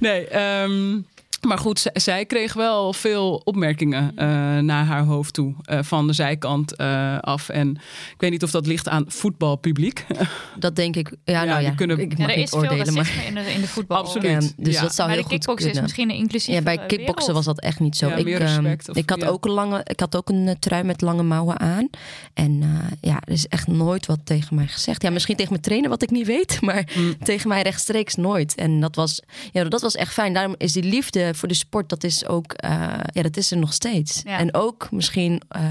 Nee, 0.00 0.26
ehm, 0.28 0.98
maar 1.46 1.58
goed, 1.58 1.90
zij 1.92 2.24
kreeg 2.26 2.52
wel 2.52 2.92
veel 2.92 3.34
opmerkingen 3.44 4.12
eh, 4.16 4.26
naar 4.58 4.84
haar 4.84 5.02
hoofd 5.04 5.34
toe. 5.34 5.54
eh, 5.62 5.78
van 5.82 6.06
de 6.06 6.12
zijkant 6.12 6.76
eh, 6.76 7.18
af. 7.18 7.48
En 7.48 7.70
ik 8.12 8.20
weet 8.20 8.30
niet 8.30 8.42
of 8.42 8.50
dat 8.50 8.66
ligt 8.66 8.88
aan 8.88 9.04
voetbalpubliek. 9.08 10.06
Dat 10.58 10.76
denk 10.76 10.96
ik. 10.96 11.08
Ja, 11.24 11.32
Ja, 11.32 11.44
nou 11.44 11.62
ja. 11.62 11.70
kunnen- 11.70 11.98
ik, 11.98 12.18
Ja, 12.18 12.28
er 12.28 12.48
veel 12.48 12.58
oordelen. 12.58 12.94
Maar, 12.94 13.12
in 13.26 13.34
de, 13.34 13.40
in 13.40 13.60
de 13.60 13.66
voetbal. 13.68 13.96
Absoluut. 13.98 14.30
Ja, 14.56 14.62
dus 14.64 14.74
Ja. 14.74 14.80
dat 14.82 14.94
zou 14.94 15.08
Maar 15.08 15.16
heel 15.16 15.26
de 15.28 15.30
goed 15.34 15.38
kickbox 15.38 15.58
is 15.58 15.64
kunnen. 15.64 15.82
misschien 15.82 16.10
een 16.10 16.16
inclusieve 16.16 16.58
Ja, 16.58 16.64
bij 16.64 16.76
kickboksen 16.86 17.06
wereld. 17.26 17.32
was 17.32 17.44
dat 17.44 17.60
echt 17.60 17.80
niet 17.80 17.96
zo. 17.96 18.08
Ja, 18.08 18.14
ik, 18.14 18.24
meer 18.24 18.40
ehm, 18.40 18.44
respect 18.64 18.88
of- 18.88 18.96
ik 18.96 19.10
had 19.10 19.20
ja. 19.20 19.26
ook 19.26 19.44
een 19.44 19.50
lange, 19.50 19.80
ik 19.84 20.00
had 20.00 20.16
ook 20.16 20.28
een 20.28 20.56
trui 20.58 20.82
met 20.84 21.00
lange 21.00 21.22
mouwen 21.22 21.60
aan. 21.60 21.88
En 22.34 22.58
eh, 22.62 22.68
ja, 23.10 23.20
er 23.24 23.32
is 23.32 23.48
echt 23.48 23.66
nooit 23.66 24.06
wat 24.06 24.18
tegen 24.24 24.54
mij 24.56 24.66
gezegd. 24.66 25.02
Ja, 25.02 25.10
misschien 25.10 25.36
tegen 25.36 25.50
mijn 25.50 25.62
trainer 25.64 25.90
wat 25.90 26.02
ik 26.02 26.10
niet 26.10 26.26
weet, 26.26 26.60
maar 26.66 26.90
Mm. 26.96 27.18
tegen 27.24 27.48
mij 27.48 27.62
rechtstreeks 27.62 28.14
nooit. 28.14 28.54
En 28.54 28.80
dat 28.80 28.96
was, 28.96 29.22
ja, 29.52 29.64
dat 29.64 29.80
was 29.80 29.94
echt 29.94 30.12
fijn. 30.12 30.32
Daarom 30.32 30.54
is 30.58 30.72
die 30.72 30.82
liefde 30.84 31.31
voor 31.36 31.48
de 31.48 31.54
sport, 31.54 31.88
dat 31.88 32.04
is 32.04 32.26
ook, 32.26 32.52
eh, 32.52 32.70
ja, 33.04 33.22
dat 33.22 33.36
is 33.36 33.50
er 33.50 33.58
nog 33.58 33.72
steeds. 33.72 34.22
Ja. 34.24 34.38
En 34.38 34.54
ook 34.54 34.90
misschien 34.90 35.42
eh, 35.48 35.64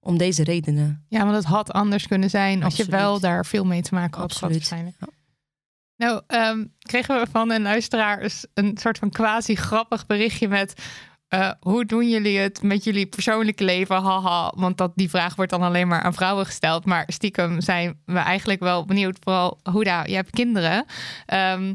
om 0.00 0.18
deze 0.18 0.44
redenen. 0.44 1.04
Ja, 1.08 1.22
want 1.24 1.36
het 1.36 1.44
had 1.44 1.72
anders 1.72 2.06
kunnen 2.06 2.30
zijn 2.30 2.62
als 2.62 2.76
je 2.76 2.84
wel 2.84 3.20
daar 3.20 3.46
veel 3.46 3.64
mee 3.64 3.82
te 3.82 3.94
maken 3.94 4.20
had. 4.20 4.32
gehad 4.32 4.50
Absoluut. 4.52 4.68
waarschijnlijk. 4.68 5.18
Nou, 5.96 6.22
ehm, 6.26 6.64
kregen 6.78 7.20
we 7.20 7.26
van 7.30 7.50
een 7.50 7.62
luisteraar 7.62 8.20
eens 8.20 8.46
een 8.54 8.78
soort 8.80 8.98
van 8.98 9.10
quasi 9.10 9.54
grappig 9.54 10.06
berichtje 10.06 10.48
met... 10.48 10.74
eh, 11.28 11.50
hoe 11.60 11.84
doen 11.84 12.08
jullie 12.08 12.38
het 12.38 12.62
met 12.62 12.84
jullie 12.84 13.06
persoonlijke 13.06 13.64
leven? 13.64 14.02
Haha, 14.02 14.52
want 14.56 14.78
dat, 14.78 14.92
die 14.94 15.10
vraag 15.10 15.34
wordt 15.34 15.50
dan 15.50 15.62
alleen 15.62 15.88
maar 15.88 16.02
aan 16.02 16.14
vrouwen 16.14 16.46
gesteld. 16.46 16.84
Maar 16.84 17.04
stiekem 17.06 17.60
zijn 17.60 18.00
we 18.04 18.18
eigenlijk 18.18 18.60
wel 18.60 18.84
benieuwd. 18.84 19.16
Vooral, 19.20 19.60
Hoeda, 19.62 20.04
je 20.04 20.14
hebt 20.14 20.30
kinderen. 20.30 20.84
Ehm, 21.26 21.74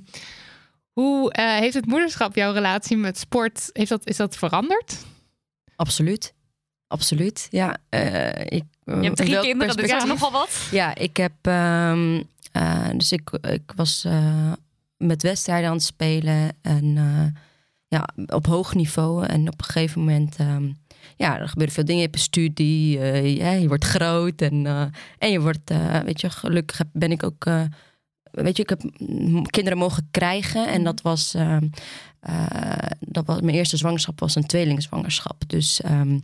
hoe 0.95 1.31
eh, 1.31 1.55
heeft 1.59 1.73
het 1.73 1.85
moederschap 1.85 2.35
jouw 2.35 2.53
relatie 2.53 2.97
met 2.97 3.17
sport, 3.17 3.69
heeft 3.73 3.89
dat, 3.89 4.07
is 4.07 4.17
dat 4.17 4.37
veranderd? 4.37 5.05
Absoluut. 5.75 6.33
Absoluut, 6.87 7.47
ja. 7.49 7.77
eh, 7.89 8.29
ik, 8.45 8.63
Je 8.85 8.91
hebt 8.91 9.15
drie 9.17 9.39
kinderen, 9.39 9.77
dus 9.77 9.89
dat 9.89 10.01
is 10.03 10.07
nogal 10.07 10.31
wat. 10.31 10.67
Ja, 10.71 10.95
ik 10.95 11.17
heb. 11.17 11.31
ehm, 11.41 12.21
eh, 12.51 12.89
dus 12.97 13.11
ik, 13.11 13.29
ik 13.41 13.71
was 13.75 14.03
eh, 14.05 14.51
met 14.97 15.21
wedstrijden 15.21 15.69
aan 15.69 15.75
het 15.75 15.83
spelen. 15.83 16.49
En 16.61 16.97
eh, 16.97 17.41
ja, 17.87 18.07
op 18.35 18.45
hoog 18.45 18.73
niveau. 18.75 19.25
En 19.25 19.47
op 19.47 19.59
een 19.59 19.65
gegeven 19.65 19.99
moment. 19.99 20.35
ehm, 20.35 20.71
ja, 21.15 21.39
er 21.39 21.49
gebeuren 21.49 21.73
veel 21.75 21.85
dingen. 21.85 22.01
Je 22.01 22.05
hebt 22.07 22.17
een 22.19 22.23
studie. 22.25 22.99
eh, 22.99 23.37
ja, 23.37 23.51
je 23.51 23.67
wordt 23.67 23.85
groot. 23.85 24.41
En, 24.41 24.65
eh, 24.65 24.85
en 25.17 25.31
je 25.31 25.41
wordt. 25.41 25.69
eh, 25.71 25.99
weet 25.99 26.21
je, 26.21 26.29
gelukkig 26.29 26.81
ben 26.93 27.11
ik 27.11 27.23
ook. 27.23 27.45
Weet 28.43 28.57
je, 28.57 28.63
ik 28.63 28.69
heb 28.69 28.81
kinderen 29.49 29.77
mogen 29.77 30.07
krijgen. 30.11 30.67
En 30.67 30.83
dat 30.83 31.01
was. 31.01 31.33
ehm, 31.33 31.67
eh, 32.19 32.75
dat 32.99 33.25
was 33.25 33.41
mijn 33.41 33.55
eerste 33.55 33.77
zwangerschap 33.77 34.19
was 34.19 34.35
een 34.35 34.45
tweelingzwangerschap. 34.45 35.43
Dus. 35.47 35.81
ehm, 35.81 36.19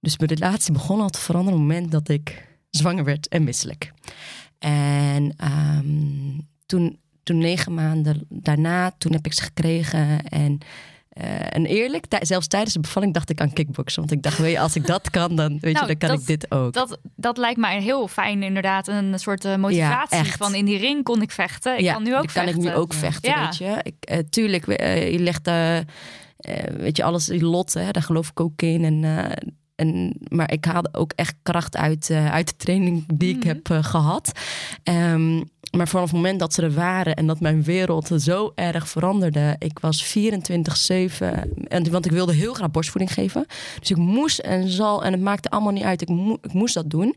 dus 0.00 0.18
mijn 0.18 0.30
relatie 0.30 0.72
begon 0.72 1.00
al 1.00 1.08
te 1.08 1.18
veranderen 1.20 1.60
op 1.60 1.66
het 1.66 1.74
moment 1.76 1.92
dat 1.92 2.08
ik 2.08 2.48
zwanger 2.70 3.04
werd 3.04 3.28
en 3.28 3.44
misselijk. 3.44 3.92
En 4.58 5.34
ehm, 5.36 6.38
toen, 6.66 6.98
toen 7.22 7.38
negen 7.38 7.74
maanden 7.74 8.26
daarna, 8.28 8.90
toen 8.98 9.12
heb 9.12 9.26
ik 9.26 9.32
ze 9.32 9.42
gekregen. 9.42 10.22
En, 10.28 10.58
eh, 11.18 11.26
en 11.56 11.66
eerlijk, 11.66 12.04
zelfs 12.20 12.46
tijdens 12.46 12.72
de 12.72 12.80
bevalling 12.80 13.14
dacht 13.14 13.30
ik 13.30 13.40
aan 13.40 13.52
kickboksen. 13.52 14.00
Want 14.00 14.12
ik 14.12 14.22
dacht, 14.22 14.38
weet 14.38 14.52
je, 14.52 14.60
als 14.60 14.76
ik 14.76 14.86
dat 14.86 15.10
kan, 15.10 15.36
dan, 15.36 15.58
weet 15.60 15.72
Nou, 15.74 15.86
je, 15.86 15.96
dan 15.96 15.96
kan 15.96 16.08
dat- 16.08 16.20
ik 16.20 16.26
dit 16.26 16.50
ook. 16.50 16.72
Dat, 16.72 16.98
dat 17.16 17.36
lijkt 17.36 17.58
mij 17.58 17.82
heel 17.82 18.08
fijn, 18.08 18.42
inderdaad. 18.42 18.88
Een 18.88 19.18
soort 19.18 19.44
eh, 19.44 19.56
motivatie 19.56 20.18
echt. 20.18 20.36
van 20.36 20.54
in 20.54 20.64
die 20.64 20.78
ring 20.78 21.04
kon 21.04 21.22
ik 21.22 21.30
vechten. 21.30 21.74
Ik 21.74 21.80
ja, 21.80 21.92
kan 21.92 22.02
nu 22.02 22.08
ook 22.10 22.16
dan 22.16 22.26
kan 22.32 22.44
vechten. 22.44 22.62
ik 22.62 22.68
nu 22.68 22.74
ook 22.74 22.92
vechten, 22.94 23.30
Ja. 23.30 23.44
weet 23.44 23.56
je. 23.56 23.76
Ik, 23.82 23.94
eh, 24.00 24.18
tuurlijk, 24.30 24.66
je 25.12 25.18
legt, 25.18 25.46
weet 26.76 26.96
je, 26.96 27.02
alles 27.02 27.28
in 27.28 27.44
lot, 27.44 27.74
hè, 27.74 27.90
daar 27.90 28.02
geloof 28.02 28.28
ik 28.30 28.40
ook 28.40 28.62
in. 28.62 28.84
En, 28.84 29.04
en, 29.78 30.14
maar 30.28 30.52
ik 30.52 30.64
haalde 30.64 30.88
ook 30.92 31.12
echt 31.14 31.34
kracht 31.42 31.76
uit, 31.76 32.10
eh, 32.10 32.30
uit 32.32 32.48
de 32.48 32.56
training 32.56 33.04
die 33.14 33.30
ik 33.34 33.38
Mhm. 33.38 33.46
heb 33.46 33.70
eh, 33.70 33.84
gehad. 33.84 34.32
Ehm, 34.82 35.36
maar 35.76 35.88
vanaf 35.88 36.04
het 36.06 36.14
moment 36.14 36.40
dat 36.40 36.54
ze 36.54 36.62
er 36.62 36.72
waren 36.72 37.14
en 37.14 37.26
dat 37.26 37.40
mijn 37.40 37.62
wereld 37.62 38.10
zo 38.16 38.52
erg 38.54 38.88
veranderde. 38.88 39.56
Ik 39.58 39.78
was 39.78 40.02
24-7, 40.04 41.52
en- 41.68 41.90
want 41.90 42.06
ik 42.06 42.12
wilde 42.12 42.32
heel 42.34 42.54
graag 42.54 42.70
borstvoeding 42.70 43.12
geven. 43.12 43.46
Dus 43.80 43.90
ik 43.90 43.96
moest 43.96 44.38
en 44.38 44.68
zal, 44.68 45.04
en 45.04 45.12
het 45.12 45.20
maakte 45.20 45.50
allemaal 45.50 45.72
niet 45.72 45.82
uit. 45.82 46.02
Ik, 46.02 46.08
mo- 46.08 46.38
ik 46.42 46.52
moest 46.52 46.74
dat 46.74 46.90
doen. 46.90 47.14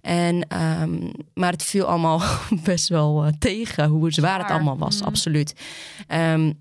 En, 0.00 0.48
ehm, 0.48 0.90
maar 1.34 1.52
het 1.52 1.62
viel 1.62 1.84
allemaal 1.84 2.20
best 2.64 2.88
wel 2.88 3.24
eh, 3.24 3.32
tegen 3.38 3.88
hoe 3.88 4.12
zwaar 4.12 4.38
het 4.38 4.50
allemaal 4.50 4.78
was, 4.78 4.96
Mhm. 4.98 5.04
absoluut. 5.08 5.54
Ehm, 6.06 6.52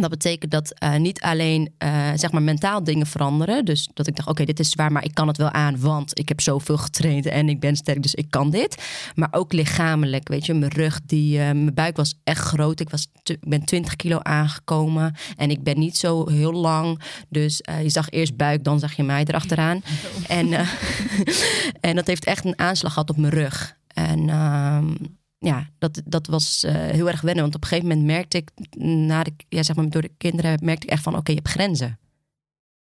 Dat 0.00 0.10
betekent 0.10 0.50
dat 0.50 0.74
uh, 0.82 0.96
niet 0.96 1.20
alleen 1.20 1.72
uh, 1.84 2.10
zeg 2.14 2.32
maar 2.32 2.42
mentaal 2.42 2.84
dingen 2.84 3.06
veranderen. 3.06 3.64
Dus 3.64 3.88
dat 3.94 4.06
ik 4.06 4.16
dacht, 4.16 4.28
oké, 4.28 4.42
okay, 4.42 4.54
dit 4.54 4.60
is 4.60 4.70
zwaar, 4.70 4.92
maar 4.92 5.04
ik 5.04 5.14
kan 5.14 5.28
het 5.28 5.36
wel 5.36 5.50
aan, 5.50 5.80
want 5.80 6.18
ik 6.18 6.28
heb 6.28 6.40
zoveel 6.40 6.76
getraind 6.76 7.26
en 7.26 7.48
ik 7.48 7.60
ben 7.60 7.76
sterk, 7.76 8.02
dus 8.02 8.14
ik 8.14 8.30
kan 8.30 8.50
dit. 8.50 8.82
Maar 9.14 9.28
ook 9.30 9.52
lichamelijk, 9.52 10.28
weet 10.28 10.46
je, 10.46 10.54
mijn 10.54 10.72
rug, 10.72 11.00
die, 11.06 11.38
uh, 11.38 11.44
mijn 11.44 11.74
buik 11.74 11.96
was 11.96 12.14
echt 12.24 12.40
groot. 12.40 12.80
Ik, 12.80 12.90
was 12.90 13.08
ik 13.24 13.48
ben 13.48 13.64
20 13.64 13.96
kilo 13.96 14.18
aangekomen 14.18 15.14
en 15.36 15.50
ik 15.50 15.62
ben 15.62 15.78
niet 15.78 15.96
zo 15.96 16.28
heel 16.28 16.52
lang. 16.52 17.00
Dus 17.28 17.60
je 17.82 17.90
zag 17.90 18.10
eerst 18.10 18.36
buik, 18.36 18.64
dan 18.64 18.78
zag 18.78 18.92
je 18.92 19.02
mij 19.02 19.24
erachteraan. 19.24 19.82
En, 20.26 20.48
en 21.80 21.94
dat 21.94 22.06
heeft 22.06 22.24
echt 22.24 22.44
een 22.44 22.58
aanslag 22.58 22.92
gehad 22.92 23.10
op 23.10 23.16
mijn 23.16 23.32
rug. 23.32 23.76
En 23.86 24.28
ehm, 24.28 24.94
ja, 25.38 25.68
dat, 25.78 26.02
dat 26.04 26.26
was 26.26 26.64
uh, 26.64 26.72
heel 26.72 27.08
erg 27.08 27.20
wennen. 27.20 27.42
Want 27.42 27.54
op 27.54 27.62
een 27.62 27.68
gegeven 27.68 27.88
moment 27.88 28.06
merkte 28.06 28.36
ik, 28.36 28.50
na 28.80 29.22
de, 29.22 29.32
ja, 29.48 29.62
zeg 29.62 29.76
maar 29.76 29.88
door 29.88 30.02
de 30.02 30.12
kinderen, 30.16 30.58
merkte 30.62 30.86
ik 30.86 30.92
echt 30.92 31.02
van: 31.02 31.16
oké, 31.16 31.30
je 31.30 31.36
hebt 31.36 31.48
grenzen. 31.48 31.98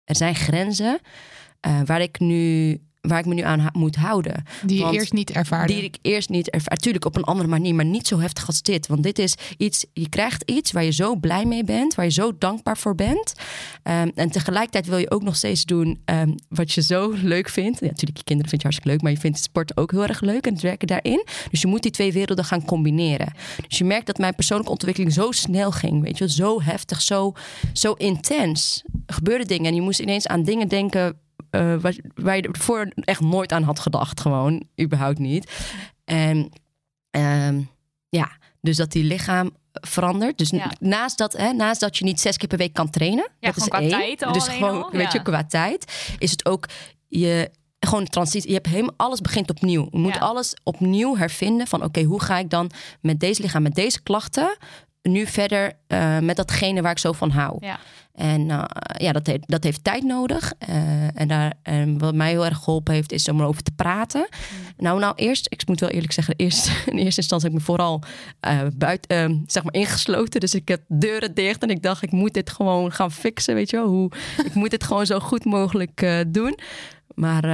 Er 0.05 0.17
zijn 0.17 0.35
grenzen 0.35 1.01
uh, 1.67 1.81
waar 1.85 2.01
ik 2.01 2.19
nu 2.19 2.81
waar 3.09 3.19
ik 3.19 3.27
me 3.27 3.35
nu 3.35 3.43
aan 3.43 3.69
moet 3.73 3.97
houden. 3.97 4.45
Die 4.67 4.85
je 4.85 4.93
eerst 4.93 5.13
niet 5.13 5.31
ervaarde. 5.31 5.73
Die 5.73 5.83
ik 5.83 5.97
eerst 6.03 6.29
niet 6.29 6.51
ervaarde. 6.51 6.81
Tuurlijk 6.83 7.05
op 7.05 7.17
een 7.17 7.25
andere 7.25 7.49
manier, 7.49 7.75
maar 7.75 7.85
niet 7.85 8.07
zo 8.07 8.19
heftig 8.19 8.47
als 8.47 8.63
dit. 8.63 8.87
Want 8.87 9.03
dit 9.03 9.19
is 9.19 9.35
iets, 9.57 9.85
je 9.93 10.09
krijgt 10.09 10.51
iets 10.51 10.73
waar 10.73 10.85
je 10.85 10.93
zo 10.93 11.17
blij 11.17 11.45
mee 11.45 11.65
bent, 11.65 11.95
waar 11.95 12.05
je 12.05 12.11
zo 12.11 12.33
dankbaar 12.39 12.79
voor 12.79 12.95
bent. 12.95 13.35
Um, 13.85 14.13
en 14.15 14.31
tegelijkertijd 14.31 14.87
wil 14.87 14.99
je 14.99 15.11
ook 15.11 15.23
nog 15.23 15.37
steeds 15.37 15.65
doen 15.65 16.03
um, 16.05 16.35
wat 16.49 16.73
je 16.73 16.83
zo 16.83 17.13
leuk 17.23 17.49
vindt. 17.49 17.81
Ja, 17.81 17.87
natuurlijk, 17.87 18.19
je 18.19 18.25
kinderen 18.25 18.51
vind 18.51 18.63
je 18.63 18.69
hartstikke 18.69 18.89
leuk, 18.89 19.03
maar 19.03 19.13
je 19.13 19.19
vindt 19.19 19.39
sport 19.39 19.77
ook 19.77 19.91
heel 19.91 20.07
erg 20.07 20.21
leuk 20.21 20.47
en 20.47 20.53
het 20.53 20.63
werken 20.63 20.87
daarin. 20.87 21.27
Dus 21.51 21.61
je 21.61 21.67
moet 21.67 21.83
die 21.83 21.93
twee 21.93 22.13
werelden 22.13 22.45
gaan 22.45 22.65
combineren. 22.65 23.33
Dus 23.69 23.79
je 23.79 23.85
merkt 23.85 24.07
dat 24.07 24.19
mijn 24.19 24.35
persoonlijke 24.35 24.73
ontwikkeling 24.73 25.13
zo 25.13 25.31
snel 25.31 25.71
ging, 25.71 26.03
weet 26.03 26.19
je, 26.19 26.31
zo 26.31 26.63
heftig, 26.63 27.03
zo, 27.03 27.33
zo 27.73 27.93
intens. 27.93 28.85
Er 29.07 29.15
gebeurden 29.15 29.47
dingen 29.47 29.67
en 29.67 29.75
je 29.75 29.81
moest 29.81 30.01
ineens 30.01 30.27
aan 30.27 30.43
dingen 30.43 30.69
denken 30.69 31.17
uh, 31.55 31.77
waar, 31.81 31.97
waar 32.15 32.37
je 32.37 32.43
ervoor 32.43 32.93
echt 32.95 33.21
nooit 33.21 33.53
aan 33.53 33.63
had 33.63 33.79
gedacht. 33.79 34.21
Gewoon, 34.21 34.63
überhaupt 34.81 35.19
niet. 35.19 35.51
En 36.05 36.53
um, 37.11 37.71
ja, 38.09 38.31
dus 38.61 38.77
dat 38.77 38.93
die 38.93 39.05
lichaam 39.05 39.51
verandert. 39.73 40.39
Dus 40.39 40.51
ja. 40.51 40.71
naast, 40.81 41.19
dat, 41.19 41.33
hè, 41.33 41.53
naast 41.53 41.81
dat 41.81 41.97
je 41.97 42.05
niet 42.05 42.21
zes 42.21 42.37
keer 42.37 42.49
per 42.49 42.59
week 42.59 42.73
kan 42.73 42.91
trainen. 42.91 43.31
Ja, 43.41 43.49
dat 43.49 43.57
is 43.57 43.69
qua 43.69 43.81
één. 43.81 43.91
tijd 43.91 44.23
al 44.25 44.33
dus 44.33 44.49
gewoon, 44.49 44.83
al, 44.83 44.91
weet 44.91 45.13
je, 45.13 45.23
qua 45.23 45.45
tijd. 45.45 46.15
Is 46.19 46.31
het 46.31 46.47
ook 46.47 46.69
je 47.09 47.51
gewoon 47.81 48.05
transitie. 48.05 48.49
Je 48.49 48.55
hebt 48.55 48.67
helemaal 48.67 48.95
alles 48.97 49.21
begint 49.21 49.51
opnieuw. 49.51 49.89
Je 49.91 49.99
moet 49.99 50.15
Ja. 50.15 50.21
alles 50.21 50.55
opnieuw 50.63 51.17
hervinden 51.17 51.67
van 51.67 51.85
oké, 51.85 52.03
hoe 52.03 52.23
ga 52.23 52.39
ik 52.39 52.51
dan 52.51 52.71
met 53.01 53.21
deze 53.21 53.43
lichaam, 53.43 53.63
met 53.63 53.75
deze 53.75 54.03
klachten 54.03 54.57
nu 55.03 55.27
verder 55.27 55.73
eh, 55.87 56.19
met 56.19 56.37
datgene 56.37 56.83
waar 56.83 56.91
ik 56.91 56.99
zo 56.99 57.13
van 57.13 57.31
hou. 57.31 57.57
Ja. 57.61 57.79
En 58.15 58.51
eh, 58.51 58.65
ja, 58.97 59.13
dat 59.13 59.27
heeft, 59.27 59.49
dat 59.49 59.65
heeft 59.65 59.85
tijd 59.85 60.03
nodig. 60.03 60.53
Eh, 60.59 61.21
en, 61.21 61.29
daar, 61.29 61.53
en 61.63 61.99
wat 61.99 62.15
mij 62.15 62.31
heel 62.31 62.45
erg 62.45 62.59
geholpen 62.59 62.95
heeft, 62.95 63.13
is 63.13 63.29
om 63.29 63.41
erover 63.41 63.63
te 63.63 63.71
praten. 63.77 64.29
Nou, 64.77 65.01
nou, 65.01 65.15
eerst, 65.17 65.47
ik 65.51 65.67
moet 65.69 65.81
wel 65.81 65.89
eerlijk 65.89 66.13
zeggen, 66.13 66.35
eerst, 66.37 66.67
in 66.91 66.99
eerste 66.99 67.21
instantie 67.21 67.49
heb 67.49 67.59
ik 67.59 67.67
me 67.67 67.73
vooral 67.73 68.03
buiten, 68.77 69.45
zeg 69.47 69.63
maar 69.63 69.75
ingesloten. 69.75 70.41
Dus 70.41 70.55
ik 70.55 70.69
heb 70.69 70.83
deuren 70.89 71.35
dicht 71.35 71.63
en 71.63 71.71
ik 71.71 71.83
dacht, 71.83 72.03
ik 72.03 72.13
moet 72.13 72.35
dit 72.35 72.51
gewoon 72.51 72.93
gaan 72.93 73.13
fixen, 73.13 73.55
weet 73.55 73.71
je 73.71 73.77
wel. 73.77 73.87
Hoe, 73.89 74.11
ik 74.49 74.55
moet 74.55 74.71
dit 74.71 74.85
gewoon 74.85 75.07
zo 75.07 75.19
goed 75.19 75.45
mogelijk 75.45 76.25
doen. 76.29 76.59
Maar 77.15 77.45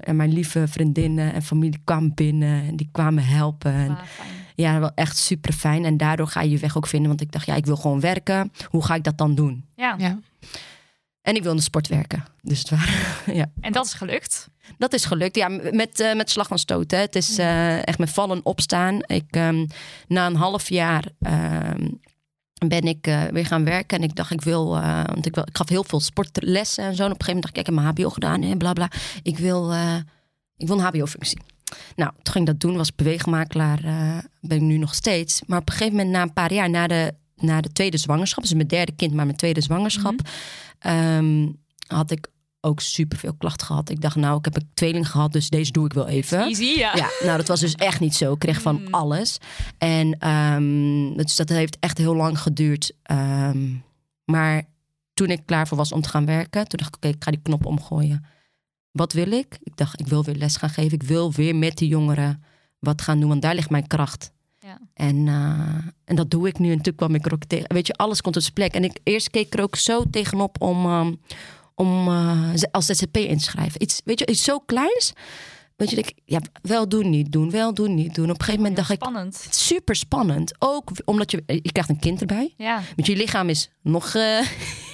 en 0.00 0.16
mijn 0.16 0.32
lieve 0.32 0.68
vriendinnen 0.68 1.32
en 1.32 1.42
familie 1.42 1.80
kwamen 1.84 2.14
binnen 2.14 2.62
en 2.62 2.76
die 2.76 2.88
kwamen 2.92 3.24
helpen. 3.24 3.72
En, 3.72 3.90
Ah. 3.90 4.37
Ja, 4.60 4.80
wel 4.80 4.90
echt 4.94 5.16
super 5.16 5.52
fijn. 5.52 5.84
En 5.84 5.96
daardoor 5.96 6.26
ga 6.26 6.40
je 6.40 6.50
je 6.50 6.58
weg 6.58 6.76
ook 6.76 6.86
vinden. 6.86 7.08
Want 7.08 7.20
ik 7.20 7.32
dacht, 7.32 7.46
ja, 7.46 7.54
ik 7.54 7.66
wil 7.66 7.76
gewoon 7.76 8.00
werken. 8.00 8.52
Hoe 8.68 8.84
ga 8.84 8.94
ik 8.94 9.04
dat 9.04 9.18
dan 9.18 9.34
doen? 9.34 9.64
Ja. 9.76 9.94
Ja. 9.98 10.18
En 11.22 11.34
ik 11.34 11.42
wil 11.42 11.50
in 11.50 11.56
de 11.56 11.62
sport 11.62 11.88
werken. 11.88 12.24
Dus 12.42 12.58
het 12.58 12.70
waren, 12.70 12.94
ja. 13.40 13.46
En 13.60 13.72
dat 13.72 13.84
is 13.86 13.92
gelukt. 13.92 14.48
Dat 14.78 14.92
is 14.92 15.04
gelukt. 15.04 15.36
Ja, 15.36 15.48
met, 15.48 16.00
eh, 16.00 16.14
met 16.14 16.30
slag 16.30 16.46
van 16.48 16.58
stoot. 16.58 16.90
Hè. 16.90 16.98
Het 16.98 17.16
is 17.16 17.38
eh, 17.38 17.86
echt 17.86 17.98
met 17.98 18.10
vallen 18.10 18.40
opstaan. 18.44 18.98
Ik, 19.06 19.26
ehm, 19.30 19.66
na 20.06 20.26
een 20.26 20.36
half 20.36 20.68
jaar 20.68 21.04
ehm, 21.20 21.88
ben 22.66 22.82
ik 22.82 23.06
eh, 23.06 23.22
weer 23.24 23.46
gaan 23.46 23.64
werken. 23.64 23.98
En 23.98 24.04
ik 24.04 24.14
dacht, 24.14 24.30
ik 24.30 24.40
wil... 24.40 24.76
eh, 24.76 25.04
want 25.04 25.26
ik, 25.26 25.34
wil, 25.34 25.44
ik 25.46 25.56
gaf 25.56 25.68
heel 25.68 25.84
veel 25.84 26.00
sportlessen 26.00 26.84
en 26.84 26.94
zo. 26.94 27.04
En 27.04 27.12
op 27.12 27.20
een 27.20 27.24
gegeven 27.24 27.34
moment 27.34 27.42
dacht 27.42 27.56
ik, 27.56 27.60
ik 27.60 27.66
heb 27.66 27.74
mijn 27.74 27.86
hbo 27.96 28.10
gedaan 28.10 28.42
en 28.42 28.58
bla 28.58 28.72
bla. 28.72 28.90
Ik 29.22 29.38
wil, 29.38 29.72
eh, 29.72 29.96
ik 30.56 30.66
wil 30.66 30.78
een 30.78 30.84
hbo-functie. 30.84 31.38
Nou, 31.96 32.12
toen 32.22 32.32
ging 32.32 32.46
ik 32.48 32.50
dat 32.52 32.60
doen. 32.60 32.76
Was 32.76 32.94
beweegmakelaar. 32.94 33.84
eh, 33.84 34.18
ben 34.40 34.56
ik 34.56 34.62
nu 34.62 34.76
nog 34.78 34.94
steeds. 34.94 35.42
Maar 35.46 35.58
op 35.58 35.68
een 35.68 35.74
gegeven 35.74 35.96
moment, 35.96 36.12
na 36.14 36.22
een 36.22 36.32
paar 36.32 36.52
jaar... 36.52 36.70
na 36.70 36.86
de, 36.86 37.14
na 37.36 37.60
de 37.60 37.72
tweede 37.72 37.96
zwangerschap... 37.96 38.42
dus 38.42 38.54
mijn 38.54 38.68
derde 38.68 38.92
kind, 38.92 39.14
maar 39.14 39.24
mijn 39.24 39.36
tweede 39.36 39.60
zwangerschap... 39.60 40.14
ehm, 40.78 41.48
had 41.86 42.10
ik 42.10 42.28
ook 42.60 42.80
superveel 42.80 43.34
klachten 43.34 43.66
gehad. 43.66 43.90
Ik 43.90 44.00
dacht, 44.00 44.16
nou, 44.16 44.38
ik 44.38 44.44
heb 44.44 44.56
een 44.56 44.70
tweeling 44.74 45.10
gehad, 45.10 45.32
dus 45.32 45.48
deze 45.48 45.72
doe 45.72 45.84
ik 45.86 45.92
wel 45.92 46.08
even. 46.08 46.40
Easy, 46.40 46.64
ja. 46.64 46.92
Ja, 46.96 47.08
nou, 47.24 47.36
dat 47.36 47.48
was 47.48 47.60
dus 47.60 47.74
echt 47.74 48.00
niet 48.00 48.14
zo. 48.14 48.32
Ik 48.32 48.38
kreeg 48.38 48.60
van 48.62 48.80
Mm. 48.82 48.94
alles. 48.94 49.38
En 49.78 50.18
ehm, 50.18 51.16
dus 51.16 51.36
dat 51.36 51.48
heeft 51.48 51.76
echt 51.80 51.98
heel 51.98 52.14
lang 52.16 52.40
geduurd. 52.40 52.92
Ehm, 53.02 53.66
maar 54.24 54.62
toen 55.14 55.30
ik 55.30 55.46
klaar 55.46 55.68
voor 55.68 55.76
was 55.76 55.92
om 55.92 56.00
te 56.00 56.08
gaan 56.08 56.26
werken, 56.26 56.68
toen 56.68 56.78
dacht 56.78 56.88
ik, 56.88 56.96
oké, 56.96 57.08
ik 57.08 57.24
ga 57.24 57.30
die 57.30 57.40
knop 57.42 57.66
omgooien. 57.66 58.24
Wat 58.98 59.12
wil 59.12 59.32
ik? 59.32 59.58
Ik 59.62 59.76
dacht, 59.76 60.00
ik 60.00 60.06
wil 60.06 60.24
weer 60.24 60.34
les 60.34 60.56
gaan 60.56 60.70
geven. 60.70 60.92
Ik 60.92 61.02
wil 61.02 61.32
weer 61.32 61.56
met 61.56 61.76
die 61.76 61.88
jongeren 61.88 62.42
wat 62.78 63.02
gaan 63.02 63.20
doen, 63.20 63.28
want 63.28 63.42
daar 63.42 63.54
ligt 63.54 63.70
mijn 63.70 63.86
kracht. 63.86 64.32
Ja. 64.58 64.80
En, 64.94 65.28
eh, 65.28 65.90
en 66.04 66.16
dat 66.16 66.30
doe 66.30 66.48
ik 66.48 66.58
nu. 66.58 66.72
En 66.72 66.80
toen 66.80 66.94
kwam 66.94 67.14
ik 67.14 67.26
er 67.26 67.32
ook 67.32 67.44
tegen. 67.44 67.74
Weet 67.74 67.86
je, 67.86 67.92
alles 67.92 68.20
komt 68.20 68.36
op 68.36 68.42
zijn 68.42 68.54
plek. 68.54 68.74
En 68.74 68.84
ik 68.84 68.98
eerst 69.02 69.30
keek 69.30 69.54
er 69.54 69.62
ook 69.62 69.76
zo 69.76 70.04
tegenop 70.10 70.60
om, 70.60 70.84
ehm, 70.86 71.14
om 71.74 72.08
eh, 72.08 72.52
als 72.70 72.86
ZZP 72.86 73.16
in 73.16 73.38
te 73.38 73.44
schrijven. 73.44 73.82
Iets, 73.82 74.00
weet 74.04 74.18
je, 74.18 74.26
iets 74.26 74.44
zo 74.44 74.58
kleins. 74.58 75.12
Weet 75.76 75.90
je, 75.90 75.96
ik, 75.96 76.12
ja, 76.24 76.40
wel 76.62 76.88
doen, 76.88 77.10
niet 77.10 77.32
doen, 77.32 77.50
wel 77.50 77.74
doen, 77.74 77.94
niet 77.94 78.14
doen. 78.14 78.24
Op 78.24 78.30
een 78.30 78.44
gegeven 78.44 78.60
moment 78.60 78.76
dacht 78.76 78.90
ik, 78.90 78.96
Spannend. 79.00 79.46
super 79.50 79.96
spannend. 79.96 80.54
Ook 80.58 80.90
omdat 81.04 81.30
je, 81.30 81.42
je 81.46 81.72
krijgt 81.72 81.90
een 81.90 81.98
kind 81.98 82.20
erbij. 82.20 82.54
Ja. 82.56 82.82
Want 82.96 83.06
je 83.06 83.16
lichaam 83.16 83.48
is 83.48 83.70
nog, 83.82 84.14
eh, 84.14 84.46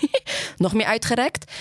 nog 0.57 0.74
meer 0.74 0.86
uitgerekt. 0.86 1.52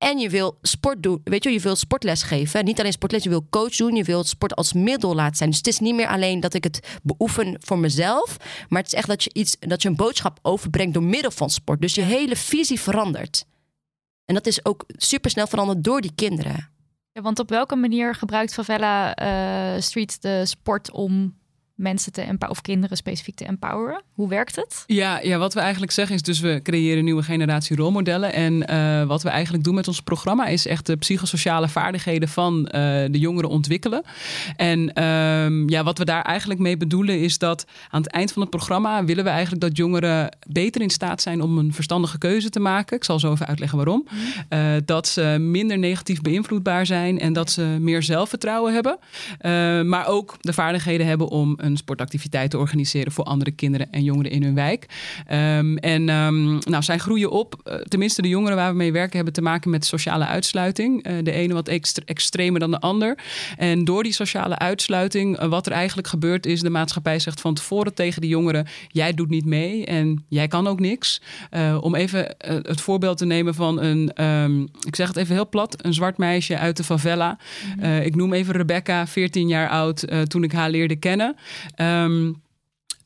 En 0.00 0.18
je 0.18 0.28
wil 0.28 0.58
sport 0.62 1.02
doen. 1.02 1.20
Weet 1.24 1.44
je, 1.44 1.50
je 1.50 1.60
wil 1.60 1.76
sportles 1.76 2.22
geven. 2.22 2.64
Niet 2.64 2.80
alleen 2.80 2.92
sportles, 2.92 3.22
je 3.22 3.28
wil 3.28 3.46
coach 3.50 3.76
doen. 3.76 3.94
Je 3.94 4.04
wil 4.04 4.24
sport 4.24 4.54
als 4.54 4.72
middel 4.72 5.14
laten 5.14 5.36
zijn. 5.36 5.48
Dus 5.48 5.58
het 5.58 5.66
is 5.66 5.78
niet 5.78 5.94
meer 5.94 6.08
alleen 6.08 6.40
dat 6.40 6.54
ik 6.54 6.64
het 6.64 6.98
beoefen 7.02 7.56
voor 7.60 7.78
mezelf. 7.78 8.36
Maar 8.68 8.82
het 8.82 8.92
is 8.92 8.98
echt 8.98 9.08
dat 9.08 9.24
je 9.24 9.30
iets, 9.32 9.56
dat 9.58 9.82
je 9.82 9.88
een 9.88 9.96
boodschap 9.96 10.38
overbrengt 10.42 10.94
door 10.94 11.02
middel 11.02 11.30
van 11.30 11.50
sport. 11.50 11.80
Dus 11.80 11.94
je 11.94 12.02
hele 12.02 12.36
visie 12.36 12.80
verandert. 12.80 13.44
En 14.24 14.34
dat 14.34 14.46
is 14.46 14.64
ook 14.64 14.84
super 14.88 15.30
snel 15.30 15.46
veranderd 15.46 15.84
door 15.84 16.00
die 16.00 16.14
kinderen. 16.14 16.70
Ja, 17.12 17.22
want 17.22 17.38
op 17.38 17.48
welke 17.48 17.76
manier 17.76 18.14
gebruikt 18.14 18.54
Favela 18.54 19.14
eh, 19.14 19.80
Street 19.80 20.22
de 20.22 20.46
sport 20.46 20.90
om 20.90 21.38
mensen 21.80 22.12
te 22.12 22.20
empoweren, 22.20 22.50
of 22.50 22.60
kinderen 22.60 22.96
specifiek 22.96 23.34
te 23.34 23.44
empoweren? 23.44 24.02
Hoe 24.12 24.28
werkt 24.28 24.56
het? 24.56 24.84
Ja, 24.86 25.20
ja, 25.20 25.38
wat 25.38 25.54
we 25.54 25.60
eigenlijk 25.60 25.92
zeggen 25.92 26.14
is 26.14 26.22
dus 26.22 26.40
we 26.40 26.60
creëren 26.62 26.98
een 26.98 27.04
nieuwe 27.04 27.22
generatie 27.22 27.76
rolmodellen. 27.76 28.32
En 28.32 28.66
eh, 28.66 29.04
wat 29.04 29.22
we 29.22 29.28
eigenlijk 29.28 29.64
doen 29.64 29.74
met 29.74 29.88
ons 29.88 30.02
programma 30.02 30.46
is 30.46 30.66
echt 30.66 30.86
de 30.86 30.96
psychosociale 30.96 31.68
vaardigheden 31.68 32.28
van 32.28 32.66
eh, 32.66 32.80
de 33.10 33.18
jongeren 33.18 33.50
ontwikkelen. 33.50 34.02
En 34.56 34.92
ehm, 34.92 35.68
ja, 35.68 35.82
wat 35.82 35.98
we 35.98 36.04
daar 36.04 36.22
eigenlijk 36.22 36.60
mee 36.60 36.76
bedoelen 36.76 37.20
is 37.20 37.38
dat 37.38 37.64
aan 37.90 38.02
het 38.02 38.10
eind 38.10 38.32
van 38.32 38.42
het 38.42 38.50
programma 38.50 39.04
willen 39.04 39.24
we 39.24 39.30
eigenlijk 39.30 39.62
dat 39.62 39.76
jongeren 39.76 40.36
beter 40.48 40.80
in 40.80 40.90
staat 40.90 41.22
zijn 41.22 41.42
om 41.42 41.58
een 41.58 41.72
verstandige 41.72 42.18
keuze 42.18 42.50
te 42.50 42.60
maken. 42.60 42.96
Ik 42.96 43.04
zal 43.04 43.18
zo 43.18 43.32
even 43.32 43.46
uitleggen 43.46 43.76
waarom. 43.78 44.06
Eh, 44.48 44.60
dat 44.84 45.08
ze 45.08 45.36
minder 45.40 45.78
negatief 45.78 46.20
beïnvloedbaar 46.20 46.86
zijn 46.86 47.18
en 47.18 47.32
dat 47.32 47.50
ze 47.50 47.62
meer 47.62 48.02
zelfvertrouwen 48.02 48.72
hebben. 48.72 48.98
Maar 49.88 50.06
ook 50.06 50.36
de 50.40 50.52
vaardigheden 50.52 51.06
hebben 51.06 51.28
om 51.28 51.54
een 51.56 51.69
sportactiviteit 51.76 52.50
te 52.50 52.58
organiseren 52.58 53.12
voor 53.12 53.24
andere 53.24 53.50
kinderen 53.50 53.92
en 53.92 54.04
jongeren 54.04 54.30
in 54.30 54.42
hun 54.42 54.54
wijk. 54.54 54.86
Ehm, 55.26 55.76
en 55.76 56.08
ehm, 56.08 56.58
nou, 56.58 56.82
zij 56.82 56.98
groeien 56.98 57.30
op. 57.30 57.60
Eh, 57.64 57.74
tenminste, 57.74 58.22
de 58.22 58.28
jongeren 58.28 58.56
waar 58.56 58.70
we 58.70 58.76
mee 58.76 58.92
werken 58.92 59.16
hebben 59.16 59.34
te 59.34 59.42
maken 59.42 59.70
met 59.70 59.84
sociale 59.84 60.26
uitsluiting. 60.26 61.02
Eh, 61.02 61.14
de 61.22 61.32
ene 61.32 61.54
wat 61.54 61.68
extre- 61.68 62.04
extremer 62.04 62.60
dan 62.60 62.70
de 62.70 62.80
ander. 62.80 63.18
En 63.56 63.84
door 63.84 64.02
die 64.02 64.12
sociale 64.12 64.58
uitsluiting, 64.58 65.36
eh, 65.36 65.48
wat 65.48 65.66
er 65.66 65.72
eigenlijk 65.72 66.08
gebeurt, 66.08 66.46
is 66.46 66.60
de 66.60 66.70
maatschappij 66.70 67.18
zegt 67.18 67.40
van 67.40 67.54
tevoren 67.54 67.94
tegen 67.94 68.20
de 68.20 68.28
jongeren: 68.28 68.66
jij 68.88 69.14
doet 69.14 69.30
niet 69.30 69.44
mee 69.44 69.86
en 69.86 70.24
jij 70.28 70.48
kan 70.48 70.66
ook 70.66 70.80
niks. 70.80 71.20
Om 71.80 71.94
even 71.94 72.34
het 72.38 72.80
voorbeeld 72.80 73.18
te 73.18 73.26
nemen 73.26 73.54
van 73.54 73.80
een, 73.80 74.12
ehm, 74.14 74.60
ik 74.62 74.96
zeg 74.96 75.08
het 75.08 75.16
even 75.16 75.34
heel 75.34 75.48
plat, 75.48 75.84
een 75.84 75.94
zwart 75.94 76.18
meisje 76.18 76.58
uit 76.58 76.76
de 76.76 76.84
favela. 76.84 77.38
Eh, 77.80 78.04
ik 78.06 78.16
noem 78.16 78.32
even 78.32 78.54
Rebecca, 78.54 79.06
14 79.06 79.48
jaar 79.48 79.68
oud, 79.68 80.04
toen 80.28 80.44
ik 80.44 80.52
haar 80.52 80.70
leerde 80.70 80.96
kennen. 80.96 81.36
Um, 81.78 82.42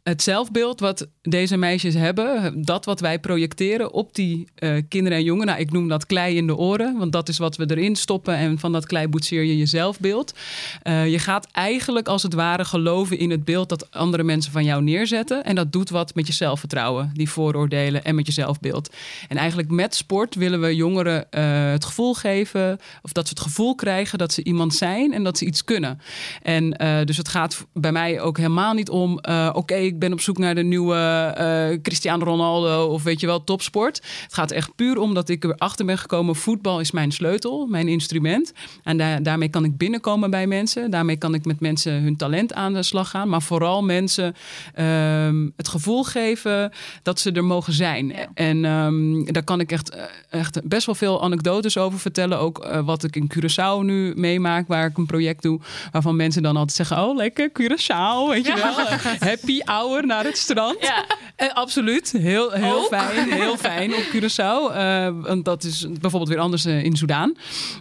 het 0.05 0.23
zelfbeeld 0.23 0.81
wat 0.81 1.09
deze 1.23 1.57
meisjes 1.57 1.95
hebben, 1.95 2.63
dat 2.65 2.85
wat 2.85 3.01
wij 3.01 3.19
projecteren 3.19 3.93
op 3.93 4.15
die 4.15 4.49
uh, 4.59 4.83
kinderen 4.89 5.19
en 5.19 5.25
jongeren. 5.25 5.47
Nou, 5.47 5.61
ik 5.61 5.73
noem 5.73 5.89
dat 5.89 6.07
klei 6.07 6.37
in 6.37 6.47
de 6.47 6.57
oren, 6.57 6.99
want 6.99 7.13
dat 7.13 7.29
is 7.29 7.39
wat 7.39 7.57
we 7.57 7.71
erin 7.71 7.97
stoppen. 7.97 8.37
En 8.37 8.59
van 8.59 8.73
dat 8.73 8.87
klei 8.87 9.09
boetseer 9.09 9.43
je 9.43 9.57
je 9.57 9.67
zelfbeeld. 9.67 10.35
Uh, 10.83 11.11
je 11.11 11.19
gaat 11.19 11.49
eigenlijk 11.53 12.09
als 12.09 12.23
het 12.23 12.35
ware 12.35 12.65
geloven 12.65 13.19
in 13.19 13.31
het 13.31 13.45
beeld 13.45 13.69
dat 13.69 13.91
andere 13.91 14.23
mensen 14.23 14.53
van 14.53 14.65
jou 14.65 14.83
neerzetten. 14.83 15.45
En 15.45 15.55
dat 15.55 15.73
doet 15.73 15.91
wat 15.91 16.15
met 16.15 16.27
je 16.27 16.33
zelfvertrouwen, 16.33 17.11
die 17.15 17.31
vooroordelen 17.31 18.05
en 18.05 18.15
met 18.15 18.27
je 18.27 18.33
zelfbeeld. 18.33 18.95
En 19.29 19.37
eigenlijk 19.37 19.71
met 19.71 19.95
sport 19.95 20.35
willen 20.35 20.61
we 20.61 20.75
jongeren 20.75 21.27
uh, 21.31 21.71
het 21.71 21.85
gevoel 21.85 22.15
geven, 22.15 22.79
of 23.03 23.13
dat 23.13 23.29
ze 23.29 23.35
het 23.35 23.43
gevoel 23.43 23.75
krijgen 23.75 24.19
dat 24.19 24.33
ze 24.33 24.45
iemand 24.45 24.75
zijn 24.75 25.13
en 25.13 25.25
dat 25.25 25.39
ze 25.39 25.45
iets 25.45 25.65
kunnen. 25.65 26.01
En 26.43 26.71
dus 27.05 27.17
het 27.17 27.29
gaat 27.29 27.67
bij 27.73 27.93
mij 27.93 28.21
ook 28.21 28.37
helemaal 28.37 28.75
niet 28.75 28.91
om, 28.91 29.21
oké, 29.53 29.94
ik 29.95 30.01
ben 30.01 30.13
op 30.13 30.21
zoek 30.21 30.39
naar 30.39 30.55
de 30.55 30.63
nieuwe 30.63 31.35
uh, 31.39 31.83
Cristiano 31.83 32.25
Ronaldo 32.25 32.87
of 32.87 33.03
weet 33.03 33.21
je 33.21 33.27
wel, 33.27 33.45
topsport. 33.45 34.03
Het 34.23 34.35
gaat 34.35 34.51
echt 34.51 34.75
puur 34.75 34.99
om 34.99 35.15
dat 35.15 35.29
ik 35.29 35.45
erachter 35.45 35.87
ben 35.87 35.99
gekomen, 35.99 36.37
voetbal 36.37 36.81
is 36.81 36.91
mijn 36.91 37.13
sleutel, 37.13 37.67
mijn 37.67 37.89
instrument. 37.89 38.53
En 38.83 39.23
daarmee 39.23 39.49
kan 39.49 39.65
ik 39.65 39.77
binnenkomen 39.77 40.31
bij 40.31 40.47
mensen. 40.47 40.91
Daarmee 40.91 41.17
kan 41.17 41.35
ik 41.35 41.45
met 41.45 41.61
mensen 41.61 42.03
hun 42.03 42.17
talent 42.17 42.55
aan 42.55 42.73
de 42.73 42.83
slag 42.83 43.11
gaan. 43.11 43.29
Maar 43.29 43.43
vooral 43.43 43.83
mensen 43.83 44.35
um, 44.79 45.53
het 45.57 45.69
gevoel 45.69 46.05
geven 46.05 46.73
dat 47.03 47.21
ze 47.21 47.33
er 47.33 47.45
mogen 47.45 47.73
zijn. 47.73 48.15
En 48.35 48.65
um, 48.65 49.33
daar 49.33 49.45
kan 49.45 49.61
ik 49.61 49.73
echt, 49.73 49.91
eh, 49.91 50.03
echt 50.31 50.69
best 50.69 50.87
wel 50.87 50.95
veel 50.95 51.23
anekdotes 51.23 51.79
over 51.79 51.99
vertellen. 51.99 52.39
Ook 52.39 52.67
uh, 52.67 52.85
wat 52.85 53.05
ik 53.05 53.17
in 53.17 53.33
Curaçao 53.35 53.85
nu 53.85 54.13
meemaak, 54.17 54.69
waar 54.69 54.87
ik 54.87 54.97
een 54.97 55.07
project 55.07 55.43
doe. 55.43 55.61
Waarvan 55.93 56.17
mensen 56.17 56.43
dan 56.43 56.57
altijd 56.57 56.77
zeggen, 56.77 57.05
oh 57.05 57.17
lekker 57.17 57.49
Curaçao, 57.49 58.29
weet 58.29 58.47
je 58.47 58.55
wel. 58.55 58.87
Happy 59.31 59.61
hour 59.65 59.84
naar 60.07 60.25
het 60.25 60.39
strand. 60.39 60.77
Ja. 60.81 61.05
En 61.37 61.49
eh, 61.49 61.55
absoluut. 61.55 62.13
Heel, 62.13 62.51
heel 62.51 62.83
fijn. 62.83 63.33
Heel 63.33 63.57
fijn 63.57 63.95
op 63.95 64.03
Curaçao. 64.13 64.77
Uh, 64.77 65.09
want 65.23 65.45
dat 65.45 65.65
is 65.65 65.87
bijvoorbeeld 65.89 66.29
weer 66.29 66.39
anders 66.39 66.67
uh, 66.67 66.85
in 66.85 66.97
Soudaan. 66.97 67.37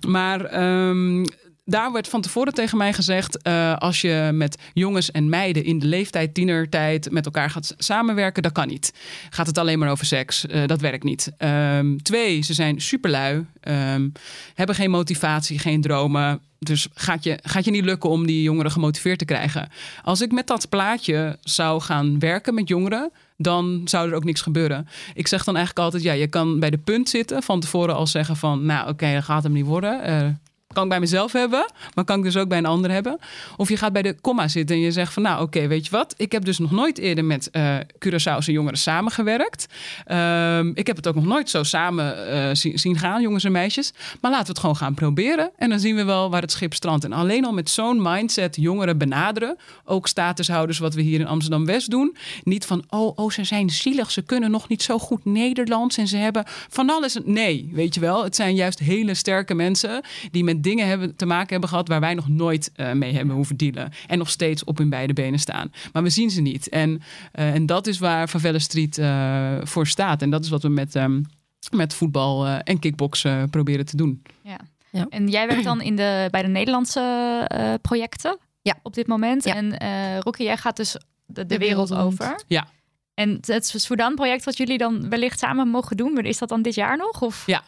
Maar 0.08 0.64
um, 0.90 1.26
daar 1.66 1.92
werd 1.92 2.08
van 2.08 2.22
tevoren 2.22 2.54
tegen 2.54 2.78
mij 2.78 2.94
gezegd: 2.94 3.48
uh, 3.48 3.76
als 3.76 4.02
je 4.02 4.30
met 4.34 4.58
jongens 4.74 5.12
en 5.12 5.30
meiden 5.30 5.64
in 5.64 5.80
de 5.80 5.86
leeftijd, 5.86 6.34
tienertijd, 6.34 7.12
met 7.12 7.26
elkaar 7.26 7.50
gaat 7.50 7.76
samenwerken, 7.78 8.44
dat 8.44 8.52
kan 8.52 8.68
niet. 8.68 8.94
Gaat 9.30 9.48
het 9.48 9.58
alleen 9.58 9.80
maar 9.80 9.90
over 9.90 10.06
seks? 10.06 10.46
Uh, 10.46 10.66
dat 10.66 10.82
werkt 10.82 11.04
niet. 11.04 11.32
Um, 11.38 12.04
twee, 12.04 12.42
ze 12.42 12.54
zijn 12.54 12.82
superlui, 12.82 13.46
um, 13.62 14.12
hebben 14.54 14.76
geen 14.76 14.92
motivatie, 14.92 15.60
geen 15.60 15.82
dromen. 15.82 16.42
Dus 16.60 16.88
gaat 16.94 17.24
je, 17.24 17.40
gaat 17.44 17.66
je 17.66 17.72
niet 17.72 17.86
lukken 17.86 18.10
om 18.10 18.26
die 18.26 18.42
jongeren 18.42 18.72
gemotiveerd 18.72 19.20
te 19.20 19.26
krijgen. 19.26 19.70
Als 20.04 20.22
ik 20.22 20.32
met 20.32 20.48
dat 20.48 20.70
plaatje 20.70 21.38
zou 21.42 21.82
gaan 21.82 22.20
werken 22.20 22.54
met 22.54 22.68
jongeren, 22.68 23.12
dan 23.38 23.82
zou 23.86 24.10
er 24.10 24.16
ook 24.16 24.24
niks 24.24 24.42
gebeuren. 24.42 24.88
Ik 25.14 25.28
zeg 25.28 25.44
dan 25.44 25.56
eigenlijk 25.56 25.86
altijd: 25.86 26.04
ja, 26.04 26.14
je 26.14 26.28
kan 26.28 26.60
bij 26.60 26.70
de 26.70 26.78
punt 26.78 27.10
zitten, 27.10 27.44
van 27.44 27.60
tevoren 27.60 27.96
al 27.96 28.08
zeggen 28.08 28.36
van, 28.36 28.66
nou 28.66 28.90
oké, 28.90 29.14
dat 29.14 29.24
gaat 29.24 29.44
hem 29.44 29.52
niet 29.52 29.66
worden. 29.66 30.10
Uh, 30.10 30.28
kan 30.74 30.84
ik 30.84 30.90
bij 30.90 31.00
mezelf 31.00 31.32
hebben, 31.32 31.72
maar 31.94 32.04
kan 32.04 32.18
ik 32.18 32.24
dus 32.24 32.38
ook 32.38 32.48
bij 32.48 32.58
een 32.58 32.66
ander 32.66 32.92
hebben. 32.92 33.18
Of 33.58 33.70
je 33.70 33.78
gaat 33.78 33.94
bij 33.94 34.02
de 34.02 34.16
komma 34.22 34.48
zitten 34.48 34.76
en 34.76 34.82
je 34.82 34.92
zegt 34.92 35.14
van 35.14 35.24
nou 35.24 35.42
oké, 35.42 35.68
weet 35.68 35.86
je 35.86 35.92
wat? 35.92 36.14
Ik 36.18 36.32
heb 36.32 36.46
dus 36.46 36.58
nog 36.58 36.72
nooit 36.72 36.98
eerder 36.98 37.26
met 37.26 37.50
uh, 37.52 37.76
Curaçaose 38.06 38.52
jongeren 38.52 38.78
samengewerkt. 38.78 39.68
Um, 40.08 40.72
ik 40.76 40.88
heb 40.88 40.96
het 40.96 41.08
ook 41.08 41.16
nog 41.16 41.26
nooit 41.26 41.50
zo 41.50 41.64
samen 41.64 42.18
uh, 42.34 42.50
zien, 42.54 42.80
zien, 42.80 42.98
gaan, 42.98 43.22
jongens 43.22 43.44
en 43.44 43.52
meisjes. 43.52 43.94
Maar 44.22 44.32
laten 44.32 44.46
we 44.46 44.52
het 44.52 44.60
gewoon 44.60 44.76
gaan 44.76 44.94
proberen. 44.94 45.52
En 45.58 45.70
dan 45.70 45.80
zien 45.80 45.96
we 45.96 46.04
wel 46.04 46.30
waar 46.30 46.42
het 46.42 46.52
schip 46.52 46.74
strandt. 46.74 47.04
En 47.04 47.14
alleen 47.14 47.46
al 47.46 47.54
met 47.54 47.70
zo'n 47.70 48.02
mindset 48.02 48.56
jongeren 48.56 48.98
benaderen. 48.98 49.58
Ook 49.86 50.08
statushouders 50.08 50.80
wat 50.80 50.94
we 50.94 51.02
hier 51.02 51.20
in 51.20 51.28
Amsterdam-West 51.28 51.90
doen. 51.90 52.16
Niet 52.44 52.66
van 52.66 52.84
oh, 52.90 53.18
oh, 53.18 53.32
ze 53.32 53.44
zijn 53.44 53.70
zielig, 53.70 54.12
ze 54.12 54.22
kunnen 54.22 54.52
nog 54.52 54.68
niet 54.68 54.84
zo 54.84 55.00
goed 55.00 55.26
Nederlands. 55.26 55.98
En 55.98 56.08
ze 56.08 56.18
hebben 56.18 56.44
van 56.70 56.90
alles. 56.90 57.18
Nee, 57.24 57.70
weet 57.74 57.94
je 57.94 58.00
wel. 58.00 58.24
Het 58.24 58.36
zijn 58.36 58.56
juist 58.56 58.80
hele 58.80 59.14
sterke 59.14 59.54
mensen 59.54 60.02
die 60.32 60.44
met 60.44 60.63
dingen 60.64 60.88
hebben, 60.88 61.16
te 61.16 61.26
maken 61.26 61.50
hebben 61.50 61.70
gehad 61.70 61.88
waar 61.88 62.00
wij 62.00 62.14
nog 62.14 62.28
nooit 62.28 62.72
uh, 62.76 62.92
mee 62.92 63.14
hebben 63.14 63.36
hoeven 63.36 63.58
dealen. 63.58 63.92
En 64.08 64.18
nog 64.18 64.30
steeds 64.30 64.64
op 64.64 64.78
hun 64.78 64.90
beide 64.90 65.14
benen 65.14 65.40
staan. 65.40 65.72
Maar 65.94 66.04
we 66.04 66.10
zien 66.10 66.30
ze 66.30 66.42
niet. 66.42 66.70
En, 66.70 66.90
uh, 66.90 67.54
en 67.54 67.66
dat 67.66 67.88
is 67.88 68.00
waar 68.00 68.28
Favela 68.28 68.60
Street 68.60 68.98
uh, 68.98 69.58
voor 69.64 69.88
staat. 69.88 70.22
En 70.22 70.30
dat 70.30 70.44
is 70.44 70.50
wat 70.50 70.62
we 70.62 70.70
met, 70.70 70.96
um, 70.96 71.26
met 71.72 71.94
voetbal 71.94 72.48
en 72.48 72.80
kickboksen 72.80 73.50
proberen 73.50 73.86
te 73.86 73.98
doen. 73.98 74.22
Ja. 74.42 74.60
ja. 74.92 75.06
En 75.10 75.28
jij 75.28 75.48
werkt 75.48 75.64
dan 75.64 75.82
in 75.82 75.96
de, 75.96 76.28
bij 76.32 76.42
de 76.42 76.48
Nederlandse 76.48 77.80
projecten 77.82 78.38
ja. 78.62 78.80
op 78.82 78.94
dit 78.94 79.08
moment. 79.08 79.44
Ja. 79.44 79.56
En 79.56 79.78
Rocky, 80.22 80.44
jij 80.44 80.58
gaat 80.58 80.78
dus 80.78 80.92
de, 80.92 81.00
de, 81.26 81.46
de 81.46 81.58
wereld, 81.58 81.90
wereld 81.90 82.06
over. 82.08 82.44
Ja. 82.48 82.68
En 83.14 83.38
het 83.42 83.74
Sudan-project 83.76 84.44
wat 84.44 84.58
jullie 84.58 84.78
dan 84.78 85.10
wellicht 85.10 85.40
samen 85.40 85.68
mogen 85.68 85.98
doen, 85.98 86.18
is 86.18 86.38
dat 86.38 86.50
dan 86.50 86.62
dit 86.62 86.76
jaar 86.76 86.98
nog? 86.98 87.22
Of? 87.22 87.44
Ja, 87.46 87.64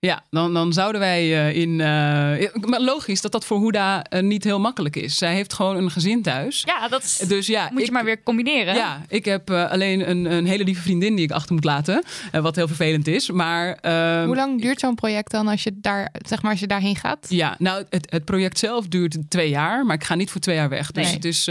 ja, 0.00 0.24
dan, 0.30 0.54
dan 0.54 0.72
zouden 0.72 1.00
wij 1.00 1.24
uh, 1.24 1.62
in. 1.62 1.78
Uh, 1.78 2.78
logisch 2.78 3.20
dat 3.20 3.32
dat 3.32 3.44
voor 3.44 3.60
Huda 3.60 4.06
uh, 4.10 4.22
niet 4.22 4.44
heel 4.44 4.60
makkelijk 4.60 4.96
is. 4.96 5.16
Zij 5.16 5.34
heeft 5.34 5.52
gewoon 5.52 5.76
een 5.76 5.90
gezin 5.90 6.22
thuis. 6.22 6.62
Ja, 6.66 6.88
dat 6.88 7.02
is, 7.02 7.16
dus, 7.16 7.46
ja, 7.46 7.68
moet 7.72 7.86
je 7.86 7.92
maar 7.92 8.04
weer 8.04 8.22
combineren. 8.22 8.74
Ja, 8.74 9.02
ik 9.08 9.24
heb 9.24 9.50
alleen 9.50 10.10
een, 10.10 10.32
een 10.32 10.46
hele 10.46 10.64
lieve 10.64 10.82
vriendin 10.82 11.14
die 11.14 11.24
ik 11.24 11.30
achter 11.30 11.54
moet 11.54 11.64
laten. 11.64 12.04
wat 12.32 12.56
heel 12.56 12.66
vervelend 12.66 13.06
is. 13.06 13.30
Maar, 13.30 13.78
ehm, 13.80 14.26
Hoe 14.26 14.36
lang 14.36 14.60
duurt 14.60 14.80
zo'n 14.80 14.94
project 14.94 15.30
dan 15.30 15.48
als 15.48 15.62
je, 15.62 15.72
daar, 15.74 16.14
zeg 16.26 16.42
maar, 16.42 16.50
als 16.50 16.60
je 16.60 16.66
daarheen 16.66 16.96
gaat? 16.96 17.26
Ja, 17.28 17.54
nou, 17.58 17.84
het, 17.90 18.10
het 18.10 18.24
project 18.24 18.58
zelf 18.58 18.88
duurt 18.88 19.16
twee 19.28 19.48
jaar. 19.48 19.86
Maar 19.86 19.94
ik 19.94 20.04
ga 20.04 20.14
niet 20.14 20.30
voor 20.30 20.40
twee 20.40 20.56
jaar 20.56 20.68
weg. 20.68 20.92
Dus 20.92 21.04
nee. 21.04 21.14
het 21.14 21.24
is 21.24 21.44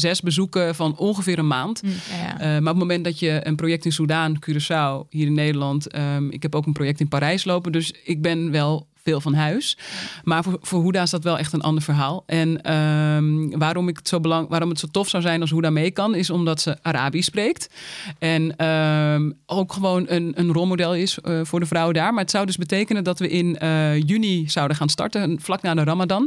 zes 0.00 0.20
bezoeken 0.20 0.74
van 0.74 0.96
ongeveer 0.96 1.38
een 1.38 1.46
maand. 1.46 1.82
Mm, 1.82 1.90
ja, 1.90 2.16
ja. 2.16 2.60
maar 2.60 2.72
op 2.72 2.78
het 2.78 2.86
moment 2.88 3.04
dat 3.04 3.18
je 3.18 3.40
een 3.42 3.56
project 3.56 3.84
in 3.84 3.92
Soudaan, 3.92 4.38
Curaçao, 4.50 5.08
hier 5.08 5.26
in 5.26 5.34
Nederland. 5.34 5.96
Um, 5.96 6.30
ik 6.30 6.42
heb 6.42 6.54
ook 6.54 6.66
een 6.66 6.72
project 6.72 7.00
in 7.00 7.08
Parijs 7.08 7.44
lopen. 7.44 7.72
Dus 7.72 7.81
dus 7.88 8.00
ik 8.04 8.22
ben 8.22 8.50
wel 8.50 8.86
veel 9.02 9.20
van 9.20 9.34
huis. 9.34 9.78
Maar 10.24 10.42
voor, 10.42 10.58
voor 10.60 10.94
is 10.94 11.10
dat 11.10 11.24
wel 11.24 11.38
echt 11.38 11.52
een 11.52 11.60
ander 11.60 11.82
verhaal. 11.82 12.22
En 12.26 12.74
um, 12.74 13.58
waarom, 13.58 13.88
ik 13.88 13.96
het 13.96 14.08
zo 14.08 14.20
belang, 14.20 14.48
waarom 14.48 14.68
het 14.68 14.78
zo 14.78 14.86
tof 14.90 15.08
zou 15.08 15.22
zijn 15.22 15.40
als 15.40 15.50
Huda 15.50 15.70
mee 15.70 15.90
kan, 15.90 16.14
is 16.14 16.30
omdat 16.30 16.60
ze 16.60 16.78
Arabisch 16.82 17.26
spreekt. 17.26 17.68
En 18.18 18.66
um, 18.66 19.38
ook 19.46 19.72
gewoon 19.72 20.04
een, 20.08 20.32
een 20.34 20.52
rolmodel 20.52 20.94
is 20.94 21.18
uh, 21.24 21.40
voor 21.42 21.60
de 21.60 21.66
vrouwen 21.66 21.94
daar. 21.94 22.12
Maar 22.12 22.22
het 22.22 22.30
zou 22.30 22.46
dus 22.46 22.56
betekenen 22.56 23.04
dat 23.04 23.18
we 23.18 23.28
in 23.28 23.58
uh, 23.62 23.98
juni 23.98 24.48
zouden 24.48 24.76
gaan 24.76 24.88
starten, 24.88 25.40
vlak 25.40 25.62
na 25.62 25.74
de 25.74 25.84
Ramadan. 25.84 26.22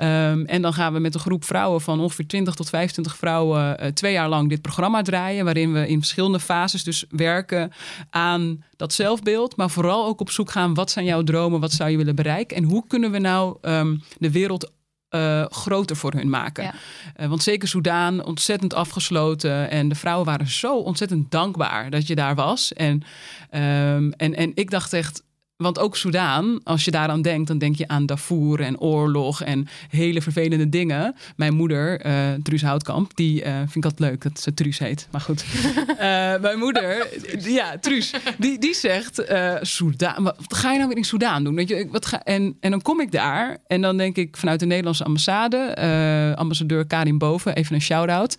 Um, 0.00 0.46
en 0.46 0.62
dan 0.62 0.74
gaan 0.74 0.92
we 0.92 0.98
met 0.98 1.14
een 1.14 1.20
groep 1.20 1.44
vrouwen 1.44 1.80
van 1.80 2.00
ongeveer 2.00 2.26
20 2.26 2.54
tot 2.54 2.68
25 2.68 3.16
vrouwen 3.16 3.76
uh, 3.82 3.88
twee 3.88 4.12
jaar 4.12 4.28
lang 4.28 4.48
dit 4.48 4.62
programma 4.62 5.02
draaien. 5.02 5.44
Waarin 5.44 5.72
we 5.72 5.88
in 5.88 5.98
verschillende 5.98 6.40
fases 6.40 6.84
dus 6.84 7.04
werken 7.10 7.72
aan 8.10 8.64
dat 8.76 8.92
zelfbeeld. 8.92 9.56
Maar 9.56 9.70
vooral 9.70 10.06
ook 10.06 10.20
op 10.20 10.30
zoek 10.30 10.50
gaan, 10.50 10.74
wat 10.74 10.90
zijn 10.90 11.04
jouw 11.04 11.22
dromen? 11.22 11.60
Wat 11.60 11.72
zou 11.72 11.90
je 11.90 11.96
willen 11.96 12.14
bereiken? 12.14 12.56
En 12.56 12.64
hoe 12.64 12.84
kunnen 12.86 13.10
we 13.10 13.18
nou 13.18 13.56
um, 13.62 14.02
de 14.18 14.30
wereld 14.30 14.70
uh, 15.10 15.44
groter 15.48 15.96
voor 15.96 16.12
hun 16.12 16.30
maken. 16.30 16.64
Ja. 16.64 16.74
Uh, 17.20 17.28
want 17.28 17.42
zeker 17.42 17.68
Soudaan, 17.68 18.24
ontzettend 18.24 18.74
afgesloten. 18.74 19.70
En 19.70 19.88
de 19.88 19.94
vrouwen 19.94 20.26
waren 20.26 20.48
zo 20.48 20.78
ontzettend 20.78 21.30
dankbaar 21.30 21.90
dat 21.90 22.06
je 22.06 22.14
daar 22.14 22.34
was. 22.34 22.72
En, 22.72 23.02
um, 23.50 24.12
en, 24.12 24.34
en 24.34 24.52
ik 24.54 24.70
dacht 24.70 24.92
echt, 24.92 25.22
want 25.56 25.78
ook 25.78 25.96
Soudaan, 25.96 26.60
als 26.62 26.84
je 26.84 26.90
daaraan 26.90 27.22
denkt, 27.22 27.48
dan 27.48 27.58
denk 27.58 27.76
je 27.76 27.88
aan 27.88 28.06
Darfur 28.06 28.60
en 28.60 28.80
oorlog 28.80 29.42
en 29.42 29.68
hele 29.88 30.22
vervelende 30.22 30.68
dingen. 30.68 31.14
Mijn 31.36 31.54
moeder, 31.54 32.06
uh, 32.06 32.12
Truus 32.42 32.62
Houtkamp, 32.62 33.16
die 33.16 33.44
uh, 33.44 33.56
vind 33.56 33.76
ik 33.76 33.84
altijd 33.84 34.10
leuk 34.10 34.22
dat 34.22 34.40
ze 34.40 34.54
Truus 34.54 34.78
heet. 34.78 35.08
Maar 35.10 35.20
goed. 35.20 35.44
uh, 35.88 35.96
mijn 36.46 36.58
moeder, 36.58 37.08
ja, 37.38 37.78
Truus, 37.78 38.12
die, 38.38 38.58
die 38.58 38.74
zegt: 38.74 39.22
Soudaan, 39.60 40.22
wat 40.22 40.36
ga 40.48 40.70
je 40.70 40.76
nou 40.76 40.88
weer 40.88 40.96
in 40.96 41.04
Soudaan 41.04 41.44
doen? 41.44 41.54
Weet 41.54 41.68
je, 41.68 41.88
wat 41.90 42.06
ga, 42.06 42.22
en, 42.22 42.56
en 42.60 42.70
dan 42.70 42.82
kom 42.82 43.00
ik 43.00 43.12
daar 43.12 43.56
en 43.66 43.80
dan 43.80 43.96
denk 43.96 44.16
ik 44.16 44.36
vanuit 44.36 44.60
de 44.60 44.66
Nederlandse 44.66 45.04
ambassade, 45.04 46.34
ambassadeur 46.36 46.86
Karin 46.86 47.18
Boven, 47.18 47.54
even 47.54 47.74
een 47.74 47.80
shout-out. 47.80 48.36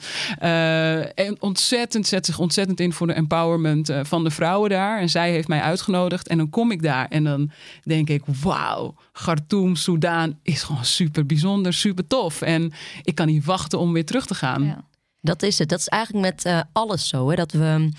en 1.16 1.36
ontzettend, 1.40 2.08
zet 2.08 2.26
zich 2.26 2.40
ontzettend 2.40 2.80
in 2.80 2.94
voor 2.94 3.08
de 3.08 3.14
empowerment 3.14 3.92
van 4.02 4.24
de 4.24 4.32
vrouwen 4.32 4.70
daar. 4.70 5.00
En 5.00 5.10
zij 5.10 5.32
heeft 5.32 5.48
mij 5.48 5.62
uitgenodigd 5.62 6.28
en 6.28 6.38
dan 6.38 6.50
kom 6.50 6.72
ik 6.72 6.82
daar. 6.82 7.07
En 7.10 7.24
dan 7.24 7.52
denk 7.84 8.10
ik, 8.10 8.24
wauw, 8.42 8.96
Khartoum, 9.12 9.76
Soudaan 9.76 10.40
is 10.44 10.64
gewoon 10.64 10.86
super 10.86 11.26
bijzonder, 11.26 11.74
super 11.74 12.08
tof. 12.08 12.42
En 12.42 12.72
ik 13.04 13.16
kan 13.16 13.28
niet 13.28 13.46
wachten 13.46 13.80
om 13.80 13.94
weer 13.94 14.06
terug 14.06 14.26
te 14.26 14.36
gaan. 14.36 14.64
Ja. 14.64 14.86
Dat 15.22 15.44
is 15.44 15.60
het. 15.60 15.70
Dat 15.70 15.80
is 15.80 15.88
eigenlijk 15.88 16.26
met 16.26 16.46
uh, 16.46 16.62
alles 16.72 17.08
zo. 17.08 17.30
Hè? 17.30 17.36
Dat 17.36 17.52
we 17.52 17.90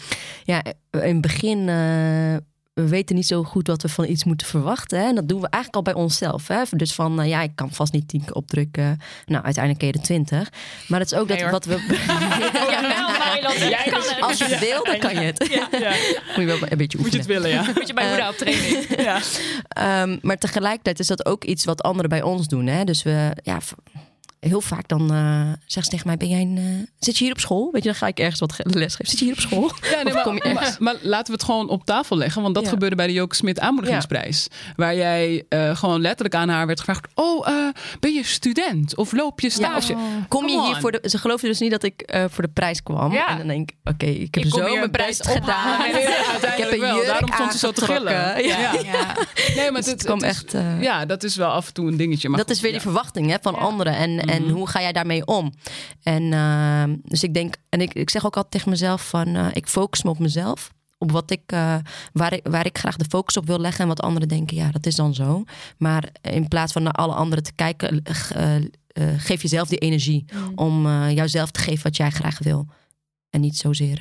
ja, 0.45 0.65
in 0.91 1.13
het 1.13 1.21
begin. 1.21 1.59
Uh, 1.59 2.37
we 2.79 2.89
weten 2.89 3.17
niet 3.17 3.27
zo 3.27 3.43
goed 3.43 3.67
wat 3.67 3.83
we 3.83 3.89
van 3.89 4.05
iets 4.05 4.25
moeten 4.25 4.47
verwachten. 4.47 4.99
Hè? 4.99 5.09
En 5.09 5.15
dat 5.15 5.29
doen 5.29 5.41
we 5.41 5.49
eigenlijk 5.49 5.87
al 5.87 5.93
bij 5.93 6.03
onszelf. 6.03 6.49
Hè? 6.49 6.63
Dus 6.71 6.95
van, 6.95 7.21
uh, 7.21 7.29
ja, 7.29 7.43
ik 7.43 7.51
kan 7.55 7.73
vast 7.73 7.93
niet 7.93 8.09
tien 8.09 8.25
keer 8.25 8.33
opdrukken. 8.35 9.01
Nou, 9.27 9.45
uiteindelijk 9.45 9.85
keer 9.85 9.93
de 9.93 10.01
twintig. 10.01 10.49
Maar 10.89 11.01
het 11.01 11.13
is 11.13 11.19
ook 11.19 11.29
nee, 11.29 11.37
dat 11.51 11.65
hoor. 11.65 11.79
wat 11.79 11.87
we... 11.87 11.97
Jij 13.69 13.87
kan 13.91 14.01
het. 14.01 14.17
Als 14.21 14.39
je 14.39 14.45
het 14.45 14.59
wil, 14.59 14.85
dan 14.85 14.99
kan 14.99 15.15
je 15.15 15.21
het. 15.21 15.47
Ja. 15.51 15.69
Ja. 15.79 15.91
Moet 16.37 16.37
je 16.37 16.45
wel 16.45 16.59
een 16.69 16.79
beetje 16.79 16.99
oefenen. 16.99 17.03
Moet 17.03 17.13
je 17.13 17.19
het 17.19 17.27
willen, 17.27 17.51
ja. 17.51 17.73
Moet 17.75 17.87
je 17.87 17.95
bij 17.95 18.09
moeder 18.09 18.29
op 18.29 18.37
training. 18.37 18.87
Ja. 19.09 20.03
Um, 20.03 20.19
maar 20.23 20.37
tegelijkertijd 20.39 20.99
is 20.99 21.07
dat 21.07 21.27
ook 21.27 21.45
iets 21.45 21.65
wat 21.65 21.83
anderen 21.83 22.11
bij 22.11 22.23
ons 22.23 22.49
doen. 22.49 22.67
Hè? 22.67 22.85
Dus 22.85 23.03
we, 23.03 23.31
ja, 23.43 23.59
heel 24.41 24.61
vaak 24.61 24.89
dan 24.89 25.15
uh, 25.15 25.53
zegt 25.67 25.85
ze 25.85 25.91
tegen 25.91 26.07
mij: 26.07 26.17
ben 26.17 26.29
jij 26.29 26.41
een, 26.41 26.57
uh, 26.57 26.87
Zit 26.99 27.19
je 27.19 27.25
hier 27.25 27.33
op 27.33 27.41
school? 27.41 27.69
Weet 27.73 27.83
je, 27.83 27.89
dan 27.89 27.99
ga 27.99 28.07
ik 28.07 28.19
ergens 28.19 28.41
wat 28.41 28.55
les 28.65 28.95
geven. 28.95 29.07
Zit 29.07 29.19
je 29.19 29.25
hier 29.25 29.35
op 29.35 29.41
school? 29.41 29.71
Ja, 29.91 30.03
nee, 30.03 30.15
maar, 30.25 30.53
maar, 30.55 30.77
maar, 30.79 30.97
laten 31.03 31.27
we 31.27 31.33
het 31.33 31.43
gewoon 31.43 31.69
op 31.69 31.85
tafel 31.85 32.17
leggen. 32.17 32.43
Want 32.43 32.55
dat 32.55 32.65
ja. 32.65 32.71
gebeurde 32.71 32.97
bij 32.97 33.07
de 33.07 33.13
Joke 33.13 33.35
Smit 33.35 33.61
aanmoedigingsprijs. 33.61 34.49
Ja. 34.51 34.73
Waar 34.77 34.97
jij 34.97 35.45
uh, 35.49 35.77
gewoon 35.77 36.01
letterlijk 36.01 36.35
aan 36.35 36.49
haar 36.49 36.67
werd 36.67 36.79
gevraagd: 36.79 37.07
Oh, 37.15 37.47
ben 38.01 38.13
je 38.13 38.25
student? 38.25 38.97
Of 38.97 39.13
loop 39.13 39.41
je 39.41 39.51
stage? 39.51 39.93
Oh. 39.93 40.01
Kom 40.29 40.49
je 40.49 40.63
hier 40.63 40.77
voor 40.77 40.93
de. 40.93 41.01
Ze 41.03 41.19
geloofden 41.19 41.51
dus 41.51 41.61
niet 41.61 41.71
dat 41.71 41.83
ik 41.83 42.15
voor 42.29 42.43
de 42.43 42.51
prijs 42.53 42.83
kwam. 42.83 43.13
En 43.13 43.39
dan 43.39 43.47
denk 43.47 43.71
ik: 43.71 43.77
Oké, 43.85 44.05
okay, 44.05 44.15
ik 44.15 44.35
heb 44.35 44.45
ik 44.45 44.53
zo 44.53 44.75
mijn 44.77 44.91
prijs 44.91 45.21
gedaan. 45.21 45.79
Nee, 45.79 46.03
ik 46.53 46.55
heb 46.57 46.73
een 46.73 46.81
wel. 46.81 47.05
Daarom 47.05 47.31
stond 47.33 47.53
ze 47.53 47.59
zo 47.59 47.73
te 47.73 47.85
gillen. 47.85 48.45
Ja. 48.47 48.73
Nee, 49.57 49.71
maar 49.71 49.81
dus 49.81 49.91
het, 49.91 50.09
het, 50.09 50.23
echt. 50.23 50.55
ja, 50.81 51.07
dat 51.07 51.23
is 51.23 51.37
wel 51.37 51.51
af 51.51 51.67
en 51.67 51.75
toe 51.75 51.89
een 51.89 51.97
dingetje. 51.97 52.29
Maar 52.29 52.39
dat 52.39 52.51
is 52.51 52.61
weer 52.61 52.73
die 52.73 52.81
verwachting 52.81 53.31
hè, 53.31 53.37
van 53.43 53.55
anderen. 53.55 53.97
En, 53.97 54.28
en 54.29 54.43
Mhm. 54.43 54.53
hoe 54.53 54.69
ga 54.69 54.81
jij 54.81 54.93
daarmee 54.93 55.27
om? 55.27 55.53
En 56.03 56.23
uh, 56.23 56.85
dus 57.05 57.23
ik 57.23 57.35
denk, 57.35 57.55
en 57.69 57.81
ik, 57.81 57.93
ik 57.95 58.11
zeg 58.11 58.27
ook 58.27 58.35
altijd 58.37 58.53
tegen 58.53 58.71
mezelf 58.71 59.09
van 59.09 59.29
uh, 59.29 59.47
ik 59.53 59.67
focus 59.69 60.03
me 60.03 60.11
op 60.11 60.19
mezelf. 60.19 60.71
Op 60.99 61.11
wat 61.13 61.31
ik, 61.31 61.53
uh, 61.55 61.77
waar 62.13 62.33
ik, 62.33 62.47
waar 62.49 62.67
ik 62.67 62.79
graag 62.79 62.97
de 62.97 63.05
focus 63.09 63.37
op 63.37 63.47
wil 63.47 63.59
leggen. 63.61 63.81
En 63.83 63.89
wat 63.89 64.01
anderen 64.01 64.29
denken, 64.29 64.57
ja, 64.57 64.71
dat 64.71 64.87
is 64.87 64.95
dan 64.95 65.15
zo. 65.15 65.45
Maar 65.79 66.09
in 66.23 66.49
plaats 66.49 66.73
van 66.73 66.83
naar 66.83 66.93
alle 66.93 67.15
anderen 67.15 67.45
te 67.45 67.53
kijken, 67.55 68.03
geef 69.17 69.43
jezelf 69.43 69.69
die 69.69 69.79
energie 69.79 70.25
Mm. 70.35 70.53
om 70.55 70.83
jouzelf 71.11 71.51
te 71.51 71.61
geven 71.61 71.83
wat 71.83 71.97
jij 71.97 72.11
graag 72.11 72.39
wil. 72.39 72.67
En 73.31 73.41
niet 73.41 73.57
zozeer 73.57 73.99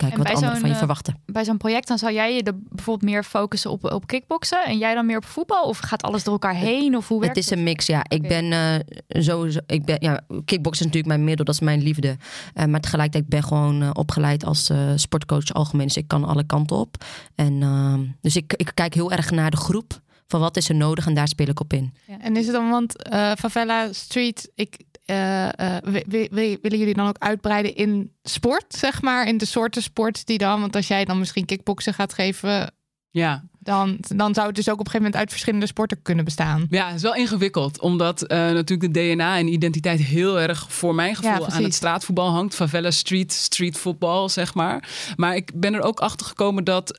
kijken 0.00 0.18
wat 0.18 0.34
anderen 0.34 0.60
van 0.60 0.68
je 0.68 0.74
verwachten. 0.74 1.20
Bij 1.26 1.44
zo'n 1.44 1.56
project 1.56 1.88
dan 1.88 1.98
zou 1.98 2.12
jij 2.12 2.34
je 2.34 2.42
er 2.42 2.58
bijvoorbeeld 2.58 3.10
meer 3.10 3.24
focussen 3.24 3.70
op, 3.70 3.92
op 3.92 4.06
kickboksen 4.06 4.64
en 4.64 4.78
jij 4.78 4.94
dan 4.94 5.06
meer 5.06 5.16
op 5.16 5.24
voetbal? 5.24 5.64
Of 5.64 5.78
gaat 5.78 6.02
alles 6.02 6.24
door 6.24 6.32
elkaar 6.32 6.54
heen? 6.54 6.96
Of 6.96 7.08
hoe 7.08 7.20
werkt 7.20 7.36
het? 7.36 7.44
is 7.44 7.50
een 7.50 7.62
mix, 7.62 7.86
ja. 7.86 8.04
Ik 8.08 8.22
ben 8.22 8.44
uh, 8.44 8.74
sowieso, 9.08 9.58
ik 9.66 9.84
ben, 9.84 9.96
ja, 10.00 10.20
kickboksen 10.44 10.86
is 10.86 10.92
natuurlijk 10.92 11.06
mijn 11.06 11.24
middel, 11.24 11.44
dat 11.44 11.54
is 11.54 11.60
mijn 11.60 11.82
liefde. 11.82 12.16
Uh, 12.54 12.64
maar 12.64 12.80
tegelijkertijd 12.80 13.28
ben 13.28 13.38
ik 13.38 13.44
gewoon 13.44 13.82
uh, 13.82 13.90
opgeleid 13.92 14.44
als 14.44 14.70
sportcoach 14.94 15.52
algemeen. 15.52 15.86
Dus 15.86 15.96
ik 15.96 16.08
kan 16.08 16.24
alle 16.24 16.44
kanten 16.44 16.76
op. 16.76 17.04
En, 17.34 17.62
ehm, 17.62 18.00
dus 18.20 18.36
ik, 18.36 18.52
ik 18.56 18.70
kijk 18.74 18.94
heel 18.94 19.12
erg 19.12 19.30
naar 19.30 19.50
de 19.50 19.56
groep. 19.56 20.00
Van 20.26 20.40
wat 20.40 20.56
is 20.56 20.68
er 20.68 20.74
nodig 20.74 21.06
en 21.06 21.14
daar 21.14 21.28
speel 21.28 21.48
ik 21.48 21.60
op 21.60 21.72
in. 21.72 21.94
Ja. 22.06 22.20
En 22.20 22.36
is 22.36 22.46
het 22.46 22.54
dan, 22.54 22.70
want 22.70 22.94
Favela 23.38 23.92
Street, 23.92 24.50
ik, 24.54 24.76
uh, 25.10 25.44
uh, 25.46 25.76
willen 26.60 26.78
jullie 26.78 26.94
dan 26.94 27.08
ook 27.08 27.18
uitbreiden 27.18 27.74
in 27.74 28.12
sport, 28.22 28.64
zeg 28.68 29.02
maar? 29.02 29.26
In 29.26 29.38
de 29.38 29.44
soorten 29.44 29.82
sport 29.82 30.26
die 30.26 30.38
dan, 30.38 30.60
want 30.60 30.76
als 30.76 30.88
jij 30.88 31.04
dan 31.04 31.18
misschien 31.18 31.44
kickboksen 31.44 31.94
gaat 31.94 32.12
geven, 32.12 32.74
ja. 33.10 33.44
dan, 33.58 33.98
dan 34.00 34.34
zou 34.34 34.46
het 34.46 34.56
dus 34.56 34.68
ook 34.68 34.80
op 34.80 34.86
een 34.86 34.90
gegeven 34.90 35.02
moment 35.02 35.16
uit 35.16 35.30
verschillende 35.30 35.66
sporten 35.66 36.02
kunnen 36.02 36.24
bestaan. 36.24 36.66
Ja, 36.70 36.86
het 36.86 36.96
is 36.96 37.02
wel 37.02 37.14
ingewikkeld, 37.14 37.80
omdat 37.80 38.22
uh, 38.22 38.28
natuurlijk 38.28 38.94
de 38.94 39.00
DNA 39.00 39.38
en 39.38 39.48
identiteit 39.48 40.00
heel 40.00 40.40
erg 40.40 40.72
voor 40.72 40.94
mijn 40.94 41.16
gevoel 41.16 41.46
ja, 41.46 41.54
aan 41.54 41.62
het 41.62 41.74
straatvoetbal 41.74 42.30
hangt. 42.30 42.54
Favela 42.54 42.90
street, 42.90 43.32
street 43.32 43.78
voetbal, 43.78 44.28
zeg 44.28 44.54
maar. 44.54 44.88
Maar 45.16 45.36
ik 45.36 45.50
ben 45.54 45.74
er 45.74 45.82
ook 45.82 46.00
achter 46.00 46.26
gekomen 46.26 46.64
dat 46.64 46.98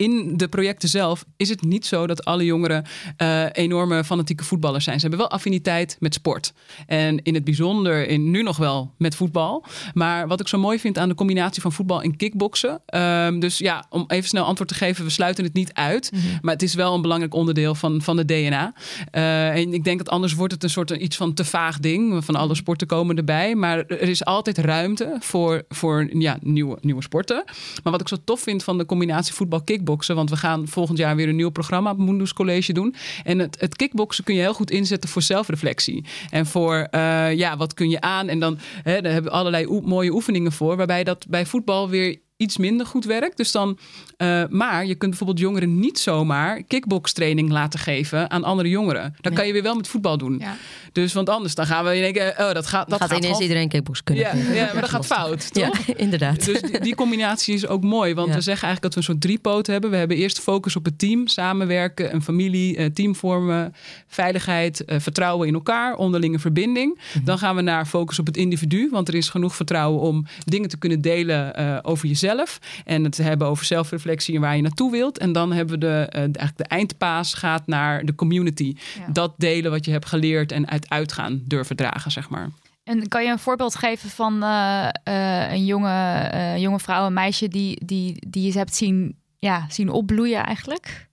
in 0.00 0.36
de 0.36 0.48
projecten 0.48 0.88
zelf 0.88 1.24
is 1.36 1.48
het 1.48 1.62
niet 1.62 1.86
zo 1.86 2.06
dat 2.06 2.24
alle 2.24 2.44
jongeren 2.44 2.84
uh, 3.22 3.44
enorme 3.52 4.04
fanatieke 4.04 4.44
voetballers 4.44 4.84
zijn. 4.84 5.00
Ze 5.00 5.06
hebben 5.06 5.26
wel 5.26 5.30
affiniteit 5.36 5.96
met 5.98 6.14
sport. 6.14 6.52
En 6.86 7.22
in 7.22 7.34
het 7.34 7.44
bijzonder 7.44 8.08
in, 8.08 8.30
nu 8.30 8.42
nog 8.42 8.56
wel 8.56 8.94
met 8.98 9.14
voetbal. 9.14 9.64
Maar 9.94 10.28
wat 10.28 10.40
ik 10.40 10.48
zo 10.48 10.58
mooi 10.58 10.78
vind 10.78 10.98
aan 10.98 11.08
de 11.08 11.14
combinatie 11.14 11.62
van 11.62 11.72
voetbal 11.72 12.02
en 12.02 12.16
kickboksen. 12.16 12.80
Um, 12.94 13.40
dus 13.40 13.58
ja, 13.58 13.84
om 13.88 14.04
even 14.06 14.28
snel 14.28 14.44
antwoord 14.44 14.68
te 14.68 14.74
geven. 14.74 15.04
We 15.04 15.10
sluiten 15.10 15.44
het 15.44 15.52
niet 15.52 15.72
uit. 15.72 16.10
Mm 16.12 16.20
-hmm. 16.20 16.38
Maar 16.42 16.52
het 16.52 16.62
is 16.62 16.74
wel 16.74 16.94
een 16.94 17.02
belangrijk 17.02 17.34
onderdeel 17.34 17.74
van, 17.74 18.02
van 18.02 18.16
de 18.16 18.24
DNA. 18.24 18.74
Uh, 19.12 19.48
en 19.48 19.72
ik 19.72 19.84
denk 19.84 19.98
dat 19.98 20.08
anders 20.08 20.34
wordt 20.34 20.52
het 20.52 20.62
een 20.62 20.70
soort 20.70 20.90
iets 20.90 21.16
van 21.16 21.34
te 21.34 21.44
vaag 21.44 21.78
ding. 21.78 22.24
Van 22.24 22.36
alle 22.36 22.54
sporten 22.54 22.86
komen 22.86 23.16
erbij. 23.16 23.54
Maar 23.54 23.78
er 23.78 24.08
is 24.08 24.24
altijd 24.24 24.58
ruimte 24.58 25.16
voor, 25.18 25.62
voor 25.68 26.08
ja, 26.18 26.38
nieuwe, 26.42 26.78
nieuwe 26.80 27.02
sporten. 27.02 27.44
Maar 27.82 27.92
wat 27.92 28.00
ik 28.00 28.08
zo 28.08 28.16
tof 28.24 28.40
vind 28.40 28.64
van 28.64 28.78
de 28.78 28.86
combinatie 28.86 29.34
voetbal-kickboksen 29.34 29.88
want 29.96 30.30
we 30.30 30.36
gaan 30.36 30.68
volgend 30.68 30.98
jaar 30.98 31.16
weer 31.16 31.28
een 31.28 31.36
nieuw 31.36 31.50
programma 31.50 31.90
op 31.90 31.98
Mundus 31.98 32.32
College 32.32 32.72
doen. 32.72 32.94
En 33.24 33.38
het, 33.38 33.60
het 33.60 33.76
kickboksen 33.76 34.24
kun 34.24 34.34
je 34.34 34.40
heel 34.40 34.54
goed 34.54 34.70
inzetten 34.70 35.10
voor 35.10 35.22
zelfreflectie. 35.22 36.04
En 36.30 36.46
voor, 36.46 36.88
uh, 36.90 37.34
ja, 37.34 37.56
wat 37.56 37.74
kun 37.74 37.90
je 37.90 38.00
aan? 38.00 38.28
En 38.28 38.38
dan, 38.38 38.58
hè, 38.82 39.00
daar 39.00 39.12
hebben 39.12 39.30
we 39.32 39.38
allerlei 39.38 39.80
mooie 39.84 40.12
oefeningen 40.12 40.52
voor. 40.52 40.76
Waarbij 40.76 41.04
dat 41.04 41.26
bij 41.28 41.46
voetbal 41.46 41.88
weer 41.88 42.18
iets 42.36 42.56
minder 42.56 42.86
goed 42.86 43.04
werkt. 43.04 43.36
Dus 43.36 43.52
dan, 43.52 43.78
uh, 44.22 44.42
maar 44.48 44.86
je 44.86 44.94
kunt 44.94 45.10
bijvoorbeeld 45.10 45.38
jongeren 45.38 45.78
niet 45.80 45.98
zomaar 45.98 46.62
kickbokstraining 46.62 47.50
laten 47.50 47.78
geven 47.80 48.30
aan 48.30 48.44
andere 48.44 48.68
jongeren. 48.68 49.14
Dat 49.20 49.32
kan 49.32 49.46
je 49.46 49.52
weer 49.52 49.62
wel 49.62 49.74
met 49.74 49.88
voetbal 49.88 50.18
doen. 50.18 50.38
Ja. 50.38 50.56
Dus 50.92 51.12
want 51.12 51.28
anders 51.28 51.54
dan 51.54 51.66
gaan 51.66 51.84
we 51.84 51.90
denken, 51.90 52.28
oh, 52.38 52.52
dat 52.52 52.66
gaat, 52.66 52.90
dat 52.90 53.00
gaat 53.00 53.08
ineens 53.10 53.26
gewoon- 53.26 53.42
iedereen 53.42 53.68
kickbox 53.68 54.02
kunnen. 54.04 54.24
Ja, 54.24 54.54
ja, 54.54 54.70
maar 54.72 54.80
dat 54.80 54.90
gaat 54.90 55.06
fout, 55.06 55.52
toch? 55.52 55.78
Ja, 55.86 55.94
inderdaad. 55.96 56.44
Dus 56.44 56.60
die, 56.60 56.80
die 56.80 56.94
combinatie 56.94 57.54
is 57.54 57.66
ook 57.66 57.82
mooi. 57.82 58.14
Want 58.14 58.28
Ja. 58.28 58.34
we 58.34 58.40
zeggen 58.40 58.66
eigenlijk 58.66 58.82
dat 58.82 58.92
we 58.92 58.98
een 58.98 59.14
soort 59.14 59.20
driepoot 59.20 59.66
hebben. 59.66 59.90
We 59.90 59.96
hebben 59.96 60.16
eerst 60.16 60.40
focus 60.40 60.76
op 60.76 60.84
het 60.84 60.98
team, 60.98 61.26
samenwerken, 61.26 62.14
een 62.14 62.22
familie, 62.22 62.76
eh, 62.76 62.86
team 62.86 63.14
vormen, 63.16 63.74
veiligheid, 64.06 64.84
eh, 64.84 65.00
vertrouwen 65.00 65.48
in 65.48 65.54
elkaar, 65.54 65.94
onderlinge 65.96 66.38
verbinding. 66.38 67.00
Mhm. 67.14 67.24
Dan 67.24 67.38
gaan 67.38 67.56
we 67.56 67.62
naar 67.62 67.86
focus 67.86 68.18
op 68.18 68.26
het 68.26 68.36
individu. 68.36 68.88
Want 68.90 69.08
er 69.08 69.14
is 69.14 69.28
genoeg 69.28 69.54
vertrouwen 69.56 70.00
om 70.00 70.26
dingen 70.44 70.68
te 70.68 70.78
kunnen 70.78 71.00
delen 71.00 71.54
eh, 71.56 71.78
over 71.82 72.08
jezelf. 72.08 72.58
En 72.84 73.04
het 73.04 73.16
hebben 73.16 73.46
over 73.46 73.64
zelfreflectie 73.64 74.08
en 74.10 74.40
waar 74.40 74.56
je 74.56 74.62
naartoe 74.62 74.90
wilt. 74.90 75.18
En 75.18 75.32
dan 75.32 75.52
hebben 75.52 75.74
we 75.74 75.86
de, 75.86 76.06
eh, 76.10 76.20
eigenlijk 76.20 76.56
de 76.56 76.64
eindpaas 76.64 77.34
gaat 77.34 77.66
naar 77.66 78.04
de 78.04 78.14
community. 78.14 78.76
Ja. 78.98 79.12
Dat 79.12 79.34
delen 79.36 79.70
wat 79.70 79.84
je 79.84 79.90
hebt 79.90 80.06
geleerd 80.06 80.52
en 80.52 80.68
uit 80.68 80.88
uitgaan 80.88 81.42
durven 81.44 81.76
dragen, 81.76 82.10
zeg 82.10 82.28
maar. 82.28 82.48
En 82.84 83.08
kan 83.08 83.24
je 83.24 83.30
een 83.30 83.38
voorbeeld 83.38 83.74
geven 83.74 84.10
van 84.10 84.42
eh, 84.42 84.88
eh, 85.04 85.52
een 85.52 85.64
jonge, 85.64 86.18
eh, 86.30 86.56
jonge 86.56 86.80
vrouw, 86.80 87.06
een 87.06 87.12
meisje 87.12 87.48
die, 87.48 87.84
die, 87.84 88.26
die 88.28 88.52
je 88.52 88.58
hebt 88.58 88.74
zien, 88.74 89.16
ja, 89.38 89.66
zien 89.68 89.88
opbloeien 89.88 90.44
eigenlijk? 90.44 91.08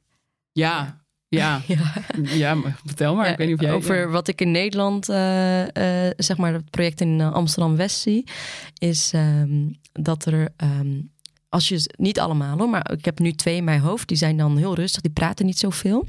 Ja, 0.51 1.01
ja, 1.29 1.61
Ja. 1.67 1.93
ja. 2.23 2.55
maar 2.55 2.79
vertel 2.85 3.15
maar. 3.15 3.25
Ja, 3.25 3.31
ik 3.31 3.37
weet 3.37 3.47
niet 3.47 3.55
of 3.55 3.61
jij... 3.61 3.73
Over 3.73 3.97
ja. 3.99 4.07
wat 4.07 4.27
ik 4.27 4.41
in 4.41 4.51
Nederland, 4.51 5.09
eh, 5.09 6.07
eh, 6.07 6.13
zeg 6.17 6.37
maar, 6.37 6.53
het 6.53 6.69
project 6.69 7.01
in 7.01 7.21
Amsterdam-West 7.21 7.99
zie, 7.99 8.27
is 8.77 9.11
ehm, 9.13 9.69
dat 9.93 10.25
er, 10.25 10.49
ehm, 10.57 11.01
als 11.49 11.67
je, 11.67 11.93
niet 11.97 12.19
allemaal 12.19 12.57
hoor, 12.57 12.69
maar 12.69 12.91
ik 12.91 13.05
heb 13.05 13.19
nu 13.19 13.31
twee 13.31 13.55
in 13.55 13.63
mijn 13.63 13.79
hoofd, 13.79 14.07
die 14.07 14.17
zijn 14.17 14.37
dan 14.37 14.57
heel 14.57 14.75
rustig, 14.75 15.01
die 15.01 15.11
praten 15.11 15.45
niet 15.45 15.57
zoveel. 15.59 16.07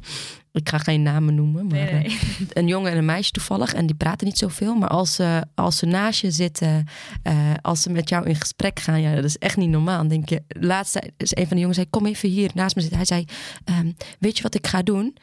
Ik 0.53 0.69
ga 0.69 0.79
geen 0.79 1.03
namen 1.03 1.35
noemen, 1.35 1.67
maar 1.67 1.79
Nee, 1.79 1.93
nee. 1.93 2.05
eh, 2.07 2.15
een 2.49 2.67
jongen 2.67 2.91
en 2.93 2.99
een 2.99 3.05
meisje 3.05 3.31
toevallig. 3.31 3.75
En 3.75 3.87
die 3.87 3.97
praten 3.97 4.27
niet 4.27 4.39
zoveel. 4.39 4.75
Maar 4.75 4.89
als 4.89 5.15
ze, 5.15 5.45
als 5.55 5.77
ze 5.77 5.87
naast 5.87 6.21
je 6.21 6.31
zitten, 6.31 6.85
eh, 7.23 7.53
als 7.63 7.83
ze 7.83 7.91
met 7.91 8.09
jou 8.09 8.27
in 8.29 8.35
gesprek 8.35 8.81
gaan, 8.81 9.01
ja, 9.01 9.15
dat 9.15 9.25
is 9.25 9.39
echt 9.39 9.57
niet 9.57 9.69
normaal. 9.69 9.99
Dan 9.99 10.09
denk 10.09 10.29
je, 10.29 10.43
laatst 10.49 10.93
zei- 10.93 11.11
is 11.17 11.37
een 11.37 11.43
van 11.47 11.55
de 11.57 11.59
jongens 11.59 11.77
zei, 11.79 11.91
kom 11.91 12.07
even 12.07 12.29
hier 12.29 12.51
naast 12.55 12.75
me 12.75 12.81
zitten. 12.81 12.99
Hij 12.99 13.07
zei, 13.07 13.25
ehm, 13.65 13.93
weet 14.19 14.37
je 14.37 14.43
wat 14.43 14.55
ik 14.55 14.67
ga 14.67 14.83
doen? 14.83 15.17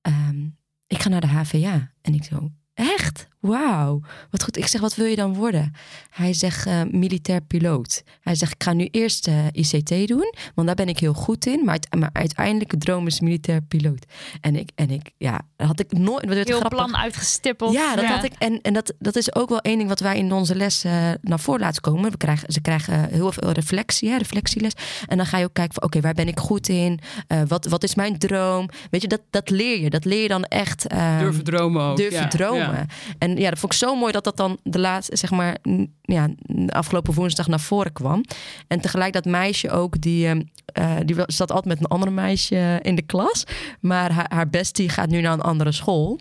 Ehm, 0.00 0.44
ik 0.86 1.02
ga 1.02 1.08
naar 1.08 1.20
de 1.20 1.26
HVA. 1.26 1.90
En 2.02 2.14
ik 2.14 2.24
zo, 2.24 2.50
echt? 2.74 3.28
Wauw, 3.46 4.00
wat 4.30 4.42
goed. 4.42 4.56
Ik 4.56 4.66
zeg, 4.66 4.80
wat 4.80 4.94
wil 4.94 5.06
je 5.06 5.16
dan 5.16 5.34
worden? 5.34 5.72
Hij 6.10 6.32
zegt, 6.32 6.66
eh, 6.66 6.80
militair 6.90 7.40
piloot. 7.40 8.02
Hij 8.20 8.34
zegt, 8.34 8.52
ik 8.52 8.62
ga 8.62 8.72
nu 8.72 8.88
eerst 8.90 9.26
eh, 9.28 9.46
ICT 9.52 10.08
doen, 10.08 10.34
want 10.54 10.66
daar 10.66 10.76
ben 10.76 10.88
ik 10.88 10.98
heel 10.98 11.12
goed 11.12 11.46
in. 11.46 11.64
Maar, 11.64 11.78
maar 11.98 12.10
uiteindelijk 12.12 12.70
de 12.70 12.76
droom 12.76 13.06
is 13.06 13.20
militair 13.20 13.62
piloot. 13.62 14.04
En 14.40 14.56
ik, 14.56 14.70
en 14.74 14.90
ik 14.90 15.10
ja, 15.16 15.40
dat 15.56 15.66
had 15.66 15.80
ik 15.80 15.92
nooit... 15.92 16.24
Heel 16.24 16.44
grappig. 16.44 16.68
plan 16.68 16.96
uitgestippeld. 16.96 17.72
Ja, 17.72 17.96
dat 17.96 18.04
had 18.04 18.24
ik. 18.24 18.32
En, 18.38 18.60
en 18.62 18.72
dat, 18.72 18.94
dat 18.98 19.16
is 19.16 19.34
ook 19.34 19.48
wel 19.48 19.60
één 19.60 19.76
ding 19.76 19.88
wat 19.88 20.00
wij 20.00 20.18
in 20.18 20.32
onze 20.32 20.54
les 20.54 20.84
eh, 20.84 21.10
naar 21.20 21.40
voren 21.40 21.60
laten 21.60 21.82
komen. 21.82 22.10
We 22.10 22.16
krijgen, 22.16 22.52
ze 22.52 22.60
krijgen 22.60 23.08
heel 23.10 23.32
veel 23.32 23.50
reflectie, 23.50 24.10
hè, 24.10 24.16
reflectieles. 24.16 24.72
En 25.06 25.16
dan 25.16 25.26
ga 25.26 25.38
je 25.38 25.44
ook 25.44 25.54
kijken 25.54 25.74
van, 25.74 25.82
oké, 25.82 26.00
waar 26.00 26.14
ben 26.14 26.28
ik 26.28 26.38
goed 26.38 26.68
in? 26.68 27.00
Eh, 27.26 27.40
wat, 27.48 27.66
wat 27.66 27.82
is 27.82 27.94
mijn 27.94 28.18
droom? 28.18 28.68
Weet 28.90 29.02
je, 29.02 29.08
dat, 29.08 29.20
dat 29.30 29.50
leer 29.50 29.80
je. 29.80 29.90
Dat 29.90 30.04
leer 30.04 30.22
je 30.22 30.28
dan 30.28 30.44
echt. 30.44 30.86
ehm, 30.86 31.18
Durven 31.18 31.44
dromen 31.44 31.82
ook. 31.82 31.96
durven 31.96 32.20
ja, 32.20 32.28
dromen. 32.28 32.58
ja. 32.74 32.86
En 33.18 33.33
ja, 33.36 33.50
dat 33.50 33.58
vond 33.58 33.72
ik 33.72 33.78
zo 33.78 33.96
mooi 33.96 34.12
dat 34.12 34.24
dat 34.24 34.36
dan 34.36 34.58
de 34.62 34.78
laatste, 34.78 35.16
zeg 35.16 35.30
maar, 35.30 35.56
ja, 36.02 36.28
afgelopen 36.66 37.14
woensdag 37.14 37.46
naar 37.46 37.60
voren 37.60 37.92
kwam. 37.92 38.24
En 38.68 38.80
tegelijk 38.80 39.12
dat 39.12 39.24
meisje 39.24 39.70
ook, 39.70 40.00
die, 40.00 40.50
eh, 40.64 40.96
die 41.04 41.16
zat 41.26 41.50
altijd 41.50 41.64
met 41.64 41.78
een 41.78 41.96
ander 41.96 42.12
meisje 42.12 42.78
in 42.82 42.94
de 42.94 43.02
klas. 43.02 43.44
Maar 43.80 44.12
haar, 44.12 44.26
haar 44.28 44.50
bestie 44.50 44.88
gaat 44.88 45.08
nu 45.08 45.20
naar 45.20 45.32
een 45.32 45.40
andere 45.40 45.72
school. 45.72 46.20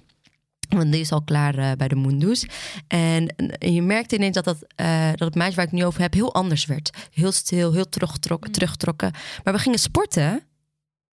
Want 0.69 0.91
die 0.91 1.01
is 1.01 1.11
al 1.11 1.21
klaar 1.21 1.57
eh, 1.57 1.71
bij 1.77 1.87
de 1.87 1.95
Mundus. 1.95 2.45
En, 2.87 3.35
en 3.59 3.73
je 3.73 3.81
merkte 3.81 4.15
ineens 4.15 4.35
dat, 4.35 4.43
dat, 4.43 4.57
eh, 4.75 5.07
dat 5.07 5.27
het 5.27 5.35
meisje 5.35 5.55
waar 5.55 5.65
ik 5.65 5.71
het 5.71 5.79
nu 5.79 5.85
over 5.85 6.01
heb 6.01 6.13
heel 6.13 6.33
anders 6.33 6.65
werd. 6.65 6.89
Heel 7.11 7.31
stil, 7.31 7.73
heel 7.73 7.89
teruggetrokken. 7.89 8.51
teruggetrokken. 8.51 9.11
Maar 9.43 9.53
we 9.53 9.59
gingen 9.59 9.79
sporten. 9.79 10.43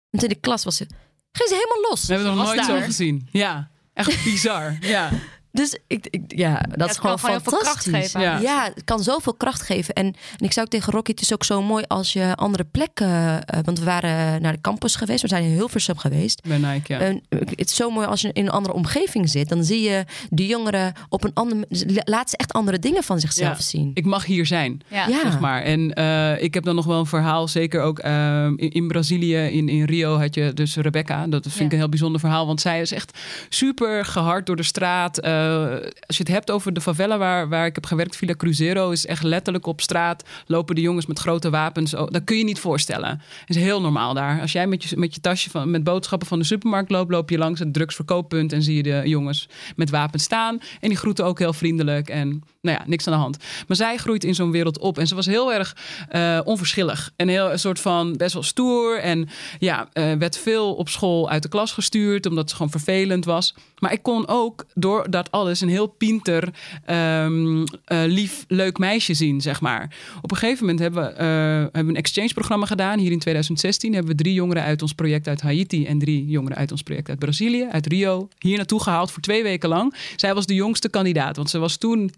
Want 0.09 0.23
in 0.23 0.29
de 0.29 0.35
klas 0.35 0.63
was 0.63 0.75
ze, 0.75 0.87
ging 1.31 1.49
ze 1.49 1.55
helemaal 1.55 1.89
los. 1.89 2.05
We 2.05 2.13
hebben 2.13 2.31
het 2.31 2.37
nog 2.37 2.47
nooit 2.47 2.67
daar. 2.67 2.79
zo 2.79 2.85
gezien. 2.85 3.27
Ja, 3.31 3.69
echt 3.93 4.23
bizar. 4.23 4.77
Ja. 4.95 5.11
Dus 5.51 5.77
ik, 5.87 6.07
ik, 6.09 6.21
ja, 6.27 6.65
dat 6.75 6.89
is 6.89 6.97
gewoon 6.97 7.11
kan 7.11 7.19
gewoon 7.19 7.31
heel 7.41 7.49
veel 7.49 7.59
kracht 7.59 7.83
fantastisch. 7.83 8.11
geven. 8.11 8.21
Ja. 8.21 8.39
Ja. 8.39 8.71
het 8.75 8.83
kan 8.83 9.03
zoveel 9.03 9.33
kracht 9.33 9.61
geven. 9.61 9.93
En, 9.93 10.05
en 10.05 10.45
ik 10.45 10.51
zou 10.53 10.65
ook 10.65 10.71
tegen 10.71 10.93
Rocky, 10.93 11.11
het 11.11 11.21
is 11.21 11.33
ook 11.33 11.43
zo 11.43 11.61
mooi 11.61 11.83
als 11.87 12.13
je 12.13 12.35
andere 12.35 12.63
plekken... 12.63 13.45
eh, 13.45 13.59
want 13.63 13.79
we 13.79 13.85
waren 13.85 14.41
naar 14.41 14.51
de 14.53 14.61
campus 14.61 14.95
geweest, 14.95 15.21
we 15.21 15.27
zijn 15.27 15.43
in 15.43 15.49
Hilversum 15.51 15.97
geweest. 15.97 16.41
Bij 16.47 16.57
Nike, 16.57 16.93
ja. 16.93 16.99
En 16.99 17.21
het 17.29 17.53
is 17.69 17.75
zo 17.75 17.89
mooi 17.89 18.07
als 18.07 18.21
je 18.21 18.29
in 18.33 18.43
een 18.45 18.51
andere 18.51 18.73
omgeving 18.75 19.29
zit. 19.29 19.49
Dan 19.49 19.63
zie 19.63 19.81
je 19.81 20.05
de 20.29 20.45
jongeren 20.45 20.93
op 21.09 21.23
een 21.23 21.33
andere... 21.33 21.65
Laat 22.03 22.29
ze 22.29 22.37
echt 22.37 22.53
andere 22.53 22.79
dingen 22.79 23.03
van 23.03 23.19
zichzelf 23.19 23.57
Ja. 23.57 23.63
zien. 23.63 23.91
Ik 23.93 24.05
mag 24.05 24.25
hier 24.25 24.45
zijn. 24.45 24.81
Zeg 25.21 25.39
maar. 25.39 25.61
En 25.61 25.93
eh, 25.93 26.41
ik 26.43 26.53
heb 26.53 26.63
dan 26.63 26.75
nog 26.75 26.85
wel 26.85 26.99
een 26.99 27.05
verhaal, 27.05 27.47
zeker 27.47 27.81
ook 27.81 27.99
eh, 27.99 28.43
in, 28.45 28.57
in 28.71 28.87
Brazilië, 28.87 29.35
in, 29.37 29.69
in 29.69 29.83
Rio 29.83 30.17
had 30.17 30.35
je 30.35 30.53
dus 30.53 30.75
Rebecca. 30.75 31.27
Dat 31.27 31.43
vind 31.47 31.59
ik 31.65 31.71
een 31.71 31.77
heel 31.77 31.89
bijzonder 31.89 32.19
verhaal, 32.19 32.45
want 32.45 32.61
zij 32.61 32.81
is 32.81 32.91
echt 32.91 33.17
super 33.49 34.05
gehard 34.05 34.45
door 34.45 34.55
de 34.55 34.63
straat. 34.63 35.17
Eh, 35.39 35.71
als 36.07 36.17
je 36.17 36.23
het 36.23 36.31
hebt 36.31 36.51
over 36.51 36.73
de 36.73 36.81
favela 36.81 37.17
waar, 37.17 37.49
waar 37.49 37.65
ik 37.65 37.75
heb 37.75 37.85
gewerkt, 37.85 38.15
Villa 38.15 38.35
Cruzeiro, 38.35 38.91
is 38.91 39.05
echt 39.05 39.23
letterlijk 39.23 39.65
op 39.65 39.81
straat 39.81 40.23
lopen 40.45 40.75
de 40.75 40.81
jongens 40.81 41.05
met 41.05 41.19
grote 41.19 41.49
wapens. 41.49 41.93
Oh, 41.93 42.07
dat 42.07 42.23
kun 42.23 42.37
je 42.37 42.43
niet 42.43 42.59
voorstellen. 42.59 43.21
Het 43.45 43.55
is 43.55 43.61
heel 43.61 43.81
normaal 43.81 44.13
daar. 44.13 44.41
Als 44.41 44.51
jij 44.51 44.67
met 44.67 44.83
je, 44.83 44.97
met 44.97 45.15
je 45.15 45.21
tasje 45.21 45.49
van, 45.49 45.71
met 45.71 45.83
boodschappen 45.83 46.27
van 46.27 46.39
de 46.39 46.45
supermarkt 46.45 46.91
loopt, 46.91 47.11
loop 47.11 47.29
je 47.29 47.37
langs 47.37 47.59
het 47.59 47.73
drugsverkooppunt 47.73 48.53
en 48.53 48.63
zie 48.63 48.75
je 48.75 48.83
de 48.83 49.01
jongens 49.05 49.49
met 49.75 49.89
wapens 49.89 50.23
staan. 50.23 50.59
En 50.79 50.89
die 50.89 50.97
groeten 50.97 51.25
ook 51.25 51.39
heel 51.39 51.53
vriendelijk 51.53 52.09
en 52.09 52.43
nou 52.61 52.77
ja, 52.79 52.83
niks 52.87 53.07
aan 53.07 53.13
de 53.13 53.19
hand. 53.19 53.37
Maar 53.67 53.77
zij 53.77 53.97
groeit 53.97 54.23
in 54.23 54.35
zo'n 54.35 54.51
wereld 54.51 54.79
op 54.79 54.97
en 54.97 55.07
ze 55.07 55.15
was 55.15 55.25
heel 55.25 55.53
erg 55.53 55.75
eh, 56.09 56.39
onverschillig. 56.43 57.11
En 57.15 57.27
heel 57.27 57.51
een 57.51 57.59
soort 57.59 57.79
van 57.79 58.17
best 58.17 58.33
wel 58.33 58.43
stoer. 58.43 58.99
En 58.99 59.29
ja, 59.59 59.89
eh, 59.93 60.13
werd 60.13 60.37
veel 60.37 60.75
op 60.75 60.89
school 60.89 61.29
uit 61.29 61.43
de 61.43 61.49
klas 61.49 61.71
gestuurd, 61.71 62.25
omdat 62.25 62.43
het 62.43 62.53
gewoon 62.53 62.71
vervelend 62.71 63.25
was. 63.25 63.53
Maar 63.79 63.91
ik 63.91 64.03
kon 64.03 64.27
ook 64.27 64.65
door 64.73 65.09
dat 65.09 65.31
alles 65.31 65.61
een 65.61 65.69
heel 65.69 65.87
pinter, 65.87 66.53
ehm, 66.85 67.65
eh, 67.85 68.03
lief, 68.05 68.45
leuk 68.47 68.77
meisje 68.77 69.13
zien, 69.13 69.41
zeg 69.41 69.61
maar. 69.61 69.95
Op 70.21 70.31
een 70.31 70.37
gegeven 70.37 70.65
moment 70.65 70.79
hebben 70.79 71.03
we, 71.03 71.23
hebben 71.23 71.83
we 71.85 71.89
een 71.89 71.95
exchange-programma 71.95 72.65
gedaan. 72.65 72.99
Hier 72.99 73.11
in 73.11 73.19
2016 73.19 73.93
hebben 73.93 74.11
we 74.11 74.17
drie 74.17 74.33
jongeren 74.33 74.63
uit 74.63 74.81
ons 74.81 74.93
project 74.93 75.27
uit 75.27 75.41
Haiti 75.41 75.85
en 75.85 75.99
drie 75.99 76.25
jongeren 76.25 76.57
uit 76.57 76.71
ons 76.71 76.83
project 76.83 77.09
uit 77.09 77.19
Brazilië, 77.19 77.67
uit 77.71 77.87
Rio, 77.87 78.27
hier 78.37 78.57
naartoe 78.57 78.81
gehaald 78.81 79.11
voor 79.11 79.21
twee 79.21 79.43
weken 79.43 79.69
lang. 79.69 79.95
Zij 80.15 80.33
was 80.33 80.45
de 80.45 80.53
jongste 80.53 80.89
kandidaat, 80.89 81.35
want 81.35 81.49
ze 81.49 81.59
was 81.59 81.77
toen 81.77 82.11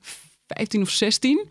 15 0.53 0.82
of 0.82 0.90
16. 0.90 1.49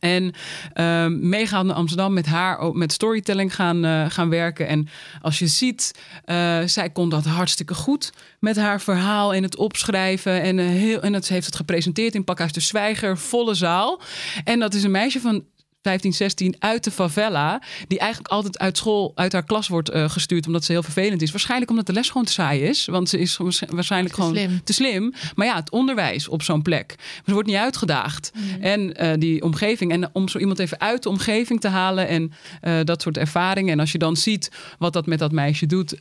En 0.00 0.32
ehm 0.72 1.28
meegaan 1.28 1.66
naar 1.66 1.76
Amsterdam 1.76 2.12
met 2.12 2.26
haar 2.26 2.58
ook 2.58 2.74
met 2.74 2.92
storytelling 2.92 3.54
gaan, 3.54 3.84
eh, 3.84 4.04
gaan 4.08 4.28
werken. 4.28 4.66
En 4.66 4.88
als 5.22 5.38
je 5.38 5.46
ziet, 5.46 5.94
eh, 6.24 6.60
zij 6.64 6.90
kon 6.90 7.08
dat 7.08 7.24
hartstikke 7.24 7.74
goed 7.74 8.12
met 8.40 8.56
haar 8.56 8.80
verhaal 8.80 9.34
en 9.34 9.42
het 9.42 9.56
opschrijven. 9.56 10.42
En, 10.42 10.58
eh, 10.58 10.66
heel, 10.66 11.00
en 11.00 11.12
dat, 11.12 11.24
ze 11.24 11.32
heeft 11.32 11.46
het 11.46 11.56
gepresenteerd 11.56 12.14
in 12.14 12.24
Pakhuis 12.24 12.52
de 12.52 12.60
Zwijger, 12.60 13.18
volle 13.18 13.54
zaal. 13.54 14.00
En 14.44 14.58
dat 14.58 14.74
is 14.74 14.82
een 14.82 14.90
meisje 14.90 15.20
van 15.20 15.44
15, 15.82 16.12
16 16.12 16.54
uit 16.58 16.84
de 16.84 16.90
favela. 16.90 17.62
Die 17.88 17.98
eigenlijk 17.98 18.32
altijd 18.32 18.58
uit 18.58 18.76
school, 18.76 19.12
uit 19.14 19.32
haar 19.32 19.44
klas 19.44 19.68
wordt 19.68 19.88
eh, 19.90 20.10
gestuurd. 20.10 20.46
Omdat 20.46 20.64
ze 20.64 20.72
heel 20.72 20.82
vervelend 20.82 21.22
is. 21.22 21.30
Waarschijnlijk 21.30 21.70
omdat 21.70 21.86
de 21.86 21.92
les 21.92 22.08
gewoon 22.08 22.24
te 22.26 22.32
saai 22.32 22.62
is. 22.62 22.84
Want 22.86 23.08
ze 23.08 23.18
is 23.18 23.36
waarsch- 23.36 23.62
waarschijnlijk 23.68 24.14
Te 24.14 24.20
gewoon 24.20 24.36
slim. 24.36 24.60
te 24.64 24.72
slim. 24.72 25.12
Maar 25.34 25.46
ja, 25.46 25.54
het 25.56 25.70
onderwijs 25.70 26.28
op 26.28 26.42
zo'n 26.42 26.62
plek. 26.62 26.94
Ze 27.26 27.32
wordt 27.32 27.48
niet 27.48 27.56
uitgedaagd. 27.56 28.32
En 28.60 28.96
eh, 28.96 29.18
die 29.18 29.42
omgeving. 29.42 29.92
En 29.92 30.10
om 30.12 30.28
zo 30.28 30.38
iemand 30.38 30.58
even 30.58 30.80
uit 30.80 31.02
de 31.02 31.08
omgeving 31.08 31.60
te 31.60 31.68
halen. 31.68 32.08
En 32.08 32.32
eh, 32.60 32.78
dat 32.84 33.02
soort 33.02 33.16
ervaringen. 33.18 33.72
En 33.72 33.80
als 33.80 33.92
je 33.92 33.98
dan 33.98 34.16
ziet 34.16 34.50
wat 34.78 34.92
dat 34.92 35.06
met 35.06 35.18
dat 35.18 35.32
meisje 35.32 35.66
doet. 35.66 35.96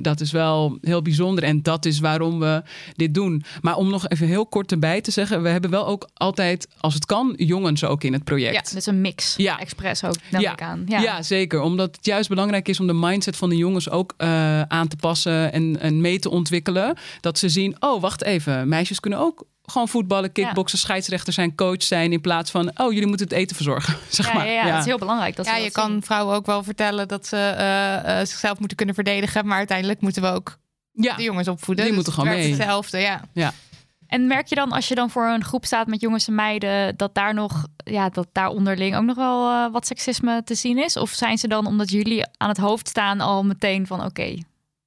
dat 0.00 0.20
is 0.20 0.30
wel 0.32 0.78
heel 0.80 1.02
bijzonder. 1.02 1.44
En 1.44 1.62
dat 1.62 1.84
is 1.84 1.98
waarom 2.00 2.38
we 2.38 2.62
dit 2.96 3.14
doen. 3.14 3.44
Maar 3.60 3.76
om 3.76 3.90
nog 3.90 4.08
even 4.08 4.26
heel 4.26 4.46
kort 4.46 4.72
erbij 4.72 5.00
te 5.00 5.10
zeggen. 5.10 5.42
We 5.42 5.48
hebben 5.48 5.70
wel 5.70 5.86
ook 5.86 6.08
altijd, 6.14 6.68
als 6.80 6.94
het 6.94 7.06
kan, 7.06 7.34
jongens 7.36 7.84
ook 7.84 8.04
in 8.04 8.12
het 8.12 8.24
project. 8.24 8.54
Ja, 8.68 8.74
dus 8.74 8.86
een 8.86 9.00
mix. 9.00 9.21
Ja. 9.36 9.58
Expres 9.58 10.04
ook, 10.04 10.14
neem 10.30 10.40
Ja. 10.40 10.52
ik 10.52 10.62
aan. 10.62 10.82
Ja. 10.86 11.22
zeker. 11.22 11.60
Omdat 11.60 11.96
het 11.96 12.06
juist 12.06 12.28
belangrijk 12.28 12.68
is 12.68 12.80
om 12.80 12.86
de 12.86 12.92
mindset 12.92 13.36
van 13.36 13.48
de 13.48 13.56
jongens 13.56 13.90
ook 13.90 14.14
eh, 14.16 14.62
aan 14.62 14.88
te 14.88 14.96
passen 14.96 15.52
en, 15.52 15.80
en 15.80 16.00
mee 16.00 16.18
te 16.18 16.30
ontwikkelen. 16.30 16.96
Dat 17.20 17.38
ze 17.38 17.48
zien, 17.48 17.76
oh, 17.80 18.00
wacht 18.00 18.22
even, 18.24 18.68
meisjes 18.68 19.00
kunnen 19.00 19.18
ook 19.18 19.44
gewoon 19.64 19.88
voetballen, 19.88 20.32
kickboksen, 20.32 20.78
scheidsrechter 20.78 21.32
zijn, 21.32 21.54
coach 21.54 21.82
zijn. 21.82 22.12
In 22.12 22.20
plaats 22.20 22.50
van, 22.50 22.70
oh, 22.80 22.92
jullie 22.92 23.06
moeten 23.08 23.26
het 23.28 23.36
eten 23.36 23.56
verzorgen. 23.56 23.96
Zeg 24.08 24.26
Ja, 24.26 24.34
maar. 24.34 24.46
ja, 24.46 24.52
ja, 24.52 24.70
dat 24.70 24.78
is 24.80 24.84
heel 24.86 24.98
belangrijk. 24.98 25.36
Dat 25.36 25.46
ja, 25.46 25.52
ze 25.52 25.58
je 25.58 25.64
dat 25.64 25.72
kan 25.72 25.90
zien. 25.90 26.02
vrouwen 26.02 26.36
ook 26.36 26.46
wel 26.46 26.62
vertellen 26.62 27.08
dat 27.08 27.26
ze 27.26 27.36
eh, 27.36 28.20
eh, 28.20 28.26
zichzelf 28.26 28.58
moeten 28.58 28.76
kunnen 28.76 28.94
verdedigen. 28.94 29.46
Maar 29.46 29.58
uiteindelijk 29.58 30.00
moeten 30.00 30.22
we 30.22 30.28
ook 30.28 30.58
Ja. 30.92 31.16
de 31.16 31.22
jongens 31.22 31.48
opvoeden. 31.48 31.84
Die 31.84 31.94
Dus 31.94 32.04
moeten 32.04 32.22
het 32.22 32.30
gewoon 32.30 32.42
mee. 32.48 32.52
Hetzelfde, 32.58 32.98
ja. 33.32 33.52
En 34.12 34.26
merk 34.26 34.46
je 34.46 34.54
dan 34.54 34.72
als 34.72 34.88
je 34.88 34.94
dan 34.94 35.10
voor 35.10 35.26
een 35.26 35.44
groep 35.44 35.64
staat 35.64 35.86
met 35.86 36.00
jongens 36.00 36.28
en 36.28 36.34
meiden, 36.34 36.96
dat 36.96 37.14
daar 37.14 37.34
nog, 37.34 37.66
ja, 37.76 38.08
dat 38.08 38.28
daar 38.32 38.48
onderling 38.48 38.96
ook 38.96 39.04
nog 39.04 39.16
wel 39.16 39.50
eh, 39.50 39.72
wat 39.72 39.86
seksisme 39.86 40.42
te 40.44 40.54
zien 40.54 40.78
is? 40.78 40.96
Of 40.96 41.10
zijn 41.10 41.38
ze 41.38 41.48
dan, 41.48 41.66
omdat 41.66 41.90
jullie 41.90 42.26
aan 42.36 42.48
het 42.48 42.58
hoofd 42.58 42.88
staan, 42.88 43.20
al 43.20 43.44
meteen 43.44 43.86
van 43.86 44.04
oké, 44.04 44.36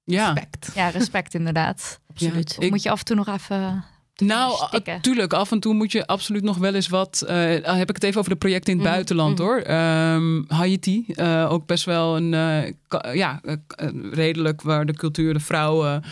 ja. 0.04 0.26
Respect. 0.32 0.72
ja, 0.76 0.90
respect 0.90 1.34
inderdaad. 1.34 2.00
Absoluut. 2.10 2.56
Of 2.58 2.64
Ik- 2.64 2.70
moet 2.70 2.84
je 2.84 2.90
af 2.90 3.00
en 3.00 3.06
toe 3.06 3.16
nog 3.16 3.28
even. 3.28 3.84
Nou, 4.24 4.56
stikken. 4.68 4.94
uh, 4.96 5.00
tuurlijk. 5.00 5.34
Af 5.34 5.52
en 5.52 5.60
toe 5.60 5.74
moet 5.74 5.92
je 5.92 6.08
absoluut 6.08 6.44
nog 6.44 6.58
wel 6.58 6.74
eens 6.74 6.88
wat. 6.88 7.24
dan 7.64 7.76
heb 7.76 7.90
ik 7.90 7.96
het 7.96 8.04
even 8.04 8.20
over 8.20 8.32
de 8.32 8.38
projecten 8.38 8.72
in 8.72 8.78
het 8.78 8.86
Mhm, 8.88 8.96
buitenland 8.96 9.38
mhm. 9.38 9.48
hoor. 9.48 9.58
Ehm, 9.60 10.42
Haiti, 10.48 11.06
eh, 11.08 11.48
ook 11.52 11.66
best 11.66 11.86
wel 11.86 12.16
een. 12.18 12.34
eh, 12.34 13.14
ja, 13.16 13.42
redelijk 14.12 14.62
waar 14.62 14.86
de 14.86 14.94
cultuur, 14.94 15.34
de 15.34 15.40
vrouwen 15.40 16.04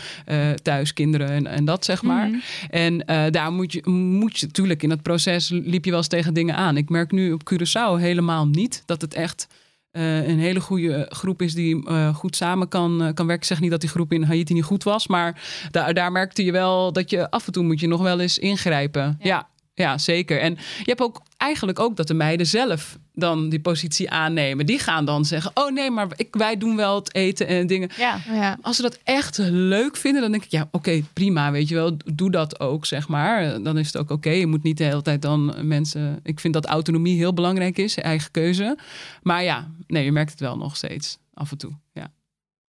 thuis, 0.62 0.92
kinderen 0.92 1.28
en, 1.28 1.46
en 1.46 1.64
dat 1.64 1.84
zeg 1.84 2.02
maar. 2.02 2.28
Mhm. 2.28 2.38
En 2.70 2.98
daar 3.32 3.52
moet 3.52 3.72
je, 3.72 3.88
moet 3.90 4.38
je, 4.38 4.46
tuurlijk, 4.46 4.82
in 4.82 4.90
het 4.90 5.02
proces 5.02 5.48
liep 5.48 5.84
je 5.84 5.90
wel 5.90 5.98
eens 5.98 6.08
tegen 6.08 6.34
dingen 6.34 6.56
aan. 6.56 6.76
Ik 6.76 6.88
merk 6.88 7.12
nu 7.12 7.32
op 7.32 7.52
Curaçao 7.52 7.98
helemaal 8.00 8.46
niet 8.46 8.82
dat 8.86 9.00
het 9.00 9.14
echt. 9.14 9.46
Eh, 9.94 10.28
een 10.28 10.38
hele 10.38 10.60
goede 10.60 11.06
groep 11.08 11.42
is 11.42 11.54
die 11.54 11.86
eh, 11.86 12.14
goed 12.14 12.36
samen 12.36 12.68
kan, 12.68 13.02
eh, 13.02 13.14
kan 13.14 13.26
werken. 13.26 13.34
Ik 13.34 13.44
zeg 13.44 13.60
niet 13.60 13.70
dat 13.70 13.80
die 13.80 13.90
groep 13.90 14.12
in 14.12 14.22
Haiti 14.22 14.54
niet 14.54 14.64
goed 14.64 14.82
was, 14.82 15.06
maar 15.06 15.42
daar, 15.70 15.94
daar 15.94 16.12
merkte 16.12 16.44
je 16.44 16.52
wel 16.52 16.92
dat 16.92 17.10
je 17.10 17.30
af 17.30 17.46
en 17.46 17.52
toe 17.52 17.64
moet 17.64 17.80
je 17.80 17.86
nog 17.86 18.02
wel 18.02 18.20
eens 18.20 18.38
ingrijpen. 18.38 19.16
Ja. 19.20 19.48
ja, 19.74 19.98
zeker. 19.98 20.40
En 20.40 20.52
je 20.54 20.84
hebt 20.84 21.02
ook 21.02 21.22
eigenlijk 21.36 21.78
ook 21.78 21.96
dat 21.96 22.06
de 22.06 22.14
meiden 22.14 22.46
zelf 22.46 22.98
dan 23.14 23.48
die 23.48 23.60
positie 23.60 24.10
aannemen. 24.10 24.66
Die 24.66 24.78
gaan 24.78 25.04
dan 25.04 25.24
zeggen: 25.24 25.50
Oh 25.54 25.72
nee, 25.72 25.90
maar 25.90 26.06
ik, 26.16 26.28
wij 26.36 26.56
doen 26.56 26.76
wel 26.76 26.94
het 26.94 27.14
eten 27.14 27.46
en 27.46 27.66
dingen. 27.66 27.90
Ja, 27.96 28.18
Ja. 28.32 28.58
Als 28.62 28.76
ze 28.76 28.82
dat 28.82 28.98
echt 29.04 29.38
leuk 29.50 29.96
vinden, 29.96 30.22
dan 30.22 30.30
denk 30.30 30.44
ik, 30.44 30.50
ja, 30.50 30.68
oké, 30.70 31.02
prima, 31.12 31.50
weet 31.50 31.68
je 31.68 31.74
wel, 31.74 31.96
doe 32.14 32.30
dat 32.30 32.60
ook, 32.60 32.86
zeg 32.86 33.08
maar. 33.08 33.62
Dan 33.62 33.78
is 33.78 33.86
het 33.86 33.96
ook 33.96 34.10
oké. 34.10 34.30
Je 34.30 34.46
moet 34.46 34.62
niet 34.62 34.78
de 34.78 34.84
hele 34.84 35.02
tijd 35.02 35.22
dan 35.22 35.54
mensen. 35.62 36.20
Ik 36.22 36.40
vind 36.40 36.54
dat 36.54 36.66
autonomie 36.66 37.16
heel 37.16 37.34
belangrijk 37.34 37.78
is, 37.78 37.96
eigen 37.98 38.30
keuze. 38.30 38.78
Maar 39.22 39.42
ja, 39.42 39.70
nee, 39.86 40.04
je 40.04 40.12
merkt 40.12 40.30
het 40.30 40.40
wel 40.40 40.56
nog 40.56 40.76
steeds 40.76 41.18
af 41.34 41.50
en 41.50 41.58
toe. 41.58 41.72
Ja. 41.92 42.12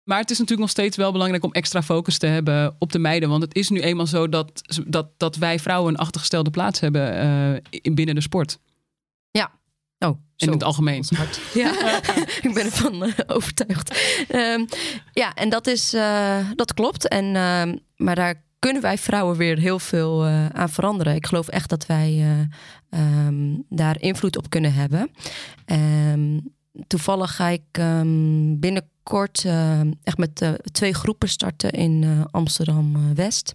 Maar 0.02 0.18
het 0.18 0.30
is 0.30 0.38
natuurlijk 0.38 0.60
nog 0.68 0.70
steeds 0.70 0.96
wel 0.96 1.12
belangrijk 1.12 1.44
om 1.44 1.52
extra 1.52 1.82
focus 1.82 2.18
te 2.18 2.26
hebben 2.26 2.74
op 2.78 2.92
de 2.92 2.98
meiden. 2.98 3.28
Want 3.28 3.42
het 3.42 3.54
is 3.54 3.68
nu 3.68 3.80
eenmaal 3.80 4.06
zo 4.06 4.28
dat, 4.28 4.62
dat, 4.86 5.08
dat 5.16 5.36
wij 5.36 5.58
vrouwen 5.58 5.92
een 5.94 6.00
achtergestelde 6.00 6.50
plaats 6.50 6.80
hebben 6.80 7.16
eh, 7.18 7.60
in- 7.82 7.94
binnen 7.94 8.14
de 8.14 8.20
sport. 8.20 8.58
Zo. 10.44 10.46
in 10.46 10.52
het 10.52 10.64
algemeen. 10.64 11.04
Hard. 11.16 11.40
Ja, 11.54 11.70
ik 12.46 12.50
ben 12.54 12.64
ervan 12.64 13.04
eh, 13.04 13.12
overtuigd. 13.26 13.98
Ehm, 14.28 14.64
ja, 15.12 15.34
en 15.34 15.48
dat, 15.48 15.66
is, 15.66 15.94
eh, 15.94 16.38
dat 16.54 16.74
klopt. 16.74 17.08
En, 17.08 17.36
ehm, 17.36 17.76
maar 17.96 18.14
daar 18.14 18.42
kunnen 18.58 18.82
wij 18.82 18.98
vrouwen 18.98 19.36
weer 19.36 19.58
heel 19.58 19.78
veel 19.78 20.24
eh, 20.24 20.46
aan 20.46 20.70
veranderen. 20.70 21.14
Ik 21.14 21.26
geloof 21.26 21.48
echt 21.48 21.68
dat 21.68 21.86
wij 21.86 22.08
eh, 22.90 23.00
ehm, 23.00 23.56
daar 23.68 24.00
invloed 24.00 24.36
op 24.36 24.50
kunnen 24.50 24.72
hebben. 24.74 25.10
Ehm, 25.64 26.38
toevallig 26.86 27.34
ga 27.36 27.48
ik 27.48 27.62
ehm, 27.72 28.58
binnenkort 28.58 29.44
eh, 29.44 29.80
echt 29.80 30.18
met 30.18 30.52
twee 30.72 30.94
groepen 30.94 31.28
starten 31.28 31.70
in 31.70 32.02
eh, 32.02 32.24
Amsterdam-West. 32.30 33.54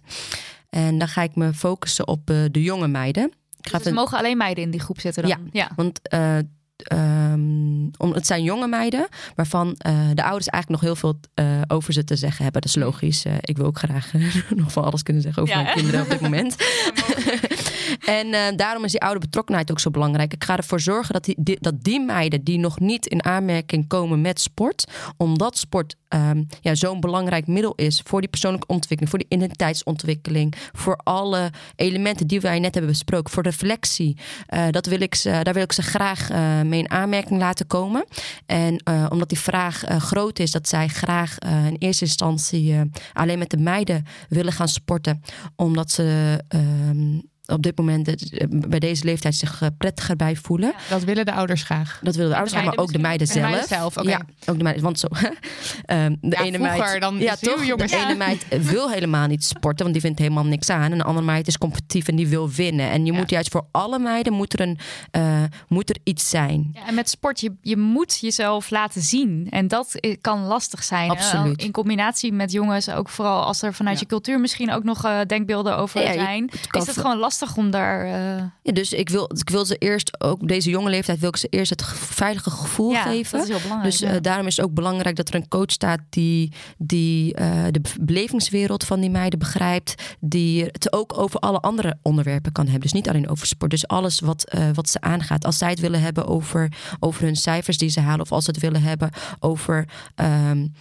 En 0.70 0.98
dan 0.98 1.08
ga 1.08 1.22
ik 1.22 1.36
me 1.36 1.54
focussen 1.54 2.08
op 2.08 2.30
eh, 2.30 2.36
de 2.50 2.62
jonge 2.62 2.88
meiden. 2.88 3.32
Ik 3.60 3.68
ga 3.68 3.78
dus 3.78 3.92
mogen 3.92 4.18
alleen 4.18 4.36
meiden 4.36 4.64
in 4.64 4.70
die 4.70 4.80
groep 4.80 5.00
zitten 5.00 5.22
dan. 5.22 5.30
Ja. 5.30 5.38
ja. 5.52 5.70
want 5.76 6.08
eh, 6.08 6.38
ehm, 6.82 7.86
om, 7.96 8.12
het 8.12 8.26
zijn 8.26 8.42
jonge 8.42 8.66
meiden 8.66 9.08
waarvan 9.34 9.74
eh, 9.78 9.92
de 10.14 10.22
ouders 10.22 10.46
eigenlijk 10.46 10.68
nog 10.68 10.80
heel 10.80 10.96
veel 10.96 11.20
eh, 11.34 11.60
over 11.68 11.92
ze 11.92 12.04
te 12.04 12.16
zeggen 12.16 12.42
hebben. 12.42 12.60
Dat 12.62 12.70
is 12.70 12.76
logisch. 12.76 13.24
Eh, 13.24 13.32
ik 13.40 13.56
wil 13.56 13.66
ook 13.66 13.78
graag 13.78 14.12
nog 14.56 14.72
van 14.72 14.84
alles 14.84 15.02
kunnen 15.02 15.22
zeggen 15.22 15.42
over 15.42 15.54
Ja, 15.54 15.62
mijn 15.62 15.74
hè? 15.74 15.80
kinderen 15.80 16.02
op 16.02 16.10
dit 16.10 16.20
moment. 16.20 16.56
en 18.18 18.32
eh, 18.32 18.56
daarom 18.56 18.84
is 18.84 18.92
die 18.92 19.00
oude 19.00 19.20
betrokkenheid 19.20 19.70
ook 19.70 19.80
zo 19.80 19.90
belangrijk. 19.90 20.32
Ik 20.32 20.44
ga 20.44 20.56
ervoor 20.56 20.80
zorgen 20.80 21.12
dat 21.12 21.24
die, 21.24 21.58
dat 21.60 21.82
die 21.82 22.00
meiden 22.00 22.44
die 22.44 22.58
nog 22.58 22.80
niet 22.80 23.06
in 23.06 23.24
aanmerking 23.24 23.88
komen 23.88 24.20
met 24.20 24.40
sport, 24.40 24.84
omdat 25.16 25.58
sport 25.58 25.96
ehm, 26.08 26.44
ja, 26.60 26.74
zo'n 26.74 27.00
belangrijk 27.00 27.46
middel 27.46 27.74
is 27.74 28.02
voor 28.04 28.20
die 28.20 28.30
persoonlijke 28.30 28.66
ontwikkeling, 28.66 29.10
voor 29.10 29.18
die 29.18 29.38
identiteitsontwikkeling, 29.38 30.54
voor 30.72 30.96
alle 30.96 31.50
elementen 31.76 32.26
die 32.26 32.40
wij 32.40 32.58
net 32.58 32.74
hebben 32.74 32.92
besproken, 32.92 33.32
voor 33.32 33.42
reflectie. 33.42 34.16
Eh, 34.46 34.66
dat 34.70 34.86
wil 34.86 35.00
ik 35.00 35.14
ze, 35.14 35.40
daar 35.42 35.54
wil 35.54 35.62
ik 35.62 35.72
ze 35.72 35.82
graag 35.82 36.30
eh, 36.30 36.60
mee 36.60 36.78
in 36.78 36.90
aanmerking 36.90 37.40
laten 37.40 37.66
komen. 37.66 38.04
En 38.46 38.86
omdat 39.10 39.28
die 39.28 39.38
vraag 39.38 39.84
groot 39.98 40.38
is, 40.38 40.50
dat 40.50 40.68
zij 40.68 40.88
graag 40.88 41.38
in 41.38 41.76
eerste 41.78 42.04
instantie 42.04 42.74
alleen 43.12 43.38
met 43.38 43.50
de 43.50 43.56
meiden 43.56 44.06
willen 44.28 44.52
gaan 44.52 44.68
sporten, 44.68 45.22
omdat 45.56 45.90
ze 45.90 46.38
ehm, 46.48 47.18
op 47.52 47.62
dit 47.62 47.78
moment 47.78 48.08
eh, 48.08 48.46
bij 48.50 48.78
deze 48.78 49.04
leeftijd 49.04 49.34
zich 49.34 49.62
eh, 49.62 49.68
prettiger 49.78 50.16
bij 50.16 50.36
voelen. 50.36 50.68
Ja, 50.68 50.94
dat 50.94 51.04
willen 51.04 51.24
de 51.24 51.32
ouders 51.32 51.62
graag. 51.62 52.00
Dat 52.02 52.14
willen 52.14 52.30
de 52.30 52.36
ouders 52.36 52.56
graag, 52.56 52.74
maar 52.74 52.84
ook 52.84 52.92
de 52.92 52.98
meiden 52.98 53.26
zelf. 53.26 53.44
De 53.44 53.50
meiden 53.50 53.68
zelf 53.68 53.96
okay. 53.96 54.10
Ja, 54.10 54.20
ook 54.46 54.56
de 54.56 54.62
meiden. 54.62 54.82
Want 54.82 54.98
zo, 54.98 55.06
um, 55.06 56.16
de 56.20 56.36
ja, 56.36 56.42
ene 56.42 56.58
meid, 56.58 57.00
dan 57.00 57.18
ja, 57.18 57.36
toch, 57.36 57.64
jongens. 57.64 57.92
De 57.92 57.98
ene 57.98 58.14
meid 58.26 58.46
wil 58.62 58.90
helemaal 58.90 59.26
niet 59.26 59.44
sporten, 59.44 59.78
want 59.78 59.92
die 59.92 60.02
vindt 60.02 60.18
helemaal 60.18 60.44
niks 60.44 60.70
aan. 60.70 60.92
En 60.92 60.98
de 60.98 61.04
andere 61.04 61.26
meid 61.26 61.46
is 61.46 61.58
competitief 61.58 62.08
en 62.08 62.16
die 62.16 62.28
wil 62.28 62.50
winnen. 62.50 62.90
En 62.90 63.06
je 63.06 63.12
moet 63.12 63.30
juist 63.30 63.50
voor 63.50 63.66
alle 63.70 63.98
meiden 63.98 64.32
moet 64.32 64.52
er, 64.52 64.60
een, 64.60 64.78
uh, 65.16 65.42
moet 65.68 65.90
er 65.90 65.96
iets 66.04 66.28
zijn. 66.28 66.70
Ja, 66.74 66.86
en 66.86 66.94
met 66.94 67.08
sport, 67.08 67.40
je, 67.40 67.52
je 67.62 67.76
moet 67.76 68.18
jezelf 68.20 68.70
laten 68.70 69.02
zien. 69.02 69.46
En 69.50 69.68
dat 69.68 69.94
kan 70.20 70.44
lastig 70.44 70.84
zijn. 70.84 71.10
Absoluut. 71.10 71.62
In 71.62 71.72
combinatie 71.72 72.32
met 72.32 72.52
jongens, 72.52 72.90
ook 72.90 73.08
vooral 73.08 73.44
als 73.44 73.62
er 73.62 73.74
vanuit 73.74 73.98
je 73.98 74.06
cultuur 74.06 74.40
misschien 74.40 74.72
ook 74.72 74.84
nog 74.84 75.04
uh, 75.04 75.20
denkbeelden 75.26 75.76
over 75.76 76.00
zijn. 76.00 76.50
Is 76.70 76.86
het 76.86 76.96
gewoon 76.96 77.16
lastig 77.16 77.37
om 77.56 77.70
daar 77.70 78.06
uh... 78.06 78.42
Ja, 78.62 78.72
dus 78.72 78.92
ik 78.92 79.08
wil, 79.08 79.30
ik 79.38 79.50
wil 79.50 79.64
ze 79.64 79.76
eerst, 79.76 80.22
ook 80.22 80.48
deze 80.48 80.70
jonge 80.70 80.90
leeftijd, 80.90 81.18
wil 81.18 81.28
ik 81.28 81.36
ze 81.36 81.46
eerst 81.46 81.70
het 81.70 81.84
veilige 81.84 82.50
gevoel 82.50 82.90
ja, 82.90 83.02
geven. 83.02 83.38
Dat 83.38 83.48
is 83.48 83.54
heel 83.54 83.62
belangrijk. 83.62 83.98
Dus 83.98 84.10
uh, 84.10 84.16
daarom 84.20 84.46
is 84.46 84.56
het 84.56 84.64
ook 84.64 84.74
belangrijk 84.74 85.16
dat 85.16 85.28
er 85.28 85.34
een 85.34 85.48
coach 85.48 85.70
staat 85.70 86.00
die, 86.10 86.52
die 86.78 87.40
uh, 87.40 87.64
de 87.70 87.80
belevingswereld 88.00 88.84
van 88.84 89.00
die 89.00 89.10
meiden 89.10 89.38
begrijpt. 89.38 90.16
Die 90.20 90.64
het 90.64 90.92
ook 90.92 91.18
over 91.18 91.40
alle 91.40 91.60
andere 91.60 91.98
onderwerpen 92.02 92.52
kan 92.52 92.64
hebben. 92.64 92.82
Dus 92.82 92.92
niet 92.92 93.08
alleen 93.08 93.28
over 93.28 93.46
sport. 93.46 93.70
Dus 93.70 93.86
alles 93.86 94.20
wat, 94.20 94.54
wat 94.74 94.88
ze 94.88 95.00
aangaat. 95.00 95.44
Als 95.44 95.58
zij 95.58 95.70
het 95.70 95.80
willen 95.80 96.00
hebben 96.00 96.26
over, 96.26 96.72
over 97.00 97.22
hun 97.22 97.36
cijfers 97.36 97.78
die 97.78 97.88
ze 97.88 98.00
halen. 98.00 98.20
Of 98.20 98.32
als 98.32 98.44
ze 98.44 98.50
het 98.50 98.60
willen 98.60 98.82
hebben 98.82 99.10
over. 99.38 99.88
Um, 100.16 100.72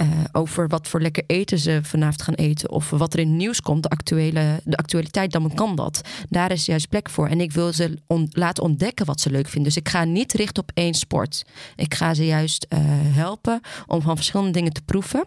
uh, 0.00 0.08
over 0.32 0.68
wat 0.68 0.88
voor 0.88 1.00
lekker 1.00 1.24
eten 1.26 1.58
ze 1.58 1.80
vanavond 1.82 2.22
gaan 2.22 2.34
eten. 2.34 2.70
Of 2.70 2.90
wat 2.90 3.12
er 3.12 3.18
in 3.18 3.28
het 3.28 3.36
nieuws 3.36 3.60
komt, 3.60 3.82
de, 3.82 3.88
actuele, 3.88 4.60
de 4.64 4.76
actualiteit, 4.76 5.32
dan 5.32 5.54
kan 5.54 5.76
dat. 5.76 6.00
Daar 6.28 6.50
is 6.50 6.66
juist 6.66 6.88
plek 6.88 7.10
voor. 7.10 7.28
En 7.28 7.40
ik 7.40 7.52
wil 7.52 7.72
ze 7.72 7.98
on, 8.06 8.26
laten 8.30 8.62
ontdekken 8.62 9.06
wat 9.06 9.20
ze 9.20 9.30
leuk 9.30 9.48
vinden. 9.48 9.72
Dus 9.72 9.80
ik 9.80 9.88
ga 9.88 10.04
niet 10.04 10.32
richten 10.32 10.62
op 10.62 10.70
één 10.74 10.94
sport. 10.94 11.44
Ik 11.76 11.94
ga 11.94 12.14
ze 12.14 12.26
juist 12.26 12.66
uh, 12.68 12.78
helpen 13.14 13.60
om 13.86 14.02
van 14.02 14.16
verschillende 14.16 14.52
dingen 14.52 14.72
te 14.72 14.82
proeven. 14.82 15.26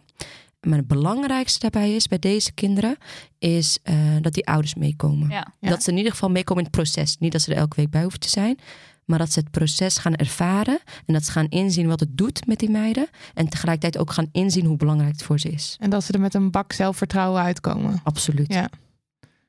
Maar 0.61 0.77
het 0.77 0.87
belangrijkste 0.87 1.59
daarbij 1.59 1.95
is 1.95 2.07
bij 2.07 2.19
deze 2.19 2.51
kinderen, 2.51 2.97
is 3.39 3.79
uh, 3.83 3.95
dat 4.21 4.33
die 4.33 4.47
ouders 4.47 4.75
meekomen. 4.75 5.29
Ja. 5.29 5.53
Dat 5.59 5.83
ze 5.83 5.91
in 5.91 5.97
ieder 5.97 6.11
geval 6.11 6.29
meekomen 6.29 6.63
in 6.63 6.69
het 6.69 6.79
proces. 6.81 7.17
Niet 7.19 7.31
dat 7.31 7.41
ze 7.41 7.51
er 7.51 7.57
elke 7.57 7.75
week 7.75 7.89
bij 7.89 8.01
hoeven 8.01 8.19
te 8.19 8.29
zijn. 8.29 8.59
Maar 9.07 9.19
dat 9.19 9.31
ze 9.31 9.39
het 9.39 9.51
proces 9.51 9.97
gaan 9.97 10.15
ervaren. 10.15 10.79
En 11.05 11.13
dat 11.13 11.23
ze 11.25 11.31
gaan 11.31 11.47
inzien 11.49 11.87
wat 11.87 11.99
het 11.99 12.17
doet 12.17 12.47
met 12.47 12.59
die 12.59 12.69
meiden. 12.69 13.07
En 13.33 13.49
tegelijkertijd 13.49 13.97
ook 13.97 14.11
gaan 14.11 14.29
inzien 14.31 14.65
hoe 14.65 14.77
belangrijk 14.77 15.11
het 15.11 15.23
voor 15.23 15.39
ze 15.39 15.49
is. 15.49 15.75
En 15.79 15.89
dat 15.89 16.03
ze 16.03 16.11
er 16.11 16.19
met 16.19 16.33
een 16.33 16.51
bak 16.51 16.73
zelfvertrouwen 16.73 17.41
uitkomen. 17.41 17.99
Absoluut. 18.03 18.53
Ja. 18.53 18.69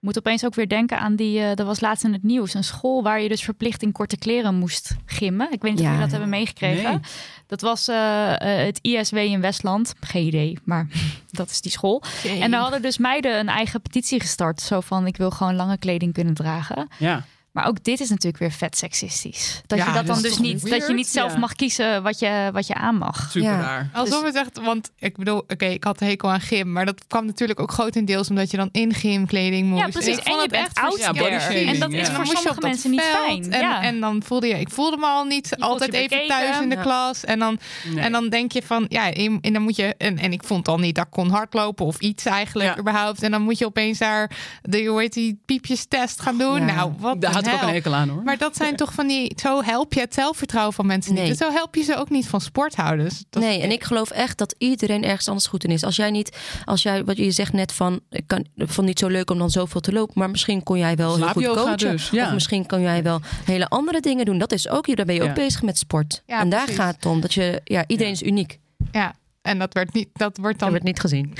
moet 0.00 0.18
opeens 0.18 0.44
ook 0.44 0.54
weer 0.54 0.68
denken 0.68 0.98
aan 0.98 1.16
die, 1.16 1.40
uh, 1.40 1.54
dat 1.54 1.66
was 1.66 1.80
laatst 1.80 2.04
in 2.04 2.12
het 2.12 2.22
nieuws, 2.22 2.54
een 2.54 2.64
school 2.64 3.02
waar 3.02 3.20
je 3.20 3.28
dus 3.28 3.42
verplicht 3.42 3.82
in 3.82 3.92
korte 3.92 4.16
kleren 4.16 4.54
moest 4.54 4.96
gimmen. 5.06 5.52
Ik 5.52 5.62
weet 5.62 5.72
niet 5.72 5.80
ja. 5.80 5.86
of 5.86 5.92
jullie 5.92 6.00
dat 6.00 6.10
hebben 6.10 6.28
meegekregen. 6.28 6.90
Nee. 6.90 7.00
Dat 7.46 7.60
was 7.60 7.88
uh, 7.88 7.96
uh, 7.96 8.36
het 8.38 8.78
ISW 8.82 9.16
in 9.16 9.40
Westland. 9.40 9.94
Geen 10.00 10.26
idee, 10.26 10.58
maar 10.64 10.86
dat 11.30 11.50
is 11.50 11.60
die 11.60 11.72
school. 11.72 12.02
En 12.40 12.50
daar 12.50 12.60
hadden 12.60 12.82
dus 12.82 12.98
meiden 12.98 13.38
een 13.38 13.48
eigen 13.48 13.82
petitie 13.82 14.20
gestart. 14.20 14.60
Zo 14.60 14.80
van, 14.80 15.06
ik 15.06 15.16
wil 15.16 15.30
gewoon 15.30 15.54
lange 15.54 15.78
kleding 15.78 16.12
kunnen 16.12 16.34
dragen. 16.34 16.88
Ja. 16.98 17.24
Maar 17.52 17.66
ook 17.66 17.84
dit 17.84 18.00
is 18.00 18.08
natuurlijk 18.08 18.38
weer 18.38 18.52
vet 18.52 18.76
seksistisch. 18.78 19.60
Dat 19.66 19.78
Ja, 19.78 19.84
je 19.86 19.92
dat 19.92 20.06
dat 20.06 20.14
dan 20.14 20.22
dus 20.24 20.38
niet, 20.38 20.62
weird? 20.62 20.78
dat 20.78 20.88
je 20.88 20.94
niet 20.94 21.06
zelf 21.08 21.32
Ja. 21.32 21.38
mag 21.38 21.54
kiezen 21.54 22.02
wat 22.02 22.18
je, 22.18 22.50
wat 22.52 22.66
je 22.66 22.74
aan 22.74 22.96
mag. 22.96 23.28
Super 23.30 23.48
Ja. 23.50 23.60
raar. 23.60 23.90
Alsof 23.92 24.22
het 24.24 24.34
echt, 24.34 24.60
want 24.60 24.90
ik 24.98 25.16
bedoel, 25.16 25.38
oké, 25.38 25.64
ik 25.64 25.84
had 25.84 26.00
een 26.00 26.06
hekel 26.06 26.30
aan 26.30 26.40
gym, 26.40 26.72
maar 26.72 26.84
dat 26.86 27.06
kwam 27.06 27.26
natuurlijk 27.26 27.60
ook 27.60 27.70
grotendeels 27.72 28.28
omdat 28.28 28.50
je 28.50 28.56
dan 28.56 28.68
in 28.72 28.94
gymkleding 28.94 29.66
moest. 29.68 29.80
Ja, 29.84 29.88
precies. 29.88 30.16
Ik 30.16 30.24
En 30.24 30.34
je 30.34 30.40
het 30.40 30.50
bent 30.50 30.64
echt 30.66 30.74
there. 31.14 31.66
En 31.66 31.78
dat 31.78 31.92
Ja. 31.92 31.98
is 31.98 32.08
voor 32.08 32.26
sommige 32.26 32.60
mensen 32.60 32.90
niet 32.90 33.00
fijn. 33.02 33.52
En, 33.52 33.60
ja. 33.60 33.82
en 33.82 34.00
dan 34.00 34.22
voelde 34.22 34.46
je, 34.46 34.60
ik 34.60 34.70
voelde 34.70 34.96
me 34.96 35.06
al 35.06 35.24
niet 35.24 35.56
altijd 35.58 35.92
je 35.92 35.98
even 35.98 36.08
bekeken. 36.08 36.28
thuis 36.36 36.60
in 36.60 36.68
de 36.68 36.74
Ja. 36.76 36.82
klas. 36.82 37.24
En 37.24 37.38
dan, 37.38 37.58
Nee. 37.84 38.04
en 38.04 38.12
dan 38.12 38.28
denk 38.28 38.52
je 38.52 38.62
van, 38.62 38.84
ja, 38.88 39.12
en, 39.12 39.38
en 39.40 39.52
dan 39.52 39.62
moet 39.62 39.76
je, 39.76 39.94
en, 39.98 40.18
en 40.18 40.32
ik 40.32 40.42
vond 40.44 40.68
al 40.68 40.78
niet 40.78 40.94
dat 40.94 41.04
ik 41.04 41.10
kon 41.10 41.30
hardlopen 41.30 41.86
of 41.86 41.98
iets 41.98 42.24
eigenlijk 42.24 42.68
Ja. 42.74 42.78
überhaupt. 42.78 43.22
En 43.22 43.30
dan 43.30 43.42
moet 43.42 43.58
je 43.58 43.66
opeens 43.66 43.98
daar 43.98 44.30
de, 44.62 44.84
hoe 44.84 45.00
heet 45.00 45.12
die, 45.12 45.40
piepjestest 45.46 46.20
gaan 46.20 46.38
doen. 46.38 46.64
Nou, 46.64 46.92
wat 46.98 47.22
had 47.44 47.54
ik 47.54 47.60
ook 47.62 47.68
een 47.68 47.74
hekel 47.74 47.94
aan 47.94 48.08
hoor. 48.08 48.22
Maar 48.22 48.38
dat 48.38 48.56
zijn 48.56 48.76
toch 48.76 48.92
van 48.92 49.06
die, 49.06 49.32
zo 49.42 49.62
help 49.62 49.92
je 49.92 50.00
het 50.00 50.14
zelfvertrouwen 50.14 50.74
van 50.74 50.86
mensen 50.86 51.14
Nee. 51.14 51.22
niet. 51.28 51.38
Dus 51.38 51.46
zo 51.46 51.52
help 51.54 51.74
je 51.74 51.82
ze 51.82 51.96
ook 51.96 52.10
niet 52.10 52.26
van 52.28 52.40
sport 52.40 52.74
houden. 52.76 53.04
Dus 53.04 53.24
dat 53.30 53.42
is- 53.42 53.48
Nee, 53.48 53.62
en 53.62 53.70
ik 53.70 53.84
geloof 53.84 54.10
echt 54.10 54.38
dat 54.38 54.54
iedereen 54.58 55.04
ergens 55.04 55.28
anders 55.28 55.46
goed 55.46 55.64
in 55.64 55.70
is. 55.70 55.84
Als 55.84 55.96
jij 55.96 56.10
niet, 56.10 56.36
als 56.64 56.82
jij, 56.82 57.04
wat 57.04 57.16
je 57.16 57.30
zegt 57.30 57.52
net 57.52 57.72
van, 57.72 58.00
ik 58.10 58.24
kan, 58.26 58.46
ik 58.56 58.68
vond 58.68 58.86
niet 58.86 58.98
zo 58.98 59.06
leuk 59.08 59.30
om 59.30 59.38
dan 59.38 59.50
zoveel 59.50 59.80
te 59.80 59.92
lopen, 59.92 60.14
maar 60.18 60.30
misschien 60.30 60.62
kon 60.62 60.78
jij 60.78 60.96
wel 60.96 61.16
heel 61.16 61.28
goed 61.28 61.46
coachen. 61.46 61.76
dus, 61.78 62.10
ja. 62.10 62.26
Of 62.26 62.32
misschien 62.32 62.66
kan 62.66 62.80
jij 62.80 63.02
wel 63.02 63.20
hele 63.44 63.68
andere 63.68 64.00
dingen 64.00 64.24
doen. 64.24 64.38
Dat 64.38 64.52
is 64.52 64.68
ook, 64.68 64.96
daar 64.96 65.06
ben 65.06 65.14
je 65.14 65.22
ook 65.22 65.34
bezig 65.34 65.62
met 65.62 65.78
sport. 65.78 66.22
Ja, 66.26 66.40
en 66.40 66.48
daar 66.48 66.60
precies. 66.64 66.80
gaat 66.80 66.94
het 66.94 67.06
om. 67.06 67.20
Dat 67.20 67.34
je, 67.34 67.60
ja, 67.64 67.84
iedereen 67.86 68.12
is 68.12 68.22
uniek. 68.22 68.58
Ja, 68.92 69.14
en 69.42 69.58
dat, 69.58 69.74
werd 69.74 69.92
niet, 69.94 70.08
dat 70.12 70.36
wordt 70.36 70.58
Dat 70.58 70.60
dan 70.70 70.70
werd 70.70 70.82
niet 70.84 71.00
gezien. 71.00 71.32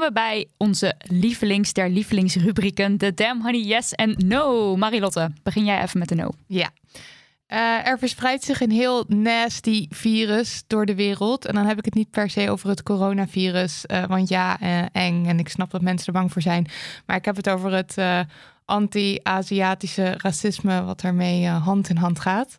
We 0.00 0.12
bij 0.12 0.46
onze 0.56 0.94
lievelings 0.98 1.72
der 1.72 1.90
lievelingsrubrieken. 1.90 2.98
De 2.98 3.14
Damn 3.14 3.42
Honey 3.42 3.60
Yes 3.60 3.92
en 3.92 4.14
No. 4.26 4.76
Marilotte, 4.76 5.30
begin 5.42 5.64
jij 5.64 5.82
even 5.82 5.98
met 5.98 6.08
de 6.08 6.14
No. 6.14 6.30
Ja. 6.46 6.70
Eh, 7.46 7.86
er 7.86 7.98
verspreidt 7.98 8.44
zich 8.44 8.60
een 8.60 8.70
heel 8.70 9.04
nasty 9.08 9.86
virus 9.90 10.62
door 10.66 10.86
de 10.86 10.94
wereld. 10.94 11.46
En 11.46 11.54
dan 11.54 11.66
heb 11.66 11.78
ik 11.78 11.84
het 11.84 11.94
niet 11.94 12.10
per 12.10 12.30
se 12.30 12.50
over 12.50 12.68
het 12.68 12.82
coronavirus. 12.82 13.86
eh, 13.86 14.06
want 14.06 14.28
ja, 14.28 14.60
eh, 14.60 14.82
eng. 14.92 15.26
En 15.26 15.38
ik 15.38 15.48
snap 15.48 15.70
dat 15.70 15.82
mensen 15.82 16.06
er 16.06 16.12
bang 16.12 16.32
voor 16.32 16.42
zijn. 16.42 16.66
Maar 17.06 17.16
ik 17.16 17.24
heb 17.24 17.36
het 17.36 17.48
over 17.48 17.72
het 17.72 17.96
anti-Aziatische 18.70 20.14
racisme... 20.16 20.82
wat 20.82 21.02
eh, 21.02 21.64
hand 21.64 21.88
in 21.88 21.96
hand 21.96 22.20
gaat. 22.20 22.58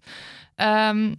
Ehm, 0.56 1.14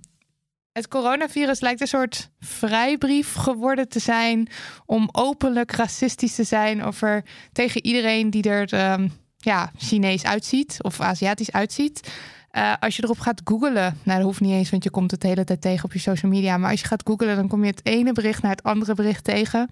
het 0.73 0.89
coronavirus 0.89 1.61
lijkt 1.61 1.81
een 1.81 1.87
soort 1.87 2.31
vrijbrief 2.41 3.35
geworden 3.35 3.89
te 3.89 3.99
zijn... 3.99 4.49
om 4.87 5.09
openlijk 5.13 5.73
racistisch 5.73 6.35
te 6.35 6.45
zijn 6.45 6.83
over 6.83 7.25
tegen 7.53 7.85
iedereen 7.85 8.31
die 8.31 8.43
er... 8.43 8.73
ehm, 8.73 9.09
ja, 9.43 9.73
Chinees 9.77 10.25
uitziet 10.25 10.77
of 10.83 11.01
Aziatisch 11.01 11.53
uitziet. 11.53 12.13
Eh, 12.51 12.73
als 12.81 12.97
je 12.97 13.03
erop 13.05 13.19
gaat 13.19 13.41
googlen, 13.45 13.99
nou 14.03 14.19
dat 14.19 14.23
hoeft 14.23 14.41
niet 14.41 14.53
eens, 14.53 14.71
want 14.71 14.85
je 14.85 14.91
komt 14.91 15.11
het 15.11 15.21
de 15.21 15.29
hele 15.29 15.45
tijd 15.45 15.61
tegen 15.61 15.85
op 15.85 15.93
je 15.93 15.99
social 15.99 16.31
media. 16.31 16.57
Maar 16.57 16.71
als 16.71 16.81
je 16.81 16.87
gaat 16.87 17.03
googlen, 17.05 17.37
dan 17.37 17.49
kom 17.49 17.65
je 17.65 17.71
het 17.71 17.87
ene 17.87 18.13
bericht 18.13 18.43
naar 18.43 18.51
het 18.51 18.63
andere 18.63 18.95
bericht 18.95 19.25
tegen. 19.25 19.69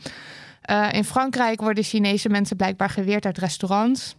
Eh, 0.61 0.89
in 0.93 1.05
Frankrijk 1.05 1.61
worden 1.61 1.85
Chinese 1.85 2.29
mensen 2.29 2.57
blijkbaar 2.57 2.91
geweerd 2.91 3.25
uit 3.25 3.39
restaurants. 3.39 4.17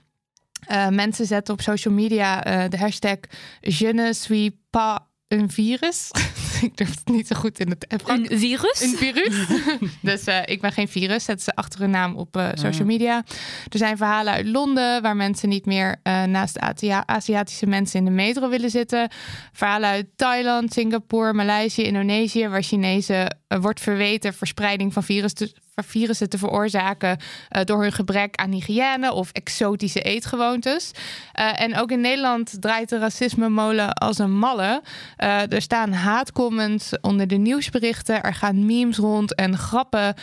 Eh, 0.68 0.88
mensen 0.88 1.26
zetten 1.26 1.53
op 1.53 1.62
social 1.62 1.94
media 1.94 2.41
de 2.68 2.78
hashtag 2.78 3.18
Je 3.60 3.94
ne 3.94 4.14
suis 4.14 4.52
pas 4.70 4.99
un 5.28 5.49
virus. 5.49 6.10
Ik 6.67 6.77
durf 6.77 6.89
het 6.89 7.07
niet 7.07 7.27
zo 7.27 7.35
goed 7.35 7.59
in 7.59 7.69
het. 7.69 7.85
Een 8.05 8.27
virus? 8.39 8.81
Een 8.81 8.97
virus. 8.97 9.47
dus 10.01 10.23
eh, 10.23 10.39
ik 10.45 10.61
ben 10.61 10.71
geen 10.71 10.88
virus. 10.88 11.23
Zetten 11.23 11.43
ze 11.43 11.55
achter 11.55 11.79
hun 11.79 11.89
naam 11.89 12.15
op 12.15 12.38
eh, 12.38 12.49
social 12.53 12.85
media. 12.85 13.23
Er 13.69 13.77
zijn 13.77 13.97
verhalen 13.97 14.33
uit 14.33 14.45
Londen 14.45 15.01
waar 15.01 15.15
mensen 15.15 15.49
niet 15.49 15.65
meer 15.65 15.99
eh, 16.03 16.23
naast 16.23 16.59
Aziatische 17.05 17.65
mensen 17.65 17.99
in 17.99 18.05
de 18.05 18.11
metro 18.11 18.49
willen 18.49 18.69
zitten. 18.69 19.09
Verhalen 19.51 19.89
uit 19.89 20.07
Thailand, 20.15 20.73
Singapore, 20.73 21.33
Maleisië, 21.33 21.83
Indonesië, 21.83 22.47
waar 22.47 22.63
Chinezen 22.63 23.38
wordt 23.47 23.79
verweten 23.79 24.33
verspreiding 24.33 24.93
van 24.93 25.03
virus 25.03 25.33
virussen 25.73 26.30
te 26.30 26.38
veroorzaken 26.38 27.18
eh, 27.49 27.64
door 27.64 27.81
hun 27.81 27.91
gebrek 27.91 28.35
aan 28.35 28.52
hygiëne 28.52 29.14
of 29.14 29.31
exotische 29.31 30.02
eetgewoontes. 30.02 30.91
Eh, 31.34 31.61
en 31.61 31.77
ook 31.77 31.91
in 31.91 32.02
Nederland 32.02 32.61
draait 32.61 32.89
de 32.89 32.98
racisme-molen 32.98 33.93
als 33.93 34.18
een 34.18 34.38
malle. 34.38 34.81
Eh, 35.15 35.52
er 35.52 35.61
staan 35.61 35.93
haatcomments 35.93 36.99
onder 36.99 37.27
de 37.27 37.35
nieuwsberichten. 37.35 38.23
Er 38.23 38.34
gaan 38.34 38.65
memes 38.65 38.98
rond 38.98 39.35
en 39.35 39.57
grappen 39.57 40.15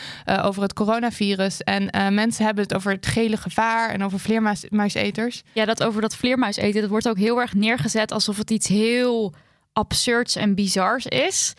over 0.42 0.62
het 0.62 0.72
coronavirus. 0.72 1.62
En 1.62 2.14
mensen 2.14 2.44
hebben 2.44 2.62
het 2.62 2.74
over 2.74 2.92
het 2.92 3.06
gele 3.06 3.36
gevaar 3.36 3.90
en 3.90 4.04
over 4.04 4.20
vleermuiseters. 4.20 5.42
Ja, 5.52 5.64
dat 5.64 5.82
over 5.82 6.00
dat 6.00 6.16
vleermuis 6.16 6.56
eten, 6.56 6.80
dat 6.80 6.90
wordt 6.90 7.08
ook 7.08 7.18
heel 7.18 7.40
erg 7.40 7.54
neergezet 7.54 8.12
alsof 8.12 8.36
het 8.36 8.50
iets 8.50 8.68
heel 8.68 9.34
absurds 9.72 10.36
en 10.36 10.54
bizars 10.54 11.06
is. 11.06 11.54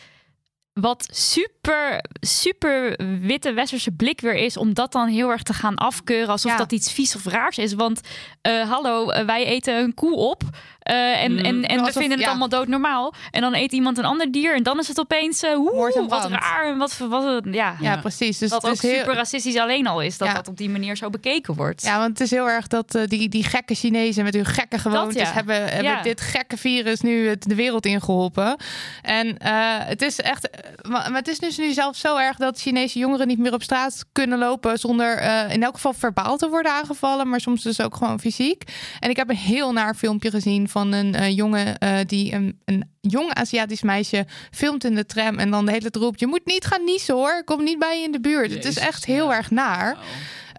Wat 0.72 1.08
super 1.12 1.59
super, 1.70 2.04
super 2.20 2.96
witte 3.20 3.52
westerse 3.52 3.90
blik 3.90 4.20
weer 4.20 4.34
is 4.34 4.56
om 4.56 4.74
dat 4.74 4.92
dan 4.92 5.08
heel 5.08 5.30
erg 5.30 5.42
te 5.42 5.52
gaan 5.54 5.74
afkeuren 5.76 6.28
alsof 6.28 6.50
Ja. 6.52 6.56
dat 6.56 6.72
iets 6.72 6.92
vies 6.92 7.16
of 7.16 7.24
raars 7.24 7.58
is. 7.58 7.72
Want 7.74 8.00
eh, 8.42 8.70
hallo, 8.70 9.10
eh, 9.10 9.24
wij 9.26 9.44
eten 9.44 9.76
een 9.76 9.94
koe 9.94 10.14
op 10.16 10.42
eh, 10.80 11.22
en, 11.22 11.32
Mm. 11.32 11.38
en, 11.38 11.62
en 11.64 11.74
we 11.74 11.80
Alsof- 11.80 11.92
vinden 11.92 12.10
het 12.12 12.20
ja. 12.20 12.28
allemaal 12.28 12.48
doodnormaal. 12.48 13.14
En 13.30 13.40
dan 13.40 13.54
eet 13.54 13.72
iemand 13.72 13.98
een 13.98 14.04
ander 14.04 14.32
dier 14.32 14.54
en 14.54 14.62
dan 14.62 14.78
is 14.78 14.88
het 14.88 14.98
opeens 15.00 15.42
uh, 15.42 15.50
en 15.50 16.08
wat 16.08 16.28
raar 16.30 16.66
en 16.66 16.78
wat, 16.78 16.96
wat 16.98 17.44
ja. 17.50 17.76
Ja, 17.80 17.96
precies. 17.96 18.38
Dus 18.38 18.50
Dat 18.50 18.62
het 18.62 18.70
ook 18.70 18.76
is 18.76 18.90
heel- 18.90 18.98
super 18.98 19.14
racistisch 19.14 19.56
alleen 19.56 19.86
al 19.86 20.00
is 20.02 20.18
dat 20.18 20.28
Ja. 20.28 20.34
dat 20.34 20.48
op 20.48 20.56
die 20.56 20.70
manier 20.70 20.96
zo 20.96 21.10
bekeken 21.10 21.54
wordt. 21.54 21.82
Ja, 21.82 21.98
want 21.98 22.08
het 22.10 22.20
is 22.20 22.30
heel 22.30 22.48
erg 22.48 22.66
dat 22.66 22.98
die, 23.06 23.28
die 23.28 23.44
gekke 23.44 23.74
Chinezen 23.74 24.24
met 24.24 24.34
hun 24.34 24.44
gekke 24.44 24.78
gewoontes 24.78 25.28
ja. 25.28 25.32
hebben, 25.32 25.68
hebben 25.68 26.02
dit 26.02 26.20
gekke 26.20 26.56
virus 26.56 27.00
nu 27.00 27.28
het 27.28 27.42
de 27.42 27.54
wereld 27.54 27.86
ingeholpen. 27.86 28.56
En 29.02 29.36
het 29.86 30.02
is 30.02 30.20
echt, 30.20 30.48
maar 30.88 31.08
maar 31.10 31.18
het 31.18 31.28
is 31.28 31.38
dus 31.38 31.58
nu 31.60 31.72
zelfs 31.72 32.00
zo 32.00 32.16
erg 32.16 32.36
dat 32.36 32.60
Chinese 32.60 32.98
jongeren 32.98 33.26
niet 33.26 33.38
meer 33.38 33.52
op 33.52 33.62
straat 33.62 34.04
kunnen 34.12 34.38
lopen 34.38 34.78
zonder 34.78 35.16
eh, 35.16 35.54
in 35.54 35.62
elk 35.62 35.74
geval 35.74 35.92
verbaal 35.92 36.36
te 36.36 36.48
worden 36.48 36.72
aangevallen, 36.72 37.28
maar 37.28 37.40
soms 37.40 37.62
dus 37.62 37.80
ook 37.80 37.96
gewoon 37.96 38.20
fysiek. 38.20 38.62
En 39.00 39.10
ik 39.10 39.16
heb 39.16 39.28
een 39.28 39.36
heel 39.36 39.72
naar 39.72 39.94
filmpje 39.94 40.30
gezien 40.30 40.68
van 40.68 40.92
een 40.92 41.14
eh, 41.14 41.36
jongen 41.36 41.78
eh, 41.78 41.98
die 42.06 42.32
een, 42.32 42.60
een 42.64 42.90
jong 43.00 43.34
Aziatisch 43.34 43.82
meisje 43.82 44.26
filmt 44.50 44.84
in 44.84 44.94
de 44.94 45.06
tram 45.06 45.38
en 45.38 45.50
dan 45.50 45.64
de 45.64 45.70
hele 45.70 45.90
tijd 45.90 45.96
roept: 46.04 46.20
je 46.20 46.26
moet 46.26 46.46
niet 46.46 46.64
gaan 46.64 46.84
niezen 46.84 47.14
hoor, 47.14 47.42
kom 47.44 47.62
niet 47.64 47.78
bij 47.78 47.98
je 47.98 48.04
in 48.04 48.12
de 48.12 48.20
buurt. 48.20 48.50
het 48.50 48.64
is 48.64 48.78
echt 48.78 49.04
heel 49.04 49.30
ja. 49.30 49.36
erg 49.36 49.50
naar. 49.50 49.96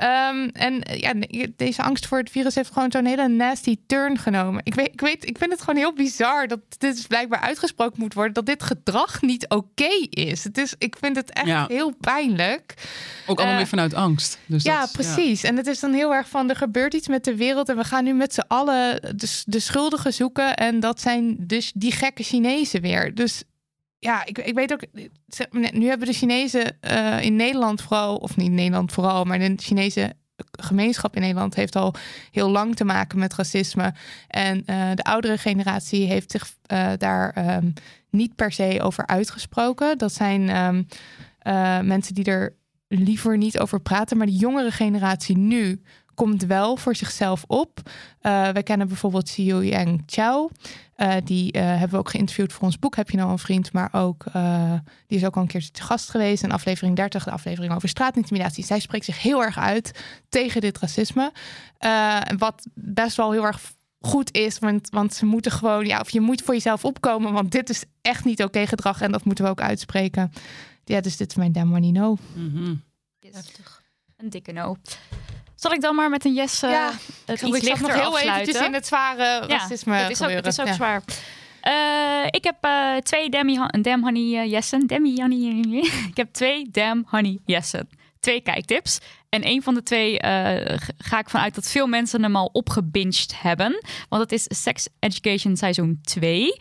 Ehm, 0.01 0.47
en 0.53 0.81
ja, 0.97 1.13
deze 1.55 1.81
angst 1.81 2.05
voor 2.07 2.17
het 2.17 2.29
virus 2.29 2.55
heeft 2.55 2.71
gewoon 2.71 2.91
zo'n 2.91 3.05
hele 3.05 3.27
nasty 3.27 3.75
turn 3.87 4.17
genomen. 4.17 4.61
Ik 4.63 4.73
weet, 4.73 4.87
ik 4.91 5.01
weet, 5.01 5.27
ik 5.27 5.37
vind 5.37 5.51
het 5.51 5.59
gewoon 5.59 5.75
heel 5.75 5.93
bizar 5.93 6.47
dat 6.47 6.59
dit 6.77 6.95
dus 6.95 7.07
blijkbaar 7.07 7.39
uitgesproken 7.39 7.99
moet 7.99 8.13
worden 8.13 8.33
dat 8.33 8.45
dit 8.45 8.63
gedrag 8.63 9.21
niet 9.21 9.49
oké 9.49 10.07
is. 10.09 10.43
Het 10.43 10.57
is. 10.57 10.73
Ik 10.77 10.95
vind 10.99 11.15
het 11.15 11.33
echt 11.33 11.47
Ja. 11.47 11.65
heel 11.67 11.93
pijnlijk. 11.99 12.73
Ook 13.27 13.37
allemaal 13.37 13.51
Eh, 13.53 13.57
weer 13.57 13.67
vanuit 13.69 13.93
angst. 13.93 14.39
Dus 14.45 14.63
ja, 14.63 14.79
dat, 14.79 14.91
precies. 14.91 15.43
En 15.43 15.57
het 15.57 15.67
is 15.67 15.79
dan 15.79 15.93
heel 15.93 16.13
erg 16.13 16.29
van 16.29 16.49
er 16.49 16.55
gebeurt 16.55 16.93
iets 16.93 17.07
met 17.07 17.23
de 17.23 17.35
wereld 17.35 17.69
en 17.69 17.75
we 17.77 17.83
gaan 17.83 18.03
nu 18.03 18.13
met 18.13 18.33
z'n 18.33 18.43
allen 18.47 19.01
de, 19.01 19.41
de 19.45 19.59
schuldigen 19.59 20.13
zoeken. 20.13 20.55
En 20.55 20.79
dat 20.79 21.01
zijn 21.01 21.35
dus 21.39 21.71
die 21.75 21.91
gekke 21.91 22.23
Chinezen 22.31 22.81
weer. 22.81 23.15
Dus 23.15 23.43
ja, 23.99 24.25
ik, 24.25 24.37
ik 24.37 24.53
weet 24.53 24.73
ook. 24.73 24.83
Nu 25.71 25.87
hebben 25.87 26.07
de 26.07 26.13
Chinezen 26.13 26.81
eh, 26.81 27.21
in 27.21 27.35
Nederland 27.35 27.81
vooral, 27.81 28.15
of 28.15 28.37
niet 28.37 28.47
in 28.47 28.55
Nederland 28.55 28.91
vooral, 28.91 29.23
maar 29.23 29.39
de 29.39 29.53
Chinese 29.57 30.15
gemeenschap 30.51 31.15
in 31.15 31.21
Nederland 31.21 31.55
heeft 31.55 31.75
al 31.75 31.93
heel 32.31 32.49
lang 32.49 32.75
te 32.75 32.83
maken 32.83 33.19
met 33.19 33.35
racisme. 33.35 33.93
En 34.27 34.65
eh, 34.65 34.89
de 34.95 35.03
oudere 35.03 35.37
generatie 35.37 36.07
heeft 36.07 36.31
zich 36.31 36.53
eh, 36.65 36.91
daar 36.97 37.29
ehm, 37.29 37.71
niet 38.09 38.35
per 38.35 38.51
se 38.51 38.79
over 38.81 39.07
uitgesproken. 39.07 39.97
Dat 39.97 40.13
zijn 40.13 40.49
ehm, 40.49 40.83
eh, 41.39 41.79
mensen 41.79 42.13
die 42.13 42.25
er 42.25 42.55
liever 42.87 43.37
niet 43.37 43.59
over 43.59 43.81
praten. 43.81 44.17
Maar 44.17 44.27
de 44.27 44.35
jongere 44.35 44.71
generatie 44.71 45.37
nu 45.37 45.81
komt 46.21 46.45
wel 46.45 46.77
voor 46.77 46.95
zichzelf 46.95 47.43
op. 47.47 47.79
Eh 48.19 48.49
wij 48.49 48.63
kennen 48.63 48.87
bijvoorbeeld 48.87 49.23
Xiu 49.23 49.65
Yang 49.65 50.03
Chao. 50.05 50.49
Eh, 50.95 51.15
die 51.23 51.51
eh, 51.51 51.61
hebben 51.61 51.89
we 51.89 51.97
ook 51.97 52.09
geïnterviewd 52.09 52.53
voor 52.53 52.63
ons 52.63 52.79
boek. 52.79 52.95
Heb 52.95 53.09
je 53.09 53.17
nou 53.17 53.31
een 53.31 53.39
vriend? 53.39 53.73
Maar 53.73 53.89
ook, 53.91 54.25
eh, 54.33 54.73
die 55.07 55.17
is 55.17 55.25
ook 55.25 55.35
al 55.35 55.41
een 55.41 55.47
keer 55.47 55.71
te 55.71 55.81
gast 55.81 56.09
geweest. 56.09 56.43
In 56.43 56.51
aflevering 56.51 56.95
30, 56.95 57.23
de 57.23 57.31
aflevering 57.31 57.73
over 57.73 57.89
straatintimidatie. 57.89 58.63
Zij 58.63 58.79
spreekt 58.79 59.05
zich 59.05 59.21
heel 59.21 59.43
erg 59.43 59.57
uit 59.57 60.03
tegen 60.29 60.61
dit 60.61 60.79
racisme. 60.79 61.31
Eh, 61.77 62.19
wat 62.37 62.67
best 62.73 63.17
wel 63.17 63.31
heel 63.31 63.45
erg 63.45 63.73
goed 63.99 64.33
is. 64.33 64.59
Want, 64.59 64.89
want 64.89 65.13
ze 65.13 65.25
moeten 65.25 65.51
gewoon, 65.51 65.85
ja, 65.85 65.99
of 65.99 66.09
je 66.09 66.21
moet 66.21 66.41
voor 66.41 66.53
jezelf 66.53 66.85
opkomen. 66.85 67.33
Want 67.33 67.51
dit 67.51 67.69
is 67.69 67.83
echt 68.01 68.25
niet 68.25 68.43
oké 68.43 68.67
gedrag. 68.67 69.01
En 69.01 69.11
dat 69.11 69.25
moeten 69.25 69.43
we 69.43 69.49
ook 69.49 69.61
uitspreken. 69.61 70.31
Ja, 70.83 71.01
dus 71.01 71.17
dit 71.17 71.29
is 71.29 71.35
mijn 71.35 71.51
damn 71.51 71.69
money 71.69 71.91
no. 71.91 72.17
Mhm. 72.33 72.75
Heftig. 73.19 73.81
Een 74.17 74.29
dikke 74.29 74.51
no. 74.51 74.75
Zal 75.61 75.71
ik 75.71 75.81
dan 75.81 75.95
maar 75.95 76.09
met 76.09 76.25
een 76.25 76.33
yes 76.33 76.61
eh 76.63 76.71
Ja, 76.71 76.91
het 77.25 77.41
ik 77.41 77.47
iets 77.47 77.61
lichter 77.61 77.87
nog 77.87 77.93
heel 77.97 78.05
afsluiten? 78.05 78.41
eventjes 78.41 78.65
in 78.65 78.73
het 78.73 78.87
zware 78.87 79.39
racisme 79.47 79.95
het 79.95 80.11
is 80.11 80.21
ook, 80.21 80.29
het 80.29 80.45
is 80.45 80.59
ook 80.59 80.67
Ja. 80.67 80.73
zwaar. 80.73 81.01
Eh, 81.61 82.25
ik 82.29 82.43
heb 82.43 82.55
eh, 82.61 82.95
twee 82.95 83.29
Demi, 83.29 83.59
Dam 83.81 84.03
Honey 84.03 84.47
Jessen. 84.47 84.87
Demi 84.87 85.21
Honey. 85.21 85.81
ik 86.11 86.17
heb 86.17 86.33
twee 86.33 86.69
Dam 86.71 87.05
Honey 87.09 87.37
Jessen. 87.45 87.89
Twee 88.19 88.41
kijktips. 88.41 88.99
En 89.31 89.47
een 89.47 89.61
van 89.61 89.73
de 89.73 89.83
twee 89.83 90.19
eh, 90.19 90.77
ga 90.97 91.19
ik 91.19 91.29
vanuit 91.29 91.55
dat 91.55 91.71
veel 91.71 91.87
mensen 91.87 92.23
hem 92.23 92.35
al 92.35 92.49
opgebinged 92.53 93.41
hebben. 93.41 93.83
Want 94.09 94.21
het 94.21 94.31
is 94.31 94.45
Sex 94.63 94.87
Education 94.99 95.57
seizoen 95.57 95.99
2. 96.01 96.55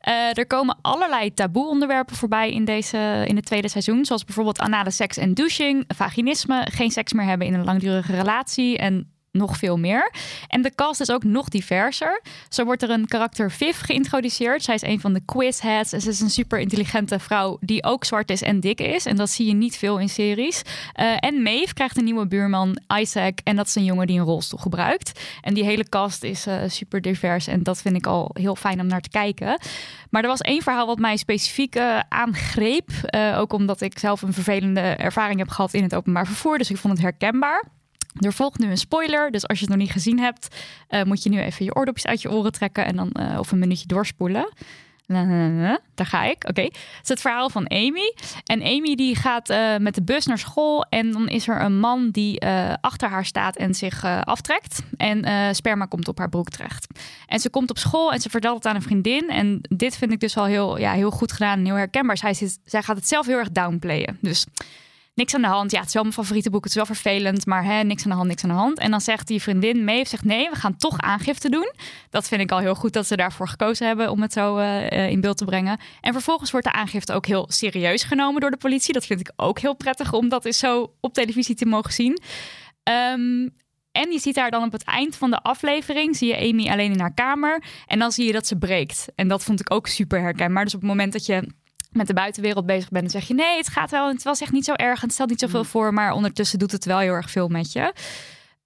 Eh, 0.00 0.38
er 0.38 0.46
komen 0.46 0.78
allerlei 0.82 1.34
taboe 1.34 1.68
onderwerpen 1.68 2.16
voorbij 2.16 2.50
in, 2.50 2.64
deze, 2.64 3.24
in 3.26 3.36
het 3.36 3.44
tweede 3.44 3.68
seizoen. 3.68 4.04
Zoals 4.04 4.24
bijvoorbeeld 4.24 4.58
anale 4.58 4.90
seks 4.90 5.16
en 5.16 5.34
douching, 5.34 5.84
vaginisme, 5.88 6.66
geen 6.70 6.90
seks 6.90 7.12
meer 7.12 7.26
hebben 7.26 7.46
in 7.46 7.54
een 7.54 7.64
langdurige 7.64 8.12
relatie 8.12 8.78
en 8.78 9.13
nog 9.34 9.56
veel 9.56 9.78
meer. 9.78 10.12
En 10.48 10.62
de 10.62 10.74
cast 10.74 11.00
is 11.00 11.10
ook 11.10 11.24
nog 11.24 11.48
diverser. 11.48 12.22
Zo 12.48 12.64
wordt 12.64 12.82
er 12.82 12.90
een 12.90 13.06
karakter 13.06 13.50
Viv 13.50 13.80
geïntroduceerd. 13.80 14.62
Zij 14.62 14.74
is 14.74 14.82
een 14.82 15.00
van 15.00 15.12
de 15.12 15.20
quizheads. 15.24 15.92
En 15.92 16.00
ze 16.00 16.08
is 16.08 16.20
een 16.20 16.30
super 16.30 16.58
intelligente 16.58 17.18
vrouw 17.18 17.58
die 17.60 17.84
ook 17.84 18.04
zwart 18.04 18.30
is 18.30 18.42
en 18.42 18.60
dik 18.60 18.80
is. 18.80 19.06
En 19.06 19.16
dat 19.16 19.30
zie 19.30 19.46
je 19.46 19.54
niet 19.54 19.76
veel 19.76 19.98
in 19.98 20.08
series. 20.08 20.62
Eh, 20.92 21.16
en 21.20 21.42
Maeve 21.42 21.74
krijgt 21.74 21.96
een 21.96 22.04
nieuwe 22.04 22.26
buurman, 22.26 22.78
Isaac. 23.00 23.38
En 23.44 23.56
dat 23.56 23.66
is 23.66 23.74
een 23.74 23.84
jongen 23.84 24.06
die 24.06 24.18
een 24.18 24.24
rolstoel 24.24 24.58
gebruikt. 24.58 25.20
En 25.40 25.54
die 25.54 25.64
hele 25.64 25.88
cast 25.88 26.22
is 26.22 26.46
eh, 26.46 26.56
super 26.66 27.00
divers. 27.00 27.46
En 27.46 27.62
dat 27.62 27.82
vind 27.82 27.96
ik 27.96 28.06
al 28.06 28.30
heel 28.32 28.56
fijn 28.56 28.80
om 28.80 28.86
naar 28.86 29.00
te 29.00 29.08
kijken. 29.08 29.58
Maar 30.10 30.22
er 30.22 30.28
was 30.28 30.40
één 30.40 30.62
verhaal 30.62 30.86
wat 30.86 30.98
mij 30.98 31.16
specifiek 31.16 31.74
eh, 31.74 31.98
aangreep. 32.08 32.90
Ook 33.36 33.52
omdat 33.52 33.80
ik 33.80 33.98
zelf 33.98 34.22
een 34.22 34.32
vervelende 34.32 34.80
ervaring 34.80 35.38
heb 35.38 35.48
gehad 35.48 35.74
in 35.74 35.82
het 35.82 35.94
openbaar 35.94 36.26
vervoer. 36.26 36.58
Dus 36.58 36.70
ik 36.70 36.76
vond 36.76 36.92
het 36.92 37.02
herkenbaar. 37.02 37.64
Er 38.14 38.32
volgt 38.32 38.58
nu 38.58 38.70
een 38.70 38.76
spoiler, 38.76 39.30
dus 39.30 39.48
als 39.48 39.58
je 39.58 39.64
het 39.64 39.74
nog 39.74 39.82
niet 39.82 39.92
gezien 39.92 40.18
hebt, 40.18 40.56
eh, 40.88 41.02
moet 41.02 41.22
je 41.22 41.30
nu 41.30 41.40
even 41.40 41.64
je 41.64 41.74
oordopjes 41.74 42.06
uit 42.06 42.22
je 42.22 42.30
oren 42.30 42.52
trekken 42.52 42.84
en 42.84 42.96
dan 42.96 43.10
eh, 43.12 43.38
of 43.38 43.52
een 43.52 43.58
minuutje 43.58 43.86
doorspoelen. 43.86 44.48
Daar 45.94 46.06
ga 46.06 46.24
ik. 46.24 46.44
Oké. 46.48 46.62
Het 46.62 47.00
is 47.02 47.08
het 47.08 47.20
verhaal 47.20 47.50
van 47.50 47.68
Amy. 47.68 48.14
En 48.44 48.62
Amy 48.62 48.94
die 48.94 49.16
gaat 49.16 49.50
eh, 49.50 49.76
met 49.76 49.94
de 49.94 50.02
bus 50.02 50.26
naar 50.26 50.38
school. 50.38 50.86
En 50.88 51.12
dan 51.12 51.28
is 51.28 51.48
er 51.48 51.60
een 51.60 51.78
man 51.78 52.10
die 52.10 52.46
achter 52.80 53.08
haar 53.08 53.24
staat 53.24 53.56
en 53.56 53.74
zich 53.74 54.04
aftrekt. 54.04 54.82
En 54.96 55.54
sperma 55.54 55.84
komt 55.84 56.08
op 56.08 56.18
haar 56.18 56.28
broek 56.28 56.48
terecht. 56.48 56.86
En 57.26 57.40
ze 57.40 57.50
komt 57.50 57.70
op 57.70 57.78
school 57.78 58.12
en 58.12 58.20
ze 58.20 58.30
vertelt 58.30 58.56
het 58.56 58.66
aan 58.66 58.74
een 58.74 58.82
vriendin. 58.82 59.28
En 59.28 59.60
dit 59.60 59.96
vind 59.96 60.12
ik 60.12 60.20
dus 60.20 60.34
wel 60.34 60.44
heel, 60.44 60.78
ja, 60.78 60.92
heel 60.92 61.10
goed 61.10 61.32
gedaan 61.32 61.58
en 61.58 61.64
heel 61.64 61.74
herkenbaar. 61.74 62.16
Zij, 62.16 62.34
zij 62.64 62.82
gaat 62.82 62.96
het 62.96 63.08
zelf 63.08 63.26
heel 63.26 63.38
erg 63.38 63.50
downplayen. 63.50 64.18
Dus 64.20 64.46
niks 65.14 65.34
aan 65.34 65.42
de 65.42 65.48
hand. 65.48 65.70
Ja, 65.70 65.78
het 65.78 65.86
is 65.86 65.94
wel 65.94 66.02
mijn 66.02 66.14
favoriete 66.14 66.50
boek. 66.50 66.62
Het 66.62 66.70
is 66.70 66.76
wel 66.76 66.86
vervelend, 66.86 67.46
maar 67.46 67.64
hè, 67.64 67.82
niks 67.82 68.04
aan 68.04 68.10
de 68.10 68.16
hand, 68.16 68.28
niks 68.28 68.42
aan 68.42 68.50
de 68.50 68.56
hand. 68.56 68.78
En 68.78 68.90
dan 68.90 69.00
zegt 69.00 69.26
die 69.26 69.42
vriendin 69.42 69.84
mee, 69.84 70.06
zegt 70.06 70.24
nee, 70.24 70.50
we 70.50 70.56
gaan 70.56 70.76
toch 70.76 70.98
aangifte 70.98 71.48
doen. 71.48 71.72
Dat 72.10 72.28
vind 72.28 72.40
ik 72.40 72.52
al 72.52 72.58
heel 72.58 72.74
goed 72.74 72.92
dat 72.92 73.06
ze 73.06 73.16
daarvoor 73.16 73.48
gekozen 73.48 73.86
hebben 73.86 74.10
om 74.10 74.22
het 74.22 74.32
zo 74.32 74.56
eh, 74.56 74.92
eh, 74.92 75.10
in 75.10 75.20
beeld 75.20 75.36
te 75.36 75.44
brengen. 75.44 75.78
En 76.00 76.12
vervolgens 76.12 76.50
wordt 76.50 76.66
de 76.66 76.72
aangifte 76.72 77.12
ook 77.12 77.26
heel 77.26 77.46
serieus 77.48 78.02
genomen 78.02 78.40
door 78.40 78.50
de 78.50 78.56
politie. 78.56 78.92
Dat 78.92 79.06
vind 79.06 79.20
ik 79.20 79.32
ook 79.36 79.58
heel 79.58 79.74
prettig 79.74 80.12
om 80.12 80.28
dat 80.28 80.44
eens 80.44 80.58
zo 80.58 80.94
op 81.00 81.14
televisie 81.14 81.54
te 81.54 81.66
mogen 81.66 81.92
zien. 81.92 82.18
Ehm, 82.82 83.48
en 83.92 84.12
je 84.12 84.18
ziet 84.18 84.36
haar 84.36 84.50
dan 84.50 84.64
op 84.64 84.72
het 84.72 84.84
eind 84.84 85.16
van 85.16 85.30
de 85.30 85.42
aflevering, 85.42 86.16
zie 86.16 86.28
je 86.28 86.50
Amy 86.50 86.68
alleen 86.68 86.92
in 86.92 87.00
haar 87.00 87.14
kamer. 87.14 87.62
En 87.86 87.98
dan 87.98 88.12
zie 88.12 88.26
je 88.26 88.32
dat 88.32 88.46
ze 88.46 88.56
breekt. 88.56 89.06
En 89.14 89.28
dat 89.28 89.44
vond 89.44 89.60
ik 89.60 89.72
ook 89.72 89.86
super 89.86 90.20
herkenbaar. 90.20 90.64
Dus 90.64 90.74
op 90.74 90.80
het 90.80 90.88
moment 90.88 91.12
dat 91.12 91.26
je 91.26 91.48
met 91.94 92.06
de 92.06 92.14
buitenwereld 92.14 92.66
bezig 92.66 92.88
bent, 92.88 93.02
dan 93.02 93.20
zeg 93.20 93.28
je 93.28 93.34
nee, 93.34 93.56
het 93.56 93.68
gaat 93.68 93.90
wel. 93.90 94.08
Het 94.08 94.22
was 94.22 94.40
echt 94.40 94.52
niet 94.52 94.64
zo 94.64 94.72
erg. 94.72 94.98
En 94.98 95.04
het 95.04 95.12
stelt 95.12 95.28
niet 95.28 95.40
zoveel 95.40 95.64
voor, 95.64 95.94
maar 95.94 96.12
ondertussen 96.12 96.58
doet 96.58 96.72
het 96.72 96.84
wel 96.84 96.98
heel 96.98 97.12
erg 97.12 97.30
veel 97.30 97.48
met 97.48 97.72
je. 97.72 97.92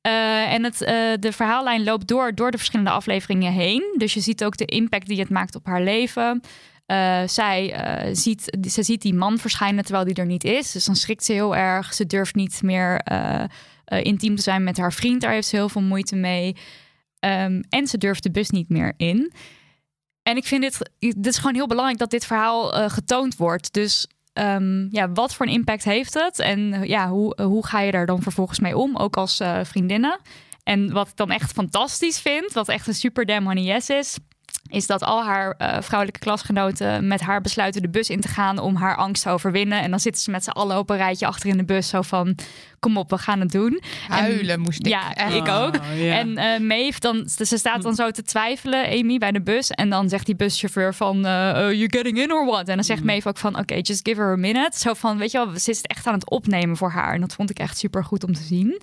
Uh, 0.03 0.53
en 0.53 0.65
het, 0.65 0.81
uh, 0.81 0.89
de 1.21 1.33
verhaallijn 1.33 1.85
loopt 1.85 2.07
door, 2.07 2.35
door 2.35 2.51
de 2.51 2.57
verschillende 2.57 2.91
afleveringen 2.91 3.53
heen. 3.53 3.95
Dus 3.97 4.15
je 4.15 4.21
ziet 4.21 4.45
ook 4.45 4.57
de 4.57 4.65
impact 4.65 5.07
die 5.07 5.21
het 5.21 5.31
maakt 5.31 5.55
op 5.55 5.67
haar 5.67 5.83
leven. 5.83 6.41
Uh, 6.87 7.23
zij, 7.27 7.75
ziet, 8.13 8.59
ze 8.71 8.83
ziet 8.83 9.03
die 9.03 9.15
man 9.15 9.39
verschijnen 9.39 9.85
terwijl 9.85 10.05
die 10.05 10.15
er 10.15 10.27
niet 10.27 10.45
is. 10.45 10.73
Dus 10.73 10.85
dan 10.85 10.97
schrikt 10.97 11.25
ze 11.25 11.33
heel 11.33 11.57
erg. 11.57 11.95
Ze 11.95 12.07
durft 12.07 12.35
niet 12.35 12.63
meer 12.63 13.03
intiem 14.03 14.37
te 14.37 14.43
zijn 14.43 14.65
met 14.65 14.79
haar 14.79 14.93
vriend. 14.93 15.21
Daar 15.21 15.33
heeft 15.33 15.49
ze 15.49 15.57
heel 15.57 15.69
veel 15.69 15.83
moeite 15.83 16.17
mee. 16.17 16.57
Um, 17.21 17.61
en 17.69 17.87
ze 17.87 17.99
durft 17.99 18.23
de 18.23 18.31
bus 18.31 18.51
niet 18.51 18.69
meer 18.69 18.95
in. 18.97 19.33
En 20.29 20.37
ik 20.37 20.47
vind 20.47 20.63
dit, 20.63 20.91
dit 20.99 21.27
is 21.27 21.37
gewoon 21.37 21.55
heel 21.55 21.67
belangrijk 21.67 21.99
dat 21.99 22.11
dit 22.11 22.27
verhaal 22.27 22.79
uh, 22.79 22.91
getoond 22.91 23.37
wordt. 23.37 23.73
Dus 23.73 24.07
um, 24.33 24.89
ja, 24.91 25.11
wat 25.13 25.35
voor 25.35 25.47
een 25.47 25.53
impact 25.53 25.85
heeft 25.85 26.15
het? 26.15 26.39
En 26.39 26.83
ja, 26.87 27.09
hoe, 27.09 27.43
hoe 27.43 27.67
ga 27.67 27.81
je 27.81 27.91
daar 27.91 28.07
dan 28.07 28.23
vervolgens 28.23 28.59
mee 28.61 28.77
om? 28.77 28.97
Ook 28.97 29.17
als 29.17 29.43
vriendinnen. 29.63 30.21
En 30.63 30.93
wat 30.93 31.09
ik 31.09 31.17
dan 31.17 31.31
echt 31.31 31.53
fantastisch 31.53 32.21
vind, 32.21 32.53
wat 32.53 32.69
echt 32.69 32.87
een 32.87 32.95
super 32.95 33.27
damn 33.27 33.47
honey 33.47 33.63
yes 33.63 33.91
is. 33.91 34.19
Is 34.69 34.87
dat 34.87 35.03
al 35.03 35.25
haar 35.25 35.55
uh, 35.59 35.77
vrouwelijke 35.81 36.21
klasgenoten 36.21 37.07
met 37.07 37.21
haar 37.21 37.41
besluiten 37.41 37.83
de 37.83 37.89
bus 37.89 38.11
in 38.11 38.21
te 38.21 38.29
gaan 38.29 38.59
om 38.59 38.77
haar 38.77 38.97
angst 38.97 39.23
te 39.23 39.31
overwinnen. 39.31 39.81
En 39.83 39.91
dan 39.91 40.01
zitten 40.01 40.23
ze 40.23 40.31
met 40.31 40.45
z'n 40.45 40.51
allen 40.51 40.79
op 40.79 40.91
een 40.91 40.97
rijtje 40.97 41.27
achter 41.27 41.49
in 41.49 41.57
de 41.57 41.65
bus, 41.65 41.89
zo 41.89 42.03
van: 42.03 42.37
kom 42.79 42.97
op, 42.97 43.11
we 43.11 43.19
gaan 43.19 43.41
het 43.41 43.53
doen. 43.53 43.83
Huilen 44.09 44.55
en, 44.55 44.61
moest 44.61 44.79
ik. 44.79 44.87
Ja, 44.87 45.29
ik 45.29 45.49
ook. 45.49 45.75
Oh, 45.75 46.01
en 46.01 46.29
uh, 46.29 46.59
Maeve, 46.59 47.01
dan, 47.01 47.29
ze 47.29 47.57
staat 47.57 47.83
dan 47.83 47.95
zo 47.95 48.11
te 48.11 48.23
twijfelen, 48.23 48.87
Amy, 48.87 49.19
bij 49.19 49.33
de 49.33 49.43
bus. 49.43 49.71
En 49.71 49.91
dan 49.91 50.09
zegt 50.09 50.27
die 50.27 50.37
buschauffeur 50.37 50.95
van, 50.95 51.17
uh, 51.17 51.23
you 51.53 51.87
getting 51.87 52.19
in 52.19 52.33
or 52.33 52.47
what? 52.47 52.69
En 52.69 52.75
dan 52.75 52.85
zegt 52.85 53.01
mm. 53.01 53.07
Maeve 53.07 53.29
ook 53.29 53.39
van, 53.39 53.53
oké, 53.53 53.61
okay, 53.61 53.81
just 53.81 54.09
give 54.09 54.21
her 54.21 54.33
a 54.33 54.37
minute. 54.37 54.79
Zo 54.79 54.95
van, 54.95 55.19
weet 55.19 55.31
je 55.31 55.39
wel, 55.39 55.59
ze 55.59 55.71
is 55.71 55.83
echt 55.83 56.07
aan 56.07 56.15
het 56.15 56.31
opnemen 56.31 56.77
voor 56.77 56.91
haar. 56.91 57.15
En 57.15 57.21
dat 57.21 57.35
vond 57.35 57.51
ik 57.51 57.59
echt 57.59 57.79
super 57.79 58.05
goed 58.05 58.25
om 58.25 58.33
te 58.33 58.43
zien. 58.43 58.81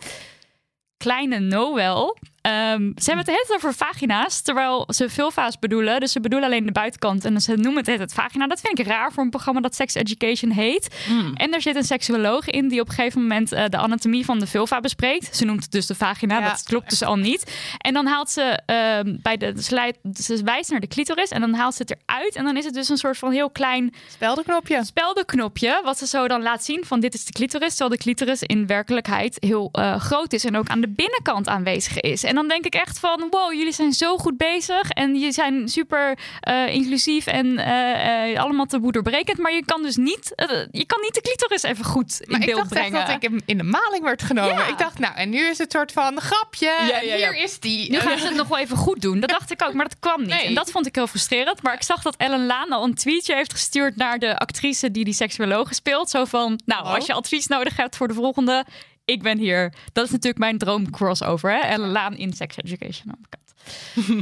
Kleine 0.98 1.40
Noel 1.40 2.14
Um, 2.46 2.94
ze 2.96 3.12
hebben 3.12 3.26
het 3.26 3.28
hele 3.28 3.56
over 3.56 3.74
vagina's, 3.74 4.42
terwijl 4.42 4.88
ze 4.88 5.10
vulva's 5.10 5.60
bedoelen. 5.60 6.00
Dus 6.00 6.12
ze 6.12 6.20
bedoelen 6.20 6.48
alleen 6.50 6.66
de 6.66 6.72
buitenkant. 6.72 7.26
En 7.26 7.42
ze 7.42 7.56
noemen 7.56 7.86
het 7.86 8.00
het 8.00 8.14
vagina. 8.14 8.48
Dat 8.48 8.62
vind 8.62 8.80
ik 8.80 8.88
raar 8.88 9.12
voor 9.12 9.24
een 9.24 9.30
programma 9.30 9.62
dat 9.62 9.76
Sex 9.76 9.94
Education 9.94 10.52
heet. 10.52 10.96
Hmm. 11.08 11.34
En 11.36 11.54
er 11.54 11.62
zit 11.62 11.76
een 11.76 11.84
seksuoloog 11.84 12.48
in 12.48 12.68
die 12.68 12.82
op 12.82 12.88
een 12.88 12.94
gegeven 12.94 13.22
moment 13.22 13.54
uh, 13.54 13.64
de 13.70 13.78
anatomie 13.78 14.26
van 14.26 14.40
de 14.40 14.48
vulva 14.48 14.80
bespreekt. 14.80 15.36
Ze 15.36 15.46
noemt 15.46 15.64
het 15.64 15.72
dus 15.72 15.86
de 15.86 15.96
vagina. 15.96 16.50
Dat 16.50 16.64
klopt 16.64 16.90
dus 16.90 17.04
al 17.04 17.16
niet. 17.16 17.56
En 17.78 17.94
dan 17.94 18.06
haalt 18.06 18.30
ze 18.30 18.60
um, 19.06 19.20
bij 19.22 19.38
de. 19.38 19.54
Leidt, 19.70 19.98
ze 20.14 20.44
wijst 20.44 20.72
naar 20.72 20.80
de 20.80 20.88
clitoris 20.88 21.30
en 21.30 21.42
dan 21.42 21.54
haalt 21.54 21.76
ze 21.76 21.82
het 21.82 21.96
eruit. 22.06 22.36
En 22.36 22.44
dan 22.44 22.58
is 22.58 22.66
het 22.66 22.74
dus 22.74 22.90
een 22.90 22.98
soort 22.98 23.18
van 23.18 23.32
heel 23.32 23.50
klein. 23.50 23.94
Speldenknopje. 24.10 24.86
Speldenknopje. 24.86 25.82
Wat 25.84 25.98
ze 25.98 26.08
zo 26.08 26.28
dan 26.28 26.42
laat 26.42 26.64
zien 26.64 26.86
van 26.86 27.00
dit 27.00 27.14
is 27.14 27.26
de 27.26 27.32
clitoris. 27.32 27.70
Terwijl 27.70 27.90
de 27.90 27.98
clitoris 27.98 28.42
in 28.42 28.68
werkelijkheid 28.68 29.38
heel 29.40 29.70
uh, 29.74 29.96
groot 29.96 30.34
is. 30.34 30.46
En 30.46 30.58
ook 30.58 30.68
aan 30.68 30.82
de 30.82 30.90
binnenkant 30.90 31.48
aanwezig 31.48 32.00
is. 32.00 32.24
En 32.24 32.35
dan 32.36 32.48
denk 32.48 32.66
ik 32.66 32.76
echt 32.76 33.00
van 33.00 33.28
wow, 33.30 33.54
jullie 33.54 33.72
zijn 33.72 33.94
zo 33.94 34.18
goed 34.18 34.38
bezig 34.38 34.90
en 34.90 35.14
jullie 35.14 35.32
zijn 35.32 35.70
super 35.70 36.18
uh, 36.50 36.74
inclusief 36.74 37.28
en 37.28 37.46
uh, 37.46 38.32
uh, 38.32 38.40
allemaal 38.40 38.66
te 38.66 38.80
boederbrekend, 38.80 39.38
maar 39.38 39.54
je 39.54 39.66
kan 39.66 39.82
dus 39.82 39.96
niet, 39.96 40.34
je 40.72 40.86
kan 40.86 41.02
niet 41.02 41.14
de 41.14 41.22
clitoris 41.22 41.64
even 41.64 41.86
goed 41.86 42.22
in 42.22 42.32
maar 42.32 42.40
beeld 42.40 42.50
ik 42.50 42.56
dacht 42.56 42.70
brengen. 42.70 43.08
dat 43.08 43.24
ik 43.24 43.42
in 43.46 43.58
de 43.58 43.64
maling 43.64 44.04
werd 44.04 44.22
genomen. 44.22 44.56
Ja. 44.56 44.68
Ik 44.68 44.78
dacht, 44.78 45.00
nou, 45.00 45.16
en 45.16 45.30
nu 45.30 45.50
is 45.50 45.58
het 45.58 45.72
soort 45.72 45.92
van 45.92 46.22
grapje. 46.22 46.66
Ja, 46.66 47.00
ja, 47.02 47.16
hier 47.16 47.36
is 47.36 47.60
die. 47.60 47.92
Nu 47.92 48.00
gaan 48.00 48.18
ze 48.18 48.26
het 48.26 48.36
nog 48.36 48.48
wel 48.48 48.58
even 48.58 48.78
goed 48.78 49.02
doen. 49.02 49.20
Dat 49.20 49.30
dacht 49.30 49.52
ik 49.52 49.64
ook, 49.64 49.74
maar 49.74 49.88
dat 49.88 50.00
kwam 50.00 50.20
niet. 50.20 50.30
Nee. 50.30 50.46
En 50.46 50.54
dat 50.54 50.72
vond 50.72 50.86
ik 50.86 50.96
heel 50.96 51.08
frustrerend. 51.08 51.62
Maar 51.62 51.74
ik 51.74 51.84
zag 51.84 52.02
dat 52.02 52.16
Ellen 52.16 52.46
Laan 52.46 52.72
al 52.72 52.84
een 52.84 52.96
tweetje 52.96 53.36
heeft 53.36 53.52
gestuurd 53.52 53.96
naar 53.96 54.20
de 54.20 54.38
actrice 54.38 54.92
die 54.92 55.04
die 55.04 55.14
seksuologe 55.14 55.74
speelt. 55.74 56.10
Zo 56.10 56.26
van, 56.26 56.60
nou, 56.66 56.84
oh. 56.84 56.94
als 56.94 57.06
je 57.06 57.14
advies 57.14 57.48
nodig 57.48 57.78
hebt 57.78 57.96
voor 57.96 58.08
de 58.08 58.14
volgende, 58.14 58.66
ik 59.06 59.24
ben 59.24 59.38
hier. 59.38 59.74
Dat 59.94 60.06
is 60.06 60.12
natuurlijk 60.12 60.38
mijn 60.38 60.58
droom 60.58 60.90
crossover. 60.90 61.52
Hè? 61.52 61.60
En 61.60 61.80
Laan 61.80 62.16
in 62.16 62.34
Sex 62.34 62.58
Education. 62.58 63.16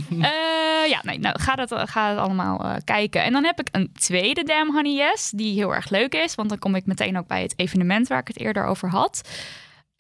uh, 0.10 0.89
ja, 0.93 1.01
nee, 1.03 1.19
nou 1.19 1.39
ga 1.39 1.55
het, 1.55 1.89
ga 1.89 2.10
het 2.10 2.18
allemaal 2.18 2.65
uh, 2.65 2.76
kijken. 2.84 3.23
En 3.23 3.31
dan 3.31 3.43
heb 3.43 3.60
ik 3.60 3.68
een 3.72 3.91
tweede 3.93 4.43
Damn 4.43 4.73
Honey 4.73 4.93
Yes, 4.93 5.30
die 5.30 5.53
heel 5.53 5.76
erg 5.76 5.89
leuk 5.89 6.15
is. 6.15 6.35
Want 6.35 6.49
dan 6.49 6.60
kom 6.60 6.76
ik 6.76 6.85
meteen 6.85 7.18
ook 7.18 7.27
bij 7.27 7.41
het 7.41 7.53
evenement 7.55 8.07
waar 8.07 8.19
ik 8.19 8.27
het 8.27 8.39
eerder 8.39 8.65
over 8.65 8.89
had. 8.89 9.30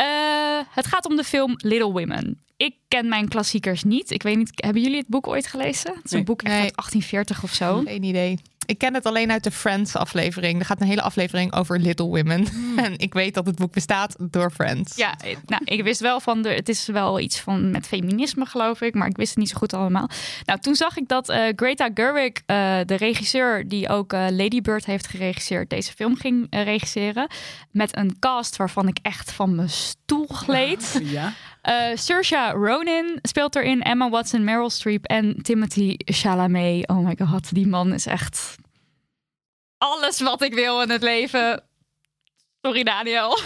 Uh, 0.01 0.59
het 0.69 0.87
gaat 0.87 1.05
om 1.05 1.15
de 1.15 1.23
film 1.23 1.53
Little 1.57 1.91
Women. 1.91 2.43
Ik 2.57 2.75
ken 2.87 3.07
mijn 3.07 3.27
klassiekers 3.27 3.83
niet. 3.83 4.11
Ik 4.11 4.23
weet 4.23 4.37
niet, 4.37 4.51
hebben 4.55 4.81
jullie 4.81 4.97
het 4.97 5.07
boek 5.07 5.27
ooit 5.27 5.47
gelezen? 5.47 5.93
Het 5.95 6.05
is 6.05 6.11
een 6.11 6.23
boek 6.23 6.43
uit 6.43 6.51
1840 6.51 7.43
of 7.43 7.53
zo. 7.53 7.81
Geen 7.85 8.03
idee. 8.03 8.39
Ik 8.65 8.77
ken 8.77 8.93
het 8.93 9.05
alleen 9.05 9.31
uit 9.31 9.43
de 9.43 9.51
Friends 9.51 9.95
aflevering. 9.95 10.59
Er 10.59 10.65
gaat 10.65 10.81
een 10.81 10.87
hele 10.87 11.01
aflevering 11.01 11.53
over 11.53 11.79
Little 11.79 12.05
Women. 12.05 12.47
Hmm. 12.47 12.71
En 12.83 12.97
ik 12.97 13.13
weet 13.13 13.33
dat 13.33 13.45
het 13.45 13.55
boek 13.55 13.73
bestaat 13.73 14.15
door 14.19 14.51
Friends. 14.51 14.95
Ja, 14.95 15.15
nou, 15.45 15.61
ik 15.65 15.83
wist 15.83 15.99
wel 15.99 16.19
van, 16.19 16.41
de, 16.41 16.49
het 16.49 16.69
is 16.69 16.85
wel 16.85 17.19
iets 17.19 17.39
van 17.39 17.71
met 17.71 17.87
feminisme 17.87 18.45
geloof 18.45 18.81
ik. 18.81 18.93
Maar 18.93 19.07
ik 19.07 19.17
wist 19.17 19.29
het 19.29 19.39
niet 19.39 19.49
zo 19.49 19.57
goed 19.57 19.73
allemaal. 19.73 20.09
Nou, 20.45 20.59
toen 20.59 20.75
zag 20.75 20.97
ik 20.97 21.07
dat 21.07 21.29
uh, 21.29 21.43
Greta 21.55 21.89
Gerwig, 21.93 22.31
uh, 22.31 22.79
de 22.85 22.95
regisseur 22.95 23.67
die 23.67 23.89
ook 23.89 24.13
uh, 24.13 24.25
Lady 24.29 24.61
Bird 24.61 24.85
heeft 24.85 25.07
geregisseerd, 25.07 25.69
deze 25.69 25.93
film 25.93 26.15
ging 26.15 26.47
regisseren. 26.49 27.27
Met 27.71 27.97
een 27.97 28.19
cast 28.19 28.55
waarvan 28.55 28.87
ik 28.87 28.97
echt 29.01 29.31
van 29.31 29.55
mijn 29.55 29.69
stoel 29.69 30.27
gleed. 30.27 30.91
Ja. 31.03 31.33
Uh, 31.69 31.95
Saoirse 31.95 32.51
Ronan 32.51 33.19
speelt 33.21 33.55
erin, 33.55 33.81
Emma 33.81 34.09
Watson, 34.09 34.43
Meryl 34.43 34.69
Streep 34.69 35.05
en 35.05 35.41
Timothy 35.41 35.95
Chalamet. 35.97 36.87
Oh 36.87 37.05
my 37.05 37.15
god, 37.17 37.53
die 37.53 37.67
man 37.67 37.93
is 37.93 38.05
echt 38.05 38.55
alles 39.77 40.21
wat 40.21 40.41
ik 40.41 40.53
wil 40.53 40.81
in 40.81 40.89
het 40.89 41.01
leven. 41.01 41.63
Sorry 42.61 42.83
Daniel. 42.83 43.39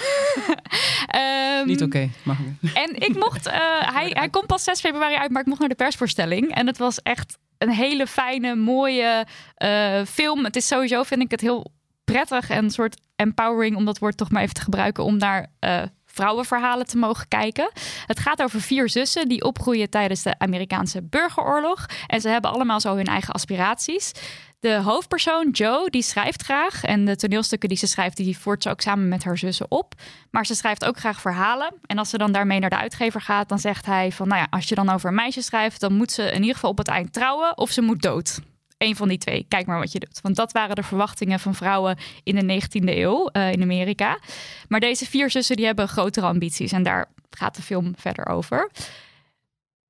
um, 1.15 1.67
Niet 1.71 1.81
oké, 1.83 2.09
mag 2.23 2.37
En 2.73 2.95
ik 2.95 3.15
mocht, 3.15 3.47
uh, 3.47 3.53
hij, 3.97 4.11
hij 4.13 4.29
komt 4.29 4.47
pas 4.47 4.63
6 4.63 4.79
februari 4.79 5.15
uit, 5.15 5.31
maar 5.31 5.41
ik 5.41 5.47
mocht 5.47 5.59
naar 5.59 5.69
de 5.69 5.75
persvoorstelling. 5.75 6.55
En 6.55 6.67
het 6.67 6.77
was 6.77 7.01
echt 7.01 7.37
een 7.57 7.71
hele 7.71 8.07
fijne, 8.07 8.55
mooie 8.55 9.25
uh, 9.57 10.05
film. 10.05 10.43
Het 10.43 10.55
is 10.55 10.67
sowieso, 10.67 11.03
vind 11.03 11.21
ik 11.21 11.31
het 11.31 11.41
heel 11.41 11.71
prettig 12.03 12.49
en 12.49 12.63
een 12.63 12.69
soort 12.69 13.01
empowering, 13.15 13.75
om 13.75 13.85
dat 13.85 13.99
woord 13.99 14.17
toch 14.17 14.31
maar 14.31 14.41
even 14.41 14.53
te 14.53 14.61
gebruiken, 14.61 15.03
om 15.03 15.17
naar 15.17 15.47
uh, 15.59 15.81
vrouwenverhalen 16.17 16.85
te 16.85 16.97
mogen 16.97 17.27
kijken. 17.27 17.71
Het 18.05 18.19
gaat 18.19 18.41
over 18.41 18.61
vier 18.61 18.89
zussen 18.89 19.27
die 19.27 19.43
opgroeien 19.43 19.89
tijdens 19.89 20.23
de 20.23 20.39
Amerikaanse 20.39 21.03
burgeroorlog. 21.03 21.85
En 22.07 22.21
ze 22.21 22.29
hebben 22.29 22.51
allemaal 22.51 22.79
zo 22.79 22.95
hun 22.95 23.05
eigen 23.05 23.33
aspiraties. 23.33 24.11
De 24.59 24.81
hoofdpersoon, 24.81 25.49
Joe, 25.49 25.89
die 25.89 26.01
schrijft 26.01 26.43
graag. 26.43 26.83
En 26.83 27.05
de 27.05 27.15
toneelstukken 27.15 27.69
die 27.69 27.77
ze 27.77 27.87
schrijft, 27.87 28.17
die 28.17 28.37
voert 28.37 28.63
ze 28.63 28.69
ook 28.69 28.81
samen 28.81 29.07
met 29.07 29.23
haar 29.23 29.37
zussen 29.37 29.71
op. 29.71 29.93
Maar 30.31 30.45
ze 30.45 30.55
schrijft 30.55 30.85
ook 30.85 30.97
graag 30.97 31.21
verhalen. 31.21 31.73
En 31.85 31.97
als 31.97 32.09
ze 32.09 32.17
dan 32.17 32.31
daarmee 32.31 32.59
naar 32.59 32.69
de 32.69 32.77
uitgever 32.77 33.21
gaat, 33.21 33.49
dan 33.49 33.59
zegt 33.59 33.85
hij 33.85 34.11
van... 34.11 34.27
nou 34.27 34.39
ja, 34.39 34.47
als 34.49 34.69
je 34.69 34.75
dan 34.75 34.89
over 34.89 35.09
een 35.09 35.15
meisje 35.15 35.41
schrijft, 35.41 35.79
dan 35.79 35.93
moet 35.93 36.11
ze 36.11 36.23
in 36.23 36.41
ieder 36.41 36.55
geval 36.55 36.69
op 36.69 36.77
het 36.77 36.87
eind 36.87 37.13
trouwen 37.13 37.57
of 37.57 37.71
ze 37.71 37.81
moet 37.81 38.01
dood. 38.01 38.39
Eén 38.77 38.95
van 38.95 39.07
die 39.07 39.17
twee. 39.17 39.45
Kijk 39.47 39.65
maar 39.65 39.79
wat 39.79 39.91
je 39.91 39.99
doet. 39.99 40.19
Want 40.21 40.35
dat 40.35 40.51
waren 40.51 40.75
de 40.75 40.83
verwachtingen 40.83 41.39
van 41.39 41.55
vrouwen 41.55 41.97
in 42.23 42.35
de 42.35 42.61
19e 42.61 42.83
eeuw 42.83 43.29
uh, 43.33 43.51
in 43.51 43.61
Amerika. 43.61 44.19
Maar 44.67 44.79
deze 44.79 45.05
vier 45.05 45.29
zussen 45.29 45.55
die 45.55 45.65
hebben 45.65 45.87
grotere 45.87 46.25
ambities. 46.25 46.71
En 46.71 46.83
daar 46.83 47.05
gaat 47.29 47.55
de 47.55 47.61
film 47.61 47.93
verder 47.97 48.25
over. 48.27 48.71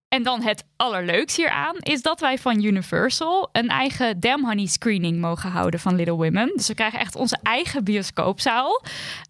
En 0.08 0.24
dan 0.24 0.42
het 0.42 0.64
allerleukste 0.76 1.42
hieraan 1.42 1.76
is 1.78 2.02
dat 2.02 2.20
wij 2.20 2.38
van 2.38 2.64
Universal 2.64 3.50
een 3.52 3.68
eigen 3.68 4.20
Damn 4.20 4.46
Honey 4.46 4.66
screening 4.66 5.20
mogen 5.20 5.50
houden 5.50 5.80
van 5.80 5.96
Little 5.96 6.16
Women. 6.16 6.52
Dus 6.56 6.68
we 6.68 6.74
krijgen 6.74 7.00
echt 7.00 7.16
onze 7.16 7.38
eigen 7.44 7.84
bioscoopzaal 7.84 8.84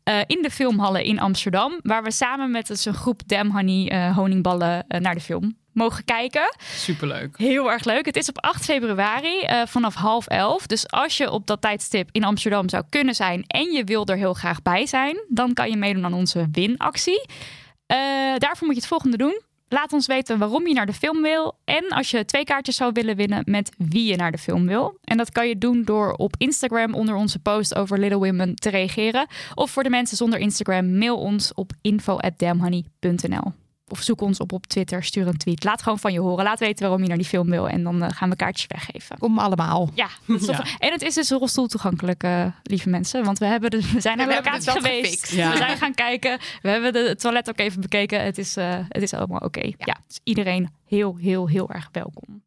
uh, 0.09 0.19
in 0.27 0.41
de 0.41 0.49
filmhallen 0.51 1.03
in 1.03 1.19
Amsterdam, 1.19 1.79
waar 1.81 2.03
we 2.03 2.11
samen 2.11 2.51
met 2.51 2.67
dus 2.67 2.85
een 2.85 2.93
groep 2.93 3.27
Damn 3.27 3.51
Honey 3.51 3.91
uh, 3.91 4.15
honingballen 4.15 4.85
naar 4.88 5.15
de 5.15 5.21
film 5.21 5.57
mogen 5.77 6.05
kijken. 6.05 6.55
Superleuk. 6.75 7.37
Heel 7.37 7.71
erg 7.71 7.83
leuk. 7.83 8.05
Het 8.05 8.15
is 8.15 8.29
op 8.29 8.41
8 8.41 8.65
februari 8.65 9.43
uh, 9.43 9.61
vanaf 9.65 9.95
half 9.95 10.27
elf. 10.27 10.67
Dus 10.67 10.91
als 10.91 11.17
je 11.17 11.31
op 11.31 11.47
dat 11.47 11.61
tijdstip 11.61 12.09
in 12.11 12.23
Amsterdam 12.23 12.69
zou 12.69 12.83
kunnen 12.89 13.15
zijn 13.15 13.43
en 13.47 13.71
je 13.71 13.83
wil 13.83 14.05
er 14.05 14.17
heel 14.17 14.33
graag 14.33 14.61
bij 14.61 14.85
zijn, 14.85 15.23
dan 15.27 15.53
kan 15.53 15.69
je 15.69 15.77
meedoen 15.77 16.05
aan 16.05 16.13
onze 16.13 16.47
winactie. 16.51 17.25
Uh, 17.27 17.97
daarvoor 18.37 18.65
moet 18.65 18.75
je 18.75 18.81
het 18.81 18.87
volgende 18.87 19.17
doen. 19.17 19.41
Laat 19.69 19.93
ons 19.93 20.07
weten 20.07 20.37
waarom 20.37 20.67
je 20.67 20.73
naar 20.73 20.85
de 20.85 20.93
film 20.93 21.21
wil. 21.21 21.57
En 21.65 21.89
als 21.89 22.11
je 22.11 22.25
twee 22.25 22.43
kaartjes 22.43 22.75
zou 22.75 22.91
willen 22.93 23.15
winnen, 23.15 23.41
met 23.45 23.71
wie 23.77 24.05
je 24.05 24.15
naar 24.15 24.31
de 24.31 24.37
film 24.37 24.67
wil. 24.67 24.97
En 25.03 25.17
dat 25.17 25.31
kan 25.31 25.47
je 25.47 25.57
doen 25.57 25.83
door 25.83 26.13
op 26.13 26.35
Instagram 26.37 26.93
onder 26.93 27.15
onze 27.15 27.39
post 27.39 27.75
over 27.75 27.99
Little 27.99 28.17
Women 28.17 28.55
te 28.55 28.69
reageren. 28.69 29.27
Of 29.53 29.71
voor 29.71 29.83
de 29.83 29.89
mensen 29.89 30.17
zonder 30.17 30.39
Instagram, 30.39 30.97
mail 30.97 31.17
ons 31.17 31.53
op 31.53 31.71
info.damhoney.nl. 31.81 33.66
Of 33.89 34.01
zoek 34.01 34.22
ons 34.22 34.39
op 34.39 34.51
op 34.51 34.65
Twitter, 34.65 35.03
stuur 35.03 35.27
een 35.27 35.38
tweet. 35.38 35.64
Laat 35.64 35.81
gewoon 35.81 35.99
van 35.99 36.14
je 36.14 36.19
horen. 36.19 36.43
Laat 36.43 36.59
weten 36.59 36.81
waarom 36.81 37.01
je 37.01 37.07
naar 37.07 37.18
die 37.18 37.26
film 37.26 37.49
wil. 37.49 37.69
En 37.69 37.84
dan 37.84 38.03
uh, 38.03 38.09
gaan 38.09 38.30
we 38.30 38.35
kaartjes 38.35 38.68
weggeven. 38.68 39.18
Kom 39.18 39.39
allemaal. 39.39 39.89
Ja, 39.93 40.07
ja. 40.26 40.64
En 40.80 40.91
het 40.91 41.01
is 41.01 41.14
dus 41.14 41.30
rolstoel 41.30 41.68
toegankelijk, 41.68 42.23
uh, 42.23 42.45
lieve 42.64 42.89
mensen. 42.89 43.23
Want 43.23 43.38
we, 43.38 43.45
hebben 43.45 43.69
de, 43.69 43.91
we 43.93 44.01
zijn 44.01 44.18
naar 44.18 44.27
de 44.27 44.34
locatie 44.34 44.72
geweest. 44.72 45.31
Ja. 45.31 45.51
We 45.51 45.57
zijn 45.57 45.77
gaan 45.77 45.93
kijken. 45.93 46.39
We 46.61 46.69
hebben 46.69 46.93
de, 46.93 46.99
het 46.99 47.19
toilet 47.19 47.49
ook 47.49 47.59
even 47.59 47.81
bekeken. 47.81 48.23
Het 48.23 48.38
is, 48.38 48.57
uh, 48.57 48.76
het 48.88 49.01
is 49.01 49.14
allemaal 49.14 49.39
oké. 49.39 49.45
Okay. 49.45 49.76
Ja. 49.77 49.85
ja, 49.85 49.97
dus 50.07 50.19
iedereen 50.23 50.69
heel, 50.85 51.15
heel, 51.15 51.47
heel 51.47 51.69
erg 51.69 51.89
welkom. 51.91 52.45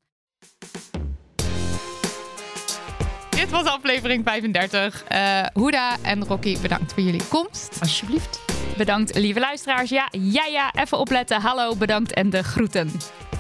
Dit 3.31 3.51
was 3.51 3.65
aflevering 3.65 4.25
35. 4.25 5.05
Uh, 5.13 5.43
Huda 5.55 5.97
en 6.03 6.25
Rocky, 6.25 6.61
bedankt 6.61 6.93
voor 6.93 7.03
jullie 7.03 7.27
komst. 7.29 7.77
Alsjeblieft. 7.81 8.60
Bedankt, 8.81 9.15
lieve 9.15 9.41
luisteraars. 9.41 9.91
Ja, 9.91 10.09
ja, 10.11 10.47
ja, 10.47 10.71
even 10.75 10.99
opletten. 10.99 11.41
Hallo, 11.41 11.77
bedankt 11.77 12.13
en 12.13 12.31
de 12.31 12.43
groeten. 12.43 12.91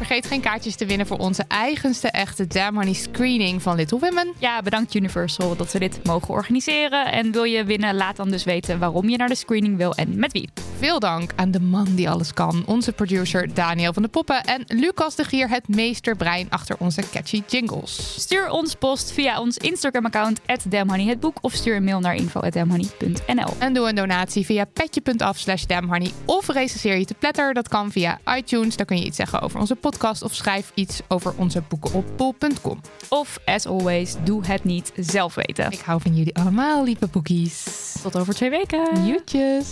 Vergeet 0.01 0.27
geen 0.27 0.40
kaartjes 0.40 0.77
te 0.77 0.86
winnen 0.86 1.06
voor 1.06 1.16
onze 1.16 1.44
eigenste 1.48 2.10
echte 2.10 2.47
Damn 2.47 2.77
Honey 2.77 2.93
screening 2.93 3.62
van 3.62 3.77
Little 3.77 3.98
Women. 3.98 4.32
Ja, 4.39 4.62
bedankt 4.62 4.94
Universal 4.94 5.56
dat 5.56 5.70
ze 5.70 5.78
dit 5.78 6.01
mogen 6.05 6.35
organiseren. 6.35 7.12
En 7.12 7.32
wil 7.32 7.44
je 7.44 7.64
winnen, 7.64 7.94
laat 7.94 8.16
dan 8.16 8.31
dus 8.31 8.44
weten 8.44 8.78
waarom 8.78 9.09
je 9.09 9.16
naar 9.16 9.28
de 9.28 9.35
screening 9.35 9.77
wil 9.77 9.94
en 9.94 10.18
met 10.18 10.32
wie. 10.32 10.48
Veel 10.78 10.98
dank 10.98 11.32
aan 11.36 11.51
de 11.51 11.60
man 11.60 11.94
die 11.94 12.10
alles 12.10 12.35
kan. 12.35 12.62
Onze 12.66 12.93
producer 12.93 13.55
Daniel 13.55 13.93
van 13.93 14.02
de 14.02 14.09
Poppen 14.09 14.44
en 14.44 14.64
Lucas 14.66 15.14
de 15.14 15.24
Gier, 15.24 15.48
het 15.48 15.68
meesterbrein 15.68 16.47
achter 16.51 16.77
onze 16.78 17.02
catchy 17.12 17.43
jingles. 17.47 18.14
Stuur 18.20 18.51
ons 18.51 18.74
post 18.74 19.12
via 19.12 19.40
ons 19.40 19.56
Instagram-account 19.56 20.40
@damhoney 20.68 21.18
of 21.40 21.52
stuur 21.52 21.77
een 21.77 21.85
mail 21.85 22.01
naar 22.01 22.14
info@damhoney.nl. 22.14 23.55
En 23.59 23.74
doe 23.74 23.89
een 23.89 23.94
donatie 23.94 24.44
via 24.44 24.64
petje.af 24.64 25.39
slash 25.39 25.64
damhoney 25.64 26.10
of 26.24 26.48
recenseer 26.48 26.98
je 26.98 27.05
te 27.05 27.14
pletter. 27.14 27.55
Dat 27.55 27.68
kan 27.68 27.90
via 27.93 28.18
iTunes. 28.36 28.77
Daar 28.77 28.86
kun 28.86 28.97
je 28.97 29.05
iets 29.05 29.16
zeggen 29.16 29.40
over 29.40 29.60
onze 29.60 29.74
podcast 29.74 29.89
podcast 29.90 30.22
of 30.22 30.34
schrijf 30.34 30.72
iets 30.74 31.00
over 31.08 31.34
onze 31.36 31.62
boeken 31.68 31.92
op 31.92 32.04
bol.com. 32.16 32.80
Of, 33.08 33.38
as 33.44 33.66
always, 33.66 34.14
doe 34.24 34.46
het 34.46 34.64
niet 34.64 34.92
zelf 34.96 35.34
weten. 35.34 35.70
Ik 35.70 35.80
hou 35.80 36.00
van 36.00 36.16
jullie 36.16 36.36
allemaal, 36.36 36.84
lieve 36.84 37.06
boekies. 37.06 37.64
Tot 38.02 38.16
over 38.16 38.34
twee 38.34 38.50
weken. 38.50 39.06
Joetjes. 39.06 39.66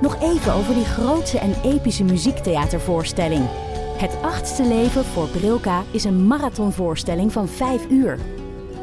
Nog 0.00 0.22
even 0.22 0.52
over 0.52 0.74
die 0.74 0.84
grootse 0.84 1.38
en 1.38 1.54
epische 1.62 2.04
muziektheatervoorstelling. 2.04 3.48
Het 3.96 4.16
achtste 4.22 4.64
leven 4.64 5.04
voor 5.04 5.28
Brilka 5.28 5.82
is 5.90 6.04
een 6.04 6.26
marathonvoorstelling 6.26 7.32
van 7.32 7.48
5 7.48 7.86
uur. 7.90 8.18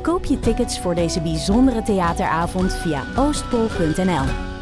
Koop 0.01 0.25
je 0.25 0.39
tickets 0.39 0.79
voor 0.79 0.95
deze 0.95 1.21
bijzondere 1.21 1.83
theateravond 1.83 2.73
via 2.73 3.03
oostpol.nl. 3.15 4.56